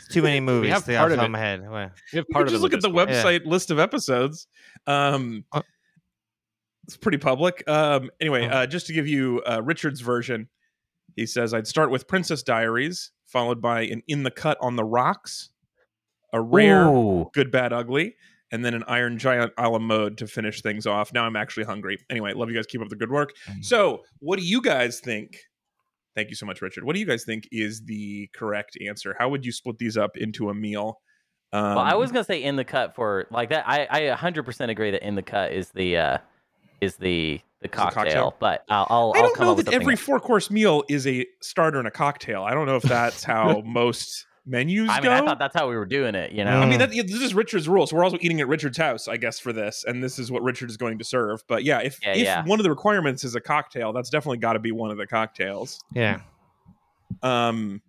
It's 0.00 0.08
too 0.14 0.22
many 0.22 0.40
movies. 0.40 0.70
have 0.72 0.84
to 0.86 0.96
part 0.96 0.98
off 0.98 1.04
of 1.06 1.10
the 1.10 1.16
top 1.16 1.22
it. 1.22 1.26
of 1.26 1.30
my 1.32 1.38
head. 1.38 1.60
Well, 1.62 1.70
We 1.70 1.78
have 1.78 1.92
You 2.12 2.24
part 2.32 2.46
can 2.46 2.48
of 2.48 2.48
just 2.48 2.60
it 2.60 2.62
look 2.62 2.72
at 2.74 2.80
the 2.82 2.88
Discord. 2.88 3.08
website 3.08 3.46
list 3.46 3.70
of 3.70 3.78
episodes. 3.78 4.48
Um, 4.86 5.44
Uh, 5.52 5.62
it's 6.86 6.96
pretty 6.96 7.18
public. 7.18 7.68
Um, 7.68 8.10
anyway, 8.20 8.46
uh. 8.46 8.58
uh, 8.58 8.66
just 8.66 8.86
to 8.86 8.92
give 8.92 9.06
you 9.06 9.42
uh, 9.48 9.62
Richard's 9.62 10.00
version, 10.00 10.48
he 11.16 11.26
says 11.26 11.52
I'd 11.52 11.66
start 11.66 11.90
with 11.90 12.06
Princess 12.06 12.42
Diaries, 12.42 13.10
followed 13.26 13.60
by 13.60 13.82
an 13.82 14.02
In 14.08 14.22
the 14.22 14.30
Cut 14.30 14.58
on 14.60 14.76
the 14.76 14.84
Rocks, 14.84 15.50
a 16.32 16.40
rare, 16.40 16.86
Ooh. 16.86 17.30
good, 17.32 17.50
bad, 17.50 17.72
ugly, 17.72 18.14
and 18.52 18.64
then 18.64 18.74
an 18.74 18.84
Iron 18.86 19.18
Giant 19.18 19.52
a 19.58 19.68
la 19.68 19.78
mode 19.78 20.18
to 20.18 20.26
finish 20.26 20.62
things 20.62 20.86
off. 20.86 21.12
Now 21.12 21.24
I'm 21.24 21.36
actually 21.36 21.64
hungry. 21.64 21.98
Anyway, 22.10 22.32
love 22.34 22.50
you 22.50 22.56
guys. 22.56 22.66
Keep 22.66 22.82
up 22.82 22.88
the 22.88 22.96
good 22.96 23.10
work. 23.10 23.32
Mm. 23.48 23.64
So, 23.64 24.02
what 24.20 24.38
do 24.38 24.44
you 24.44 24.62
guys 24.62 25.00
think? 25.00 25.38
Thank 26.14 26.30
you 26.30 26.36
so 26.36 26.46
much, 26.46 26.62
Richard. 26.62 26.84
What 26.84 26.94
do 26.94 27.00
you 27.00 27.06
guys 27.06 27.24
think 27.24 27.48
is 27.52 27.84
the 27.84 28.28
correct 28.34 28.78
answer? 28.86 29.14
How 29.18 29.28
would 29.28 29.44
you 29.44 29.52
split 29.52 29.78
these 29.78 29.96
up 29.96 30.16
into 30.16 30.48
a 30.48 30.54
meal? 30.54 31.00
Um, 31.52 31.76
Well, 31.76 31.78
I 31.80 31.94
was 31.94 32.12
gonna 32.12 32.24
say 32.24 32.42
in 32.42 32.56
the 32.56 32.64
cut 32.64 32.94
for 32.94 33.26
like 33.30 33.50
that. 33.50 33.64
I 33.66 33.86
I 33.90 34.00
100% 34.14 34.70
agree 34.70 34.92
that 34.92 35.06
in 35.06 35.14
the 35.14 35.22
cut 35.22 35.52
is 35.52 35.70
the 35.70 35.96
uh 35.96 36.18
is 36.80 36.96
the 36.96 37.40
the 37.62 37.68
cocktail, 37.68 38.04
cocktail? 38.04 38.36
but 38.38 38.64
I'll 38.68 38.86
I'll, 38.90 39.12
I 39.14 39.18
I'll 39.18 39.24
don't 39.24 39.36
come 39.36 39.46
know 39.46 39.50
up 39.52 39.56
with 39.56 39.66
that 39.66 39.74
every 39.74 39.94
else. 39.94 40.00
four 40.02 40.20
course 40.20 40.50
meal 40.50 40.84
is 40.88 41.06
a 41.06 41.26
starter 41.40 41.78
and 41.78 41.88
a 41.88 41.90
cocktail. 41.90 42.42
I 42.42 42.52
don't 42.54 42.66
know 42.66 42.76
if 42.76 42.82
that's 42.84 43.24
how 43.24 43.62
most 43.64 44.26
menus 44.48 44.88
I 44.90 45.00
go. 45.00 45.08
mean, 45.08 45.12
I 45.22 45.26
thought 45.26 45.38
that's 45.40 45.56
how 45.56 45.68
we 45.68 45.74
were 45.74 45.86
doing 45.86 46.14
it. 46.14 46.30
You 46.32 46.44
know, 46.44 46.60
I 46.60 46.66
mean, 46.66 46.76
Mm. 46.76 46.78
that, 46.78 46.94
yeah, 46.94 47.02
this 47.02 47.20
is 47.20 47.34
Richard's 47.34 47.68
rule. 47.68 47.84
So 47.86 47.96
we're 47.96 48.04
also 48.04 48.18
eating 48.20 48.40
at 48.40 48.46
Richard's 48.46 48.78
house, 48.78 49.08
I 49.08 49.16
guess, 49.16 49.40
for 49.40 49.52
this, 49.52 49.84
and 49.88 50.04
this 50.04 50.18
is 50.20 50.30
what 50.30 50.42
Richard 50.44 50.70
is 50.70 50.76
going 50.76 50.98
to 50.98 51.04
serve. 51.04 51.42
But 51.48 51.64
yeah, 51.64 51.80
if 51.80 51.98
Yeah, 52.02 52.12
if 52.12 52.18
yeah. 52.18 52.44
one 52.44 52.60
of 52.60 52.64
the 52.64 52.70
requirements 52.70 53.24
is 53.24 53.34
a 53.34 53.40
cocktail, 53.40 53.92
that's 53.92 54.08
definitely 54.10 54.38
got 54.38 54.52
to 54.52 54.60
be 54.60 54.70
one 54.70 54.90
of 54.92 54.98
the 54.98 55.06
cocktails. 55.06 55.80
yeah. 55.94 56.20
Um, 57.22 57.82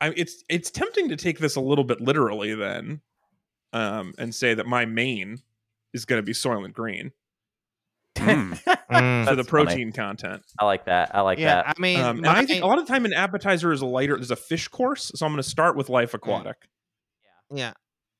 I, 0.00 0.12
it's 0.16 0.44
it's 0.48 0.70
tempting 0.70 1.08
to 1.08 1.16
take 1.16 1.38
this 1.40 1.56
a 1.56 1.60
little 1.60 1.82
bit 1.84 2.00
literally 2.00 2.54
then, 2.54 3.00
um, 3.72 4.14
and 4.18 4.32
say 4.34 4.54
that 4.54 4.66
my 4.66 4.84
main 4.84 5.38
is 5.92 6.04
going 6.04 6.18
to 6.20 6.22
be 6.26 6.32
Soylent 6.32 6.72
Green 6.72 7.10
Mm. 8.18 8.58
Mm. 8.88 9.24
for 9.26 9.30
the 9.34 9.36
That's 9.42 9.48
funny. 9.50 9.64
protein 9.66 9.92
content. 9.92 10.42
I 10.58 10.64
like 10.64 10.86
that. 10.86 11.14
I 11.14 11.20
like 11.20 11.38
yeah, 11.38 11.56
that. 11.56 11.74
I 11.76 11.80
mean, 11.80 12.00
Um, 12.00 12.20
my- 12.22 12.38
I 12.38 12.46
think 12.46 12.62
a 12.64 12.66
lot 12.66 12.78
of 12.78 12.86
the 12.86 12.92
time 12.92 13.04
an 13.04 13.12
appetizer 13.12 13.70
is 13.70 13.82
a 13.82 13.86
lighter. 13.86 14.16
There's 14.16 14.30
a 14.30 14.36
fish 14.36 14.66
course, 14.68 15.12
so 15.14 15.26
I'm 15.26 15.32
going 15.32 15.42
to 15.42 15.48
start 15.48 15.76
with 15.76 15.90
Life 15.90 16.14
Aquatic. 16.14 16.56
yeah, 17.50 17.56
Yeah. 17.56 17.72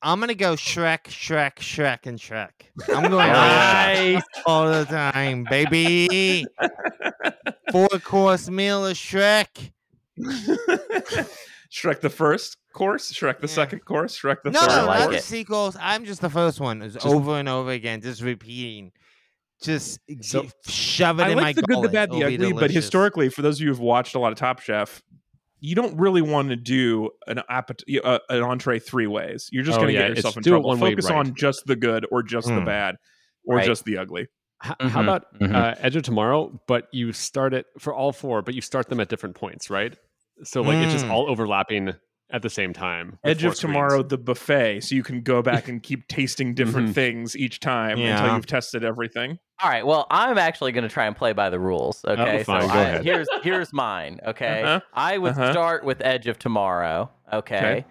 I'm 0.02 0.20
gonna 0.20 0.34
go 0.34 0.52
Shrek, 0.54 1.04
Shrek, 1.06 1.56
Shrek, 1.56 2.06
and 2.06 2.18
Shrek. 2.20 2.50
I'm 2.94 3.02
going 3.10 3.26
Nice. 3.32 4.22
all 4.46 4.70
the 4.70 4.84
time, 4.84 5.44
baby. 5.50 6.46
Four 7.72 7.88
course 8.04 8.48
meal 8.48 8.86
of 8.86 8.96
Shrek. 8.96 9.72
Shrek 11.72 12.00
the 12.00 12.10
first 12.10 12.56
course, 12.72 13.10
Shrek 13.12 13.40
the 13.40 13.48
Yeah. 13.48 13.54
second 13.54 13.84
course, 13.84 14.18
Shrek 14.20 14.42
the 14.44 14.50
No, 14.50 14.60
third 14.60 14.68
no, 14.82 14.86
like 14.86 15.00
not 15.00 15.10
the 15.10 15.18
sequels. 15.20 15.76
I'm 15.80 16.04
just 16.04 16.20
the 16.20 16.30
first 16.30 16.60
one. 16.60 16.80
It's 16.82 16.94
Just- 16.94 17.06
over 17.06 17.32
and 17.32 17.48
over 17.48 17.70
again, 17.72 18.00
just 18.00 18.22
repeating, 18.22 18.92
just 19.62 19.98
So- 20.22 20.46
shove 20.66 21.20
it 21.20 21.24
I 21.24 21.28
in 21.30 21.36
my 21.36 21.42
like 21.42 21.56
the 21.56 21.62
good, 21.62 21.82
the 21.82 21.88
bad, 21.88 22.10
the 22.10 22.16
It'll 22.18 22.28
be 22.28 22.34
ugly, 22.36 22.52
but 22.52 22.70
historically, 22.70 23.28
for 23.28 23.42
those 23.42 23.56
of 23.58 23.62
you 23.62 23.68
who've 23.68 23.80
watched 23.80 24.14
a 24.14 24.18
lot 24.18 24.32
of 24.32 24.38
Top 24.38 24.60
Chef, 24.60 25.02
you 25.60 25.74
don't 25.74 25.98
really 25.98 26.22
want 26.22 26.50
to 26.50 26.56
do 26.56 27.10
an 27.26 27.40
appet- 27.50 27.82
uh, 28.04 28.20
an 28.28 28.42
entree 28.42 28.78
three 28.78 29.06
ways. 29.08 29.48
You're 29.50 29.64
just 29.64 29.78
Oh, 29.78 29.82
going 29.82 29.94
to 29.94 30.00
yeah, 30.00 30.08
get 30.08 30.16
yourself 30.18 30.36
in 30.36 30.42
trouble. 30.44 30.68
one 30.68 30.78
way 30.80 30.90
Focus 30.90 31.10
right. 31.10 31.16
on 31.18 31.34
just 31.34 31.66
the 31.66 31.74
good, 31.76 32.06
or 32.12 32.22
just 32.22 32.46
the 32.46 32.54
Mm. 32.54 32.66
bad, 32.66 32.96
or 33.44 33.56
Right. 33.56 33.66
just 33.66 33.84
the 33.84 33.98
ugly. 33.98 34.28
H- 34.64 34.72
Mhm, 34.80 34.88
How 34.90 35.02
about 35.02 35.38
mhm. 35.40 35.54
uh, 35.54 35.74
Edge 35.78 35.96
of 35.96 36.02
Tomorrow? 36.04 36.60
But 36.68 36.86
you 36.92 37.12
start 37.12 37.54
it 37.54 37.66
for 37.78 37.92
all 37.94 38.12
four, 38.12 38.42
but 38.42 38.54
you 38.54 38.60
start 38.60 38.88
them 38.88 39.00
at 39.00 39.08
different 39.08 39.34
points, 39.36 39.68
right? 39.70 39.96
So 40.44 40.62
like 40.62 40.76
it's 40.84 40.92
just 40.92 41.06
Mm. 41.06 41.10
all 41.10 41.28
overlapping 41.28 41.94
at 42.30 42.42
the 42.42 42.50
same 42.50 42.72
time. 42.72 43.18
Edge 43.24 43.40
four 43.42 43.50
of 43.50 43.56
Tomorrow, 43.56 43.88
screens. 43.90 44.08
the 44.10 44.18
buffet, 44.18 44.80
so 44.82 44.94
you 44.94 45.02
can 45.02 45.22
go 45.22 45.40
back 45.50 45.68
and 45.68 45.82
keep 45.82 46.06
tasting 46.08 46.54
different 46.54 46.90
Mhm. 46.90 46.94
things 46.94 47.36
each 47.36 47.60
time 47.60 47.98
Yeah. 47.98 48.18
until 48.20 48.36
you've 48.36 48.46
tested 48.46 48.84
everything. 48.84 49.38
All 49.62 49.68
right. 49.70 49.84
Well, 49.86 50.06
I'm 50.10 50.38
actually 50.38 50.72
going 50.72 50.82
to 50.86 50.92
try 50.92 51.06
and 51.06 51.16
play 51.16 51.32
by 51.32 51.50
the 51.50 51.58
rules. 51.58 52.04
Okay. 52.06 52.40
Oh, 52.40 52.44
fine, 52.44 52.62
so 52.62 52.68
go 52.68 52.72
I- 52.74 52.82
ahead. 52.82 53.04
here's 53.04 53.28
here's 53.42 53.72
mine. 53.72 54.20
Okay. 54.26 54.62
Uh-huh. 54.62 54.80
I 54.92 55.18
would 55.18 55.32
Uh-huh. 55.32 55.52
start 55.52 55.84
with 55.84 56.00
Edge 56.04 56.26
of 56.28 56.38
Tomorrow. 56.38 57.10
Okay. 57.32 57.56
Okay. 57.58 57.84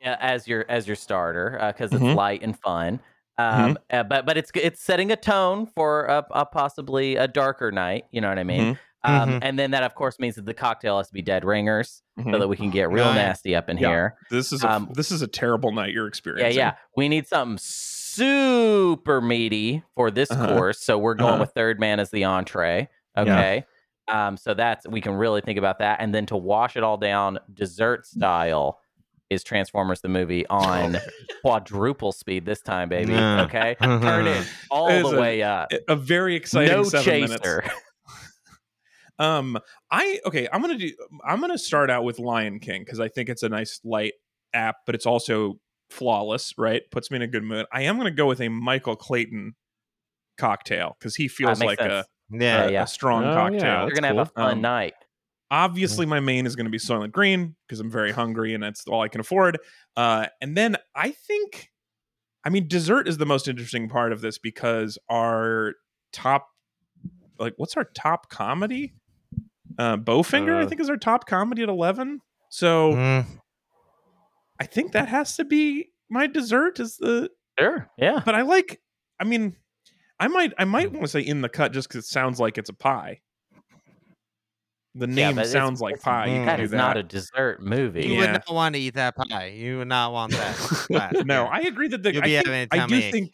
Yeah, 0.00 0.16
as 0.20 0.48
your 0.48 0.64
as 0.68 0.86
your 0.86 0.96
starter 0.96 1.58
because 1.76 1.90
Mhm. 1.90 2.06
it's 2.10 2.16
light 2.16 2.42
and 2.42 2.58
fun. 2.58 3.00
Um, 3.38 3.78
uh, 3.90 4.02
but 4.02 4.24
but 4.26 4.36
it's 4.38 4.50
it's 4.54 4.82
setting 4.82 5.10
a 5.10 5.16
tone 5.16 5.66
for 5.66 6.04
a, 6.06 6.26
a 6.30 6.46
possibly 6.46 7.16
a 7.16 7.26
darker 7.26 7.70
night. 7.72 8.04
You 8.10 8.20
know 8.20 8.28
what 8.28 8.38
I 8.38 8.44
mean? 8.44 8.78
Um, 9.02 9.30
Mhm. 9.30 9.38
And 9.42 9.58
then 9.58 9.70
that 9.70 9.82
of 9.82 9.94
course 9.94 10.18
means 10.18 10.34
that 10.36 10.44
the 10.44 10.52
cocktail 10.54 10.98
has 10.98 11.08
to 11.08 11.14
be 11.14 11.22
Dead 11.22 11.44
Ringers 11.44 12.02
so 12.18 12.24
Mhm. 12.24 12.38
that 12.40 12.48
we 12.48 12.56
can 12.56 12.70
get 12.70 12.90
real 12.90 13.06
Right. 13.06 13.14
nasty 13.14 13.56
up 13.56 13.68
in 13.70 13.78
Yeah. 13.78 13.88
here. 13.88 14.16
This 14.30 14.52
is 14.52 14.62
a, 14.62 14.70
Um, 14.72 14.90
this 14.94 15.10
is 15.10 15.22
a 15.22 15.26
terrible 15.26 15.72
night 15.72 15.92
you're 15.92 16.06
experiencing. 16.06 16.58
yeah. 16.58 16.66
Yeah. 16.66 16.74
We 16.96 17.08
need 17.08 17.26
something 17.26 17.58
super 17.58 19.20
meaty 19.20 19.82
for 19.94 20.10
this 20.10 20.30
Uh-huh. 20.30 20.54
course. 20.56 20.80
So 20.80 20.98
we're 20.98 21.14
going 21.14 21.32
Uh-huh. 21.34 21.40
with 21.40 21.52
Third 21.52 21.80
Man 21.80 21.98
as 22.00 22.10
the 22.10 22.24
entree. 22.24 22.88
Okay. 23.16 23.64
Um, 24.08 24.36
so 24.36 24.54
that's 24.54 24.86
we 24.88 25.00
can 25.00 25.12
really 25.14 25.40
think 25.40 25.58
about 25.58 25.78
that. 25.78 25.98
And 26.00 26.14
then 26.14 26.26
to 26.26 26.36
wash 26.36 26.76
it 26.76 26.82
all 26.82 26.96
down 26.96 27.38
dessert 27.52 28.06
style 28.06 28.80
is 29.30 29.44
Transformers 29.44 30.00
the 30.00 30.08
movie 30.08 30.44
on 30.48 30.98
quadruple 31.42 32.10
speed 32.12 32.44
this 32.44 32.60
time, 32.60 32.88
baby. 32.88 33.12
Yeah. 33.12 33.42
Okay. 33.42 33.76
Turn 33.82 34.26
it 34.26 34.46
all 34.70 34.88
It 34.88 35.02
the 35.04 35.16
a- 35.16 35.20
way 35.20 35.42
up. 35.42 35.70
A 35.88 35.94
very 35.96 36.34
exciting 36.34 36.72
No 36.76 36.82
seven 36.82 37.04
chaser. 37.04 37.62
minutes. 37.62 37.82
Um, 39.20 39.58
I 39.90 40.18
okay. 40.26 40.48
I'm 40.52 40.60
gonna 40.62 40.78
do. 40.78 40.92
I'm 41.24 41.40
gonna 41.40 41.58
start 41.58 41.90
out 41.90 42.02
with 42.04 42.18
Lion 42.18 42.58
King 42.58 42.82
because 42.84 42.98
I 42.98 43.08
think 43.08 43.28
it's 43.28 43.42
a 43.44 43.48
nice 43.48 43.78
light 43.84 44.14
app, 44.54 44.76
but 44.86 44.94
it's 44.96 45.06
also 45.06 45.60
flawless. 45.90 46.54
Right, 46.58 46.82
puts 46.90 47.10
me 47.10 47.16
in 47.16 47.22
a 47.22 47.26
good 47.28 47.44
mood. 47.44 47.66
I 47.72 47.82
am 47.82 47.96
gonna 47.98 48.10
go 48.10 48.26
with 48.26 48.40
a 48.40 48.48
Michael 48.48 48.96
Clayton 48.96 49.54
cocktail 50.38 50.96
because 50.98 51.14
he 51.14 51.28
feels 51.28 51.60
like 51.62 51.78
sense. 51.78 51.92
a, 51.92 52.04
Yeah. 52.36 52.64
a, 52.64 52.72
yeah. 52.72 52.82
a 52.84 52.86
strong 52.86 53.24
Oh, 53.24 53.28
yeah. 53.28 53.34
cocktail. 53.34 53.86
You're 53.86 53.94
gonna 53.94 54.06
have 54.08 54.18
a 54.18 54.24
fun 54.26 54.52
Um, 54.52 54.60
night. 54.62 54.94
Obviously, 55.52 56.06
my 56.06 56.20
main 56.20 56.46
is 56.46 56.54
going 56.54 56.66
to 56.66 56.70
be 56.70 56.78
Soylent 56.78 57.10
Green 57.10 57.56
because 57.66 57.80
I'm 57.80 57.90
very 57.90 58.12
hungry 58.12 58.54
and 58.54 58.62
that's 58.62 58.86
all 58.86 59.02
I 59.02 59.08
can 59.08 59.20
afford. 59.20 59.58
Uh, 59.96 60.26
and 60.40 60.56
then 60.56 60.76
I 60.94 61.10
think, 61.10 61.72
I 62.44 62.50
mean, 62.50 62.68
dessert 62.68 63.08
is 63.08 63.18
the 63.18 63.26
most 63.26 63.48
interesting 63.48 63.88
part 63.88 64.12
of 64.12 64.20
this 64.20 64.38
because 64.38 64.96
our 65.08 65.74
top, 66.12 66.46
like, 67.40 67.54
what's 67.56 67.76
our 67.76 67.82
top 67.96 68.30
comedy? 68.30 68.94
Uh, 69.80 69.96
Bowfinger, 69.96 70.56
I 70.60 70.62
Uh, 70.64 70.68
think, 70.68 70.80
is 70.80 70.90
our 70.90 70.96
top 70.98 71.26
comedy 71.26 71.62
at 71.62 71.68
11. 71.70 72.20
So 72.50 72.92
Mm. 72.92 73.26
I 74.60 74.66
think 74.66 74.92
that 74.92 75.08
has 75.08 75.36
to 75.36 75.44
be 75.44 75.90
my 76.10 76.26
dessert. 76.26 76.78
Is 76.80 76.96
the 76.98 77.30
Sure. 77.58 77.88
Yeah. 77.96 78.20
but 78.24 78.34
I 78.34 78.42
like. 78.42 78.80
I 79.18 79.24
mean, 79.24 79.56
I 80.18 80.28
might 80.28 80.52
I 80.58 80.64
might 80.64 80.90
want 80.92 81.04
to 81.04 81.08
say 81.08 81.20
in 81.20 81.40
the 81.40 81.48
cut 81.48 81.72
just 81.72 81.88
because 81.88 82.04
it 82.04 82.08
sounds 82.08 82.38
like 82.40 82.58
it's 82.58 82.68
a 82.68 82.74
pie. 82.74 83.20
The 84.94 85.06
Yeah, 85.08 85.14
name 85.28 85.38
it's- 85.38 85.52
sounds 85.52 85.80
like 85.80 85.94
it's- 85.94 86.04
pie. 86.04 86.26
You 86.26 86.32
Mm. 86.32 86.36
can 86.38 86.46
That 86.46 86.56
do 86.56 86.62
is 86.64 86.70
that. 86.72 86.76
not 86.76 86.96
a 86.96 87.02
dessert 87.02 87.62
movie. 87.62 88.06
You 88.06 88.14
Yeah. 88.14 88.20
would 88.20 88.32
not 88.32 88.50
want 88.52 88.74
to 88.74 88.80
eat 88.80 88.94
that 88.94 89.14
pie. 89.16 89.46
You 89.46 89.78
would 89.78 89.88
not 89.88 90.12
want 90.12 90.32
that. 90.32 91.24
No. 91.26 91.44
I 91.46 91.60
agree 91.60 91.88
that 91.88 92.02
the 92.02 92.12
You'll 92.12 92.22
I, 92.22 92.26
be 92.26 92.32
think- 92.34 92.46
having 92.46 92.68
a 92.80 92.84
I 92.84 92.86
do 92.86 92.94
ache. 92.96 93.12
think 93.12 93.32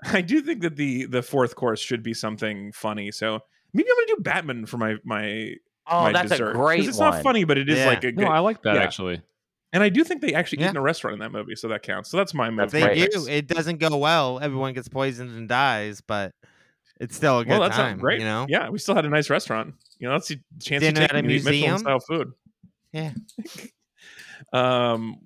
I 0.18 0.20
do 0.20 0.40
think 0.42 0.60
that 0.62 0.76
the 0.76 1.06
the 1.06 1.22
fourth 1.22 1.54
course 1.56 1.80
should 1.80 2.02
be 2.02 2.14
something 2.14 2.72
funny. 2.72 3.10
So 3.12 3.40
maybe 3.72 3.88
I'm 3.90 3.96
gonna 3.96 4.16
do 4.16 4.22
Batman 4.22 4.66
for 4.66 4.76
my 4.76 4.96
my 5.04 5.54
Oh, 5.90 6.02
my 6.02 6.12
that's 6.12 6.30
dessert. 6.30 6.50
a 6.50 6.52
'Cause 6.54 6.60
great 6.66 6.88
It's 6.88 6.98
one. 6.98 7.10
not 7.12 7.22
funny, 7.22 7.44
but 7.44 7.58
it 7.58 7.68
is 7.68 7.78
Yeah. 7.78 7.86
like 7.86 8.04
a 8.04 8.12
good. 8.12 8.18
No, 8.24 8.26
I 8.28 8.38
like 8.40 8.62
that 8.62 8.74
yeah. 8.76 8.82
actually. 8.82 9.22
and 9.72 9.82
I 9.82 9.88
do 9.90 10.02
think 10.04 10.22
they 10.22 10.32
actually 10.34 10.62
eat 10.64 10.68
in 10.70 10.76
a 10.76 10.80
restaurant 10.80 11.14
in 11.14 11.20
that 11.20 11.30
movie, 11.32 11.54
so 11.54 11.68
that 11.68 11.82
counts. 11.82 12.10
So 12.10 12.16
that's 12.16 12.32
my 12.34 12.48
movie. 12.50 12.62
That's 12.62 12.72
They 12.72 12.80
my 12.80 12.94
great. 12.94 13.12
do. 13.12 13.26
It 13.28 13.46
doesn't 13.46 13.78
go 13.78 13.96
well. 13.98 14.38
Everyone 14.40 14.72
gets 14.72 14.88
poisoned 14.88 15.30
and 15.36 15.48
dies, 15.48 16.00
but 16.00 16.32
it's 17.00 17.14
still 17.16 17.40
a 17.40 17.44
good 17.44 17.50
well, 17.50 17.60
that's 17.60 17.76
time. 17.76 17.98
great. 17.98 18.18
You 18.20 18.24
know. 18.24 18.46
Yeah, 18.48 18.70
we 18.70 18.78
still 18.78 18.94
had 18.94 19.04
a 19.04 19.08
nice 19.10 19.28
restaurant. 19.30 19.74
You 19.98 20.08
know, 20.08 20.14
that's 20.14 20.28
the 20.28 20.40
chance 20.60 20.80
Dinner 20.82 21.00
you 21.00 21.04
at 21.04 21.10
take 21.10 21.12
a 21.12 21.22
when 21.22 21.24
you 21.30 21.36
Michelin 21.36 21.52
museum? 21.54 21.78
style 21.78 22.00
food. 22.00 22.32
Yeah. 22.92 23.12
um, 24.52 25.16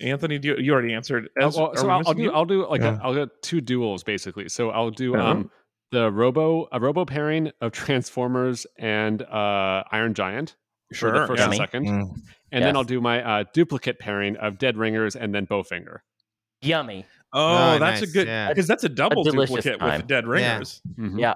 Anthony, 0.00 0.38
do 0.38 0.48
you, 0.48 0.56
you 0.58 0.72
already 0.72 0.92
answered? 0.94 1.28
Oh, 1.38 1.50
well, 1.54 1.76
so 1.76 1.88
I'll, 1.88 2.02
I'll 2.06 2.14
do 2.14 2.22
you? 2.22 2.32
I'll 2.32 2.44
do 2.44 2.66
like 2.68 2.80
Yeah. 2.80 2.98
a, 3.00 3.02
I'll 3.04 3.14
do 3.14 3.28
two 3.42 3.60
duels 3.60 4.02
basically. 4.02 4.48
So 4.48 4.70
I'll 4.70 4.90
do 4.90 5.14
Uh-huh. 5.16 5.30
um 5.30 5.50
the 5.94 6.10
robo 6.12 6.68
a 6.72 6.78
robo 6.80 7.04
pairing 7.06 7.50
of 7.60 7.72
Transformers 7.72 8.66
and 8.78 9.22
uh 9.22 9.82
Iron 9.90 10.12
Giant 10.14 10.56
for 10.94 11.10
the 11.10 11.26
first 11.26 11.40
yeah. 11.40 11.46
and 11.46 11.54
second, 11.54 11.86
Mm. 11.86 12.16
and 12.52 12.64
then 12.64 12.76
I'll 12.76 12.84
do 12.84 13.00
my 13.00 13.22
uh, 13.22 13.44
duplicate 13.52 13.98
pairing 13.98 14.36
of 14.36 14.58
Dead 14.58 14.76
Ringers 14.76 15.16
and 15.16 15.34
then 15.34 15.46
Bowfinger. 15.46 15.98
Yummy. 16.60 17.04
Oh, 17.32 17.74
Oh, 17.74 17.78
that's 17.78 18.02
a 18.02 18.04
nice, 18.04 18.12
good 18.12 18.26
yeah. 18.28 18.48
because 18.48 18.66
that's 18.68 18.84
a 18.84 18.88
double 18.88 19.24
delicious 19.24 19.56
duplicate 19.56 19.80
time. 19.80 19.98
with 20.00 20.06
Dead 20.06 20.24
Yeah. 20.24 20.30
Ringers. 20.30 20.82
Mhm. 20.98 21.18
Yeah. 21.18 21.34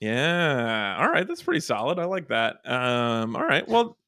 Yeah. 0.00 0.96
All 0.98 1.08
right, 1.10 1.26
that's 1.28 1.42
pretty 1.42 1.60
solid. 1.60 1.98
I 1.98 2.04
like 2.04 2.28
that. 2.28 2.56
Um. 2.64 3.36
All 3.36 3.44
right. 3.44 3.66
Well, 3.68 3.98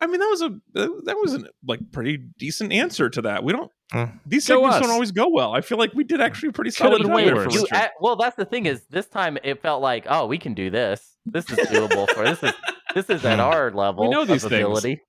I 0.00 0.06
mean, 0.06 0.20
that 0.20 0.28
was 0.30 0.42
a 0.42 0.60
that 0.74 1.16
was 1.20 1.34
a 1.34 1.44
like 1.66 1.80
pretty 1.92 2.16
decent 2.38 2.72
answer 2.72 3.10
to 3.10 3.22
that. 3.22 3.44
We 3.44 3.52
don't. 3.52 3.70
Uh. 3.94 4.08
These 4.26 4.46
Go 4.48 4.56
segments 4.56 4.76
us. 4.76 4.82
don't 4.82 4.90
always 4.90 5.12
go 5.12 5.28
well. 5.28 5.52
I 5.54 5.60
feel 5.60 5.78
like 5.78 5.94
we 5.94 6.02
did 6.04 6.20
actually 6.20 6.48
a 6.48 6.52
pretty 6.52 6.70
solid 6.72 7.02
job 7.02 7.12
way 7.12 7.32
worse. 7.32 7.54
You 7.54 7.62
Richard. 7.62 7.76
a- 7.76 7.90
well, 8.00 8.16
that's 8.16 8.36
the 8.36 8.44
thing 8.44 8.66
is 8.66 8.82
this 8.90 9.06
time 9.06 9.38
it 9.44 9.62
felt 9.62 9.80
like, 9.82 10.06
oh, 10.08 10.26
we 10.26 10.36
can 10.38 10.52
do 10.54 10.68
this. 10.70 11.16
This 11.26 11.48
is 11.50 11.58
doable 11.68 12.08
for 12.10 12.24
this 12.24 12.42
is 12.42 12.52
this 12.94 13.08
is 13.08 13.24
at 13.24 13.40
our 13.40 13.70
level 13.70 14.04
We 14.04 14.10
know 14.10 14.24
these 14.24 14.44
of 14.44 14.50
things. 14.50 14.62
ability. 14.64 15.00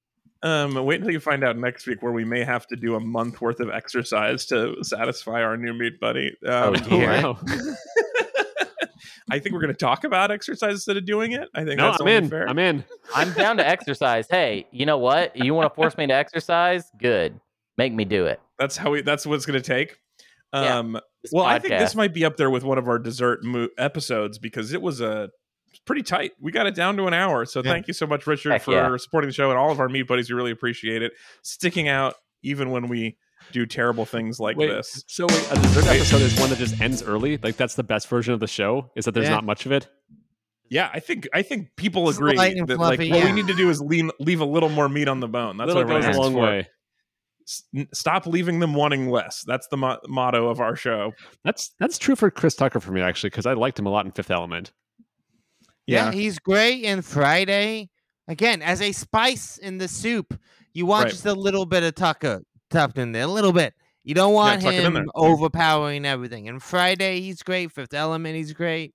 Um, 0.44 0.76
wait 0.86 0.98
until 1.00 1.12
you 1.12 1.20
find 1.20 1.44
out 1.44 1.58
next 1.58 1.88
week 1.88 2.04
where 2.04 2.12
we 2.14 2.24
may 2.24 2.44
have 2.44 2.68
to 2.68 2.76
do 2.76 2.94
a 2.96 3.00
month 3.00 3.42
worth 3.42 3.60
of 3.60 3.70
exercise 3.72 4.46
to 4.48 4.76
satisfy 4.84 5.42
our 5.42 5.58
new 5.58 5.74
meat 5.74 6.00
buddy. 6.00 6.28
Um, 6.46 6.74
Oh, 6.74 6.74
dear. 6.76 7.08
wow. 7.08 7.40
I 9.32 9.40
think 9.40 9.54
we're 9.54 9.62
going 9.62 9.74
to 9.74 9.78
talk 9.78 10.04
about 10.04 10.30
exercise 10.30 10.74
instead 10.74 10.98
of 10.98 11.06
doing 11.06 11.32
it. 11.32 11.50
I 11.56 11.64
think 11.66 11.78
No, 11.80 11.86
that's 11.90 12.00
I'm 12.00 12.08
only 12.08 12.16
in. 12.18 12.30
fair. 12.30 12.48
I'm 12.48 12.60
in. 12.60 12.84
I'm 13.16 13.34
down 13.34 13.58
to 13.58 13.68
exercise. 13.68 14.28
Hey, 14.30 14.68
you 14.72 14.86
know 14.86 15.00
what? 15.00 15.36
You 15.36 15.54
want 15.56 15.70
to 15.72 15.76
force 15.76 15.98
me 15.98 16.06
to 16.08 16.14
exercise? 16.14 16.92
Good. 17.00 17.40
Make 17.78 17.92
me 17.94 18.06
do 18.06 18.28
it. 18.28 18.40
That's 18.60 18.78
how 18.78 18.92
we. 18.92 19.02
That's 19.02 19.26
what 19.26 19.36
it's 19.36 19.46
going 19.46 19.62
to 19.62 19.66
take. 19.68 19.98
Um, 20.54 20.94
This 21.24 21.32
well, 21.34 21.44
I 21.46 21.60
think 21.60 21.74
this 21.80 21.96
might 21.96 22.14
be 22.14 22.24
up 22.24 22.38
there 22.38 22.50
with 22.50 22.64
one 22.64 22.78
of 22.78 22.88
our 22.88 22.98
dessert 23.00 23.44
mo- 23.44 23.68
episodes 23.78 24.38
because 24.38 24.72
it 24.74 24.82
was 24.82 25.02
a 25.02 25.30
pretty 25.86 26.04
tight. 26.04 26.32
We 26.40 26.52
got 26.52 26.66
it 26.68 26.76
down 26.76 26.96
to 26.98 27.08
an 27.08 27.14
hour. 27.14 27.46
So 27.46 27.62
Yeah. 27.64 27.72
thank 27.72 27.88
you 27.88 27.94
so 27.94 28.08
much, 28.08 28.26
Richard, 28.26 28.52
Heck 28.54 28.62
for 28.62 28.72
yeah. 28.72 28.96
supporting 28.98 29.28
the 29.30 29.34
show 29.34 29.50
and 29.50 29.60
all 29.60 29.72
of 29.72 29.80
our 29.80 29.90
meat 29.90 30.04
buddies. 30.08 30.30
We 30.30 30.36
really 30.36 30.52
appreciate 30.52 31.02
it. 31.02 31.12
Sticking 31.44 31.88
out 31.90 32.16
even 32.44 32.70
when 32.72 32.88
we 32.88 33.18
do 33.52 33.66
terrible 33.66 34.06
things 34.06 34.40
like 34.40 34.56
Wait, 34.56 34.68
this. 34.68 35.04
so 35.08 35.26
wait, 35.28 35.48
a 35.52 35.56
dessert 35.56 35.86
episode 35.88 36.22
is 36.22 36.40
one 36.40 36.50
that 36.52 36.58
just 36.60 36.80
ends 36.80 37.04
early. 37.04 37.38
Like 37.38 37.58
that's 37.58 37.76
the 37.76 37.84
best 37.84 38.08
version 38.08 38.34
of 38.34 38.40
the 38.40 38.48
show. 38.48 38.92
Is 38.96 39.06
that 39.06 39.12
there's 39.14 39.26
Yeah. 39.28 39.36
not 39.36 39.44
much 39.44 39.66
of 39.66 39.72
it. 39.74 39.88
Yeah, 40.70 40.90
I 40.94 41.00
think 41.00 41.28
I 41.34 41.42
think 41.44 41.70
people 41.76 42.08
agree 42.10 42.36
light 42.36 42.56
and 42.56 42.68
that 42.70 42.80
like 42.80 42.98
fluffy, 42.98 43.12
what 43.12 43.24
we 43.26 43.32
need 43.34 43.48
to 43.48 43.54
do 43.54 43.70
is 43.70 43.82
lean, 43.82 44.10
leave 44.20 44.40
a 44.40 44.46
little 44.46 44.70
more 44.70 44.90
meat 44.90 45.08
on 45.08 45.20
the 45.20 45.28
bone. 45.28 45.58
That's 45.58 45.68
Little 45.68 45.84
what 45.84 45.92
everyone 45.98 46.02
goes 46.02 46.06
a 46.06 46.10
asks 46.10 46.18
long 46.20 46.34
for. 46.34 46.42
way. 46.42 46.68
S- 47.48 47.64
n- 47.76 47.88
Stop 47.94 48.26
leaving 48.28 48.60
them 48.60 48.74
wanting 48.74 49.10
less. 49.10 49.44
That's 49.46 49.68
the 49.68 49.78
mo- 49.78 50.00
motto 50.08 50.48
of 50.48 50.60
our 50.60 50.76
show. 50.76 51.14
That's 51.44 51.72
that's 51.80 51.98
true 51.98 52.16
for 52.16 52.32
Chris 52.32 52.56
Tucker 52.56 52.80
for 52.80 52.92
me 52.92 53.02
actually 53.02 53.30
because 53.30 53.46
I 53.46 53.54
liked 53.54 53.78
him 53.80 53.86
a 53.86 53.90
lot 53.90 54.06
in 54.06 54.12
Fifth 54.12 54.32
Element. 54.32 54.72
Yeah, 55.88 56.12
he's 56.12 56.40
great. 56.40 56.84
in 56.84 57.02
Friday, 57.04 57.90
again, 58.28 58.62
as 58.64 58.82
a 58.82 58.92
spice 58.92 59.58
in 59.60 59.78
the 59.78 59.88
soup, 59.88 60.40
you 60.74 60.86
want 60.88 61.04
Right. 61.06 61.12
just 61.12 61.26
a 61.28 61.34
little 61.34 61.66
bit 61.68 61.84
of 61.84 61.94
Tucker 61.94 62.42
tucked 62.72 62.98
in 62.98 63.12
there, 63.12 63.24
a 63.24 63.28
little 63.28 63.54
bit. 63.54 63.74
You 64.04 64.16
don't 64.16 64.34
want 64.34 64.62
tuck 64.64 64.74
it 64.74 64.84
him 64.84 65.10
overpowering 65.16 66.06
everything. 66.06 66.48
And 66.50 66.62
Friday, 66.62 67.22
he's 67.22 67.44
great. 67.44 67.72
Fifth 67.72 67.94
Element, 67.94 68.36
he's 68.36 68.54
great. 68.54 68.94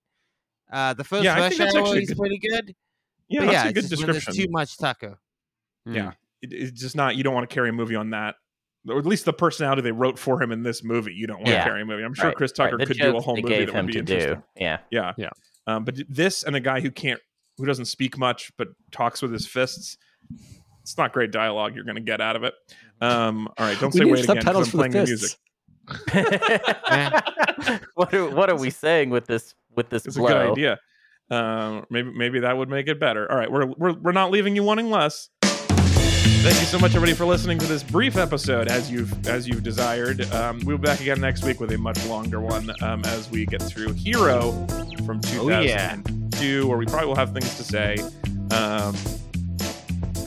Uh, 0.73 0.95
the 0.95 1.05
first 1.05 1.25
Yeah, 1.25 1.35
I 1.37 1.41
rush 1.41 1.61
hour, 1.61 1.95
he's 1.97 2.09
good- 2.09 2.19
pretty 2.19 2.39
good. 2.39 2.75
yeah, 3.29 3.41
but 3.41 3.47
that's 3.47 3.53
yeah, 3.65 3.69
a 3.69 3.73
good 3.73 3.89
just 3.89 3.97
when 3.99 4.07
there's 4.07 4.17
description. 4.25 4.45
too 4.47 4.51
much 4.53 4.77
Tucker. 4.77 5.19
Yeah, 5.87 6.13
it, 6.43 6.53
it's 6.53 6.81
just 6.81 6.97
not. 6.97 7.17
You 7.17 7.23
don't 7.25 7.35
want 7.35 7.49
to 7.49 7.55
carry 7.55 7.69
a 7.69 7.73
movie 7.73 7.97
on 7.97 8.11
that, 8.11 8.37
or 8.89 8.99
at 8.99 9.07
least 9.07 9.25
the 9.25 9.33
personality 9.33 9.83
they 9.83 9.93
wrote 9.93 10.19
for 10.19 10.43
him 10.43 10.53
in 10.53 10.63
this 10.63 10.83
movie. 10.85 11.13
You 11.13 11.27
don't 11.27 11.39
want 11.39 11.49
Yeah. 11.49 11.59
to 11.59 11.65
carry 11.65 11.83
a 11.83 11.85
movie. 11.85 12.03
I'm 12.03 12.15
sure 12.15 12.27
Right, 12.27 12.37
Chris. 12.37 12.53
Tucker 12.53 12.79
The 12.79 12.87
could 12.87 12.99
do 12.99 13.17
a 13.17 13.21
whole 13.21 13.37
movie 13.37 13.49
gave 13.49 13.67
that 13.69 13.75
him 13.75 13.87
would 13.87 13.93
be 13.93 13.93
to 13.95 13.99
interesting. 14.01 14.35
do. 14.35 14.43
Yeah. 14.57 14.79
Yeah, 14.91 15.13
Yeah. 15.17 15.31
Um, 15.67 15.85
but 15.85 15.97
this 16.09 16.43
and 16.43 16.57
a 16.57 16.61
guy 16.61 16.81
who 16.81 16.91
can't, 16.91 17.21
who 17.59 17.67
doesn't 17.67 17.85
speak 17.85 18.17
much 18.19 18.51
but 18.57 18.69
talks 18.91 19.21
with 19.23 19.33
his 19.33 19.47
fists. 19.47 19.99
It's 20.83 20.97
not 20.97 21.13
great 21.13 21.31
dialogue 21.31 21.75
you're 21.75 21.85
going 21.85 21.97
to 21.97 22.01
get 22.01 22.21
out 22.21 22.37
of 22.37 22.43
it. 22.45 22.55
Um, 23.03 23.49
all 23.59 23.67
right, 23.67 23.79
don't 23.79 23.93
We 23.95 23.99
say 24.01 24.05
need 24.05 24.13
wait 24.13 24.25
again 24.25 24.37
'cause 24.37 24.45
subtitles 24.45 24.67
I'm 24.67 24.71
for 24.71 24.77
playing 24.79 24.93
the 24.93 24.99
the 24.99 25.07
music. 25.07 25.39
what 27.95 28.15
are 28.15 28.31
what 28.31 28.51
are 28.51 28.57
we 28.57 28.71
saying 28.71 29.11
with 29.11 29.27
this 29.27 29.55
with 29.77 29.91
this 29.91 30.07
It's 30.07 30.17
a 30.17 30.21
good 30.21 30.37
idea. 30.37 30.79
Um, 31.31 31.87
maybe 31.91 32.11
maybe 32.17 32.41
that 32.41 32.57
would 32.57 32.69
make 32.69 32.89
it 32.89 32.99
better. 32.99 33.31
All 33.31 33.39
right, 33.39 33.51
we're 33.51 33.67
we're 33.67 33.93
we're 33.95 34.13
not 34.13 34.31
leaving 34.31 34.57
you 34.57 34.63
wanting 34.63 34.91
less. 34.91 35.29
Thank 36.43 36.59
you 36.59 36.67
so 36.67 36.79
much, 36.79 36.95
everybody, 36.95 37.13
for 37.13 37.27
listening 37.27 37.59
to 37.59 37.67
this 37.67 37.83
brief 37.83 38.17
episode, 38.17 38.69
as 38.69 38.91
you've 38.91 39.27
as 39.29 39.47
you've 39.47 39.63
desired. 39.63 40.23
Um, 40.33 40.59
we'll 40.65 40.79
be 40.79 40.87
back 40.87 41.01
again 41.01 41.21
next 41.21 41.45
week 41.45 41.61
with 41.61 41.71
a 41.73 41.77
much 41.79 42.03
longer 42.07 42.41
one 42.41 42.71
um, 42.83 43.05
as 43.05 43.31
we 43.31 43.45
get 43.45 43.61
through 43.63 43.93
Hero 43.93 44.53
from 45.05 45.21
Oh, 45.35 45.49
yeah. 45.61 45.97
2002, 45.97 46.67
where 46.67 46.79
we 46.79 46.87
probably 46.87 47.09
will 47.09 47.15
have 47.17 47.35
things 47.35 47.55
to 47.57 47.63
say. 47.63 47.97
Um, 48.53 48.97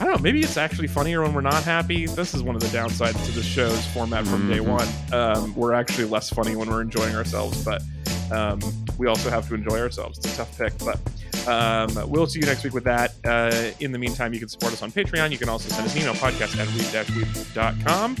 I 0.04 0.08
don't 0.08 0.16
know. 0.18 0.22
Maybe 0.22 0.40
it's 0.40 0.58
actually 0.58 0.88
funnier 0.88 1.22
when 1.22 1.32
we're 1.32 1.40
not 1.40 1.62
happy. 1.62 2.04
This 2.04 2.34
is 2.34 2.42
one 2.42 2.54
of 2.54 2.60
the 2.60 2.66
downsides 2.68 3.24
to 3.24 3.32
the 3.32 3.42
show's 3.42 3.86
format 3.86 4.26
from 4.26 4.50
day 4.50 4.58
Mhm. 4.58 4.66
one. 4.66 4.88
Um, 5.18 5.54
we're 5.54 5.72
actually 5.72 6.04
less 6.04 6.28
funny 6.28 6.54
when 6.56 6.68
we're 6.68 6.82
enjoying 6.82 7.16
ourselves, 7.16 7.64
but 7.64 7.82
um, 8.30 8.60
we 8.98 9.06
also 9.06 9.30
have 9.30 9.48
to 9.48 9.54
enjoy 9.54 9.80
ourselves. 9.80 10.18
It's 10.18 10.34
a 10.34 10.36
tough 10.36 10.58
pick, 10.58 10.74
but 10.80 11.00
um, 11.48 12.10
we'll 12.10 12.26
see 12.26 12.38
you 12.38 12.44
next 12.44 12.64
week 12.64 12.74
with 12.74 12.84
that. 12.84 13.14
Uh, 13.24 13.70
in 13.80 13.92
the 13.92 13.98
meantime, 13.98 14.34
you 14.34 14.40
can 14.40 14.48
support 14.50 14.74
us 14.74 14.82
on 14.82 14.92
Patreon. 14.92 15.30
You 15.30 15.38
can 15.38 15.48
also 15.48 15.70
send 15.70 15.86
us 15.86 15.94
an 15.94 16.02
email 16.02 16.14
podcast 16.14 16.58
at 16.58 16.68
weep-weep.com. 16.74 18.16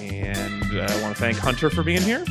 And 0.00 0.62
uh, 0.78 0.86
I 0.88 1.02
want 1.02 1.16
to 1.16 1.20
thank 1.20 1.36
Hunter 1.36 1.68
for 1.68 1.82
being 1.82 2.02
here. 2.02 2.24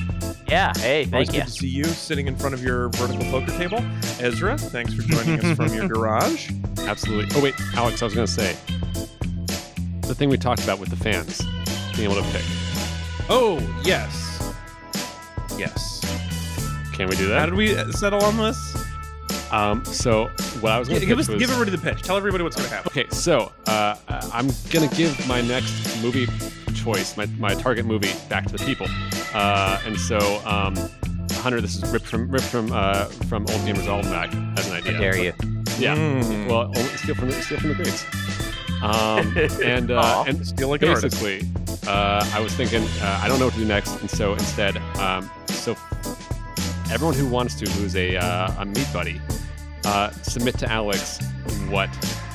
Yeah. 0.47 0.71
Hey, 0.77 1.03
Always 1.11 1.27
thank 1.29 1.31
good 1.31 1.43
to 1.43 1.51
see 1.51 1.67
you 1.67 1.83
sitting 1.83 2.27
in 2.27 2.37
front 2.37 2.53
of 2.55 2.63
your 2.63 2.87
vertical 2.91 3.25
poker 3.25 3.51
table. 3.57 3.79
Ezra, 4.21 4.57
thanks 4.57 4.93
for 4.93 5.01
joining 5.01 5.43
us 5.43 5.57
from 5.57 5.73
your 5.73 5.87
garage. 5.89 6.51
Absolutely. 6.87 7.35
Oh 7.35 7.43
wait, 7.43 7.55
Alex, 7.75 8.01
I 8.01 8.05
was 8.05 8.13
going 8.13 8.27
to 8.27 8.31
say 8.31 8.55
the 10.01 10.15
thing 10.15 10.29
we 10.29 10.37
talked 10.37 10.63
about 10.63 10.79
with 10.79 10.89
the 10.89 10.95
fans 10.95 11.41
being 11.95 12.09
able 12.09 12.21
to 12.21 12.27
pick. 12.31 12.43
Oh, 13.29 13.59
yes. 13.83 14.53
Yes. 15.57 16.01
Can 16.93 17.07
we 17.07 17.15
do 17.15 17.27
that? 17.27 17.39
How 17.39 17.45
did 17.45 17.55
we 17.55 17.75
uh, 17.75 17.91
settle 17.91 18.23
on 18.23 18.37
this? 18.37 18.75
Um, 19.51 19.83
so 19.85 20.27
what 20.59 20.71
I 20.71 20.79
was 20.79 20.87
going 20.87 20.99
to 20.99 21.05
give 21.05 21.19
us, 21.19 21.27
was, 21.27 21.39
give 21.39 21.49
everybody 21.49 21.75
the 21.75 21.81
pitch. 21.81 22.01
Tell 22.03 22.17
everybody 22.17 22.43
what's 22.43 22.55
going 22.55 22.69
to 22.69 22.75
happen. 22.75 22.91
Okay, 22.91 23.09
so 23.09 23.51
uh, 23.67 23.95
I'm 24.07 24.49
gonna 24.69 24.87
give 24.89 25.27
my 25.27 25.41
next 25.41 26.01
movie 26.01 26.27
choice, 26.73 27.15
my, 27.15 27.25
my 27.37 27.53
target 27.53 27.85
movie, 27.85 28.11
back 28.27 28.45
to 28.47 28.57
the 28.57 28.63
people, 28.65 28.87
uh, 29.33 29.81
and 29.85 29.97
so 29.97 30.41
um, 30.45 30.75
Hunter, 31.35 31.61
this 31.61 31.75
is 31.75 31.89
ripped 31.91 32.05
from 32.05 32.29
ripped 32.29 32.45
from 32.45 32.71
uh, 32.73 33.05
from 33.29 33.43
Old 33.43 33.61
Gamers 33.61 33.87
Almanac 33.87 34.33
as 34.59 34.67
an 34.67 34.73
idea. 34.73 34.93
How 34.93 34.99
dare 34.99 35.17
you? 35.17 35.54
Yeah. 35.79 35.95
Mm. 35.95 36.47
Well, 36.49 36.63
only 36.67 36.81
steal 36.97 37.15
from 37.15 37.29
the 37.29 37.41
steal 37.41 37.59
from 37.59 37.69
the 37.69 37.75
greats. 37.75 38.05
Um, 38.81 39.35
and 39.63 39.91
uh, 39.91 39.99
Aw. 40.01 40.23
and 40.25 40.45
Steal 40.45 40.69
like 40.69 40.81
basically, 40.81 41.41
uh, 41.87 42.27
I 42.33 42.39
was 42.39 42.53
thinking 42.53 42.83
uh, 43.01 43.19
I 43.23 43.27
don't 43.27 43.39
know 43.39 43.45
what 43.45 43.53
to 43.55 43.59
do 43.59 43.65
next, 43.65 43.99
and 44.01 44.09
so 44.09 44.33
instead, 44.33 44.77
um, 44.99 45.29
so 45.47 45.75
everyone 46.91 47.15
who 47.15 47.27
wants 47.27 47.55
to, 47.55 47.69
who's 47.71 47.95
a 47.95 48.17
uh, 48.17 48.51
a 48.61 48.65
meat 48.65 48.87
buddy, 48.93 49.19
uh, 49.85 50.11
submit 50.21 50.57
to 50.59 50.71
Alex 50.71 51.19
what 51.69 51.89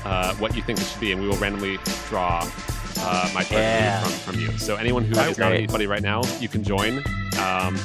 uh, 0.05 0.35
what 0.37 0.57
you 0.57 0.63
think 0.63 0.81
it 0.81 0.85
should 0.85 1.01
be, 1.01 1.13
and 1.13 1.21
we 1.21 1.29
will 1.29 1.37
randomly 1.37 1.79
draw 2.09 2.41
uh, 2.99 3.31
my 3.35 3.43
target 3.43 3.53
Yeah. 3.53 4.01
from, 4.03 4.13
from 4.35 4.41
you. 4.41 4.59
So 4.59 4.77
anyone 4.77 5.05
who 5.05 5.13
is 5.13 5.17
not 5.17 5.31
a 5.31 5.35
Great. 5.55 5.61
meat 5.63 5.71
buddy 5.71 5.87
right 5.87 6.03
now, 6.03 6.23
you 6.41 6.49
can 6.49 6.65
join. 6.65 6.99
Um, 7.39 7.79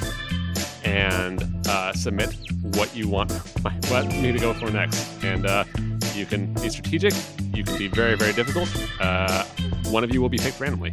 and 0.85 1.43
uh, 1.67 1.91
submit 1.93 2.35
what 2.75 2.95
you 2.95 3.07
want 3.09 3.31
what 3.89 4.07
me 4.07 4.31
to 4.31 4.39
go 4.39 4.53
for 4.53 4.69
next. 4.69 5.23
And 5.23 5.45
uh, 5.45 5.65
you 6.13 6.25
can 6.25 6.53
be 6.55 6.69
strategic. 6.69 7.13
You 7.53 7.63
can 7.63 7.77
be 7.77 7.87
very, 7.87 8.15
very 8.15 8.33
difficult. 8.33 8.69
Uh, 8.99 9.43
one 9.89 10.03
of 10.03 10.13
you 10.13 10.21
will 10.21 10.29
be 10.29 10.37
picked 10.37 10.59
randomly. 10.59 10.91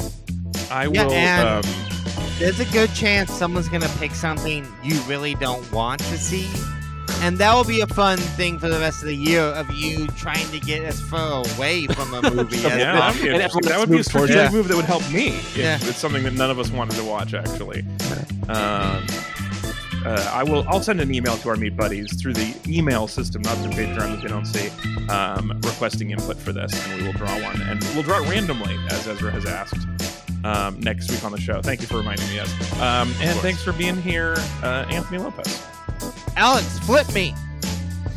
I 0.71 0.87
Yeah, 0.87 1.05
will. 1.05 1.13
and- 1.13 1.65
um, 1.67 1.73
There's 2.39 2.61
a 2.61 2.65
good 2.67 2.93
chance 2.95 3.31
someone's 3.33 3.69
gonna 3.69 3.91
pick 3.99 4.13
something 4.15 4.67
you 4.83 4.99
really 5.03 5.35
don't 5.37 5.71
want 5.73 6.01
to 6.01 6.19
see. 6.19 6.49
And 7.21 7.39
that 7.39 7.55
will 7.55 7.65
be 7.65 7.81
a 7.83 7.87
fun 7.87 8.19
thing 8.19 8.59
for 8.59 8.69
the 8.69 8.79
rest 8.81 9.03
of 9.03 9.09
the 9.09 9.15
year 9.15 9.43
of 9.43 9.71
you 9.71 10.09
trying 10.09 10.49
to 10.51 10.59
get 10.59 10.83
as 10.83 11.01
far 11.03 11.45
away 11.55 11.87
from 11.87 12.13
a 12.15 12.31
movie 12.35 12.57
as 12.57 12.63
yeah, 12.65 12.93
that 12.97 13.15
would 13.15 13.23
be, 13.23 13.29
And 13.29 13.41
that 13.41 13.79
would 13.79 13.89
be 13.91 13.95
a 13.95 13.97
moves 13.99 14.09
strategic 14.09 14.51
it. 14.51 14.53
move 14.53 14.67
that 14.69 14.77
would 14.77 14.87
help 14.87 15.09
me. 15.13 15.29
If 15.29 15.57
Yeah. 15.57 15.77
It's 15.83 15.99
something 15.99 16.25
that 16.25 16.33
none 16.33 16.51
of 16.51 16.59
us 16.59 16.71
wanted 16.71 16.97
to 16.97 17.05
watch, 17.05 17.33
actually. 17.35 17.85
Um, 18.49 19.07
uh, 20.05 20.31
I 20.33 20.43
will. 20.43 20.65
I'll 20.69 20.83
send 20.83 21.01
an 21.01 21.15
email 21.15 21.37
to 21.39 21.49
our 21.49 21.57
meat 21.57 21.77
buddies 21.77 22.21
through 22.21 22.35
the 22.35 22.55
email 22.67 23.07
system, 23.09 23.43
not 23.43 23.57
through 23.59 23.73
Patreon, 23.73 24.17
that 24.17 24.23
they 24.23 24.29
don't 24.29 24.47
see, 24.47 24.69
um, 25.09 25.59
requesting 25.65 26.11
input 26.11 26.37
for 26.37 26.53
this, 26.53 26.73
and 26.87 27.01
we 27.01 27.07
will 27.07 27.13
draw 27.15 27.33
one, 27.43 27.61
and 27.63 27.83
we'll 27.95 28.03
draw 28.03 28.23
it 28.23 28.29
randomly, 28.29 28.77
as 28.91 29.07
Ezra 29.07 29.31
has 29.31 29.47
asked. 29.47 29.87
Um, 30.45 30.81
next 30.81 31.09
week 31.11 31.23
on 31.25 31.31
the 31.31 31.41
show. 31.41 31.63
Thank 31.63 31.83
you 31.83 31.87
for 31.87 31.99
reminding 31.99 32.27
me, 32.27 32.35
yes. 32.35 32.73
Um, 32.81 33.15
and 33.21 33.39
thanks 33.39 33.63
for 33.63 33.73
being 33.73 34.03
here, 34.03 34.35
uh, 34.63 34.87
Anthony 34.91 35.19
Lopez. 35.19 35.65
Alex, 36.37 36.81
flip 36.81 37.13
me. 37.15 37.33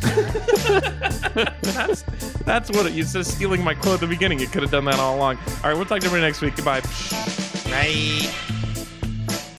that's 1.62 2.02
that's 2.44 2.70
what 2.70 2.86
it. 2.86 2.92
You 2.92 3.04
said 3.04 3.26
stealing 3.26 3.62
my 3.62 3.74
quote 3.74 3.94
at 3.94 4.00
the 4.00 4.06
beginning. 4.06 4.38
You 4.38 4.46
could 4.46 4.62
have 4.62 4.70
done 4.70 4.84
that 4.86 4.98
all 4.98 5.16
along. 5.16 5.38
All 5.38 5.70
right, 5.70 5.74
we'll 5.74 5.84
talk 5.84 6.00
to 6.00 6.06
everybody 6.06 6.22
next 6.22 6.40
week. 6.40 6.56
Goodbye. 6.56 6.82
Right. 7.70 8.32